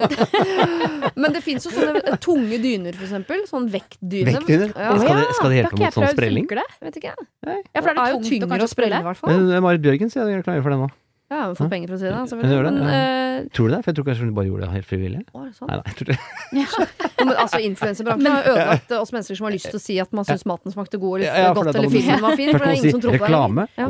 Men 1.23 1.37
det 1.37 1.45
fins 1.47 1.69
jo 1.69 1.73
sånne 1.75 2.19
tunge 2.25 2.59
dyner, 2.63 2.97
for 2.99 3.07
eksempel. 3.07 3.45
Sånn 3.51 3.69
vektdyne. 3.71 4.33
Vektdyner? 4.33 4.75
Ja, 4.75 4.97
Skal 4.99 5.21
det- 5.21 5.39
skal 5.39 5.55
det 5.55 5.61
hjelpe 5.61 5.71
har 5.71 5.79
ikke 5.79 5.85
jeg 5.85 5.95
mot 5.95 6.01
sånn 6.01 6.17
sprelling? 6.17 6.49
Funker 6.49 6.63
det? 6.63 6.67
vet 6.89 7.01
ikke. 7.01 7.15
Ja, 7.15 7.81
for 7.81 7.89
det 7.89 7.95
er 7.95 7.95
det 7.95 8.11
jo 8.11 8.19
tungt 8.19 8.27
å 8.27 8.33
tyngre 8.35 8.67
å 8.67 8.73
sprelle, 8.75 9.01
i 9.01 9.09
hvert 9.09 9.23
fall. 9.23 9.63
Marit 9.65 9.83
Bjørgen 9.85 10.11
sier 10.11 10.29
jeg 10.29 10.45
klarer 10.45 10.63
for 10.67 10.75
det 10.75 10.81
nå. 10.83 10.91
Ja, 11.33 11.47
men 11.49 11.57
får 11.57 11.71
penger 11.73 11.89
for 11.89 11.97
å 11.97 12.01
si 12.03 12.05
det, 12.05 12.41
Hun 12.45 12.51
gjør 12.53 12.67
det, 12.69 12.73
Men, 12.77 12.83
ja. 12.85 12.99
eh, 13.41 13.47
Tror 13.57 13.69
du 13.71 13.75
det? 13.75 13.81
For 13.83 13.91
jeg 13.91 13.97
tror 13.99 14.07
kanskje 14.11 14.27
hun 14.27 14.35
bare 14.37 14.47
gjorde 14.51 14.67
det 14.67 14.73
helt 14.75 14.89
frivillig. 14.89 15.23
å, 15.33 15.45
det 15.47 15.55
sånn? 15.57 15.71
Nei, 15.71 15.79
nei, 15.81 15.85
jeg 15.89 15.97
tror 16.01 16.11
det. 16.13 16.19
Ja, 16.61 17.25
men 17.25 17.37
altså, 17.41 17.61
Influenserbransjen 17.65 18.31
har 18.35 18.49
ødelagt 18.53 18.95
oss 19.03 19.13
mennesker 19.17 19.39
som 19.41 19.49
har 19.49 19.55
lyst 19.57 19.71
til 19.73 19.81
å 19.81 19.83
si 19.83 19.99
at 20.05 20.13
man 20.17 20.29
syns 20.29 20.45
maten 20.51 20.75
smakte 20.75 21.01
god 21.01 21.21
eller 21.23 21.29
Ja, 21.31 21.47
ja, 21.49 21.55
godt, 21.57 21.71
eller 21.75 21.93
filmen 21.93 22.25
var 22.27 22.37
fin. 22.37 22.53
For 22.53 22.65
det 22.67 22.73
er 22.73 22.81
ingen 22.83 22.97
som 22.99 23.05
tror 23.07 23.17
på 23.17 23.17
det. 23.17 23.25
reklame. 23.25 23.67
Ja. 23.81 23.89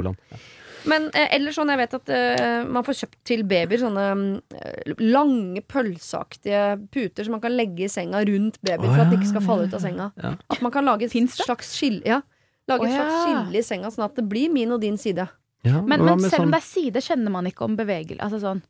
Men 0.85 1.07
eh, 1.17 1.31
ellers 1.39 1.57
sånn, 1.57 1.71
jeg 1.73 1.81
vet 1.81 1.95
at 1.97 2.11
eh, 2.13 2.59
man 2.69 2.85
får 2.85 2.99
kjøpt 3.01 3.19
til 3.25 3.45
babyer 3.49 3.81
sånne 3.81 4.07
eh, 4.61 4.91
lange, 5.01 5.63
pølseaktige 5.65 6.65
puter 6.93 7.25
som 7.25 7.37
man 7.39 7.43
kan 7.45 7.55
legge 7.57 7.87
i 7.87 7.93
senga 7.93 8.21
rundt 8.29 8.59
babyen 8.61 8.91
Å, 8.91 8.93
for 8.93 9.05
at 9.07 9.11
den 9.13 9.21
ikke 9.23 9.31
skal 9.33 9.47
falle 9.47 9.69
ut 9.69 9.77
av 9.77 9.81
senga. 9.85 10.11
ja. 10.21 10.35
At 10.53 10.61
man 10.65 10.75
kan 10.75 10.85
lage 10.85 11.09
et 11.09 11.17
slags 11.33 11.73
skille 11.79 12.05
Ja, 12.05 12.21
lage 12.69 12.85
Å, 12.85 12.91
et 12.91 12.99
slags 12.99 13.15
ja. 13.17 13.23
skille 13.25 13.63
i 13.63 13.65
senga, 13.65 13.91
sånn 13.95 14.05
at 14.07 14.21
det 14.21 14.27
blir 14.29 14.53
min 14.53 14.77
og 14.77 14.83
din 14.85 15.01
side. 15.01 15.25
Ja, 15.65 15.81
Men, 15.81 16.05
men 16.05 16.19
selv 16.21 16.31
selv 16.31 16.41
om 16.45 16.49
sånn- 16.49 16.55
det 16.55 16.63
er 16.63 16.69
side, 16.69 17.03
kjenner 17.09 17.31
man 17.33 17.47
ikke 17.49 17.65
om 17.65 17.77
bevegelse. 17.77 18.21
Altså 18.21 18.41
sånn 18.43 18.63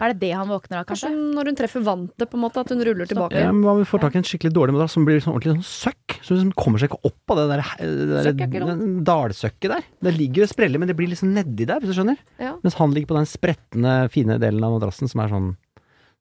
Er 0.00 0.12
det 0.14 0.20
det 0.20 0.30
han 0.30 0.46
våkner 0.46 0.78
av, 0.78 0.84
Kanskje 0.86 1.08
kanskje? 1.10 1.34
når 1.34 1.44
hun 1.50 1.56
treffer 1.58 1.82
vantet, 1.82 2.28
på 2.30 2.36
en 2.38 2.42
måte, 2.44 2.60
at 2.62 2.68
hun 2.70 2.78
ruller 2.86 3.04
tilbake. 3.10 3.34
ja, 3.34 3.50
men 3.50 3.64
Hva 3.66 3.72
om 3.74 3.78
vi 3.82 3.86
får 3.90 4.00
tak 4.04 4.14
i 4.14 4.18
en 4.20 4.26
skikkelig 4.28 4.52
dårlig 4.54 4.74
madrass 4.76 4.92
som 4.94 5.04
blir 5.04 5.18
sånn 5.18 5.34
ordentlig 5.34 5.56
sånn 5.58 5.66
søkk? 5.90 6.20
Så 6.22 6.36
liksom 6.36 6.52
kommer 6.54 6.78
seg 6.78 6.88
ikke 6.92 7.00
opp 7.10 7.34
av 7.34 7.36
det 7.40 7.46
der, 7.50 7.62
det 7.82 8.20
er 8.22 8.30
ikke 8.32 8.50
der 8.62 9.02
dalsøkket 9.02 9.68
der. 9.74 9.82
Det 10.06 10.12
ligger 10.14 10.46
og 10.46 10.52
spreller, 10.52 10.78
men 10.78 10.86
det 10.86 10.96
blir 10.96 11.10
liksom 11.10 11.34
nedi 11.34 11.66
der, 11.66 11.80
hvis 11.82 11.90
du 11.90 11.98
skjønner. 11.98 12.16
Ja. 12.38 12.54
Mens 12.62 12.74
han 12.78 12.94
ligger 12.94 13.10
på 13.10 13.18
den 13.18 13.26
sprettende, 13.26 13.96
fine 14.14 14.38
delen 14.38 14.62
av 14.62 14.78
madrassen 14.78 15.10
som 15.10 15.20
er 15.24 15.28
sånn 15.34 15.56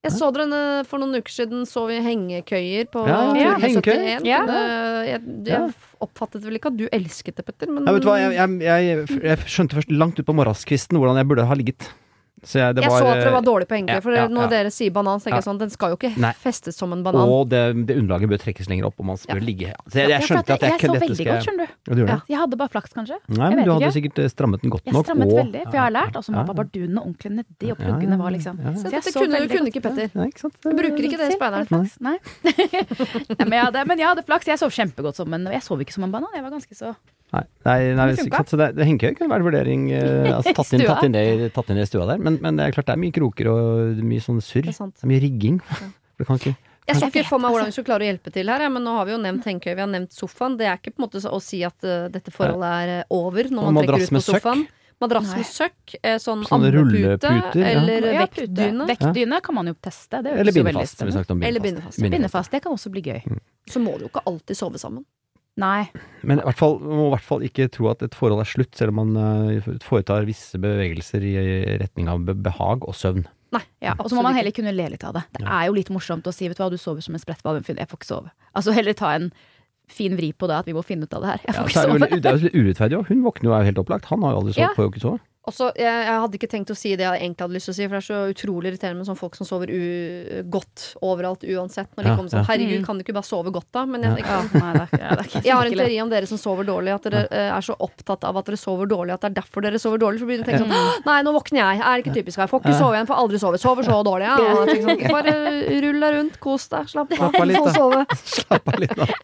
Jeg 0.06 0.14
så 0.14 0.28
dere 0.32 0.60
for 0.88 1.02
noen 1.02 1.18
uker 1.18 1.34
siden 1.34 1.64
så 1.68 1.88
vi 1.89 1.98
hengekøyer 2.06 2.86
på 2.93 3.02
Ja, 3.10 3.18
ja, 3.36 3.56
hengekøy. 3.60 3.95
Ja. 4.28 4.43
Eh, 4.45 5.00
Jeg, 5.10 5.22
jeg 5.50 5.74
oppfattet 6.04 6.43
vel 6.45 6.60
ikke 6.60 6.70
at 6.72 6.78
du 6.80 6.86
elsket 6.93 7.39
det, 7.39 7.45
Petter, 7.48 7.72
men 7.74 7.88
Ja, 7.88 7.95
vet 7.98 8.06
du 8.06 8.10
hva, 8.12 8.18
jeg, 8.22 8.36
jeg, 8.38 8.62
jeg, 8.62 9.08
jeg 9.26 9.48
skjønte 9.50 9.80
først 9.80 9.91
langt 9.91 10.20
ut 10.22 10.28
på 10.28 10.36
morgenskvisten 10.38 11.00
hvordan 11.02 11.18
jeg 11.20 11.28
burde 11.32 11.48
ha 11.50 11.58
ligget. 11.58 11.89
Så 12.48 12.62
jeg, 12.62 12.76
det 12.78 12.84
Jeg 12.86 12.91
var, 12.93 13.02
så 13.04 13.08
at 13.12 13.20
dere 13.20 13.34
var 13.36 13.43
dårlige 13.43 13.68
på 13.68 13.78
ja, 13.84 14.00
for 14.04 14.16
ja, 14.16 14.24
når 14.32 14.45
ja. 14.45 14.52
dere 14.54 14.70
sier 14.72 14.91
banan, 14.95 15.20
så 15.20 15.28
tenker 15.28 15.41
jeg 15.41 15.48
sånn, 15.50 15.60
den 15.60 15.72
skal 15.74 15.91
jo 15.91 15.98
ikke 16.00 16.12
Nei. 16.24 16.32
festes 16.39 16.78
som 16.80 16.93
en 16.95 17.02
banan. 17.04 17.28
Og 17.28 17.50
det, 17.52 17.62
det 17.89 17.98
underlaget 18.00 18.32
bør 18.32 18.39
trekkes 18.39 18.70
lenger 18.72 18.88
opp, 18.88 18.95
og 19.04 19.10
man 19.10 19.20
bør 19.20 19.41
ligge 19.43 19.74
Så 19.91 20.00
jeg, 20.00 20.14
jeg 20.14 20.28
skjønte 20.30 20.56
at 20.56 20.64
jeg, 20.64 20.72
jeg 20.72 20.80
så 20.80 20.93
dette 20.93 21.02
veldig 21.04 21.18
skal 21.20 21.30
godt, 21.34 21.48
skjønner 21.48 21.68
du. 21.68 21.74
Ja, 21.76 21.98
du 21.98 22.02
gjorde? 22.04 22.18
Jeg 22.32 22.39
hadde 22.43 22.60
bare 22.62 22.74
flaks, 22.78 22.95
kanskje. 22.95 23.20
Nei, 23.28 23.50
men 23.52 23.64
du 23.68 23.72
hadde 23.74 23.89
ikke. 23.89 23.98
sikkert 23.98 24.22
eh, 24.24 24.30
strammet 24.32 24.64
den 24.64 24.74
godt 24.78 24.88
Jeg 24.88 24.95
nok. 24.95 25.06
strammet 25.10 25.28
og- 25.34 25.41
veldig, 25.41 25.66
for 25.68 25.78
jeg 25.80 25.84
har 25.84 25.95
lært. 25.98 26.16
Og 26.16 26.24
så 26.24 26.38
Ja, 26.38 26.45
var 26.48 26.60
bardunene 26.62 27.04
ordentlig 27.04 27.32
nedi, 27.36 27.72
og 27.74 27.78
pluggene 27.84 28.20
var 28.22 28.32
liksom 28.38 28.64
ja, 28.64 28.72
ja. 28.72 28.76
Så 28.78 28.88
Så 28.88 28.91
jeg 28.91 29.04
dette 29.04 29.12
så 29.12 29.26
kunne, 29.26 29.43
kunne 29.52 29.72
ikke 29.74 29.84
Petter. 29.88 30.08
Du 30.64 30.72
bruker 30.72 31.04
ikke 31.10 31.20
det 31.20 31.30
speideren. 31.36 31.91
Nei. 32.00 32.18
Jeg 33.38 33.88
men 33.88 34.00
jeg 34.00 34.08
hadde 34.08 34.24
flaks. 34.28 34.48
Jeg 34.48 34.60
sov 34.60 34.72
kjempegodt 34.72 35.20
som 35.20 35.34
en 35.34 35.48
Jeg 35.52 35.64
sov 35.66 35.82
ikke 35.84 35.95
som 35.95 36.08
en 36.08 36.12
banan. 36.14 36.32
Jeg 36.36 36.43
var 36.45 36.54
ganske 36.56 36.76
så 36.78 36.95
Nei, 37.36 37.42
nei, 37.66 37.78
nei 37.98 38.06
Det 38.16 38.24
sant, 38.24 38.48
så 38.54 38.58
det, 38.60 38.68
det 38.78 38.86
hengekøy 38.88 39.18
kunne 39.18 39.34
vært 39.34 39.44
vurdering. 39.44 39.82
eh, 39.92 40.30
altså, 40.38 40.54
tatt, 40.56 40.72
inn, 40.78 40.86
tatt, 40.88 41.04
inn 41.04 41.12
det, 41.18 41.24
i- 41.28 41.50
tatt 41.52 41.70
inn 41.74 41.76
det 41.82 41.84
i 41.84 41.90
stua 41.90 42.06
der. 42.08 42.22
Men, 42.24 42.38
men 42.42 42.56
det 42.56 42.70
er 42.70 42.72
klart 42.78 42.88
det 42.88 42.96
er 42.96 43.02
mye 43.04 43.12
kroker 43.18 43.50
og 43.52 44.00
mye 44.08 44.24
sånn 44.24 44.40
surr. 44.40 44.64
Det 44.70 44.78
Det 44.78 45.04
er 45.04 45.12
mye 45.12 45.24
rigging. 45.26 45.60
Det 46.18 46.26
kan 46.26 46.40
ikke 46.40 46.56
Jeg 46.88 46.96
så 46.98 47.08
ikke 47.12 47.26
for 47.28 47.38
meg 47.44 47.52
hvordan 47.52 47.68
vi 47.68 47.74
skulle 47.76 47.90
klare 47.92 48.06
å 48.06 48.08
hjelpe 48.08 48.32
til 48.34 48.48
her, 48.50 48.64
ja, 48.64 48.70
men 48.74 48.82
nå 48.88 48.94
har 48.96 49.06
vi 49.06 49.12
jo 49.12 49.18
nevnt 49.22 49.44
hengekøy, 49.46 49.74
vi 49.76 49.84
har 49.84 49.92
nevnt 49.92 50.16
sofaen. 50.16 50.56
Det 50.58 50.66
er 50.66 50.80
ikke 50.80 50.96
på 50.96 51.04
en 51.04 51.06
måte 51.10 51.20
så- 51.22 51.34
å 51.36 51.42
si 51.44 51.60
at 51.68 51.76
uh, 51.84 52.08
dette 52.10 52.32
forholdet 52.32 52.72
er 52.88 52.94
eh, 53.02 53.04
over 53.12 53.44
når 53.52 53.68
man 53.76 53.84
trekker 53.84 54.08
ut 54.08 54.16
på 54.18 54.24
sofaen. 54.24 54.64
Madrass 54.98 55.28
med 55.36 55.46
søkk, 55.46 55.94
sånn 56.24 56.42
rulleputer, 56.74 57.52
eller 57.54 58.08
Ja, 58.16 58.24
vektdyne. 58.26 58.88
Vektdyne 58.90 59.42
kan 59.46 59.54
man 59.60 59.68
jo 59.70 59.76
teste. 59.78 60.24
Det 60.26 60.32
Eller 60.42 60.56
bindefast. 60.56 61.04
Eller 61.44 61.60
bindefast. 62.10 62.50
det 62.56 62.64
kan 62.64 62.74
også 62.74 62.90
bli 62.90 63.04
gøy. 63.06 63.22
Så 63.70 63.78
må 63.84 63.94
du 64.00 64.08
jo 64.08 64.10
ikke 64.10 64.24
alltid 64.26 64.58
sove 64.58 64.80
sammen. 64.82 65.06
Nei. 65.58 65.88
Men 66.28 66.41
i 66.41 66.45
hvert 66.45 66.60
fall, 66.60 66.78
man 66.84 66.99
må 66.99 67.08
i 67.08 67.14
hvert 67.16 67.26
fall 67.26 67.45
ikke 67.47 67.66
tro 67.74 67.89
at 67.89 68.03
et 68.05 68.16
forhold 68.18 68.43
er 68.43 68.49
slutt, 68.49 68.76
selv 68.78 68.93
om 68.93 68.99
man 69.01 69.49
eh, 69.58 69.70
foretar 69.86 70.28
visse 70.30 70.60
bevegelser 70.62 71.26
i 71.26 71.34
retning 71.82 72.12
av 72.12 72.22
behag 72.45 72.86
og 72.86 72.95
søvn. 72.97 73.26
Nei. 73.55 73.64
Ja, 73.82 73.95
og 73.97 74.10
så 74.12 74.18
må 74.18 74.26
man 74.26 74.36
heller 74.36 74.53
kunne 74.53 74.74
le 74.76 74.89
litt 74.93 75.05
av 75.08 75.16
det. 75.18 75.24
Det 75.38 75.45
er 75.47 75.70
jo 75.70 75.78
litt 75.78 75.89
morsomt 75.93 76.28
å 76.28 76.34
si 76.36 76.49
vet 76.49 76.60
du 76.60 76.64
hva, 76.66 76.72
du 76.74 76.78
sover 76.82 77.05
som 77.05 77.16
en 77.16 77.24
sprettball, 77.24 77.62
jeg 77.64 77.88
får 77.88 78.01
ikke 78.01 78.10
sove. 78.10 78.34
Altså 78.53 78.76
heller 78.76 78.97
ta 78.97 79.14
en 79.16 79.32
fin 79.88 80.18
vri 80.20 80.34
på 80.36 80.49
det, 80.51 80.58
at 80.62 80.68
vi 80.68 80.76
må 80.76 80.84
finne 80.84 81.08
ut 81.08 81.16
av 81.16 81.24
det 81.24 81.30
her. 81.32 81.45
Jeg 81.47 81.55
får 81.55 81.64
er 81.64 81.70
ikke 81.72 81.80
det, 81.80 81.88
sove. 81.88 82.20
det 82.20 82.30
er 82.30 82.38
jo 82.38 82.43
litt 82.49 82.60
urettferdig 82.60 82.99
òg. 82.99 83.10
Hun 83.14 83.24
våkner 83.24 83.49
jo 83.49 83.55
er 83.55 83.64
jo 83.64 83.70
helt 83.72 83.82
opplagt. 83.86 84.10
Han 84.12 84.26
har 84.28 84.36
jo 84.36 84.41
aldri 84.43 84.55
sovet 84.58 84.66
Ja. 84.66 84.74
får 84.76 84.88
jo 84.88 84.91
ikke 84.93 85.05
sove. 85.05 85.22
Og 85.48 85.54
så, 85.56 85.70
jeg, 85.80 85.88
jeg 86.04 86.20
hadde 86.20 86.36
ikke 86.36 86.50
tenkt 86.52 86.72
å 86.74 86.76
si 86.76 86.89
det 87.00 87.06
jeg 87.06 87.22
egentlig 87.24 87.45
hadde 87.45 87.56
lyst 87.56 87.70
til 87.70 87.72
å 87.72 87.76
si, 87.78 87.86
for 87.88 87.95
det 87.95 88.00
er 88.02 88.08
så 88.08 88.18
utrolig 88.34 88.68
irriterende 88.74 89.00
med 89.00 89.08
sånne 89.08 89.20
folk 89.22 89.38
som 89.39 89.48
sover 89.48 89.70
u 89.72 90.41
godt 90.52 90.84
overalt 91.08 91.45
uansett. 91.48 91.88
Når 91.95 92.04
de 92.04 92.10
Ja, 92.12 92.16
kommer 92.20 92.34
sånn 92.34 92.41
ja. 92.43 92.48
Herregud, 92.50 92.82
Mm. 92.82 92.86
kan 92.86 92.98
du 93.00 93.04
ikke 93.06 93.16
bare 93.16 93.30
sove 93.30 93.54
godt, 93.56 93.70
da? 93.72 93.86
Men 93.88 94.04
jeg, 94.04 94.26
Ja, 94.28 94.41
nei, 94.54 94.74
det 94.76 94.82
er 94.84 94.91
det 94.91 95.08
er 95.08 95.24
ikke 95.30 95.43
jeg 95.48 95.56
har 95.56 95.70
en 95.70 95.78
teori 95.80 96.02
om 96.04 96.10
dere 96.12 96.28
som 96.28 96.38
sover 96.41 96.68
dårlig, 96.68 96.93
at 96.98 97.08
dere 97.08 97.22
eh, 97.32 97.48
er 97.56 97.62
så 97.64 97.78
opptatt 97.80 98.28
av 98.28 98.38
at 98.41 98.45
dere 98.52 98.60
sover 98.60 98.91
dårlig, 98.91 99.14
at 99.16 99.22
det 99.24 99.32
er 99.32 99.38
derfor 99.39 99.64
dere 99.64 99.80
sover 99.80 100.04
dårlig. 100.04 100.20
For 100.20 100.28
blir 100.34 100.43
dere 100.43 100.52
tenkt 100.52 100.68
sånn 100.68 101.06
Nei, 101.08 101.18
nå 101.24 101.32
våkner 101.38 101.64
jeg. 101.64 101.80
Er 101.80 102.04
ikke 102.04 102.14
typisk. 102.20 102.38
Jeg 102.43 102.52
får 102.52 102.62
ikke 102.66 102.76
sove 102.82 102.93
igjen, 103.00 103.08
får 103.08 103.22
aldri 103.24 103.39
sove. 103.39 103.58
Sover 103.64 103.88
så 103.88 104.04
dårlig. 104.04 104.28
Sånn, 104.28 105.08
bare 105.16 105.36
rull 105.88 106.00
deg 106.04 106.18
rundt, 106.20 106.39
kos 106.43 106.68
deg, 106.76 106.91
slapp 106.91 107.16
av. 107.16 107.32
Få 107.32 107.72
sove. 107.72 108.04
Slapp 108.36 108.68
av 108.74 108.80
litt 108.84 108.95
da. 109.00 109.08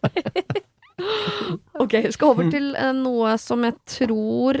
Ok, 1.82 1.92
vi 2.06 2.12
skal 2.14 2.30
over 2.30 2.46
til 2.52 2.70
eh, 2.78 2.92
noe 2.96 3.34
som 3.42 3.64
jeg 3.66 3.74
tror 3.90 4.60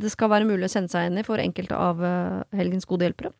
det 0.00 0.10
skal 0.12 0.32
være 0.32 0.48
mulig 0.48 0.68
å 0.68 0.72
kjenne 0.72 0.90
seg 0.92 1.06
igjen 1.06 1.20
i 1.22 1.26
for 1.26 1.42
enkelte 1.42 1.76
av 1.78 2.02
eh, 2.04 2.40
helgens 2.58 2.88
gode 2.88 3.06
hjelpere. 3.08 3.32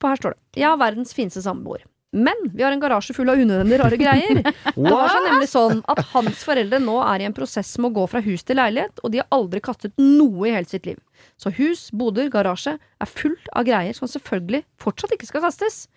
For 0.00 0.10
her 0.10 0.20
står 0.20 0.34
det 0.36 0.62
Jeg 0.62 0.70
har 0.70 0.80
verdens 0.80 1.14
fineste 1.16 1.42
samboer. 1.44 1.84
Men 2.14 2.34
vi 2.54 2.62
har 2.62 2.70
en 2.72 2.80
garasje 2.80 3.14
full 3.16 3.30
av 3.32 3.40
unødvendige 3.42 3.80
rare 3.80 3.96
greier. 3.98 4.38
Det 4.76 4.92
var 4.92 5.08
seg 5.10 5.24
nemlig 5.26 5.48
sånn 5.50 5.80
at 5.90 6.00
hans 6.12 6.44
foreldre 6.46 6.78
nå 6.82 7.00
er 7.02 7.24
i 7.24 7.26
en 7.26 7.34
prosess 7.34 7.72
med 7.80 7.90
å 7.90 7.96
gå 7.96 8.04
fra 8.12 8.22
hus 8.22 8.46
til 8.46 8.60
leilighet, 8.60 9.02
og 9.02 9.10
de 9.10 9.18
har 9.18 9.26
aldri 9.34 9.62
kastet 9.64 9.98
noe 9.98 10.46
i 10.46 10.54
hele 10.54 10.70
sitt 10.70 10.86
liv. 10.86 11.00
Så 11.40 11.50
hus, 11.58 11.88
boder, 11.90 12.30
garasje 12.30 12.76
er 12.78 13.10
fullt 13.10 13.50
av 13.50 13.66
greier 13.66 13.98
som 13.98 14.10
selvfølgelig 14.10 14.62
fortsatt 14.78 15.16
ikke 15.16 15.32
skal 15.32 15.42
kastes. 15.48 15.88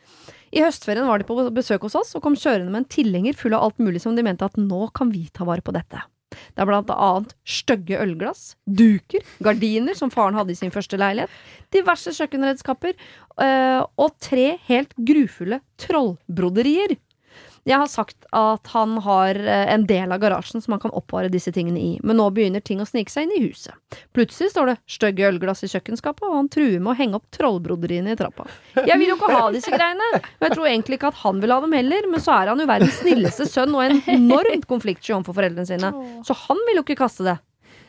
I 0.49 0.63
høstferien 0.65 1.05
var 1.05 1.21
de 1.21 1.29
på 1.29 1.38
besøk 1.53 1.85
hos 1.85 1.97
oss 1.99 2.15
og 2.17 2.25
kom 2.25 2.38
kjørende 2.39 2.73
med 2.73 2.85
en 2.85 2.91
tilhenger 2.97 3.38
full 3.38 3.53
av 3.53 3.67
alt 3.67 3.81
mulig 3.83 4.01
som 4.01 4.17
de 4.17 4.25
mente 4.25 4.47
at 4.47 4.57
nå 4.57 4.88
kan 4.97 5.13
vi 5.13 5.27
ta 5.29 5.45
vare 5.45 5.61
på 5.61 5.75
dette. 5.75 6.01
Det 6.53 6.63
er 6.63 6.69
blant 6.69 6.91
annet 6.93 7.33
stygge 7.47 7.99
ølglass, 8.03 8.55
duker, 8.65 9.25
gardiner 9.43 9.97
som 9.97 10.11
faren 10.13 10.38
hadde 10.38 10.53
i 10.55 10.59
sin 10.59 10.73
første 10.73 10.99
leilighet, 10.99 11.33
diverse 11.73 12.13
kjøkkenredskaper 12.17 12.93
øh, 12.93 13.81
og 13.83 14.15
tre 14.23 14.53
helt 14.69 14.95
grufulle 14.97 15.61
trollbroderier. 15.81 16.97
Jeg 17.68 17.82
har 17.82 17.89
sagt 17.91 18.28
at 18.32 18.70
han 18.72 18.95
har 19.03 19.36
øh, 19.36 19.63
en 19.74 19.84
del 19.89 20.13
av 20.15 20.22
garasjen 20.24 20.63
som 20.63 20.76
han 20.76 20.82
kan 20.86 20.93
oppvare 20.95 21.32
disse 21.32 21.51
tingene 21.51 21.82
i, 21.82 21.89
men 21.99 22.15
nå 22.20 22.30
begynner 22.32 22.63
ting 22.63 22.80
å 22.80 22.88
snike 22.88 23.11
seg 23.11 23.28
inn 23.28 23.34
i 23.36 23.41
huset. 23.43 23.76
Plutselig 24.15 24.53
står 24.53 24.72
det 24.72 24.76
stygge 24.88 25.28
ølglass 25.28 25.65
i 25.68 25.72
kjøkkenskapet, 25.74 26.24
og 26.30 26.38
han 26.38 26.51
truer 26.53 26.80
med 26.80 26.93
å 26.93 26.97
henge 27.01 27.20
opp 27.20 27.28
trollbroderiene 27.36 28.15
i 28.15 28.20
trappa. 28.20 28.47
Jeg 28.78 28.95
vil 29.01 29.11
jo 29.11 29.18
ikke 29.20 29.34
ha 29.34 29.49
disse 29.51 29.74
greiene, 29.74 30.07
og 30.15 30.47
jeg 30.47 30.55
tror 30.55 30.70
egentlig 30.70 30.99
ikke 30.99 31.11
at 31.11 31.22
han 31.26 31.43
vil 31.43 31.55
ha 31.55 31.59
dem 31.65 31.76
heller, 31.76 32.07
men 32.13 32.24
så 32.24 32.38
er 32.38 32.53
han 32.53 32.63
jo 32.63 32.70
verdens 32.70 33.01
snilleste 33.01 33.49
sønn 33.51 33.76
og 33.76 33.84
en 33.84 34.01
enormt 34.15 34.68
konfliktsky 34.72 35.18
overfor 35.18 35.41
foreldrene 35.41 35.68
sine, 35.68 35.91
så 36.24 36.39
han 36.47 36.63
vil 36.70 36.80
jo 36.80 36.88
ikke 36.88 37.01
kaste 37.03 37.28
det. 37.28 37.36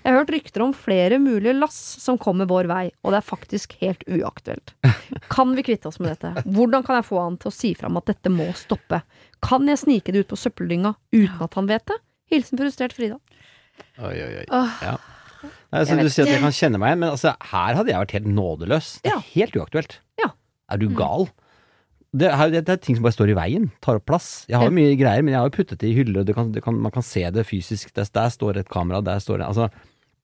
Jeg 0.05 0.13
har 0.15 0.21
hørt 0.21 0.31
rykter 0.33 0.63
om 0.65 0.73
flere 0.77 1.19
mulige 1.21 1.57
lass 1.59 1.77
som 2.01 2.19
kommer 2.21 2.49
vår 2.49 2.69
vei, 2.71 2.85
og 3.03 3.13
det 3.13 3.19
er 3.21 3.27
faktisk 3.27 3.75
helt 3.83 4.05
uaktuelt. 4.07 4.73
Kan 5.33 5.53
vi 5.59 5.65
kvitte 5.67 5.91
oss 5.91 5.99
med 6.01 6.15
dette? 6.15 6.45
Hvordan 6.47 6.87
kan 6.87 7.01
jeg 7.01 7.09
få 7.09 7.21
han 7.21 7.37
til 7.43 7.51
å 7.51 7.55
si 7.55 7.73
fram 7.77 7.99
at 8.01 8.09
dette 8.11 8.33
må 8.33 8.47
stoppe? 8.57 9.03
Kan 9.45 9.69
jeg 9.69 9.83
snike 9.83 10.15
det 10.15 10.25
ut 10.25 10.33
på 10.33 10.39
søppeldynga 10.39 10.95
uten 11.15 11.45
at 11.45 11.59
han 11.59 11.71
vet 11.71 11.87
det? 11.91 11.99
Hilsen 12.33 12.61
frustrert 12.61 12.95
Frida. 12.97 13.19
Oi, 13.99 14.15
oi, 14.15 14.33
oi. 14.43 14.47
Ja. 14.85 14.97
Nei, 15.39 15.83
altså, 15.83 15.99
du 16.01 16.09
sier 16.11 16.27
at 16.27 16.33
jeg 16.33 16.43
kan 16.43 16.55
kjenne 16.55 16.81
meg 16.81 16.93
igjen, 16.93 17.03
men 17.03 17.13
altså, 17.13 17.35
her 17.51 17.77
hadde 17.79 17.93
jeg 17.93 18.03
vært 18.03 18.15
helt 18.17 18.31
nådeløs. 18.39 18.89
Det 19.05 19.13
er 19.13 19.27
helt 19.35 19.59
uaktuelt. 19.61 19.99
Ja. 20.21 20.33
Er 20.73 20.81
du 20.81 20.89
gal? 20.97 21.29
Det 22.17 22.25
er, 22.33 22.51
det 22.51 22.69
er 22.73 22.77
ting 22.81 22.97
som 22.97 23.03
bare 23.05 23.13
står 23.13 23.31
i 23.35 23.37
veien, 23.37 23.71
tar 23.85 23.99
opp 24.01 24.07
plass. 24.09 24.47
Jeg 24.49 24.57
har 24.57 24.65
jo 24.71 24.73
mye 24.73 24.95
greier, 24.97 25.21
men 25.23 25.35
jeg 25.35 25.41
har 25.43 25.51
jo 25.51 25.57
puttet 25.59 25.79
det 25.83 25.91
i 25.91 25.97
hyller, 25.99 26.25
det 26.25 26.35
kan, 26.35 26.51
det 26.55 26.63
kan, 26.65 26.75
man 26.81 26.91
kan 26.95 27.03
se 27.05 27.21
det 27.31 27.45
fysisk. 27.47 27.93
Der, 27.95 28.05
der 28.15 28.31
står 28.33 28.57
et 28.63 28.69
kamera, 28.73 29.03
der 29.05 29.19
står 29.21 29.39
det 29.43 29.47
Altså, 29.51 29.69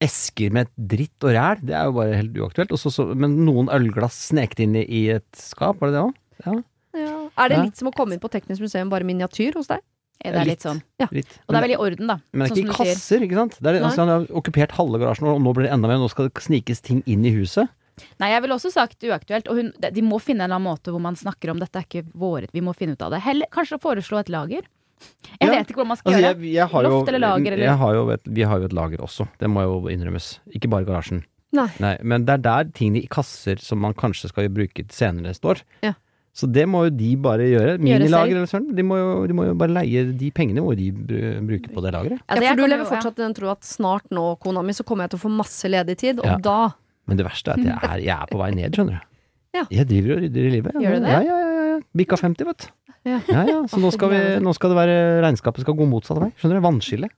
esker 0.00 0.50
med 0.52 0.68
dritt 0.76 1.22
og 1.28 1.34
ræl, 1.36 1.60
det 1.64 1.74
er 1.76 1.84
jo 1.90 1.92
bare 1.98 2.16
helt 2.16 2.34
uaktuelt. 2.40 2.72
Også, 2.72 2.90
så- 2.90 3.14
men 3.14 3.36
noen 3.44 3.68
ølglass 3.68 4.30
sneket 4.32 4.60
inn 4.64 4.76
i, 4.80 4.84
i 4.88 5.02
et 5.18 5.28
skap, 5.36 5.76
var 5.80 5.92
det 5.92 5.98
det 5.98 6.04
òg? 6.06 6.14
Ja, 6.46 6.60
Er 7.36 7.48
det 7.48 7.56
Ja. 7.58 7.62
litt 7.64 7.76
som 7.76 7.88
å 7.88 7.92
komme 7.92 8.12
inn 8.14 8.20
på 8.20 8.30
Teknisk 8.30 8.60
museum, 8.60 8.88
bare 8.88 9.02
miniatyr 9.04 9.54
hos 9.54 9.66
deg? 9.66 9.80
Ja, 10.24 10.30
Det 10.30 10.40
er 10.40 10.44
litt 10.46 10.60
sånn. 10.62 10.80
litt. 11.10 11.26
Og 11.48 11.52
det 11.52 11.56
er 11.58 11.66
vel 11.66 11.72
i 11.72 11.76
orden, 11.76 12.06
da. 12.06 12.16
Men 12.32 12.46
det 12.48 12.52
er 12.52 12.54
sånn 12.54 12.64
ikke 12.64 12.74
i 12.80 12.94
kasser, 12.94 13.20
ikke 13.26 13.34
sant? 13.34 13.58
Det 13.60 13.66
er, 13.74 13.80
altså, 13.84 13.98
han 14.06 14.08
har 14.08 14.26
okkupert 14.30 14.70
halve 14.72 15.00
garasjen, 15.02 15.26
og 15.26 15.40
nå 15.42 15.52
blir 15.54 15.64
det 15.66 15.72
enda 15.74 15.88
mer. 15.88 15.98
Nå 15.98 16.08
skal 16.08 16.28
det 16.28 16.34
snikes 16.40 16.80
ting 16.80 17.02
inn 17.06 17.24
i 17.26 17.32
huset. 17.34 17.68
Nei, 18.18 18.30
jeg 18.32 18.42
ville 18.42 18.54
også 18.56 18.72
sagt 18.74 19.04
uaktuelt. 19.06 19.48
Og 19.48 19.56
hun, 19.60 19.72
de 19.80 20.02
må 20.02 20.18
finne 20.22 20.42
en 20.44 20.50
eller 20.50 20.58
annen 20.58 20.70
måte 20.72 20.90
hvor 20.94 21.00
man 21.04 21.14
snakker 21.16 21.52
om 21.52 21.60
dette 21.62 21.78
er 21.78 21.86
ikke 21.86 22.06
våre, 22.14 22.48
vi 22.52 22.60
må 22.64 22.74
finne 22.74 22.96
ut 22.96 23.02
av 23.06 23.12
det. 23.14 23.20
Heller 23.22 23.46
kanskje 23.54 23.78
foreslå 23.82 24.18
et 24.24 24.28
lager. 24.34 24.62
Jeg 25.40 25.48
Ja. 25.50 25.50
vet 25.58 25.68
ikke 25.68 25.80
hvordan 25.82 25.88
man 25.92 25.96
skal 26.00 26.12
Altså, 26.12 26.22
gjøre 26.22 26.34
det. 26.38 26.44
jeg, 26.48 26.54
jeg 26.54 26.82
Loft 26.88 27.08
jo, 27.08 27.14
eller 27.14 27.18
lager, 27.26 27.52
eller? 27.52 27.64
Jeg 27.66 27.76
har 27.78 27.94
jo 27.94 28.04
et, 28.14 28.24
vi 28.24 28.42
har 28.42 28.58
jo 28.58 28.64
et 28.64 28.72
lager 28.72 28.98
også, 29.04 29.28
det 29.38 29.50
må 29.50 29.62
jo 29.66 29.74
innrømmes. 29.92 30.38
Ikke 30.54 30.70
bare 30.70 30.84
garasjen. 30.86 31.24
Nei. 31.54 31.68
men 32.02 32.24
det 32.26 32.32
er 32.34 32.38
der 32.42 32.64
tingene 32.74 33.02
i 33.04 33.06
kasser 33.06 33.60
som 33.62 33.78
man 33.78 33.94
kanskje 33.94 34.28
skal 34.32 34.48
bruke 34.50 34.82
senere, 34.90 35.34
står. 35.34 35.60
Ja. 35.82 35.92
Så 36.34 36.48
det 36.50 36.64
må 36.66 36.80
jo 36.88 36.90
de 36.90 37.14
bare 37.22 37.44
gjøre. 37.46 37.78
Minilager 37.78 38.34
eller 38.34 38.46
sånn. 38.50 38.74
De 38.74 38.82
må, 38.82 38.96
jo, 38.98 39.26
de 39.30 39.34
må 39.38 39.44
jo 39.46 39.54
bare 39.54 39.70
leie 39.70 40.00
de 40.18 40.30
pengene 40.34 40.64
må 40.64 40.74
de 40.74 40.88
bruker 40.90 41.44
bruke 41.46 41.70
på 41.76 41.82
det 41.84 41.92
lageret. 41.94 42.18
Altså, 42.26 42.42
ja, 42.42 42.50
for 42.50 42.56
du 42.56 42.66
lever 42.66 42.88
fortsatt 42.88 43.20
i 43.20 43.22
den 43.22 43.34
tro 43.38 43.50
at 43.52 43.60
snart 43.62 44.10
nå, 44.10 44.24
kona 44.42 44.62
mi, 44.66 44.72
så 44.74 44.82
kommer 44.84 45.04
jeg 45.06 45.10
til 45.14 45.20
å 45.20 45.22
få 45.28 45.30
masse 45.36 45.70
ledig 45.70 45.96
tid, 46.00 46.18
og 46.18 46.24
Ja. 46.26 46.36
da 46.42 46.56
Men 47.08 47.20
det 47.20 47.26
verste 47.26 47.52
er 47.52 47.60
at 47.60 47.66
jeg 47.68 47.90
er, 47.90 47.98
jeg 48.04 48.14
er 48.16 48.30
på 48.30 48.38
vei 48.40 48.50
ned, 48.56 48.76
skjønner 48.76 49.00
du. 49.00 49.10
Ja. 49.54 49.64
Jeg 49.70 49.86
driver 49.90 50.16
og 50.16 50.22
rydder 50.24 50.46
i 50.48 50.52
livet. 50.56 50.78
Gjør 50.82 50.96
du 50.96 51.04
det? 51.04 51.12
Ja, 51.12 51.20
ja, 51.22 51.36
ja. 51.40 51.66
ja. 51.74 51.82
Bikka 52.00 52.16
50, 52.18 52.48
vet 52.48 52.64
du. 52.64 52.70
Ja. 53.04 53.18
Ja, 53.28 53.42
ja. 53.44 53.58
Så 53.68 53.78
nå 53.82 53.90
skal, 53.92 54.10
vi, 54.14 54.20
nå 54.40 54.54
skal 54.56 54.72
det 54.72 54.78
være 54.78 54.96
regnskapet 55.26 55.62
skal 55.66 55.76
gå 55.78 55.86
motsatt 55.90 56.18
vei. 56.22 56.30
Skjønner 56.40 56.58
du? 56.58 56.64
Vannskille. 56.64 57.10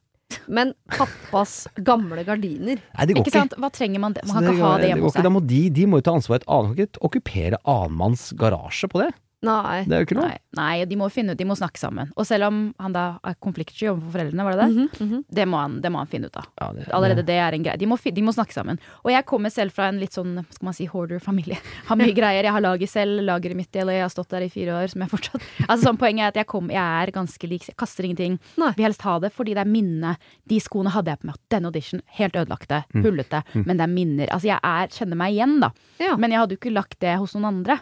Men 0.50 0.72
pappas 0.90 1.68
gamle 1.86 2.24
gardiner 2.26 2.80
Nei, 2.80 3.04
det 3.06 3.14
går 3.14 3.20
Ikke 3.22 3.30
ikke. 3.30 3.42
sant? 3.44 3.52
Hva 3.62 3.68
trenger 3.70 4.02
man? 4.02 4.16
det? 4.16 4.24
Man 4.26 4.42
kan 4.42 4.48
ikke 4.56 4.64
ha 4.66 4.72
det 4.82 4.88
hjemme 4.90 5.06
hos 5.06 5.14
seg. 5.14 5.22
Da 5.22 5.30
må 5.30 5.42
de, 5.46 5.60
de 5.70 5.84
må 5.86 6.00
jo 6.00 6.06
ta 6.08 6.16
ansvar. 6.18 6.42
Et 6.42 6.48
annet, 6.56 6.98
okkupere 7.06 7.60
annenmanns 7.62 8.24
garasje 8.40 8.90
på 8.90 9.04
det. 9.04 9.12
Nei. 9.44 9.84
Det 9.84 9.92
er 9.92 10.00
jo 10.00 10.06
ikke 10.06 10.16
noe. 10.16 10.28
Nei, 10.30 10.38
nei, 10.56 10.84
de 10.88 10.96
må 10.98 11.08
finne 11.12 11.34
ut, 11.34 11.38
de 11.38 11.46
må 11.46 11.56
snakke 11.58 11.80
sammen. 11.80 12.08
Og 12.16 12.24
selv 12.28 12.48
om 12.48 12.60
han 12.80 12.94
da 12.94 13.04
er 13.26 13.36
konfliktsky 13.42 13.90
overfor 13.90 14.14
foreldrene, 14.14 14.46
var 14.46 14.56
det 14.56 14.62
det? 14.62 14.68
Mm 14.72 15.10
-hmm. 15.10 15.24
Det 15.28 15.46
må, 15.46 15.56
han, 15.60 15.80
det 15.80 15.90
må 15.92 15.98
han 15.98 16.06
finne 16.06 16.26
ut 16.26 16.36
av. 16.36 16.46
Ja, 16.60 16.72
det, 16.72 16.88
Allerede 16.92 17.22
det 17.22 17.36
er 17.36 17.52
en 17.52 17.62
greie. 17.62 17.76
De 17.76 17.86
må, 17.86 17.96
de 17.96 18.22
må 18.22 18.32
snakke 18.32 18.52
sammen. 18.52 18.78
Og 19.04 19.10
jeg 19.10 19.24
kommer 19.26 19.50
selv 19.50 19.72
fra 19.72 19.88
en 19.88 20.00
litt 20.00 20.12
sånn, 20.12 20.44
skal 20.50 20.64
man 20.64 20.74
si, 20.74 20.86
hoarder-familie. 20.86 21.58
Har 21.88 21.96
mye 21.96 22.14
greier. 22.14 22.44
Jeg 22.44 22.52
har 22.52 22.60
laget 22.60 22.90
selv. 22.90 23.22
Lageret 23.22 23.56
mitt 23.56 23.76
i 23.76 23.84
LA. 23.84 23.92
Jeg 23.92 24.02
har 24.02 24.08
stått 24.08 24.30
der 24.30 24.42
i 24.42 24.48
fire 24.48 24.72
år, 24.72 24.86
som 24.88 25.00
jeg 25.00 25.10
fortsatt 25.10 25.42
Altså 25.68 25.84
sånn 25.84 25.96
Poenget 25.96 26.22
er 26.22 26.28
at 26.28 26.36
jeg, 26.36 26.46
kom, 26.46 26.70
jeg 26.70 27.02
er 27.02 27.10
ganske 27.10 27.46
lik. 27.46 27.68
Jeg 27.68 27.76
kaster 27.76 28.04
ingenting. 28.04 28.38
Nei. 28.56 28.72
Vil 28.76 28.84
helst 28.84 29.02
ha 29.02 29.18
det 29.18 29.32
fordi 29.32 29.54
det 29.54 29.60
er 29.60 29.70
minne. 29.70 30.16
De 30.44 30.60
skoene 30.60 30.90
hadde 30.90 31.10
jeg 31.10 31.18
på 31.18 31.26
meg. 31.26 31.36
denne 31.48 31.66
audition. 31.66 32.00
Helt 32.06 32.36
ødelagte. 32.36 32.84
Mm. 32.94 33.02
Hullete. 33.04 33.42
Men 33.54 33.76
det 33.76 33.82
er 33.82 33.92
minner. 33.92 34.28
Altså 34.32 34.48
jeg 34.48 34.60
er, 34.62 34.88
kjenner 34.88 35.16
meg 35.16 35.32
igjen, 35.32 35.60
da. 35.60 35.70
Ja. 35.98 36.16
Men 36.16 36.30
jeg 36.30 36.40
hadde 36.40 36.54
jo 36.54 36.58
ikke 36.58 36.74
lagt 36.74 37.00
det 37.00 37.16
hos 37.18 37.34
noen 37.34 37.44
andre. 37.44 37.80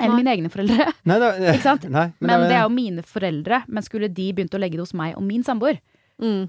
Eller 0.00 0.16
mine 0.18 0.32
egne 0.34 0.50
foreldre. 0.50 0.88
Nei, 1.06 1.18
da, 1.22 1.30
Ikke 1.54 1.62
sant? 1.62 1.84
Nei, 1.96 2.08
Men 2.20 2.46
det 2.48 2.56
er 2.58 2.64
jo 2.66 2.72
mine 2.74 3.02
foreldre. 3.06 3.62
Men 3.68 3.82
skulle 3.86 4.08
de 4.10 4.32
begynt 4.34 4.54
å 4.54 4.60
legge 4.60 4.76
det 4.80 4.84
hos 4.86 4.94
meg 4.94 5.16
og 5.18 5.22
min 5.26 5.44
samboer, 5.46 5.80
Mm. 6.22 6.48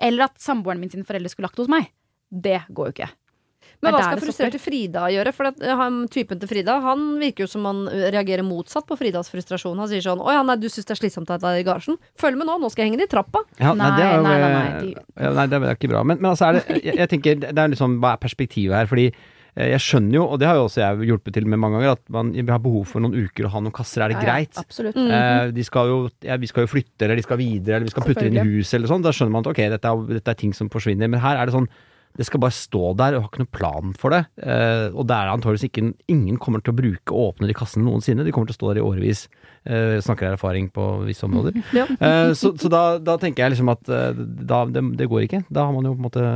eller 0.00 0.24
at 0.24 0.38
samboeren 0.40 0.80
min 0.80 0.88
sine 0.90 1.04
foreldre 1.04 1.28
skulle 1.28 1.44
lagt 1.50 1.56
det 1.58 1.66
hos 1.66 1.68
meg, 1.72 1.90
det 2.32 2.62
går 2.72 2.86
jo 2.88 2.92
ikke. 2.96 3.10
Men 3.82 3.92
hva 3.94 4.00
skal 4.04 4.18
det 4.18 4.24
frustrerte 4.24 4.58
Frida 4.62 5.08
gjøre? 5.10 5.32
For 5.34 5.48
at, 5.50 5.58
eh, 5.62 5.74
han, 5.76 6.06
typen 6.08 6.38
til 6.38 6.48
Frida 6.50 6.76
Han 6.84 7.18
virker 7.18 7.44
jo 7.44 7.50
som 7.50 7.64
han 7.66 7.80
eh, 7.90 8.10
reagerer 8.14 8.44
motsatt 8.46 8.86
på 8.86 8.96
Fridas 8.98 9.28
frustrasjon. 9.30 9.76
Han 9.78 9.88
sier 9.90 10.00
sånn 10.04 10.22
'Å 10.22 10.32
ja, 10.36 10.42
nei, 10.46 10.54
du 10.56 10.68
syns 10.68 10.86
det 10.86 10.94
er 10.94 11.00
slitsomt 11.02 11.30
at 11.34 11.42
jeg 11.42 11.50
er 11.50 11.64
i 11.64 11.66
garasjen'. 11.66 11.98
Følg 12.18 12.38
med 12.38 12.46
nå, 12.46 12.58
nå 12.62 12.70
skal 12.70 12.84
jeg 12.84 12.92
henge 12.92 12.98
det 13.02 13.08
i 13.10 13.14
trappa. 13.16 13.42
Ja, 13.58 13.74
nei, 13.74 13.90
det 13.98 14.04
er 14.06 14.16
jo, 14.16 14.22
Nei, 14.22 14.38
nei, 14.38 14.52
nei, 14.54 14.80
de... 14.80 14.94
ja, 15.26 15.32
nei, 15.34 15.46
det 15.50 15.60
er 15.62 15.74
ikke 15.76 15.90
bra. 15.90 16.02
Men, 16.04 16.20
men 16.22 16.30
altså 16.30 16.46
er 16.48 16.52
det 16.60 16.82
jeg, 16.84 16.96
jeg 16.96 17.08
tenker, 17.10 17.34
det 17.42 17.58
er 17.58 17.68
liksom 17.74 17.98
Hva 18.00 18.12
er 18.14 18.22
perspektivet 18.22 18.74
her? 18.78 18.86
Fordi 18.86 19.06
eh, 19.10 19.41
jeg 19.54 19.80
skjønner 19.84 20.16
jo, 20.16 20.22
og 20.32 20.38
det 20.40 20.46
har 20.48 20.56
jo 20.56 20.64
også 20.64 20.80
jeg 20.80 21.08
hjulpet 21.10 21.34
til 21.36 21.44
med 21.46 21.60
mange 21.60 21.76
ganger, 21.76 21.98
at 21.98 22.04
man 22.14 22.30
vi 22.32 22.44
har 22.48 22.62
behov 22.64 22.86
for 22.88 23.04
noen 23.04 23.12
uker 23.26 23.44
å 23.44 23.52
ha 23.52 23.60
noen 23.60 23.74
kasser. 23.76 24.00
Er 24.06 24.08
det 24.14 24.16
Ja, 24.16 24.22
ja, 24.22 24.32
greit? 24.32 24.56
absolutt. 24.56 24.96
Mm. 24.96 25.10
Eh, 25.12 25.50
de 25.52 25.64
skal 25.68 25.88
jo, 25.92 25.98
ja, 26.24 26.36
vi 26.40 26.48
skal 26.48 26.64
jo 26.64 26.72
flytte, 26.72 27.04
eller 27.04 27.20
de 27.20 27.22
skal 27.26 27.36
videre, 27.42 27.76
eller 27.76 27.84
vi 27.90 27.92
skal 27.92 28.06
putte 28.08 28.26
inn 28.26 28.38
i 28.40 28.46
huset, 28.48 28.78
eller 28.78 28.88
sånn. 28.88 29.04
Da 29.04 29.12
skjønner 29.12 29.34
man 29.36 29.44
at 29.44 29.52
ok, 29.52 29.62
dette 29.76 29.92
er, 29.92 30.06
dette 30.16 30.30
er 30.32 30.40
ting 30.40 30.54
som 30.56 30.70
forsvinner. 30.72 31.10
Men 31.12 31.20
her 31.20 31.36
er 31.36 31.46
det 31.50 31.52
sånn 31.58 31.68
det 32.12 32.26
skal 32.28 32.42
bare 32.44 32.52
stå 32.52 32.90
der 33.00 33.14
og 33.16 33.22
har 33.22 33.28
ikke 33.30 33.40
noen 33.40 33.52
plan 33.56 33.92
for 33.96 34.12
det. 34.12 34.18
Eh, 34.44 34.88
og 34.92 35.06
det 35.08 35.16
er 35.16 35.30
antakeligvis 35.32 35.64
ikke 35.70 35.94
Ingen 36.12 36.36
kommer 36.36 36.60
til 36.60 36.74
å 36.74 36.76
bruke 36.76 37.14
å 37.16 37.30
åpne 37.30 37.48
de 37.48 37.54
kassene 37.56 37.86
noensinne. 37.86 38.24
De 38.26 38.32
kommer 38.36 38.50
til 38.50 38.52
å 38.52 38.60
stå 38.60 38.68
der 38.74 38.82
i 38.82 38.84
årevis. 38.84 39.22
Eh, 39.64 39.96
snakker 40.04 40.28
jeg 40.28 40.36
erfaring 40.36 40.68
på 40.76 41.06
visse 41.06 41.24
områder. 41.24 41.56
Ja. 41.72 41.86
Eh, 41.88 42.34
så 42.36 42.52
så 42.60 42.68
da, 42.68 42.98
da 43.00 43.16
tenker 43.16 43.46
jeg 43.46 43.54
liksom 43.54 43.72
at 43.72 43.88
eh, 43.88 44.12
da, 44.44 44.66
det, 44.68 44.84
det 45.00 45.08
går 45.08 45.24
ikke. 45.24 45.40
Da 45.48 45.64
har 45.64 45.72
man 45.72 45.88
jo 45.88 45.94
på 45.96 46.02
en 46.02 46.08
måte 46.10 46.26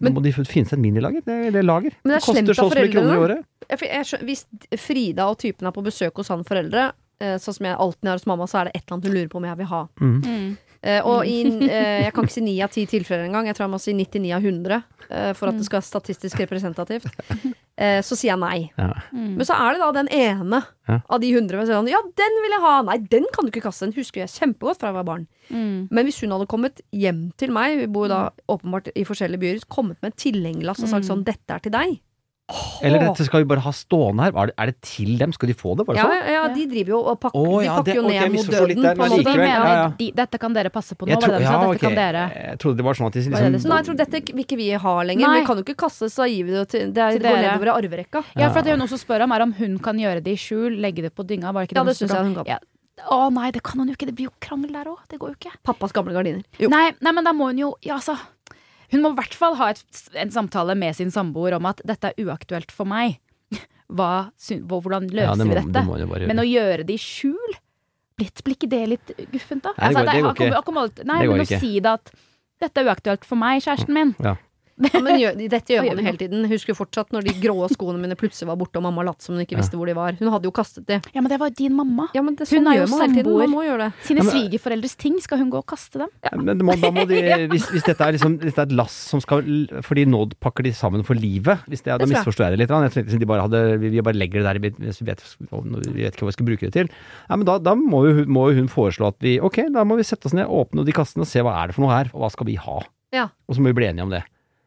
Men- 0.00 0.14
må 0.14 0.22
de 0.22 0.32
finnes 0.32 0.72
et 0.72 0.78
minilager. 0.78 1.22
Det, 1.24 1.52
det 1.52 1.64
lager. 1.64 1.92
Men 2.04 2.12
det 2.12 2.16
er 2.16 2.20
det 2.20 2.26
koster 2.26 2.54
så 2.54 2.68
mye 2.70 2.92
kroner 2.92 3.14
i 3.14 3.24
året. 3.24 3.44
Jeg, 3.70 3.78
jeg, 3.90 4.20
hvis 4.28 4.46
Frida 4.78 5.26
og 5.30 5.38
typen 5.38 5.66
er 5.66 5.74
på 5.74 5.82
besøk 5.84 6.14
hos 6.20 6.28
han 6.28 6.44
foreldre, 6.44 6.92
eh, 7.20 7.36
sånn 7.42 7.54
som 7.56 7.66
jeg 7.66 7.76
alltid 7.76 8.08
er 8.08 8.12
hos 8.18 8.26
mamma, 8.26 8.46
så 8.46 8.60
er 8.60 8.64
det 8.68 8.76
et 8.76 8.84
eller 8.84 8.96
annet 8.96 9.06
hun 9.08 9.16
lurer 9.16 9.28
på 9.32 9.40
om 9.40 9.44
jeg 9.48 9.56
vil 9.56 9.66
ha. 9.72 9.82
Mm. 10.00 10.56
Eh, 10.86 11.00
og 11.02 11.26
i, 11.26 11.40
eh, 11.66 12.04
jeg 12.06 12.12
kan 12.14 12.26
ikke 12.28 12.36
si 12.36 12.44
9 12.46 12.56
av 12.62 12.70
10 12.70 12.86
tilfeller 12.94 13.26
engang. 13.26 13.48
Jeg 13.50 13.56
tror 13.58 13.66
jeg 13.66 13.74
må 13.74 13.80
si 13.82 13.94
99 13.96 14.30
av 14.36 14.44
100 14.46 14.76
eh, 15.10 15.32
for 15.34 15.50
at 15.50 15.58
det 15.58 15.66
skal 15.66 15.80
være 15.80 15.88
statistisk 15.90 16.42
representativt. 16.44 17.08
Så 17.76 18.16
sier 18.16 18.30
jeg 18.30 18.40
nei. 18.40 18.70
Ja. 18.80 18.86
Mm. 19.12 19.34
Men 19.36 19.44
så 19.44 19.52
er 19.60 19.74
det 19.76 19.80
da 19.82 19.88
den 19.92 20.08
ene 20.16 20.62
Ja. 20.88 21.00
av 21.12 21.20
de 21.20 21.28
100 21.34 21.50
som 21.58 21.66
sier 21.66 21.76
sånn 21.76 21.90
Ja, 21.90 21.98
den 22.16 22.38
vil 22.44 22.54
jeg 22.54 22.62
ha! 22.62 22.76
Nei, 22.86 22.96
den 23.12 23.26
kan 23.34 23.44
du 23.44 23.50
ikke 23.50 23.66
kaste. 23.66 23.84
Den 23.84 23.92
husker 23.98 24.22
jeg 24.22 24.32
kjempegodt 24.32 24.80
fra 24.80 24.88
jeg 24.88 24.96
var 24.96 25.04
barn. 25.04 25.26
Mm. 25.50 25.88
Men 25.90 26.06
hvis 26.08 26.22
hun 26.24 26.32
hadde 26.32 26.46
kommet 26.48 26.80
hjem 26.96 27.26
til 27.36 27.52
meg, 27.52 27.76
vi 27.82 27.86
bor 27.92 28.08
da 28.08 28.20
åpenbart 28.48 28.88
i 28.96 29.04
forskjellige 29.04 29.42
byer, 29.42 29.60
kommet 29.68 30.00
med 30.00 30.14
et 30.14 30.22
tilhengerlass 30.24 30.80
og 30.86 30.88
sagt 30.88 31.04
Mm. 31.04 31.10
sånn 31.10 31.24
Dette 31.28 31.52
er 31.58 31.58
til 31.66 31.74
deg. 31.76 32.00
Eller 32.80 33.00
dette 33.02 33.24
skal 33.26 33.42
vi 33.42 33.46
bare 33.50 33.62
ha 33.64 33.70
stående 33.74 34.22
her? 34.22 34.34
Er 34.38 34.50
det, 34.50 34.54
er 34.62 34.70
det 34.70 34.76
til 34.86 35.16
dem? 35.18 35.32
Skal 35.34 35.50
de 35.50 35.54
få 35.58 35.72
det? 35.78 35.86
Bare 35.88 35.96
det 35.96 36.02
Ja, 36.04 36.10
sånn? 36.12 36.28
ja, 36.30 36.42
de 36.54 36.66
driver 36.70 36.92
jo 36.94 37.00
og 37.10 37.16
pakker, 37.18 37.34
Å, 37.40 37.46
de 37.58 37.66
pakker 37.66 37.84
det- 37.88 37.96
jo 37.96 38.02
ok, 38.02 38.06
okay, 38.06 38.20
ned 38.20 38.32
mot 38.36 38.46
døden. 38.46 38.82
der, 38.86 38.94
på 38.94 39.02
en 39.02 39.10
måte. 39.10 39.18
de 39.18 39.24
mener 39.32 39.50
ja, 39.50 39.72
ja. 39.74 39.88
de, 39.98 40.06
dette 40.20 40.38
kan 40.38 40.52
dere 40.54 40.70
passe 40.70 40.94
på 40.94 41.06
nå, 41.06 41.10
Jeg 41.10 41.18
var 41.20 41.26
det 41.26 41.38
de 41.38 41.42
ja, 41.42 41.50
sa? 41.50 41.58
Dette 41.58 41.74
ok. 41.74 41.80
kan 41.82 41.94
dere 41.98 42.22
Jeg 42.36 42.58
trodde 42.62 42.76
det 42.76 42.84
var 42.86 42.94
sånn 42.94 43.06
at 43.06 43.12
de 43.12 43.18
liksom, 43.18 43.32
det 43.34 43.42
det 43.42 43.52
liksom 43.56 43.68
Nei, 43.74 43.78
jeg 43.82 43.86
tror 43.88 43.96
dette 43.96 44.22
vil 44.36 44.44
ikke 44.46 44.56
vi 44.62 44.70
ha 44.86 44.94
lenger. 45.02 45.26
Nei. 45.26 45.40
Vi 45.40 45.46
kan 45.46 45.56
jo 45.56 45.64
ikke 45.66 45.76
kaste, 45.82 46.06
så 46.06 46.22
gir 46.30 46.44
vi 46.46 46.52
det 46.54 46.68
til 46.70 46.92
Det, 46.92 47.02
er, 47.02 47.10
Til 47.18 47.22
det 47.26 47.30
går 47.34 47.42
nedover 47.42 47.66
i 47.66 47.74
arverekka. 47.82 48.24
Ja, 48.38 48.52
for 48.54 48.62
det 48.62 48.70
hun 48.78 48.86
også 48.86 48.98
spør 49.02 49.24
om, 49.26 49.32
er 49.32 49.42
om 49.42 49.52
hun 49.58 49.78
kan 49.82 49.96
gjøre 49.98 50.22
det 50.22 50.32
i 50.32 50.38
skjul, 50.38 50.78
legge 50.78 51.02
det 51.02 51.14
på 51.18 51.26
dynga. 51.26 51.50
Var 51.52 51.66
det 51.66 51.70
ikke 51.74 51.76
Ja, 51.80 51.82
det 51.82 51.98
det 51.98 51.98
syns 51.98 52.14
jeg 52.14 52.24
hun 52.30 52.34
kan. 52.38 52.44
Ja. 52.46 52.58
Å 53.10 53.30
nei, 53.32 53.50
det 53.50 53.62
kan 53.62 53.78
hun 53.82 53.88
jo 53.88 53.94
ikke. 53.98 54.06
Det 54.06 54.14
blir 54.14 54.30
jo 54.30 54.34
krangel 54.40 54.70
der 54.72 54.84
òg. 54.86 55.02
Det 55.10 55.18
går 55.18 55.34
jo 55.34 55.36
ikke. 55.36 55.52
Pappas 55.66 55.90
gamle 55.92 56.14
gardiner. 56.14 56.44
Jo. 56.62 56.68
Nei, 56.70 56.92
nei, 57.02 57.12
men 57.12 57.24
da 57.24 57.32
må 57.34 57.50
hun 57.50 57.58
jo 57.58 57.74
Ja, 57.82 57.96
altså. 57.98 58.16
Hun 58.92 59.02
må 59.02 59.10
i 59.12 59.18
hvert 59.18 59.34
fall 59.34 59.56
ha 59.58 59.70
et, 59.74 59.82
en 60.14 60.30
samtale 60.30 60.76
med 60.78 60.94
sin 60.98 61.10
samboer 61.10 61.56
om 61.58 61.66
at 61.66 61.80
dette 61.84 62.12
er 62.12 62.24
uaktuelt 62.26 62.70
for 62.74 62.86
meg. 62.86 63.18
Hva, 63.96 64.30
hvordan 64.66 65.08
løser 65.10 65.30
Ja, 65.32 65.34
det 65.38 65.46
må, 65.46 65.54
vi 65.54 65.60
dette? 65.60 65.84
Det 65.86 66.20
det 66.20 66.28
Men 66.32 66.42
å 66.42 66.46
gjøre 66.46 66.86
det 66.86 66.96
i 66.98 67.02
skjul 67.02 67.56
Blitt, 68.16 68.40
Blir 68.46 68.56
ikke 68.56 68.68
det 68.72 68.80
litt 68.88 69.10
guffent, 69.30 69.62
da? 69.66 69.74
Nei, 69.76 69.90
det 69.92 70.04
går- 70.06 70.06
det 70.06 70.22
går 70.22 70.32
ikke. 70.32 70.60
akkurat- 70.62 71.02
Nei, 71.04 71.18
Det 71.20 71.28
går 71.28 71.36
men 71.36 71.44
å 71.44 71.60
si 71.60 71.80
det 71.84 71.90
at 71.92 72.12
dette 72.64 72.80
er 72.80 72.86
uaktuelt 72.88 73.24
for 73.28 73.36
meg, 73.36 73.60
kjæresten 73.60 73.92
min. 73.92 74.14
Ja, 74.24 74.32
men 74.76 75.16
gjør, 75.20 75.36
dette 75.56 75.72
gjør 75.72 75.86
man 75.88 76.00
jo 76.00 76.04
hele 76.06 76.20
tiden. 76.20 76.44
Husker 76.50 76.72
jo 76.74 76.76
fortsatt 76.78 77.12
når 77.14 77.24
de 77.28 77.32
grå 77.40 77.54
skoene 77.72 78.00
mine 78.02 78.16
plutselig 78.18 78.48
var 78.50 78.58
borte, 78.60 78.76
og 78.76 78.84
mamma 78.84 79.04
lot 79.08 79.24
som 79.24 79.34
hun 79.36 79.44
ikke 79.46 79.56
visste 79.56 79.78
hvor 79.78 79.88
de 79.88 79.94
var. 79.96 80.16
Hun 80.20 80.28
hadde 80.34 80.48
jo 80.48 80.52
kastet 80.56 80.84
de. 80.90 80.98
Ja, 81.14 81.22
men 81.24 81.30
det 81.32 81.38
var 81.40 81.54
din 81.56 81.72
mamma. 81.78 82.08
Ja, 82.16 82.20
men 82.26 82.36
det, 82.36 82.44
Hun 82.50 82.60
sånn 82.60 82.68
er 82.72 82.80
jo 82.82 82.88
samboer. 82.90 83.86
Sine 84.04 84.20
Ja, 84.24 84.28
svigerforeldres 84.34 84.96
ting, 85.00 85.16
skal 85.24 85.40
hun 85.40 85.50
gå 85.54 85.62
og 85.62 85.66
kaste 85.72 86.02
dem? 86.02 86.12
Men 86.44 86.60
må, 86.66 86.76
da 86.82 86.90
må 86.92 87.06
de, 87.08 87.22
hvis, 87.54 87.68
hvis 87.72 87.86
dette 87.88 88.04
er 88.04 88.16
liksom 88.18 88.36
dette 88.42 88.60
er 88.60 88.68
et 88.68 88.76
lass 88.76 88.94
som 89.12 89.22
skal 89.24 89.42
Fordi 89.86 90.04
nå 90.08 90.26
pakker 90.42 90.66
de 90.68 90.74
sammen 90.76 91.04
for 91.06 91.16
livet. 91.16 91.64
Hvis 91.70 91.82
det, 91.86 91.94
er- 91.94 92.02
da 92.04 92.08
misforstår 92.10 92.48
jeg 92.50 92.56
det 92.58 92.62
litt. 92.66 92.74
Jeg 92.76 92.94
tenkte 92.98 93.22
de 93.24 93.30
bare 93.32 93.46
hadde, 93.48 93.62
vi, 93.80 93.90
vi 93.96 94.04
bare 94.04 94.18
legger 94.20 94.42
det 94.42 94.46
der 94.50 94.60
vi 94.60 94.70
vet, 95.08 95.24
vi 95.36 96.04
vet 96.04 96.12
ikke 96.14 96.26
hva 96.26 96.30
vi 96.32 96.36
skal 96.36 96.48
bruke 96.52 96.68
det 96.68 96.74
til. 96.76 96.92
Ja, 97.30 97.36
men 97.40 97.48
da, 97.48 97.56
da 97.62 97.72
må, 97.78 98.04
jo, 98.08 98.14
hun- 98.20 98.30
må 98.36 98.46
jo 98.52 98.60
hun 98.60 98.68
foreslå 98.72 99.08
at 99.14 99.18
vi 99.24 99.38
Ok, 99.40 99.62
da 99.72 99.84
må 99.88 99.96
vi 99.98 100.04
sette 100.06 100.28
oss 100.28 100.36
ned, 100.36 100.46
åpne 100.52 100.84
de 100.86 100.92
kassene 100.96 101.24
og 101.24 101.30
se 101.30 101.40
hva 101.44 101.56
er 101.62 101.70
det 101.72 101.76
for 101.78 101.86
noe 101.86 101.94
her, 101.96 102.12
og 102.12 102.24
hva 102.26 102.30
skal 102.32 102.48
vi 102.48 102.56
ha? 102.60 102.78
Ja. 103.14 103.28
Og 103.48 103.54
så 103.56 103.62
må 103.62 103.70
vi 103.70 103.76
bli 103.78 103.86
enige 103.88 104.04
om 104.06 104.10
det. 104.12 104.22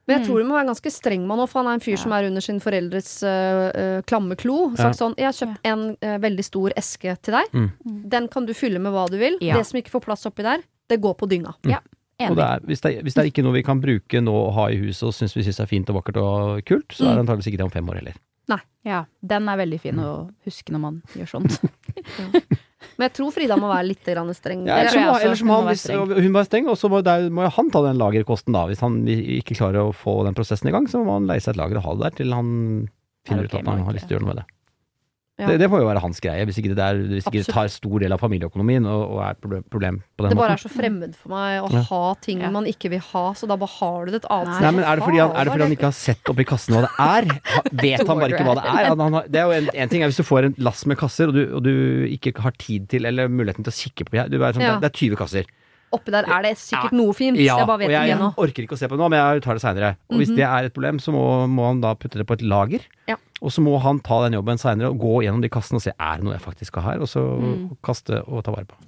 Men 0.09 0.17
jeg 0.17 0.25
tror 0.25 0.41
du 0.41 0.47
må 0.49 0.55
være 0.57 0.67
ganske 0.71 0.91
streng 0.91 1.21
med 1.27 1.35
han 1.37 1.43
òg, 1.45 1.49
for 1.51 1.61
han 1.61 1.69
er 1.69 1.77
en 1.77 1.83
fyr 1.85 1.99
som 2.01 2.15
er 2.17 2.25
under 2.27 2.41
sin 2.41 2.57
foreldres 2.63 3.11
uh, 3.21 4.01
klamme 4.09 4.35
klo. 4.41 4.71
Sagt 4.79 4.97
sånn 4.97 5.13
Jeg 5.21 5.29
har 5.29 5.37
kjøpt 5.37 5.69
en 5.69 5.83
uh, 6.01 6.17
veldig 6.25 6.45
stor 6.47 6.73
eske 6.81 7.13
til 7.21 7.37
deg. 7.37 7.53
Mm. 7.53 7.69
Den 8.09 8.27
kan 8.33 8.49
du 8.49 8.55
fylle 8.57 8.81
med 8.81 8.95
hva 8.95 9.05
du 9.11 9.19
vil. 9.21 9.37
Ja. 9.45 9.59
Det 9.59 9.67
som 9.69 9.77
ikke 9.79 9.93
får 9.93 10.05
plass 10.07 10.25
oppi 10.29 10.43
der, 10.47 10.65
det 10.89 10.97
går 11.03 11.13
på 11.21 11.29
dynga. 11.29 11.53
Og 12.19 12.35
det 12.35 12.43
er, 12.43 12.65
hvis, 12.67 12.81
det, 12.83 12.89
er- 12.97 13.03
hvis 13.07 13.15
det 13.15 13.21
er 13.23 13.29
ikke 13.29 13.45
noe 13.45 13.55
vi 13.55 13.61
kan 13.63 13.79
bruke 13.79 14.19
nå 14.19 14.33
og 14.35 14.49
ha 14.57 14.65
i 14.73 14.79
huset 14.81 15.05
og 15.07 15.13
syns 15.15 15.37
vi 15.37 15.45
syns 15.45 15.61
er 15.63 15.69
fint 15.71 15.87
og 15.93 16.01
vakkert 16.01 16.17
og 16.19 16.65
kult, 16.67 16.91
så 16.91 17.05
er 17.07 17.13
det 17.15 17.21
antakeligvis 17.23 17.47
ikke 17.53 17.61
det 17.61 17.67
om 17.69 17.71
fem 17.77 17.93
år 17.93 18.01
heller. 18.01 18.17
Nei. 18.51 18.59
Ja, 18.87 19.03
den 19.21 19.47
er 19.47 19.59
veldig 19.61 19.79
fin 19.79 20.01
å 20.03 20.09
huske 20.47 20.73
når 20.75 20.81
man 20.83 20.97
gjør 21.15 21.29
sånt. 21.37 21.61
Men 22.97 23.07
jeg 23.09 23.15
tror 23.17 23.33
Frida 23.35 23.57
må 23.59 23.69
være 23.71 23.87
litt 23.89 24.05
streng. 24.37 24.61
Ja, 24.67 24.77
Det 24.79 24.79
eller 24.79 24.91
tror 24.91 24.93
så 24.93 24.99
jeg 24.99 25.07
må, 25.07 25.15
også. 25.15 25.25
eller 25.25 25.39
så 25.39 25.47
må 25.49 25.57
han, 25.59 25.67
hvis 25.69 26.27
hun 26.27 26.37
være 26.37 26.49
streng, 26.49 26.69
og 26.71 26.77
så 26.79 26.91
må, 26.91 27.01
der, 27.03 27.25
må 27.29 27.49
han 27.57 27.71
ta 27.73 27.81
den 27.85 27.99
lagerkosten 27.99 28.55
da. 28.55 28.65
Hvis 28.69 28.83
han 28.85 29.01
ikke 29.07 29.57
klarer 29.59 29.89
å 29.89 29.95
få 29.95 30.23
den 30.27 30.37
prosessen 30.37 30.71
i 30.71 30.75
gang, 30.75 30.87
så 30.91 31.03
må 31.03 31.17
han 31.17 31.27
leie 31.29 31.43
seg 31.43 31.55
et 31.55 31.61
lager 31.61 31.81
og 31.81 31.87
ha 31.87 31.97
det 31.97 32.07
der 32.07 32.17
til 32.21 32.35
han 32.37 32.53
finner 33.27 33.49
okay, 33.49 33.59
ut 33.59 33.59
at 33.59 33.73
han 33.73 33.85
har 33.87 33.97
lyst 33.97 34.07
til 34.07 34.15
å 34.15 34.19
gjøre 34.19 34.27
noe 34.27 34.33
med 34.33 34.41
det. 34.43 34.47
Ja. 35.39 35.47
Det, 35.47 35.55
det 35.61 35.69
må 35.71 35.79
jo 35.79 35.87
være 35.87 36.01
hans 36.03 36.19
greie, 36.19 36.43
hvis 36.43 36.57
ikke 36.59 36.73
det, 36.73 36.77
der, 36.81 36.97
hvis 37.13 37.23
ikke 37.29 37.39
det 37.45 37.53
tar 37.55 37.69
stor 37.71 37.99
del 38.03 38.11
av 38.11 38.19
familieøkonomien 38.19 38.83
og, 38.91 39.03
og 39.15 39.19
er 39.23 39.37
et 39.37 39.39
problem, 39.39 39.63
problem 39.71 39.99
på 40.19 40.25
den 40.25 40.33
Det 40.33 40.37
bare 40.41 40.55
er 40.57 40.61
så 40.65 40.71
fremmed 40.73 41.13
for 41.15 41.31
meg 41.31 41.61
å 41.63 41.69
Ja. 41.71 41.83
ha 41.89 42.01
ting 42.25 42.41
Ja. 42.43 42.49
man 42.51 42.65
ikke 42.67 42.91
vil 42.91 42.99
ha, 42.99 43.23
så 43.39 43.47
da 43.47 43.55
bare 43.55 43.71
har 43.79 44.05
du 44.05 44.11
det 44.11 44.19
et 44.23 44.27
annet 44.29 44.55
sted. 44.57 44.65
Nei, 44.67 44.71
men 44.75 44.83
er 44.83 44.95
det, 44.99 45.05
fordi 45.07 45.21
han, 45.23 45.31
er 45.31 45.43
det 45.47 45.53
fordi 45.55 45.63
han 45.69 45.75
ikke 45.77 45.87
har 45.89 45.95
sett 45.95 46.33
oppi 46.33 46.43
kassen 46.49 46.75
hva 46.75 46.81
det 46.83 46.91
er? 47.07 47.29
Vet 47.85 48.03
han 48.07 48.19
bare 48.19 48.33
ikke 48.35 48.47
hva 48.49 48.57
det 48.59 48.65
er? 48.67 48.89
Han, 48.91 48.99
han 49.07 49.13
har, 49.21 49.29
det 49.31 49.39
er 49.39 49.47
jo 49.47 49.55
en, 49.61 49.69
en 49.85 49.89
ting 49.95 50.03
er 50.03 50.11
hvis 50.11 50.19
du 50.19 50.27
får 50.27 50.49
en 50.49 50.57
lass 50.59 50.83
med 50.91 50.99
kasser, 50.99 51.31
og 51.31 51.39
du, 51.39 51.43
og 51.55 51.63
du 51.63 51.71
ikke 52.11 52.35
har 52.43 52.51
tid 52.59 52.89
til 52.91 53.07
eller 53.07 53.31
muligheten 53.31 53.63
til 53.63 53.71
å 53.71 53.79
kikke 53.79 54.09
på 54.11 54.27
du 54.27 54.37
er 54.43 54.51
sånn, 54.53 54.61
Ja. 54.67 54.75
det, 54.75 54.75
er- 54.75 54.83
det 54.83 54.91
er 54.91 54.99
20 55.15 55.15
kasser. 55.23 55.47
Oppi 55.89 56.11
der 56.13 56.27
er 56.29 56.43
det 56.45 56.51
sikkert 56.61 56.91
noe 56.93 57.15
fint. 57.17 57.39
Ja, 57.41 57.55
jeg 57.57 57.65
bare 57.65 57.79
vet 57.81 57.87
og 57.89 57.93
jeg 57.95 58.09
jeg 58.11 58.33
orker 58.43 58.61
ikke 58.67 58.75
å 58.75 58.77
se 58.77 58.85
på 58.85 58.93
det 58.93 59.01
nå, 59.01 59.07
men 59.09 59.17
jeg 59.23 59.41
tar 59.41 59.57
det 59.57 59.63
seinere. 59.63 59.87
Og 60.13 60.19
hvis 60.21 60.29
det 60.37 60.45
er 60.45 60.67
et 60.67 60.73
problem, 60.75 60.99
så 61.01 61.09
må, 61.15 61.23
må 61.49 61.65
han 61.65 61.79
da 61.81 61.95
putte 61.97 62.19
det 62.21 62.27
på 62.29 62.35
et 62.37 62.43
lager. 62.45 62.83
Ja. 63.09 63.15
Og 63.39 63.53
så 63.55 63.63
må 63.63 63.77
han 63.83 64.01
ta 64.03 64.21
den 64.25 64.35
jobben 64.35 64.59
seinere 64.59 64.91
og 64.91 64.99
gå 64.99 65.19
gjennom 65.25 65.43
de 65.43 65.51
kassene 65.53 65.79
og 65.79 65.85
se 65.85 65.93
er 65.95 66.19
det 66.19 66.27
noe 66.27 66.35
jeg 66.35 66.43
faktisk 66.43 66.73
skal 66.73 66.85
ha 66.85 66.95
her, 66.95 67.03
og 67.05 67.11
så 67.11 67.25
kaste 67.85 68.23
og 68.27 68.43
ta 68.45 68.55
vare 68.55 68.67
på. 68.69 68.79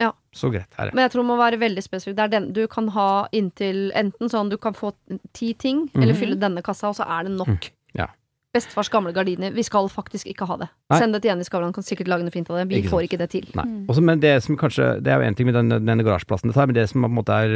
Ja. 0.00 0.12
Så 0.32 0.48
greit 0.52 0.70
er 0.78 0.88
det. 0.88 0.94
Men 0.96 1.04
jeg 1.04 1.12
tror 1.12 1.22
det 1.22 1.28
må 1.28 1.36
være 1.40 1.60
veldig 1.60 1.82
spesifikk. 1.84 2.16
Det 2.16 2.24
er 2.24 2.32
den 2.38 2.48
du 2.56 2.62
kan 2.72 2.88
ha 2.94 3.10
inntil 3.36 3.90
enten 3.98 4.32
sånn 4.32 4.48
du 4.50 4.56
kan 4.60 4.74
få 4.76 4.94
ti 5.36 5.52
ting, 5.54 5.88
eller 5.94 6.16
fylle 6.16 6.40
denne 6.40 6.64
kassa, 6.64 6.90
og 6.90 6.96
så 6.98 7.06
er 7.06 7.28
det 7.28 7.36
nok. 7.36 7.68
Mm. 7.68 7.76
Ja. 8.00 8.08
Bestefars 8.50 8.88
gamle 8.90 9.12
gardiner. 9.14 9.52
Vi 9.54 9.62
skal 9.62 9.86
faktisk 9.92 10.26
ikke 10.26 10.48
ha 10.48 10.56
det. 10.58 10.66
Nei. 10.90 10.98
Send 10.98 11.14
det 11.14 11.20
til 11.22 11.30
Jenny 11.30 11.44
Skavlan, 11.46 11.74
kan 11.76 11.86
sikkert 11.86 12.08
lage 12.10 12.24
noe 12.26 12.34
fint 12.34 12.48
av 12.50 12.58
det. 12.58 12.64
Vi 12.72 12.80
Ikke 12.80 12.90
får 12.96 13.04
sant. 13.04 13.10
ikke 13.10 13.20
det 13.20 13.28
til. 13.30 13.46
Nei. 13.60 13.66
Også, 13.92 14.02
men 14.02 14.22
det 14.24 14.32
som 14.42 14.56
kanskje 14.58 14.88
Det 15.04 15.12
er 15.12 15.20
jo 15.20 15.28
en 15.28 15.36
ting 15.38 15.46
med 15.46 15.54
den, 15.54 15.70
denne 15.86 16.02
garasjeplassen 16.02 16.50
det 16.50 16.56
tar, 16.56 16.66
men 16.66 16.74
det 16.74 16.88
som 16.90 17.04
på 17.04 17.10
en 17.12 17.18
måte 17.20 17.36
er 17.36 17.54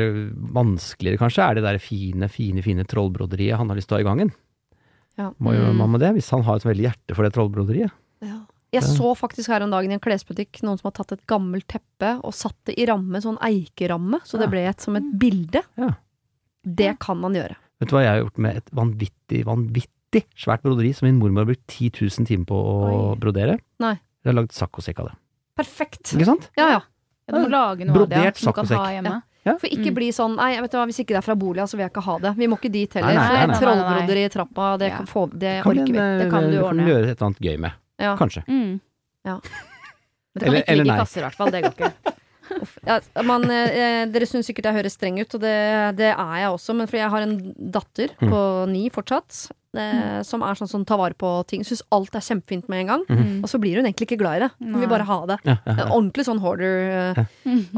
vanskeligere, 0.55 1.19
kanskje, 1.25 1.49
er 1.49 1.59
det 1.59 1.65
der 1.67 1.81
fine, 1.83 2.29
fine, 2.31 2.63
fine 2.63 2.87
trollbroderiet 2.87 3.59
han 3.59 3.73
har 3.73 3.81
lyst 3.81 3.91
til 3.91 3.97
å 3.97 3.99
ha 3.99 4.05
i 4.05 4.11
gangen. 4.13 4.31
Ja. 5.21 5.31
Må 5.39 5.53
jo 5.55 5.69
Mm. 5.71 5.77
man 5.79 5.91
med 5.95 6.01
det, 6.01 6.12
hvis 6.17 6.31
han 6.31 6.43
har 6.43 6.57
et 6.57 6.65
veldig 6.67 6.85
hjerte 6.89 7.15
for 7.15 7.23
det 7.23 7.33
trollbroderiet. 7.35 7.93
Jeg 8.75 8.83
så 8.83 9.12
faktisk 9.15 9.47
her 9.53 9.62
om 9.62 9.71
dagen 9.71 9.93
i 9.93 9.95
en 9.95 10.01
klesbutikk 10.03 10.59
noen 10.67 10.81
som 10.81 10.89
har 10.91 10.97
tatt 10.97 11.12
et 11.15 11.27
gammelt 11.31 11.69
teppe 11.71 12.17
og 12.27 12.33
satt 12.35 12.57
det 12.67 12.75
i 12.77 12.87
ramme, 12.91 13.21
sånn 13.23 13.39
eikeramme, 13.39 14.19
så 14.27 14.41
det 14.41 14.49
ble 14.51 14.65
et, 14.67 14.81
som 14.83 14.97
et 14.99 15.07
bilde. 15.17 15.62
Ja. 15.79 15.93
Det 16.67 16.99
kan 16.99 17.21
man 17.21 17.35
gjøre. 17.39 17.55
Vet 17.79 17.89
du 17.89 17.95
hva 17.95 18.03
jeg 18.03 18.11
har 18.11 18.23
gjort 18.25 18.39
med 18.43 18.57
et 18.57 18.71
vanvittig, 18.75 19.45
vanvittig 19.47 20.25
svært 20.35 20.62
broderi 20.67 20.91
som 20.93 21.07
min 21.07 21.21
mormor 21.21 21.45
har 21.45 21.53
brukt 21.53 21.67
10 21.69 21.93
000 22.03 22.27
timer 22.27 22.47
på 22.51 22.59
å 22.59 22.75
Oi. 22.89 23.19
brodere? 23.23 23.61
Nei. 23.79 23.95
Jeg 24.25 24.33
har 24.33 24.39
lagd 24.43 24.51
saccosekk 24.57 24.99
av 25.05 25.12
det. 25.12 25.17
Perfekt. 25.55 26.11
Ikke 26.17 26.27
sant? 26.33 26.51
Ja, 26.59 26.69
ja. 26.75 26.81
Ja, 27.29 27.39
du 27.39 27.45
må 27.47 27.51
lage 27.55 27.87
noe 27.87 28.03
av 28.03 28.09
det 28.11 28.25
ja, 28.25 28.33
som 28.35 28.51
du 28.51 28.57
kan 28.59 28.67
ha 28.67 28.75
saccosekk. 28.75 29.23
Hjemme. 29.45 29.61
For 29.61 29.69
ikke 29.69 29.91
Mm. 29.91 29.95
bli 29.95 30.09
sånn 30.13 30.37
Nei, 30.37 30.61
vet 30.61 30.71
du 30.73 30.77
hva, 30.79 30.87
hvis 30.87 30.99
ikke 31.05 31.13
det 31.15 31.21
er 31.21 31.27
fra 31.27 31.35
Bolia, 31.37 31.65
så 31.67 31.77
vil 31.77 31.85
jeg 31.85 31.93
ikke 31.93 32.03
ha 32.05 32.19
det. 32.19 32.35
Vi 32.37 32.47
må 32.47 32.57
ikke 32.59 32.73
dit 32.73 32.93
heller. 32.95 33.15
Nei, 33.15 33.15
nei, 33.15 33.47
nei, 33.47 34.07
nei. 34.07 34.25
I 34.25 34.29
trappa, 34.29 34.79
det, 34.79 34.89
Ja. 34.91 34.97
kan 34.97 35.07
få, 35.07 35.27
det 35.39 35.63
Kan 35.63 35.73
orker 35.79 35.95
en, 35.95 36.19
vi. 36.19 36.25
Det 36.25 36.31
kan 36.31 36.51
du 36.51 36.57
eh, 36.57 36.63
Kan 36.69 36.79
gjøre 36.79 37.05
et 37.11 37.17
eller 37.21 37.27
annet 37.29 37.41
gøy 37.41 37.59
med. 37.59 37.73
Ja. 37.99 38.17
Kanskje. 38.17 38.45
Mm. 38.49 38.81
Ja. 39.25 39.39
Men 40.35 40.41
det 40.41 40.43
kan 40.43 40.49
Eller- 40.49 40.61
ikke 40.63 40.69
eller 40.73 40.85
ligge 40.85 40.97
i 40.97 40.99
kasser, 41.05 41.21
i 41.21 41.25
hvert 41.25 41.35
fall. 41.35 41.51
Det 41.51 41.63
går 41.63 41.75
ikke. 41.79 41.93
Ja, 42.87 43.01
man, 43.25 43.45
eh, 43.51 44.05
dere 44.13 44.27
syns 44.29 44.45
sikkert 44.47 44.65
jeg 44.69 44.75
høres 44.77 44.93
streng 44.99 45.19
ut, 45.19 45.33
og 45.35 45.41
det, 45.41 45.97
det 45.97 46.11
er 46.13 46.35
jeg 46.37 46.51
også, 46.53 46.75
men 46.77 46.87
fordi 46.87 47.01
jeg 47.01 47.11
har 47.11 47.23
en 47.25 47.55
datter 47.73 48.09
Mm. 48.21 48.29
på 48.31 48.69
ni 48.69 48.91
fortsatt, 48.91 49.51
eh, 49.77 50.22
som 50.27 50.43
er 50.43 50.55
sånn 50.59 50.68
som 50.70 50.85
tar 50.85 50.99
vare 51.01 51.14
på 51.18 51.31
ting, 51.51 51.64
syns 51.64 51.83
alt 51.93 52.14
er 52.14 52.20
kjempefint 52.25 52.68
med 52.68 52.81
en 52.85 52.87
gang. 52.93 53.05
Mm. 53.09 53.43
Og 53.43 53.49
så 53.51 53.59
blir 53.61 53.77
hun 53.77 53.85
egentlig 53.89 54.09
ikke 54.09 54.18
glad 54.22 54.37
i 54.37 54.45
det. 54.47 54.51
Hun 54.61 54.81
vil 54.81 54.89
bare 54.91 55.07
ha 55.09 55.18
det. 55.27 55.39
Ja, 55.45 55.57
ja, 55.66 55.77
ja. 55.79 55.87
ordentlig 55.91 56.27
sånn 56.29 56.41
hoarder. 56.45 57.16
eh. 57.16 57.25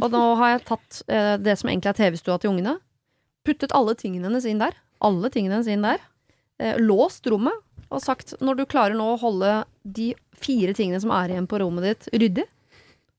Og 0.03 0.11
nå 0.12 0.22
har 0.40 0.55
jeg 0.57 0.64
tatt 0.68 1.03
eh, 1.09 1.36
det 1.38 1.59
som 1.61 1.70
egentlig 1.70 1.92
er 1.94 2.01
TV-stua 2.01 2.38
til 2.42 2.51
ungene, 2.55 2.76
puttet 3.47 3.72
alle 3.76 3.94
tingene 3.94 4.28
hennes 4.28 4.44
inn 4.51 4.59
der. 4.62 4.74
Alle 5.05 5.30
tingene 5.30 5.59
hennes 5.59 5.68
inn 5.70 5.82
der. 5.86 5.99
Eh, 6.59 6.76
låst 6.80 7.26
rommet 7.30 7.53
og 7.90 8.01
sagt 8.03 8.34
når 8.42 8.57
du 8.59 8.64
klarer 8.66 8.97
nå 8.99 9.12
å 9.14 9.18
holde 9.20 9.64
de 9.84 10.14
fire 10.34 10.72
tingene 10.74 10.99
som 11.01 11.12
er 11.14 11.30
igjen 11.30 11.47
på 11.47 11.61
rommet 11.62 11.84
ditt, 11.86 12.09
ryddig, 12.18 12.44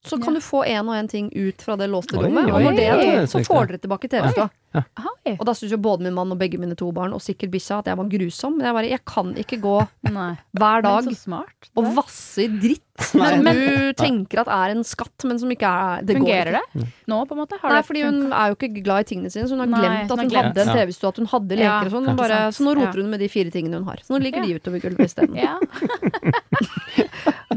så 0.04 0.14
kan 0.22 0.34
Ja. 0.34 0.38
du 0.38 0.44
få 0.44 0.60
en 0.66 0.88
og 0.88 0.94
en 0.94 1.08
ting 1.08 1.30
ut 1.34 1.60
fra 1.64 1.74
det 1.76 1.88
låste 1.90 2.14
Oi, 2.18 2.26
rommet. 2.28 2.46
Og 2.52 2.62
når 2.62 2.76
det 2.76 2.84
er 2.86 3.00
tomt, 3.02 3.30
så 3.32 3.40
får 3.48 3.66
dere 3.72 3.78
tilbake 3.82 4.08
TV-stua. 4.12 4.50
Oi. 4.74 5.32
Og 5.38 5.44
da 5.48 5.52
syntes 5.56 5.72
jo 5.72 5.78
både 5.80 6.02
min 6.04 6.14
mann 6.14 6.30
og 6.32 6.38
begge 6.38 6.58
mine 6.60 6.76
to 6.76 6.90
barn, 6.92 7.12
og 7.16 7.20
sikkert 7.24 7.50
bikkja, 7.50 7.78
at 7.80 7.86
jeg 7.88 7.96
var 7.96 8.04
grusom. 8.12 8.58
Men 8.58 8.66
jeg 8.68 8.74
bare, 8.76 8.90
jeg 8.90 9.04
kan 9.08 9.30
ikke 9.34 9.58
gå 9.62 9.76
Nei. 10.12 10.34
hver 10.56 10.82
dag 10.84 11.08
smart. 11.16 11.70
og 11.76 11.88
vasse 11.96 12.44
i 12.44 12.48
dritt 12.48 12.84
Nei. 13.14 13.28
som 13.30 13.44
du 13.46 13.92
tenker 13.94 14.40
at 14.42 14.48
er 14.50 14.72
en 14.74 14.82
skatt, 14.84 15.24
men 15.24 15.38
som 15.38 15.48
ikke 15.54 15.62
er 15.70 16.02
det 16.02 16.16
går 16.18 16.26
Fungerer 16.26 16.56
ikke. 16.58 16.80
det 16.82 16.88
nå, 17.08 17.20
på 17.30 17.36
en 17.36 17.40
måte? 17.44 17.58
Har 17.62 17.70
Nei, 17.76 17.82
fordi 17.86 18.02
hun 18.02 18.32
er 18.32 18.48
jo 18.50 18.56
ikke 18.58 18.82
glad 18.82 19.04
i 19.04 19.08
tingene 19.12 19.30
sine, 19.30 19.46
så 19.48 19.54
hun 19.54 19.62
har 19.64 19.70
Nei, 19.70 19.80
glemt 19.84 20.10
at 20.12 20.18
hun 20.18 20.28
glemt. 20.32 20.50
hadde 20.50 20.64
en 20.66 20.74
TV-stue, 20.76 21.08
at 21.14 21.20
hun 21.22 21.30
hadde 21.30 21.58
leker 21.60 21.68
Ja, 21.68 21.78
og 21.86 21.94
sånn. 21.94 22.16
Bare, 22.18 22.40
så 22.52 22.66
nå 22.66 22.74
roter 22.80 22.98
hun 23.04 23.10
med 23.12 23.22
de 23.22 23.28
fire 23.30 23.52
tingene 23.54 23.78
hun 23.78 23.86
har. 23.88 24.02
Så 24.04 24.12
nå 24.16 24.20
ligger 24.24 24.42
Ja. 24.42 24.46
de 24.50 24.58
utover 24.60 24.82
gulvet 24.82 25.06
isteden. 25.06 25.38
Ja. 25.38 25.56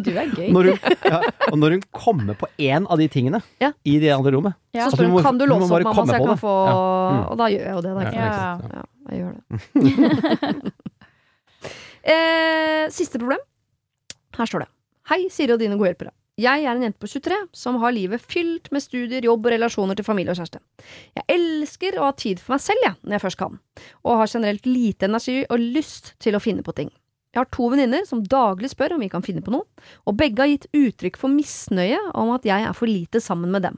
du 0.01 0.11
er 0.17 0.29
gøy. 0.33 0.49
Når 0.53 0.69
hun, 0.71 0.93
ja, 1.05 1.19
og 1.51 1.57
når 1.59 1.75
hun 1.77 1.83
kommer 1.93 2.37
på 2.39 2.47
én 2.61 2.85
av 2.89 2.97
de 3.01 3.07
tingene 3.11 3.41
Ja. 3.61 3.71
i 3.85 3.97
det 4.01 4.11
andre 4.13 4.31
rommet 4.33 4.53
Ja. 4.73 4.85
Så 4.87 4.95
spør 4.95 5.09
hun 5.09 5.13
må- 5.17 5.21
kan 5.25 5.37
du 5.37 5.45
du 5.45 5.51
låse 5.51 5.67
opp, 5.67 5.83
mamma, 5.83 6.05
så 6.05 6.15
jeg 6.15 6.25
kan 6.27 6.37
få 6.39 6.53
Ja. 6.67 6.75
Mm. 7.01 7.23
Og 7.31 7.39
da 7.41 7.49
gjør 7.53 7.65
jeg 7.67 7.75
jo 7.75 7.83
det. 7.85 7.93
Da. 7.97 8.01
Ja, 8.07 8.11
Ja. 8.21 8.61
Ja, 8.71 8.85
jeg 9.11 9.21
gjør 9.21 9.33
det. 9.35 10.71
eh, 12.13 12.85
siste 12.93 13.21
problem. 13.21 13.43
Her 14.37 14.49
står 14.49 14.65
det. 14.65 14.71
Hei, 15.11 15.21
Siri 15.33 15.55
og 15.55 15.61
dine 15.61 15.77
gode 15.79 15.91
hjelpere. 15.91 16.13
Jeg 16.41 16.63
er 16.63 16.71
en 16.71 16.85
jente 16.85 17.01
på 17.01 17.09
23 17.11 17.37
som 17.53 17.75
har 17.81 17.91
livet 17.93 18.23
fylt 18.23 18.69
med 18.71 18.81
studier, 18.81 19.25
jobb 19.27 19.45
og 19.45 19.51
relasjoner 19.53 19.97
til 19.99 20.07
familie 20.07 20.31
og 20.31 20.39
kjæreste. 20.39 20.61
Jeg 21.19 21.27
elsker 21.35 21.99
å 21.99 22.07
ha 22.07 22.15
tid 22.17 22.39
for 22.41 22.55
meg 22.55 22.63
selv, 22.63 22.85
jeg, 22.85 22.95
når 23.03 23.17
jeg 23.17 23.23
først 23.25 23.39
kan, 23.41 23.59
og 24.07 24.21
har 24.21 24.31
generelt 24.31 24.69
lite 24.69 25.09
energi 25.09 25.41
og 25.43 25.65
lyst 25.75 26.13
til 26.23 26.37
å 26.37 26.41
finne 26.41 26.63
på 26.65 26.73
ting. 26.77 26.89
Jeg 27.31 27.43
har 27.43 27.51
to 27.51 27.67
venninner 27.71 28.07
som 28.07 28.23
daglig 28.27 28.71
spør 28.73 28.95
om 28.95 29.03
vi 29.03 29.11
kan 29.11 29.23
finne 29.23 29.43
på 29.43 29.53
noe, 29.53 29.67
og 30.07 30.17
begge 30.19 30.43
har 30.43 30.49
gitt 30.51 30.67
uttrykk 30.75 31.19
for 31.19 31.31
misnøye 31.31 31.99
om 32.17 32.33
at 32.33 32.47
jeg 32.47 32.65
er 32.67 32.75
for 32.75 32.89
lite 32.89 33.21
sammen 33.23 33.53
med 33.53 33.67
dem. 33.67 33.77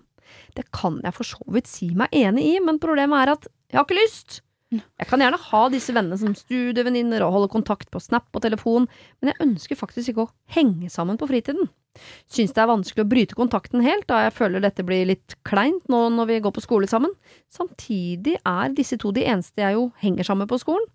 Det 0.57 0.65
kan 0.75 0.99
jeg 1.03 1.15
for 1.15 1.27
så 1.27 1.43
vidt 1.53 1.69
si 1.69 1.91
meg 1.97 2.13
enig 2.15 2.47
i, 2.55 2.57
men 2.63 2.81
problemet 2.81 3.23
er 3.23 3.36
at 3.36 3.47
jeg 3.71 3.79
har 3.79 3.88
ikke 3.88 4.01
lyst. 4.01 4.41
Jeg 4.73 5.05
kan 5.09 5.21
gjerne 5.21 5.38
ha 5.38 5.61
disse 5.69 5.93
vennene 5.93 6.17
som 6.17 6.34
studievenninner 6.38 7.21
og 7.25 7.36
holde 7.36 7.51
kontakt 7.53 7.91
på 7.93 8.01
Snap 8.01 8.29
og 8.34 8.41
telefon, 8.45 8.88
men 9.21 9.31
jeg 9.31 9.41
ønsker 9.45 9.77
faktisk 9.77 10.13
ikke 10.13 10.25
å 10.25 10.31
henge 10.55 10.89
sammen 10.93 11.19
på 11.21 11.29
fritiden. 11.29 11.69
Syns 12.31 12.55
det 12.55 12.63
er 12.63 12.71
vanskelig 12.71 13.05
å 13.05 13.09
bryte 13.09 13.38
kontakten 13.38 13.84
helt, 13.86 14.07
da 14.09 14.23
jeg 14.25 14.34
føler 14.34 14.63
dette 14.63 14.86
blir 14.86 15.05
litt 15.11 15.36
kleint 15.45 15.86
nå 15.93 16.07
når 16.15 16.31
vi 16.31 16.39
går 16.45 16.55
på 16.55 16.63
skole 16.65 16.89
sammen. 16.89 17.13
Samtidig 17.53 18.39
er 18.39 18.73
disse 18.73 18.97
to 19.01 19.13
de 19.13 19.27
eneste 19.29 19.61
jeg 19.61 19.77
jo 19.77 19.91
henger 20.01 20.29
sammen 20.31 20.49
på 20.49 20.57
skolen. 20.61 20.89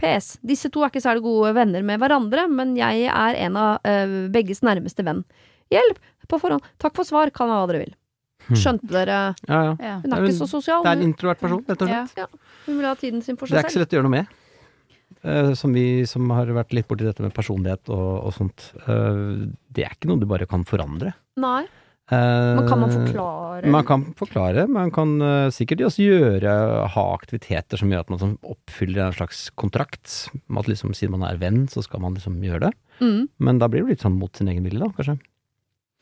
PS. 0.00 0.38
Disse 0.46 0.70
to 0.72 0.82
er 0.82 0.90
ikke 0.90 1.02
særlig 1.04 1.22
gode 1.26 1.52
venner 1.54 1.84
med 1.86 2.00
hverandre, 2.00 2.46
men 2.50 2.72
jeg 2.78 3.06
er 3.12 3.38
en 3.44 3.58
av 3.60 3.86
øh, 3.86 4.16
begges 4.32 4.64
nærmeste 4.66 5.04
venn. 5.06 5.22
Hjelp! 5.70 6.00
På 6.30 6.38
forhånd. 6.38 6.62
Takk 6.78 6.94
for 6.94 7.06
svar, 7.06 7.30
kan 7.34 7.50
jeg 7.50 7.58
hva 7.58 7.66
dere 7.66 7.82
vil. 7.82 7.94
Skjønte 8.58 8.90
dere? 8.90 9.20
Ja, 9.46 9.62
ja. 9.70 9.72
Ja. 9.78 9.94
Hun 10.02 10.12
er 10.16 10.26
ikke 10.26 10.38
så 10.40 10.48
sosial. 10.50 10.82
Det 10.84 10.92
er 10.92 11.00
en 11.00 11.08
introvert 11.08 11.40
person, 11.42 11.64
rett 11.68 11.82
og 11.86 11.90
slett. 11.90 12.38
Hun 12.66 12.78
vil 12.80 12.86
ha 12.88 12.94
tiden 12.98 13.22
sin 13.22 13.36
for 13.40 13.46
seg 13.46 13.54
selv. 13.54 13.60
Det 13.60 13.64
er 13.64 13.68
ikke 13.68 13.78
så 13.78 13.82
lett 13.84 13.94
å 13.94 13.98
gjøre 14.00 14.08
noe 14.08 14.16
med. 14.18 14.36
Uh, 15.20 15.52
som 15.58 15.74
vi 15.76 16.06
som 16.08 16.30
har 16.32 16.48
vært 16.56 16.72
litt 16.72 16.86
borti 16.88 17.04
dette 17.04 17.20
med 17.20 17.34
personlighet 17.36 17.90
og, 17.92 18.08
og 18.30 18.32
sånt. 18.32 18.70
Uh, 18.86 19.50
det 19.68 19.84
er 19.84 19.92
ikke 19.96 20.08
noe 20.08 20.22
du 20.22 20.26
bare 20.30 20.48
kan 20.48 20.64
forandre. 20.64 21.12
Nei. 21.40 21.66
Eh, 22.10 22.16
Men 22.56 22.66
kan 22.66 22.80
man 22.80 22.90
forklare? 22.90 23.70
Man 23.70 23.84
kan 23.86 24.04
forklare. 24.18 24.64
Man 24.66 24.88
kan 24.90 25.12
sikkert 25.54 25.84
også 25.86 26.02
gjøre, 26.08 26.54
ha 26.90 27.04
aktiviteter 27.14 27.78
som 27.78 27.92
gjør 27.92 28.02
at 28.02 28.10
man 28.10 28.32
oppfyller 28.42 29.04
en 29.04 29.14
slags 29.14 29.44
kontrakt. 29.54 30.08
At 30.50 30.66
liksom, 30.66 30.90
siden 30.90 31.14
man 31.14 31.28
er 31.28 31.38
venn, 31.38 31.68
så 31.70 31.84
skal 31.86 32.02
man 32.02 32.16
liksom 32.18 32.40
gjøre 32.42 32.64
det. 32.66 32.72
Mm. 32.98 33.28
Men 33.38 33.60
da 33.62 33.68
blir 33.70 33.84
det 33.84 33.94
litt 33.94 34.02
sånn 34.02 34.18
mot 34.18 34.34
sin 34.34 34.50
egen 34.50 34.66
vilje, 34.66 34.82
da, 34.82 34.90
kanskje. 34.96 35.20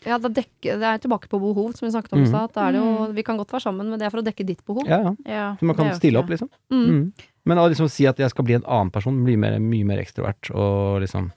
Ja, 0.07 0.19
da 0.19 0.29
dekke, 0.29 0.77
det 0.79 0.83
er 0.87 0.99
tilbake 1.03 1.27
på 1.29 1.41
behov, 1.43 1.73
som 1.75 1.89
vi 1.89 1.93
snakket 1.93 2.13
om 2.15 2.21
i 2.23 2.27
Mm. 2.27 2.29
stad. 2.31 2.53
det 2.73 2.79
jo, 2.79 3.13
vi 3.13 3.23
kan 3.27 3.37
godt 3.37 3.51
være 3.51 3.63
sammen, 3.63 3.89
men 3.91 3.99
det 3.99 4.07
er 4.07 4.11
for 4.11 4.21
å 4.23 4.25
dekke 4.25 4.47
ditt 4.47 4.65
behov. 4.65 4.87
Ja, 4.87 4.99
ja. 5.03 5.13
Ja, 5.27 5.57
Så 5.59 5.65
man 5.67 5.75
kan 5.77 5.93
stille 5.95 6.19
opp, 6.19 6.29
liksom. 6.31 6.49
Mm. 6.71 6.87
Mm. 6.87 7.13
Men 7.45 7.59
å 7.59 7.69
liksom 7.69 7.89
si 7.91 8.07
at 8.07 8.17
jeg 8.17 8.31
skal 8.31 8.45
bli 8.45 8.55
en 8.55 8.63
annen 8.65 8.91
person, 8.93 9.25
bli 9.25 9.37
mer, 9.37 9.59
mye 9.59 9.85
mer 9.85 9.99
ekstrovert 9.99 10.51
og 10.55 11.01
liksom 11.03 11.33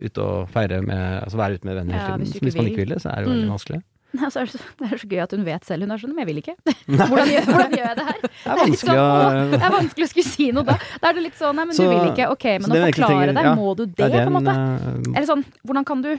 ut 0.00 0.18
og 0.18 0.48
feire 0.52 0.82
med 0.84 1.22
Altså 1.24 1.36
være 1.36 1.54
ute 1.56 1.64
med 1.64 1.74
venner 1.76 1.94
Ja, 1.96 2.06
hele 2.12 2.18
hvis 2.24 2.32
tiden. 2.32 2.48
Hvis, 2.48 2.56
man 2.56 2.66
ikke 2.66 2.76
vil. 2.84 2.88
det, 2.88 2.98
så 3.02 3.10
er 3.10 3.16
det 3.16 3.24
jo 3.26 3.32
veldig 3.32 3.46
Mm. 3.48 3.54
vanskelig. 3.56 3.82
Nei, 4.16 4.28
så 4.30 4.40
er 4.40 4.44
det, 4.46 4.52
så, 4.52 4.58
det 4.78 4.92
er 4.92 4.96
så 4.96 5.08
gøy 5.10 5.22
at 5.22 5.30
hun 5.32 5.44
vet 5.44 5.64
selv. 5.66 5.82
Hun 5.82 5.90
er 5.92 5.98
sånn 5.98 6.14
Men 6.14 6.24
jeg 6.24 6.28
vil 6.32 6.40
ikke. 6.42 6.56
Hvordan 6.86 7.28
gjør, 7.28 7.44
hvordan 7.52 7.72
gjør 7.76 7.86
jeg 7.86 7.96
det 7.96 8.06
her? 8.06 8.20
Det 8.22 8.30
er 8.46 8.46
Det 8.46 8.52
er 8.52 8.60
vanskelig 8.62 8.96
sånn, 8.96 8.96
å 8.96 9.50
Det 9.50 9.60
er 9.66 9.74
vanskelig 9.76 10.04
å 10.06 10.10
skulle 10.12 10.24
si 10.30 10.46
noe 10.52 10.64
da. 10.64 10.76
Da 11.02 11.08
er 11.10 11.12
det 11.18 11.22
litt 11.26 11.36
sånn 11.36 11.54
Nei, 11.56 11.64
men 11.66 11.74
Så- 11.76 11.82
du 11.84 11.88
vil 11.92 12.08
ikke. 12.14 12.30
Ok, 12.32 12.44
men 12.60 12.70
å 12.70 12.72
det 12.72 12.94
forklare 12.94 13.26
ting- 13.26 13.34
deg, 13.36 13.44
ja, 13.44 13.54
må 13.56 13.76
du 13.76 13.84
det, 13.86 14.00
er 14.00 14.24
på 14.24 14.32
en 14.32 14.36
måte? 14.38 14.54
eh, 14.56 15.16
Eller 15.16 15.26
sånn, 15.26 15.44
hvordan 15.66 15.84
kan 15.84 16.00
du 16.02 16.18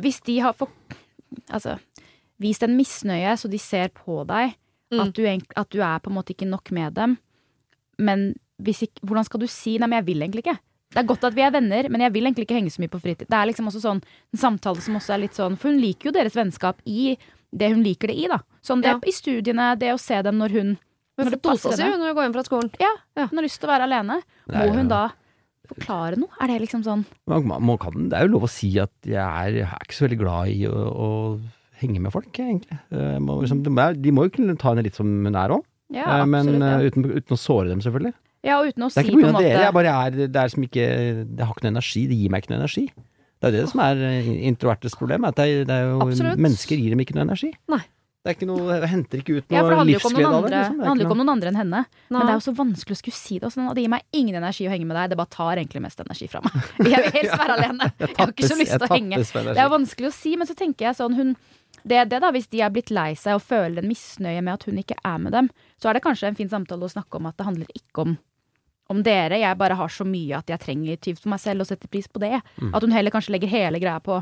Hvis 0.00 0.20
de 0.24 0.38
har 0.40 0.52
for, 0.54 0.68
altså, 1.50 1.78
vist 2.40 2.62
en 2.62 2.76
misnøye, 2.76 3.36
så 3.38 3.48
de 3.50 3.58
ser 3.58 3.88
på 3.88 4.26
deg 4.26 4.54
Mm. 4.92 5.00
at, 5.00 5.12
du, 5.16 5.24
at 5.56 5.68
du 5.70 5.78
er 5.80 5.98
på 6.04 6.10
en 6.10 6.14
måte 6.18 6.34
ikke 6.34 6.44
nok 6.46 6.70
med 6.70 6.92
dem, 6.92 7.14
men 7.98 8.34
hvis 8.60 8.82
ikke, 8.84 9.00
hvordan 9.08 9.24
skal 9.24 9.40
du 9.40 9.46
si 9.48 9.78
Nei, 9.78 9.86
men 9.88 9.96
jeg 10.02 10.04
vil 10.06 10.20
egentlig 10.20 10.42
ikke. 10.44 10.58
Det 10.92 11.00
er 11.00 11.06
godt 11.08 11.24
at 11.24 11.34
vi 11.34 11.40
er 11.40 11.50
venner, 11.54 11.88
men 11.88 12.02
jeg 12.04 12.12
vil 12.12 12.26
egentlig 12.28 12.44
ikke 12.44 12.58
henge 12.58 12.70
så 12.74 12.82
mye 12.82 12.92
på 12.92 13.00
fritid. 13.00 13.24
Det 13.30 13.32
er 13.38 13.46
liksom 13.48 13.70
også 13.70 13.80
sånn 13.80 14.02
en 14.04 14.38
samtale 14.42 14.82
som 14.84 14.98
også 15.00 15.14
er 15.14 15.22
litt 15.22 15.32
sånn 15.32 15.56
For 15.56 15.70
hun 15.72 15.80
liker 15.80 16.10
jo 16.10 16.12
deres 16.12 16.36
vennskap 16.36 16.82
i 16.84 17.16
det 17.56 17.70
hun 17.72 17.80
liker 17.82 18.08
det 18.12 18.18
i, 18.20 18.26
da. 18.28 18.42
Sånn 18.62 18.82
det 18.84 18.90
Ja. 18.92 18.98
i 19.00 19.10
studiene, 19.16 19.78
det 19.78 19.94
å 19.94 19.98
se 19.98 20.20
dem 20.20 20.36
når 20.36 20.50
hun 20.52 20.78
Hun 21.16 21.26
får 21.30 21.40
dosa 21.40 21.72
si 21.72 21.82
når 21.82 22.04
hun 22.04 22.14
går 22.14 22.22
hjem 22.28 22.32
fra 22.36 22.42
skolen. 22.44 22.70
Ja, 22.80 22.92
Ja. 23.16 23.26
hun 23.28 23.38
har 23.38 23.44
lyst 23.48 23.60
til 23.60 23.68
å 23.70 23.72
være 23.72 23.88
alene. 23.88 24.22
Må 24.48 24.74
hun 24.74 24.88
da 24.88 25.08
forklare 25.72 26.18
noe? 26.20 26.30
Er 26.40 26.52
det 26.52 26.60
liksom 26.66 26.84
sånn 26.86 27.02
man, 27.30 27.48
man, 27.48 27.78
kan, 27.82 28.08
det 28.12 28.18
er 28.18 28.26
jo 28.28 28.34
lov 28.36 28.46
å 28.48 28.52
si 28.52 28.70
at 28.82 28.92
jeg 29.08 29.18
er, 29.18 29.58
jeg 29.62 29.68
er 29.68 29.84
ikke 29.88 29.98
så 29.98 30.06
veldig 30.06 30.20
glad 30.22 30.52
i 30.54 30.62
å, 30.70 30.86
å 30.92 31.10
henge 31.82 31.98
med 32.04 32.12
folk, 32.14 32.30
egentlig. 32.38 32.78
Eh, 32.94 33.16
må, 33.18 33.40
liksom, 33.42 33.62
de, 33.66 33.72
de 34.04 34.12
må 34.14 34.28
jo 34.28 34.34
kunne 34.36 34.54
ta 34.60 34.70
henne 34.72 34.84
litt 34.86 34.98
som 34.98 35.08
hun 35.10 35.34
er 35.38 35.56
òg, 35.56 35.64
Ja, 35.92 36.20
men 36.24 36.46
absolutt. 36.46 36.62
eh, 36.62 36.74
Ja, 36.76 36.90
uten, 36.92 37.08
uten 37.18 37.34
å 37.36 37.40
såre 37.40 37.68
dem, 37.72 37.80
selvfølgelig. 37.84 38.12
ja 38.46 38.58
og 38.60 38.68
uten 38.70 38.86
å 38.86 38.90
si 38.92 39.02
på 39.02 39.16
en 39.16 39.18
måte 39.26 39.32
måte 39.40 39.48
er 39.50 39.64
jeg 39.66 39.74
pga. 39.74 39.82
dere, 39.88 40.28
det 40.34 40.40
er 40.44 40.52
som 40.54 40.62
ikke 40.66 40.86
Det 41.26 41.44
har 41.46 41.52
ikke 41.56 41.66
noe 41.66 41.74
energi. 41.76 42.04
Det 42.10 42.16
gir 42.20 42.30
meg 42.30 42.42
ikke 42.44 42.52
noe 42.54 42.60
energi. 42.62 42.84
Det 43.42 43.48
er 43.48 43.52
jo 43.52 43.58
det 43.58 43.70
som 43.72 43.80
er 43.82 44.04
eh, 44.06 44.30
introvertes 44.48 44.94
problem. 44.98 45.24
At 45.26 45.34
det 45.42 45.66
det 45.66 45.78
jo, 45.82 45.98
mennesker 46.38 46.78
gir 46.78 46.94
dem 46.94 47.02
ikke 47.02 47.16
noe 47.18 47.26
energi. 47.26 47.50
Nei. 47.70 47.82
Det 48.22 48.30
er 48.30 48.36
ikke 48.36 48.46
noe, 48.46 48.66
jeg 48.78 48.86
henter 48.92 49.18
ikke 49.18 49.34
ut 49.34 49.48
noe 49.50 49.56
Ja, 49.58 49.82
livsglede 49.82 50.28
av 50.28 50.32
det. 50.32 50.36
andre, 50.38 50.58
Liksom. 50.62 50.76
det 50.78 50.86
handler 50.86 51.02
jo 51.02 51.08
ikke 51.08 51.14
om 51.16 51.20
noen 51.22 51.32
andre 51.32 51.48
enn 51.50 51.56
henne. 51.58 51.80
Men 52.06 52.20
det 52.22 52.30
er 52.30 52.36
jo 52.38 52.44
så 52.44 52.54
vanskelig 52.54 52.94
å 52.94 53.00
skulle 53.00 53.18
si 53.18 53.38
det. 53.40 53.48
og 53.48 53.52
Sånn, 53.52 53.66
og 53.66 53.74
det 53.74 53.82
gir 53.82 53.90
meg 53.90 54.04
ingen 54.14 54.36
energi 54.38 54.66
å 54.68 54.70
henge 54.70 54.86
med 54.86 54.94
deg. 54.94 55.10
Det 55.10 55.18
bare 55.18 55.32
tar 55.34 55.56
egentlig 55.58 55.82
mest 55.82 56.04
energi 56.04 56.28
fra 56.30 56.42
meg. 56.44 56.52
Jeg 56.92 57.02
vil 57.02 57.16
helst 57.18 57.34
være 57.40 57.56
alene. 57.58 57.88
Jeg 57.98 58.14
har 58.20 58.30
ikke 58.30 58.50
så 58.52 58.58
lyst 58.60 58.76
til 58.78 58.86
å 58.86 58.92
henge. 58.94 59.18
Det 59.26 59.58
er 59.58 59.72
vanskelig 59.74 60.12
å 60.12 60.14
si, 60.14 60.36
men 60.38 60.46
så 60.46 60.54
tenker 60.54 60.86
jeg 60.86 61.00
sånn 61.02 61.18
hun 61.18 61.34
det, 61.82 62.04
det 62.12 62.20
da, 62.22 62.30
Hvis 62.30 62.46
de 62.52 62.60
er 62.62 62.70
blitt 62.70 62.92
lei 62.94 63.16
seg 63.18 63.34
og 63.34 63.42
føler 63.42 63.82
en 63.82 63.90
misnøye 63.90 64.38
med 64.38 64.54
at 64.54 64.68
hun 64.70 64.78
ikke 64.78 64.94
er 65.02 65.18
med 65.18 65.34
dem, 65.34 65.48
så 65.82 65.90
er 65.90 65.98
det 65.98 66.04
kanskje 66.06 66.30
en 66.30 66.38
fin 66.38 66.52
samtale 66.52 66.86
å 66.86 66.92
snakke 66.94 67.18
om 67.18 67.26
at 67.26 67.34
det 67.40 67.48
handler 67.48 67.66
ikke 67.74 68.06
om 68.06 68.18
om 68.92 69.00
dere. 69.02 69.38
Jeg 69.40 69.56
bare 69.56 69.74
har 69.78 69.88
så 69.88 70.04
mye 70.04 70.36
at 70.36 70.50
jeg 70.52 70.60
trenger 70.60 70.98
tid 71.00 71.18
for 71.18 71.32
meg 71.32 71.40
selv 71.40 71.64
og 71.64 71.68
setter 71.70 71.88
pris 71.88 72.06
på 72.12 72.20
det. 72.20 72.34
Mm. 72.60 72.74
At 72.76 72.84
hun 72.84 72.92
heller 72.92 73.14
kanskje 73.14 73.32
legger 73.34 73.48
hele 73.48 73.80
greia 73.80 73.98
på 74.04 74.18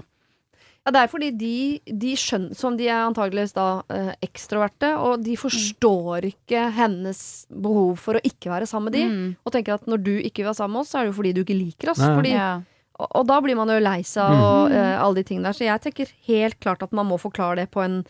Ja, 0.86 0.92
det 0.96 1.00
er 1.02 1.10
fordi 1.12 1.28
de, 1.36 1.56
de 2.00 2.14
skjønner 2.16 2.56
Som 2.56 2.78
de 2.78 2.86
er 2.88 3.02
antageligvis 3.04 3.52
da 3.52 3.66
eh, 3.92 4.14
ekstroverte, 4.24 4.94
og 4.96 5.20
de 5.26 5.34
forstår 5.36 6.24
ikke 6.30 6.62
hennes 6.72 7.20
behov 7.52 7.98
for 8.00 8.16
å 8.16 8.22
ikke 8.24 8.48
være 8.52 8.66
sammen 8.70 8.88
med 8.88 8.96
de. 8.96 9.02
Mm. 9.10 9.26
Og 9.44 9.52
tenker 9.52 9.76
at 9.76 9.84
når 9.90 10.00
du 10.06 10.12
ikke 10.18 10.40
vil 10.40 10.48
være 10.48 10.60
sammen 10.62 10.78
med 10.78 10.86
oss, 10.86 10.92
så 10.94 10.98
er 10.98 11.04
det 11.06 11.12
jo 11.12 11.18
fordi 11.20 11.34
du 11.36 11.42
ikke 11.44 11.58
liker 11.58 11.92
oss. 11.92 12.00
Nei. 12.00 12.14
Fordi, 12.16 12.32
Ja. 12.32 12.48
og, 12.96 13.10
og 13.20 13.26
da 13.28 13.36
blir 13.44 13.56
man 13.60 13.68
jo 13.74 13.76
lei 13.84 14.00
seg 14.08 14.32
og 14.40 14.72
eh, 14.72 14.96
alle 15.02 15.20
de 15.20 15.26
tingene 15.28 15.50
der. 15.50 15.58
Så 15.60 15.68
jeg 15.68 15.84
tenker 15.84 16.14
helt 16.32 16.58
klart 16.64 16.82
at 16.88 16.96
man 16.96 17.06
må 17.12 17.20
forklare 17.20 17.60
det 17.62 17.68
på 17.76 17.84
en 17.84 18.00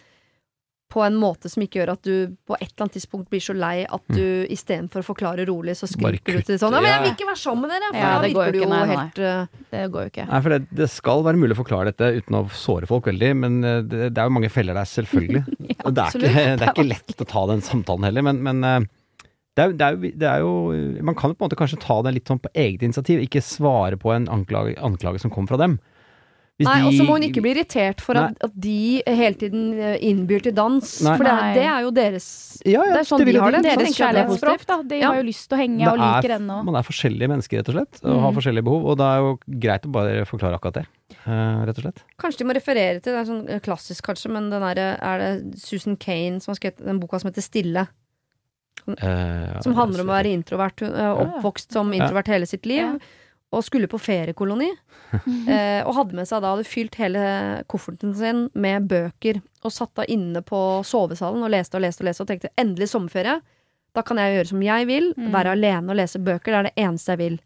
på 0.90 1.02
en 1.06 1.16
måte 1.18 1.50
som 1.50 1.62
ikke 1.62 1.80
gjør 1.80 1.92
at 1.94 2.02
du 2.02 2.32
på 2.48 2.56
et 2.56 2.66
eller 2.66 2.84
annet 2.86 2.96
tidspunkt 2.98 3.30
blir 3.30 3.42
så 3.44 3.54
lei 3.54 3.84
at 3.86 4.10
du 4.10 4.46
istedenfor 4.50 5.04
å 5.04 5.06
forklare 5.06 5.46
rolig, 5.48 5.76
så 5.78 5.86
skriker 5.90 6.40
du 6.40 6.48
til 6.48 6.58
sånn 6.60 6.74
Ja, 6.74 6.82
men 6.82 6.90
jeg 6.90 7.04
vil 7.04 7.12
ikke 7.14 7.28
være 7.28 7.42
sammen 7.42 7.66
med 7.68 7.74
dere! 7.76 7.90
For 7.92 8.00
Ja, 8.00 8.10
da 8.10 8.24
virker 8.26 8.56
du 8.56 8.60
jo 8.60 8.70
nei, 8.70 8.80
helt 8.90 9.20
nei. 9.22 9.64
Det 9.70 9.84
går 9.94 10.06
jo 10.06 10.12
ikke. 10.12 10.28
Nei, 10.32 10.40
for 10.46 10.56
det, 10.56 10.60
det 10.82 10.88
skal 10.90 11.26
være 11.28 11.42
mulig 11.42 11.54
å 11.54 11.60
forklare 11.60 11.92
dette 11.92 12.10
uten 12.18 12.40
å 12.40 12.44
såre 12.58 12.90
folk 12.90 13.10
veldig, 13.10 13.30
men 13.44 13.60
eh, 13.62 13.82
det, 13.86 14.08
det 14.16 14.22
er 14.22 14.30
jo 14.30 14.36
mange 14.40 14.50
feller 14.52 14.78
der, 14.78 14.90
selvfølgelig. 14.90 15.44
Og 15.86 15.94
det, 15.94 16.06
er 16.06 16.16
ikke, 16.18 16.32
det 16.58 16.66
er 16.66 16.72
ikke 16.74 16.88
lett 16.88 17.22
å 17.22 17.28
ta 17.36 17.44
den 17.52 17.62
samtalen 17.64 18.08
heller, 18.10 18.26
men, 18.26 18.42
men 18.46 18.66
eh, 18.66 18.80
det, 19.54 19.62
er, 19.62 19.76
det, 19.78 19.86
er 19.86 19.94
jo, 19.94 20.12
det 20.20 20.28
er 20.30 20.42
jo 20.44 20.52
Man 21.06 21.16
kan 21.18 21.32
jo 21.32 21.36
på 21.38 21.44
en 21.44 21.48
måte 21.48 21.58
kanskje 21.58 21.80
ta 21.82 22.00
det 22.06 22.14
litt 22.16 22.30
sånn 22.30 22.42
på 22.42 22.52
eget 22.54 22.84
initiativ, 22.86 23.22
ikke 23.24 23.42
svare 23.44 23.98
på 24.00 24.12
en 24.14 24.28
anklage, 24.32 24.74
anklage 24.82 25.22
som 25.22 25.32
kommer 25.32 25.54
fra 25.54 25.60
dem. 25.62 25.78
Hvis 26.60 26.68
Nei, 26.68 26.80
og 26.84 26.92
så 26.92 27.04
må 27.08 27.14
hun 27.16 27.24
ikke 27.24 27.40
bli 27.40 27.54
irritert 27.54 28.02
for 28.04 28.18
at, 28.20 28.34
at 28.44 28.52
de 28.60 29.00
hele 29.08 29.32
tiden 29.40 29.62
eh, 29.80 29.94
innbyr 30.04 30.42
til 30.44 30.52
dans. 30.52 30.84
Nei. 31.06 31.14
For 31.16 31.24
det 31.24 31.32
er, 31.32 31.54
det 31.56 31.62
er 31.64 31.86
jo 31.86 31.92
deres 31.96 32.26
ja, 32.68 32.82
ja, 32.84 32.92
det 32.92 32.98
er 33.00 33.06
sånn 33.08 33.22
vil 33.24 33.32
de 33.32 33.38
jo 33.38 33.44
har 33.46 33.54
det. 33.54 33.62
det 33.64 33.70
Deres 33.70 33.80
det 33.80 33.94
er 33.94 33.96
kjærlighetsspråk, 34.02 34.66
da. 34.68 34.76
De 34.90 34.98
Ja. 35.00 35.08
har 35.08 35.16
jo 35.22 35.24
lyst 35.24 35.46
til 35.48 35.56
å 35.56 35.60
henge 35.62 35.80
og 35.88 35.96
Det 35.96 36.04
er- 36.04 36.20
liker 36.20 36.34
henne. 36.36 36.58
Man 36.68 36.76
er 36.76 36.84
forskjellige 36.84 37.30
mennesker, 37.32 37.62
rett 37.62 37.70
og 37.72 37.78
slett, 37.78 38.00
og 38.04 38.20
har 38.20 38.30
Mm. 38.30 38.36
forskjellige 38.36 38.64
behov, 38.68 38.84
og 38.92 38.98
det 39.00 39.06
er 39.08 39.18
jo 39.24 39.30
greit 39.64 39.88
å 39.88 39.92
bare 39.96 40.24
forklare 40.28 40.60
akkurat 40.60 40.74
det, 40.82 40.86
Uh, 41.26 41.64
rett 41.66 41.76
og 41.80 41.84
slett. 41.84 41.98
Kanskje 42.22 42.38
de 42.38 42.44
må 42.48 42.54
referere 42.54 43.00
til 43.02 43.12
Det 43.12 43.18
er 43.20 43.24
sånn 43.28 43.48
eh, 43.50 43.58
klassisk, 43.60 44.02
kanskje, 44.06 44.30
men 44.30 44.48
den 44.50 44.60
der, 44.62 44.96
er 45.00 45.18
det 45.18 45.58
Susan 45.58 45.96
Kane 45.96 46.40
som 46.40 46.52
har 46.52 46.56
skrevet 46.60 46.84
den 46.84 47.00
boka 47.00 47.18
som 47.20 47.30
heter 47.30 47.42
Stille? 47.42 47.88
Eh, 48.88 49.60
Som 49.62 49.74
handler 49.76 50.00
om 50.04 50.08
å 50.08 50.16
være 50.16 50.32
introvert. 50.32 50.80
Hun 50.80 50.94
er 50.94 51.18
oppvokst 51.24 51.72
som 51.72 51.90
introvert 51.92 52.26
hele 52.32 52.46
sitt 52.48 52.64
liv. 52.66 52.98
Og 53.50 53.64
skulle 53.66 53.88
på 53.90 53.98
feriekoloni. 53.98 54.68
eh, 55.50 55.80
og 55.82 55.94
hadde 55.96 56.14
med 56.14 56.28
seg 56.28 56.42
da 56.42 56.52
hadde 56.54 56.68
fylt 56.70 56.94
hele 57.00 57.22
kofferten 57.70 58.12
sin 58.14 58.44
med 58.54 58.86
bøker. 58.90 59.40
Og 59.66 59.74
satt 59.74 59.90
da 59.98 60.06
inne 60.06 60.42
på 60.46 60.60
sovesalen 60.86 61.42
og 61.42 61.50
leste 61.50 61.78
og 61.78 61.82
leste 61.82 62.04
og 62.04 62.10
leste 62.10 62.24
og 62.24 62.30
tenkte 62.30 62.52
endelig 62.60 62.92
sommerferie. 62.92 63.40
Da 63.96 64.04
kan 64.06 64.20
jeg 64.22 64.36
gjøre 64.36 64.50
som 64.52 64.62
jeg 64.62 64.86
vil. 64.86 65.10
Mm. 65.18 65.30
Være 65.34 65.56
alene 65.56 65.90
og 65.90 65.98
lese 65.98 66.22
bøker. 66.22 66.52
Det 66.52 66.60
er 66.60 66.68
det 66.68 66.76
eneste 66.86 67.16
jeg 67.16 67.22
vil. 67.24 67.40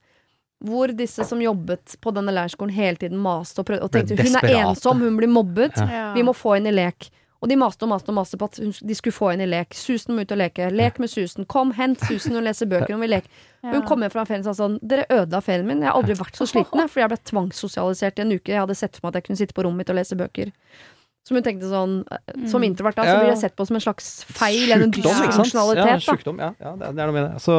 Hvor 0.64 0.92
disse 0.96 1.24
som 1.28 1.40
jobbet 1.42 1.96
på 2.00 2.12
denne 2.16 2.32
leirskolen 2.32 2.72
hele 2.72 3.00
tiden 3.00 3.20
maste 3.20 3.60
og 3.60 3.68
prøvde 3.68 3.84
og 3.84 3.92
tenkte 3.92 4.16
hun 4.20 4.38
er 4.40 4.60
ensom, 4.62 5.02
hun 5.04 5.16
blir 5.18 5.32
mobbet. 5.32 5.76
Ja. 5.76 6.12
Vi 6.16 6.24
må 6.24 6.36
få 6.36 6.58
henne 6.58 6.72
i 6.72 6.76
lek. 6.76 7.08
Og 7.44 7.50
de 7.50 7.58
maste 7.60 7.84
og 7.84 7.90
maste 7.92 8.08
og 8.08 8.16
maste 8.16 8.38
på 8.40 8.46
at 8.48 8.56
hun, 8.62 8.70
de 8.72 8.94
skulle 8.96 9.12
få 9.12 9.28
henne 9.34 9.44
i 9.44 9.50
lek. 9.50 9.76
Susan 9.76 10.16
må 10.16 10.24
ut 10.24 10.32
og 10.32 10.38
leke. 10.40 10.70
Lek 10.72 10.96
med 11.02 11.12
Susan. 11.12 11.44
Kom, 11.44 11.74
hent 11.76 12.00
Susan, 12.08 12.32
hun 12.38 12.46
leser 12.46 12.70
bøker, 12.70 12.94
hun 12.96 13.04
vil 13.04 13.12
leke. 13.18 13.28
Ja. 13.60 13.74
Hun 13.74 13.84
kom 13.88 14.00
hjem 14.00 14.12
fra 14.14 14.24
ferien 14.28 14.44
og 14.44 14.48
sa 14.48 14.54
sånn 14.62 14.78
Dere 14.80 15.04
ødela 15.12 15.42
ferien 15.44 15.68
min. 15.68 15.84
Jeg 15.84 15.92
har 15.92 16.00
aldri 16.00 16.16
vært 16.16 16.40
så 16.40 16.48
sliten, 16.48 16.88
fordi 16.88 17.04
jeg 17.04 17.12
ble 17.12 17.20
tvangssosialisert 17.32 18.20
i 18.20 18.24
en 18.24 18.32
uke. 18.32 18.52
Jeg 18.54 18.62
hadde 18.62 18.78
sett 18.80 18.96
for 18.96 19.06
meg 19.06 19.12
at 19.12 19.20
jeg 19.20 19.28
kunne 19.28 19.42
sitte 19.42 19.56
på 19.56 19.66
rommet 19.66 19.84
mitt 19.84 19.92
og 19.92 20.00
lese 20.00 20.16
bøker. 20.16 20.54
Som 21.24 21.38
hun 21.38 21.44
tenkte 21.46 21.70
sånn 21.70 21.92
eh, 22.12 22.46
Som 22.52 22.60
introvert 22.66 22.98
da, 22.98 23.04
så 23.08 23.14
blir 23.22 23.30
det 23.32 23.38
sett 23.40 23.54
på 23.56 23.64
som 23.64 23.78
en 23.78 23.80
slags 23.80 24.08
feil 24.28 24.66
eller 24.70 24.84
en 24.84 24.92
dysfunksjonalitet. 24.92 25.86
Ja, 25.86 25.94
da. 25.96 26.02
sjukdom, 26.04 26.38
ja, 26.42 26.50
ja 26.60 26.72
det, 26.76 26.84
er- 26.90 26.92
det 26.98 27.06
noe 27.08 27.14
med 27.16 27.24
det. 27.30 27.40
Så, 27.40 27.54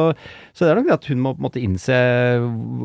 så 0.54 0.64
det 0.64 0.70
er 0.70 0.78
nok 0.78 0.86
det 0.86 0.94
at 1.00 1.08
hun 1.10 1.18
må 1.24 1.32
på 1.34 1.40
en 1.42 1.46
måte 1.48 1.62
innse 1.66 1.96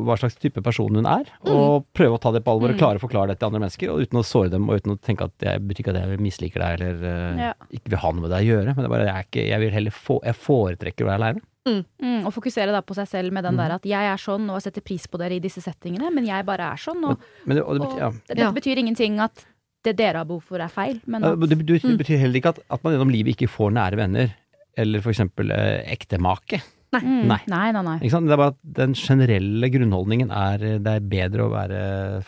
hva 0.06 0.16
slags 0.18 0.34
type 0.42 0.62
person 0.66 0.94
hun 0.98 1.06
er, 1.06 1.30
Mm. 1.42 1.52
og 1.54 1.86
prøve 1.94 2.16
å 2.18 2.20
ta 2.22 2.30
det 2.34 2.42
på 2.46 2.52
alvor 2.54 2.70
og 2.74 2.78
klare 2.78 2.98
å 2.98 3.02
forklare 3.02 3.28
det 3.32 3.38
til 3.40 3.48
andre 3.50 3.60
mennesker, 3.64 3.90
og 3.92 4.02
uten 4.06 4.18
å 4.20 4.24
såre 4.26 4.50
dem, 4.50 4.68
og 4.70 4.78
uten 4.82 4.94
å 4.94 4.98
tenke 5.02 5.26
at 5.26 5.34
det 5.42 5.54
betyr 5.66 5.82
ikke 5.86 5.94
at 5.94 6.02
jeg 6.02 6.20
misliker 6.22 6.62
deg, 6.62 6.80
eller 6.80 7.06
eh, 7.08 7.40
Ja. 7.48 7.52
ikke 7.72 7.90
vil 7.94 7.98
ha 8.02 8.10
noe 8.12 8.22
med 8.26 8.30
deg 8.34 8.42
å 8.42 8.50
gjøre, 8.52 8.74
men 8.74 8.82
det 8.82 8.88
er 8.90 8.94
bare, 8.94 9.06
jeg, 9.06 9.14
er 9.16 9.26
ikke, 9.30 9.46
jeg 9.48 9.60
vil 9.64 9.74
heller 9.78 9.90
få, 9.96 10.18
jeg 10.26 10.34
foretrekker 10.38 11.04
å 11.06 11.10
være 11.12 11.20
aleine. 11.22 11.42
Mm, 11.62 12.24
og 12.26 12.32
fokusere 12.34 12.72
da 12.74 12.80
på 12.82 12.94
seg 12.98 13.06
selv 13.06 13.30
med 13.32 13.44
den 13.46 13.54
der 13.60 13.70
at 13.76 13.84
jeg 13.86 14.02
er 14.10 14.18
sånn 14.18 14.48
og 14.50 14.56
jeg 14.58 14.64
setter 14.66 14.82
pris 14.82 15.04
på 15.06 15.18
dere 15.20 15.36
i 15.38 15.42
disse 15.44 15.62
settingene, 15.62 16.08
men 16.10 16.26
jeg 16.26 16.42
bare 16.48 16.72
er 16.74 16.80
sånn. 16.82 17.04
Og, 17.06 17.20
Men 17.46 17.56
det, 17.60 17.62
og 17.62 17.78
det 17.78 17.84
betyr, 17.86 17.98
ja. 18.02 18.10
dette 18.32 18.40
Ja. 18.42 18.50
betyr 18.50 18.78
ingenting 18.82 19.20
at 19.22 19.44
det 19.84 19.96
dere 19.98 20.22
har 20.22 20.28
behov 20.28 20.44
for 20.46 20.62
er 20.62 20.70
feil, 20.72 21.00
men 21.06 21.24
at 21.24 21.40
Det 21.40 21.58
betyr, 21.58 21.80
Mm. 21.82 21.96
det 21.96 21.98
betyr 22.06 22.18
heller 22.22 22.40
ikke 22.40 22.52
at, 22.54 22.60
at 22.70 22.84
man 22.84 22.94
gjennom 22.94 23.10
livet 23.12 23.34
ikke 23.36 23.48
får 23.50 23.72
nære 23.74 23.96
venner, 23.98 24.30
eller 24.78 25.00
for 25.02 25.10
eksempel 25.12 25.50
eh, 25.50 25.82
ektemake. 25.92 26.62
Mm. 26.92 27.24
Nei. 27.26 27.38
Nei, 27.48 27.72
nei, 27.72 27.82
nei. 27.82 27.98
Ikke 28.00 28.10
sant? 28.12 28.26
Det 28.28 28.34
er 28.34 28.40
bare 28.42 28.52
at 28.52 28.58
den 28.78 28.92
generelle 28.94 29.70
grunnholdningen 29.72 30.30
er 30.30 30.58
det 30.78 30.92
er 30.92 31.00
bedre 31.00 31.46
å 31.46 31.52
være 31.52 31.78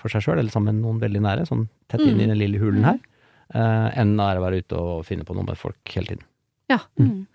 for 0.00 0.08
seg 0.08 0.24
sjøl, 0.24 0.38
eller 0.40 0.50
sammen 0.50 0.78
med 0.78 0.86
noen 0.86 1.00
veldig 1.02 1.20
nære, 1.20 1.44
sånn 1.50 1.66
tett 1.92 2.00
inn 2.00 2.20
i 2.20 2.26
den 2.30 2.38
lille 2.40 2.58
hulen 2.62 2.84
her, 2.88 2.98
eh, 3.54 3.90
enn 4.00 4.16
å 4.18 4.30
være 4.40 4.62
ute 4.64 4.78
og 4.80 5.04
finne 5.04 5.24
på 5.28 5.36
noe 5.36 5.44
med 5.44 5.60
folk 5.60 5.76
hele 5.94 6.14
tiden. 6.14 6.24
Mm. 6.98 7.26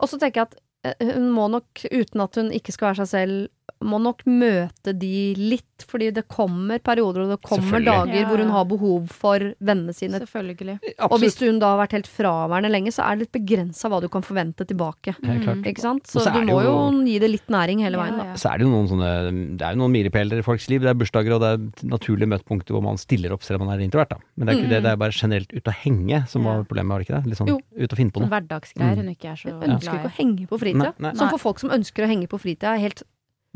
Og 0.00 0.08
så 0.08 0.18
tenker 0.20 0.40
jeg 0.44 0.46
at 0.52 0.56
hun 1.02 1.30
må 1.34 1.48
nok, 1.50 1.84
uten 1.92 2.20
at 2.26 2.34
hun 2.40 2.50
ikke 2.54 2.72
skal 2.72 2.92
være 2.92 3.04
seg 3.06 3.12
selv, 3.14 3.48
må 3.84 3.98
nok 4.00 4.22
møte 4.24 4.94
de 4.96 5.34
litt, 5.36 5.82
fordi 5.84 6.06
det 6.16 6.22
kommer 6.32 6.78
perioder 6.80 7.26
og 7.26 7.32
det 7.34 7.36
kommer 7.44 7.82
dager 7.84 8.14
Ja, 8.14 8.24
hvor 8.24 8.40
hun 8.40 8.48
har 8.54 8.64
behov 8.64 9.10
for 9.12 9.42
vennene 9.60 9.92
sine. 9.92 10.16
Selvfølgelig. 10.22 10.78
Og 11.04 11.18
hvis 11.20 11.36
hun 11.42 11.58
da 11.60 11.74
har 11.74 11.80
vært 11.82 11.92
helt 11.98 12.08
fraværende 12.08 12.70
lenge, 12.72 12.88
så 12.94 13.04
er 13.04 13.18
det 13.18 13.26
litt 13.26 13.34
begrensa 13.36 13.90
hva 13.92 13.98
du 14.00 14.06
kan 14.08 14.24
forvente 14.24 14.64
tilbake. 14.64 15.12
Mm. 15.20 15.42
klart. 15.44 15.66
Ikke 15.68 15.84
sant? 15.84 16.06
Så 16.08 16.22
så 16.24 16.32
du 16.32 16.40
må 16.48 16.62
jo 16.64 16.70
jo- 16.72 17.04
gi 17.04 17.18
det 17.20 17.28
litt 17.30 17.48
næring 17.52 17.82
hele 17.84 17.98
Ja, 17.98 18.02
veien, 18.06 18.16
da. 18.16 18.24
ja. 18.30 18.32
Så 18.40 18.48
er 18.54 18.56
det 18.58 18.64
jo 18.64 18.70
noen 18.72 18.88
sånne 18.88 19.10
Det 19.58 19.66
er 19.66 19.74
jo 19.76 19.80
noen 19.82 19.92
milepæler 19.92 20.38
i 20.40 20.46
folks 20.46 20.70
liv. 20.70 20.80
Det 20.80 20.88
er 20.88 20.94
bursdager, 20.94 21.34
og 21.36 21.40
det 21.44 21.50
er 21.52 21.86
naturlige 21.92 22.30
møtepunkter 22.32 22.72
hvor 22.72 22.82
man 22.82 22.96
stiller 22.96 23.32
opp 23.36 23.42
selv 23.44 23.60
om 23.60 23.66
man 23.68 23.76
er 23.78 23.84
introvert, 23.84 24.08
da. 24.08 24.16
Men 24.38 24.46
det 24.46 24.54
er 24.56 24.62
ikke 24.62 24.72
det, 24.72 24.82
det 24.84 24.92
er 24.92 24.96
bare 24.96 25.12
generelt 25.12 25.52
ut 25.52 25.64
å 25.68 25.76
henge 25.84 26.22
som 26.28 26.44
var 26.48 26.64
problemet, 26.64 26.88
var 26.88 26.98
det 27.04 27.08
ikke 27.10 27.20
det? 27.20 27.26
Litt 27.28 27.38
sånn 27.42 27.48
Jo. 27.52 27.60
ut 27.76 27.92
og 27.92 27.98
finne 27.98 28.10
på 28.14 28.20
Sånn 28.22 28.30
noe. 28.30 28.40
hverdagsgreier 28.40 28.96
hun 28.96 29.12
ikke 29.12 29.28
er 29.28 29.36
så 29.36 29.48
Jeg 29.52 29.68
ønsker 29.68 29.92
ikke 29.92 30.00
glad 30.00 30.08
å 30.08 30.14
i. 30.16 30.16
henge 30.16 30.48
på 30.48 30.58
fritida. 30.84 31.02
Nei, 31.02 31.12
nei. 31.12 31.18
Som 31.18 31.28
for 31.30 31.38
folk 31.38 31.58
som 31.58 31.70
ønsker 31.70 32.04
å 32.04 32.08
henge 32.08 32.28
på 32.28 32.38
fritida, 32.38 32.74
er 32.76 32.78
helt 32.88 33.02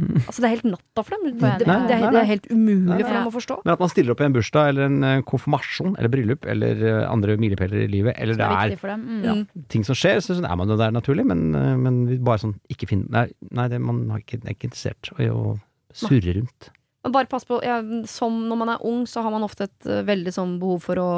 Mm. 0.01 0.17
Altså, 0.25 0.41
det 0.41 0.47
er 0.49 0.53
helt 0.55 0.65
natta 0.65 1.03
for 1.05 1.13
dem. 1.13 1.25
Det, 1.27 1.33
det, 1.61 1.67
nei, 1.69 1.75
det, 1.85 1.93
er, 1.93 2.01
nei, 2.01 2.11
det 2.15 2.21
er 2.23 2.29
helt 2.31 2.47
umulig 2.49 2.87
Nei, 2.89 3.03
for 3.05 3.13
dem 3.19 3.27
å 3.29 3.33
forstå. 3.35 3.57
Men 3.67 3.73
at 3.75 3.81
man 3.83 3.91
stiller 3.93 4.15
opp 4.15 4.23
i 4.23 4.25
en 4.25 4.33
bursdag 4.33 4.69
eller 4.71 4.87
en 4.87 5.03
eh, 5.05 5.23
konfirmasjon 5.29 5.91
eller 5.99 6.09
bryllup 6.09 6.47
eller 6.49 6.81
eh, 6.89 7.01
andre 7.11 7.37
milepæler 7.37 7.83
i 7.83 7.89
livet, 7.91 8.15
eller 8.17 8.39
Det 8.39 8.41
det 8.41 8.47
er 8.49 8.89
er. 8.89 8.97
Mm. 9.03 9.19
ja, 9.27 9.35
ting 9.69 9.85
som 9.85 9.99
skjer, 9.99 10.23
så 10.25 10.39
er 10.41 10.57
man 10.57 10.73
jo 10.73 10.79
der 10.81 10.95
naturlig, 10.97 11.27
men, 11.29 11.51
eh, 11.53 11.77
men 11.77 12.01
bare 12.25 12.41
sånn 12.41 12.57
ikke 12.73 12.89
finne 12.89 13.13
Nei, 13.13 13.27
nei 13.53 13.69
det, 13.69 13.83
man 13.85 14.01
har 14.15 14.25
ikke, 14.25 14.41
er 14.41 14.55
ikke 14.55 14.71
interessert 14.71 15.13
i 15.21 15.29
å 15.29 15.59
surre 15.93 16.33
rundt. 16.39 16.71
Men 17.05 17.13
bare 17.13 17.29
pass 17.29 17.45
på, 17.45 17.61
ja, 17.61 17.83
som 18.09 18.41
når 18.49 18.57
man 18.57 18.73
er 18.79 18.89
ung, 18.89 19.05
så 19.05 19.21
har 19.21 19.37
man 19.37 19.45
ofte 19.45 19.69
et 19.69 19.93
veldig 20.09 20.33
sånn 20.33 20.57
behov 20.63 20.81
for 20.89 20.97
å 20.97 21.11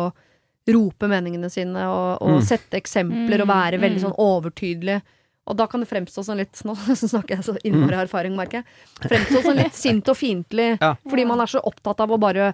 rope 0.74 1.06
meningene 1.10 1.50
sine 1.50 1.86
og, 1.86 2.18
og 2.22 2.40
Mm. 2.40 2.46
sette 2.46 2.78
eksempler 2.78 3.42
og 3.42 3.46
Mm, 3.46 3.54
være 3.54 3.78
veldig 3.82 3.98
mm. 3.98 4.06
sånn 4.08 4.18
overtydelig. 4.18 5.02
Og 5.50 5.56
da 5.58 5.66
kan 5.66 5.80
det 5.82 5.88
fremstå 5.90 6.22
som 6.24 6.36
litt 6.38 6.60
Nå 6.64 6.74
snakker 7.14 7.34
jeg 7.36 7.44
så 7.44 7.56
innmari 7.66 7.96
erfaring, 7.98 8.36
merker 8.38 8.62
jeg. 8.62 8.64
Fremstå 9.08 9.42
som 9.42 9.56
litt 9.58 9.74
sint 9.74 10.08
og 10.08 10.16
fiendtlig 10.16 10.76
Ja. 10.80 10.94
fordi 11.08 11.24
man 11.26 11.40
er 11.40 11.46
så 11.50 11.60
opptatt 11.66 12.00
av 12.04 12.10
å 12.14 12.18
bare 12.22 12.52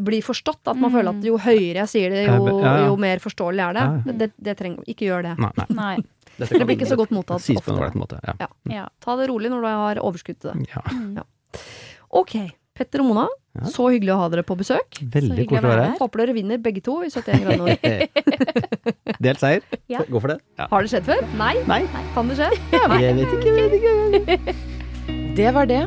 bli 0.00 0.20
forstått. 0.22 0.66
At 0.70 0.76
man 0.76 0.90
Mm. 0.90 0.96
føler 0.98 1.08
at 1.18 1.24
jo 1.24 1.38
høyere 1.38 1.80
jeg 1.84 1.88
sier 1.90 2.10
det, 2.10 2.24
jo, 2.26 2.58
jo 2.62 2.96
mer 2.96 3.18
forståelig 3.18 3.62
er 3.68 3.72
det. 3.74 3.84
Ja, 4.06 4.12
Det, 4.18 4.32
det 4.42 4.56
trenger 4.58 4.82
Ikke 4.86 5.06
gjør 5.06 5.22
det. 5.22 5.38
Nei, 5.38 5.50
nei. 5.58 5.66
Nei. 5.70 5.96
Det 6.38 6.66
blir 6.66 6.74
ikke 6.76 6.86
så 6.90 6.96
godt 6.98 7.10
mottatt 7.14 7.38
ofte. 7.54 7.94
måte. 7.94 8.18
Ja. 8.26 8.34
Ja. 8.40 8.48
Ja. 8.70 8.88
Ta 9.00 9.14
det 9.16 9.28
rolig 9.30 9.50
når 9.50 9.60
du 9.62 9.66
har 9.70 9.96
overskudd 10.02 10.38
til 10.40 10.50
det. 10.50 10.68
ja. 10.74 10.82
Mm. 10.90 11.22
Ok, 12.10 12.34
Petter 12.74 13.02
og 13.04 13.06
Mona, 13.12 13.24
Ja. 13.54 13.68
så 13.70 13.84
hyggelig 13.92 14.10
å 14.10 14.16
ha 14.18 14.28
dere 14.32 14.42
på 14.42 14.56
besøk. 14.58 14.96
Veldig 14.98 15.44
koselig 15.46 15.62
å 15.62 15.70
være 15.70 15.82
her. 15.86 15.98
Håper 16.00 16.18
dere 16.24 16.32
vinner 16.34 16.58
begge 16.58 16.82
to 16.82 16.96
i 17.06 17.10
71 17.12 17.44
grader 17.44 17.60
nord. 17.60 19.18
Delt 19.22 19.38
seier. 19.38 19.62
Ja. 19.92 20.00
Gå 20.10 20.18
for 20.20 20.32
det. 20.32 20.40
Ja. 20.58 20.66
Har 20.72 20.82
det 20.82 20.90
skjedd 20.90 21.06
før? 21.06 21.22
Nei? 21.38 21.52
Nei, 21.70 21.82
Kan 22.16 22.32
det 22.32 22.38
skje? 22.40 22.48
jeg 22.98 23.14
vet 23.20 23.36
ikke. 23.38 23.54
Vet 23.60 23.76
ikke. 23.78 24.54
Det 25.38 25.50
var 25.54 25.66
det. 25.70 25.84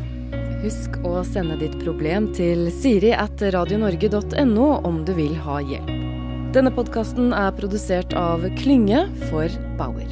Husk 0.64 0.96
å 1.08 1.20
sende 1.28 1.56
ditt 1.60 1.76
problem 1.84 2.32
til 2.36 2.70
siri 2.74 3.12
at 3.16 3.40
radionorge.no 3.54 4.68
om 4.88 5.04
du 5.08 5.12
vil 5.18 5.36
ha 5.44 5.60
hjelp. 5.64 5.92
Denne 6.56 6.72
podkasten 6.74 7.34
er 7.36 7.52
produsert 7.56 8.16
av 8.18 8.48
Klynge 8.60 9.06
for 9.30 9.52
Bauer. 9.80 10.08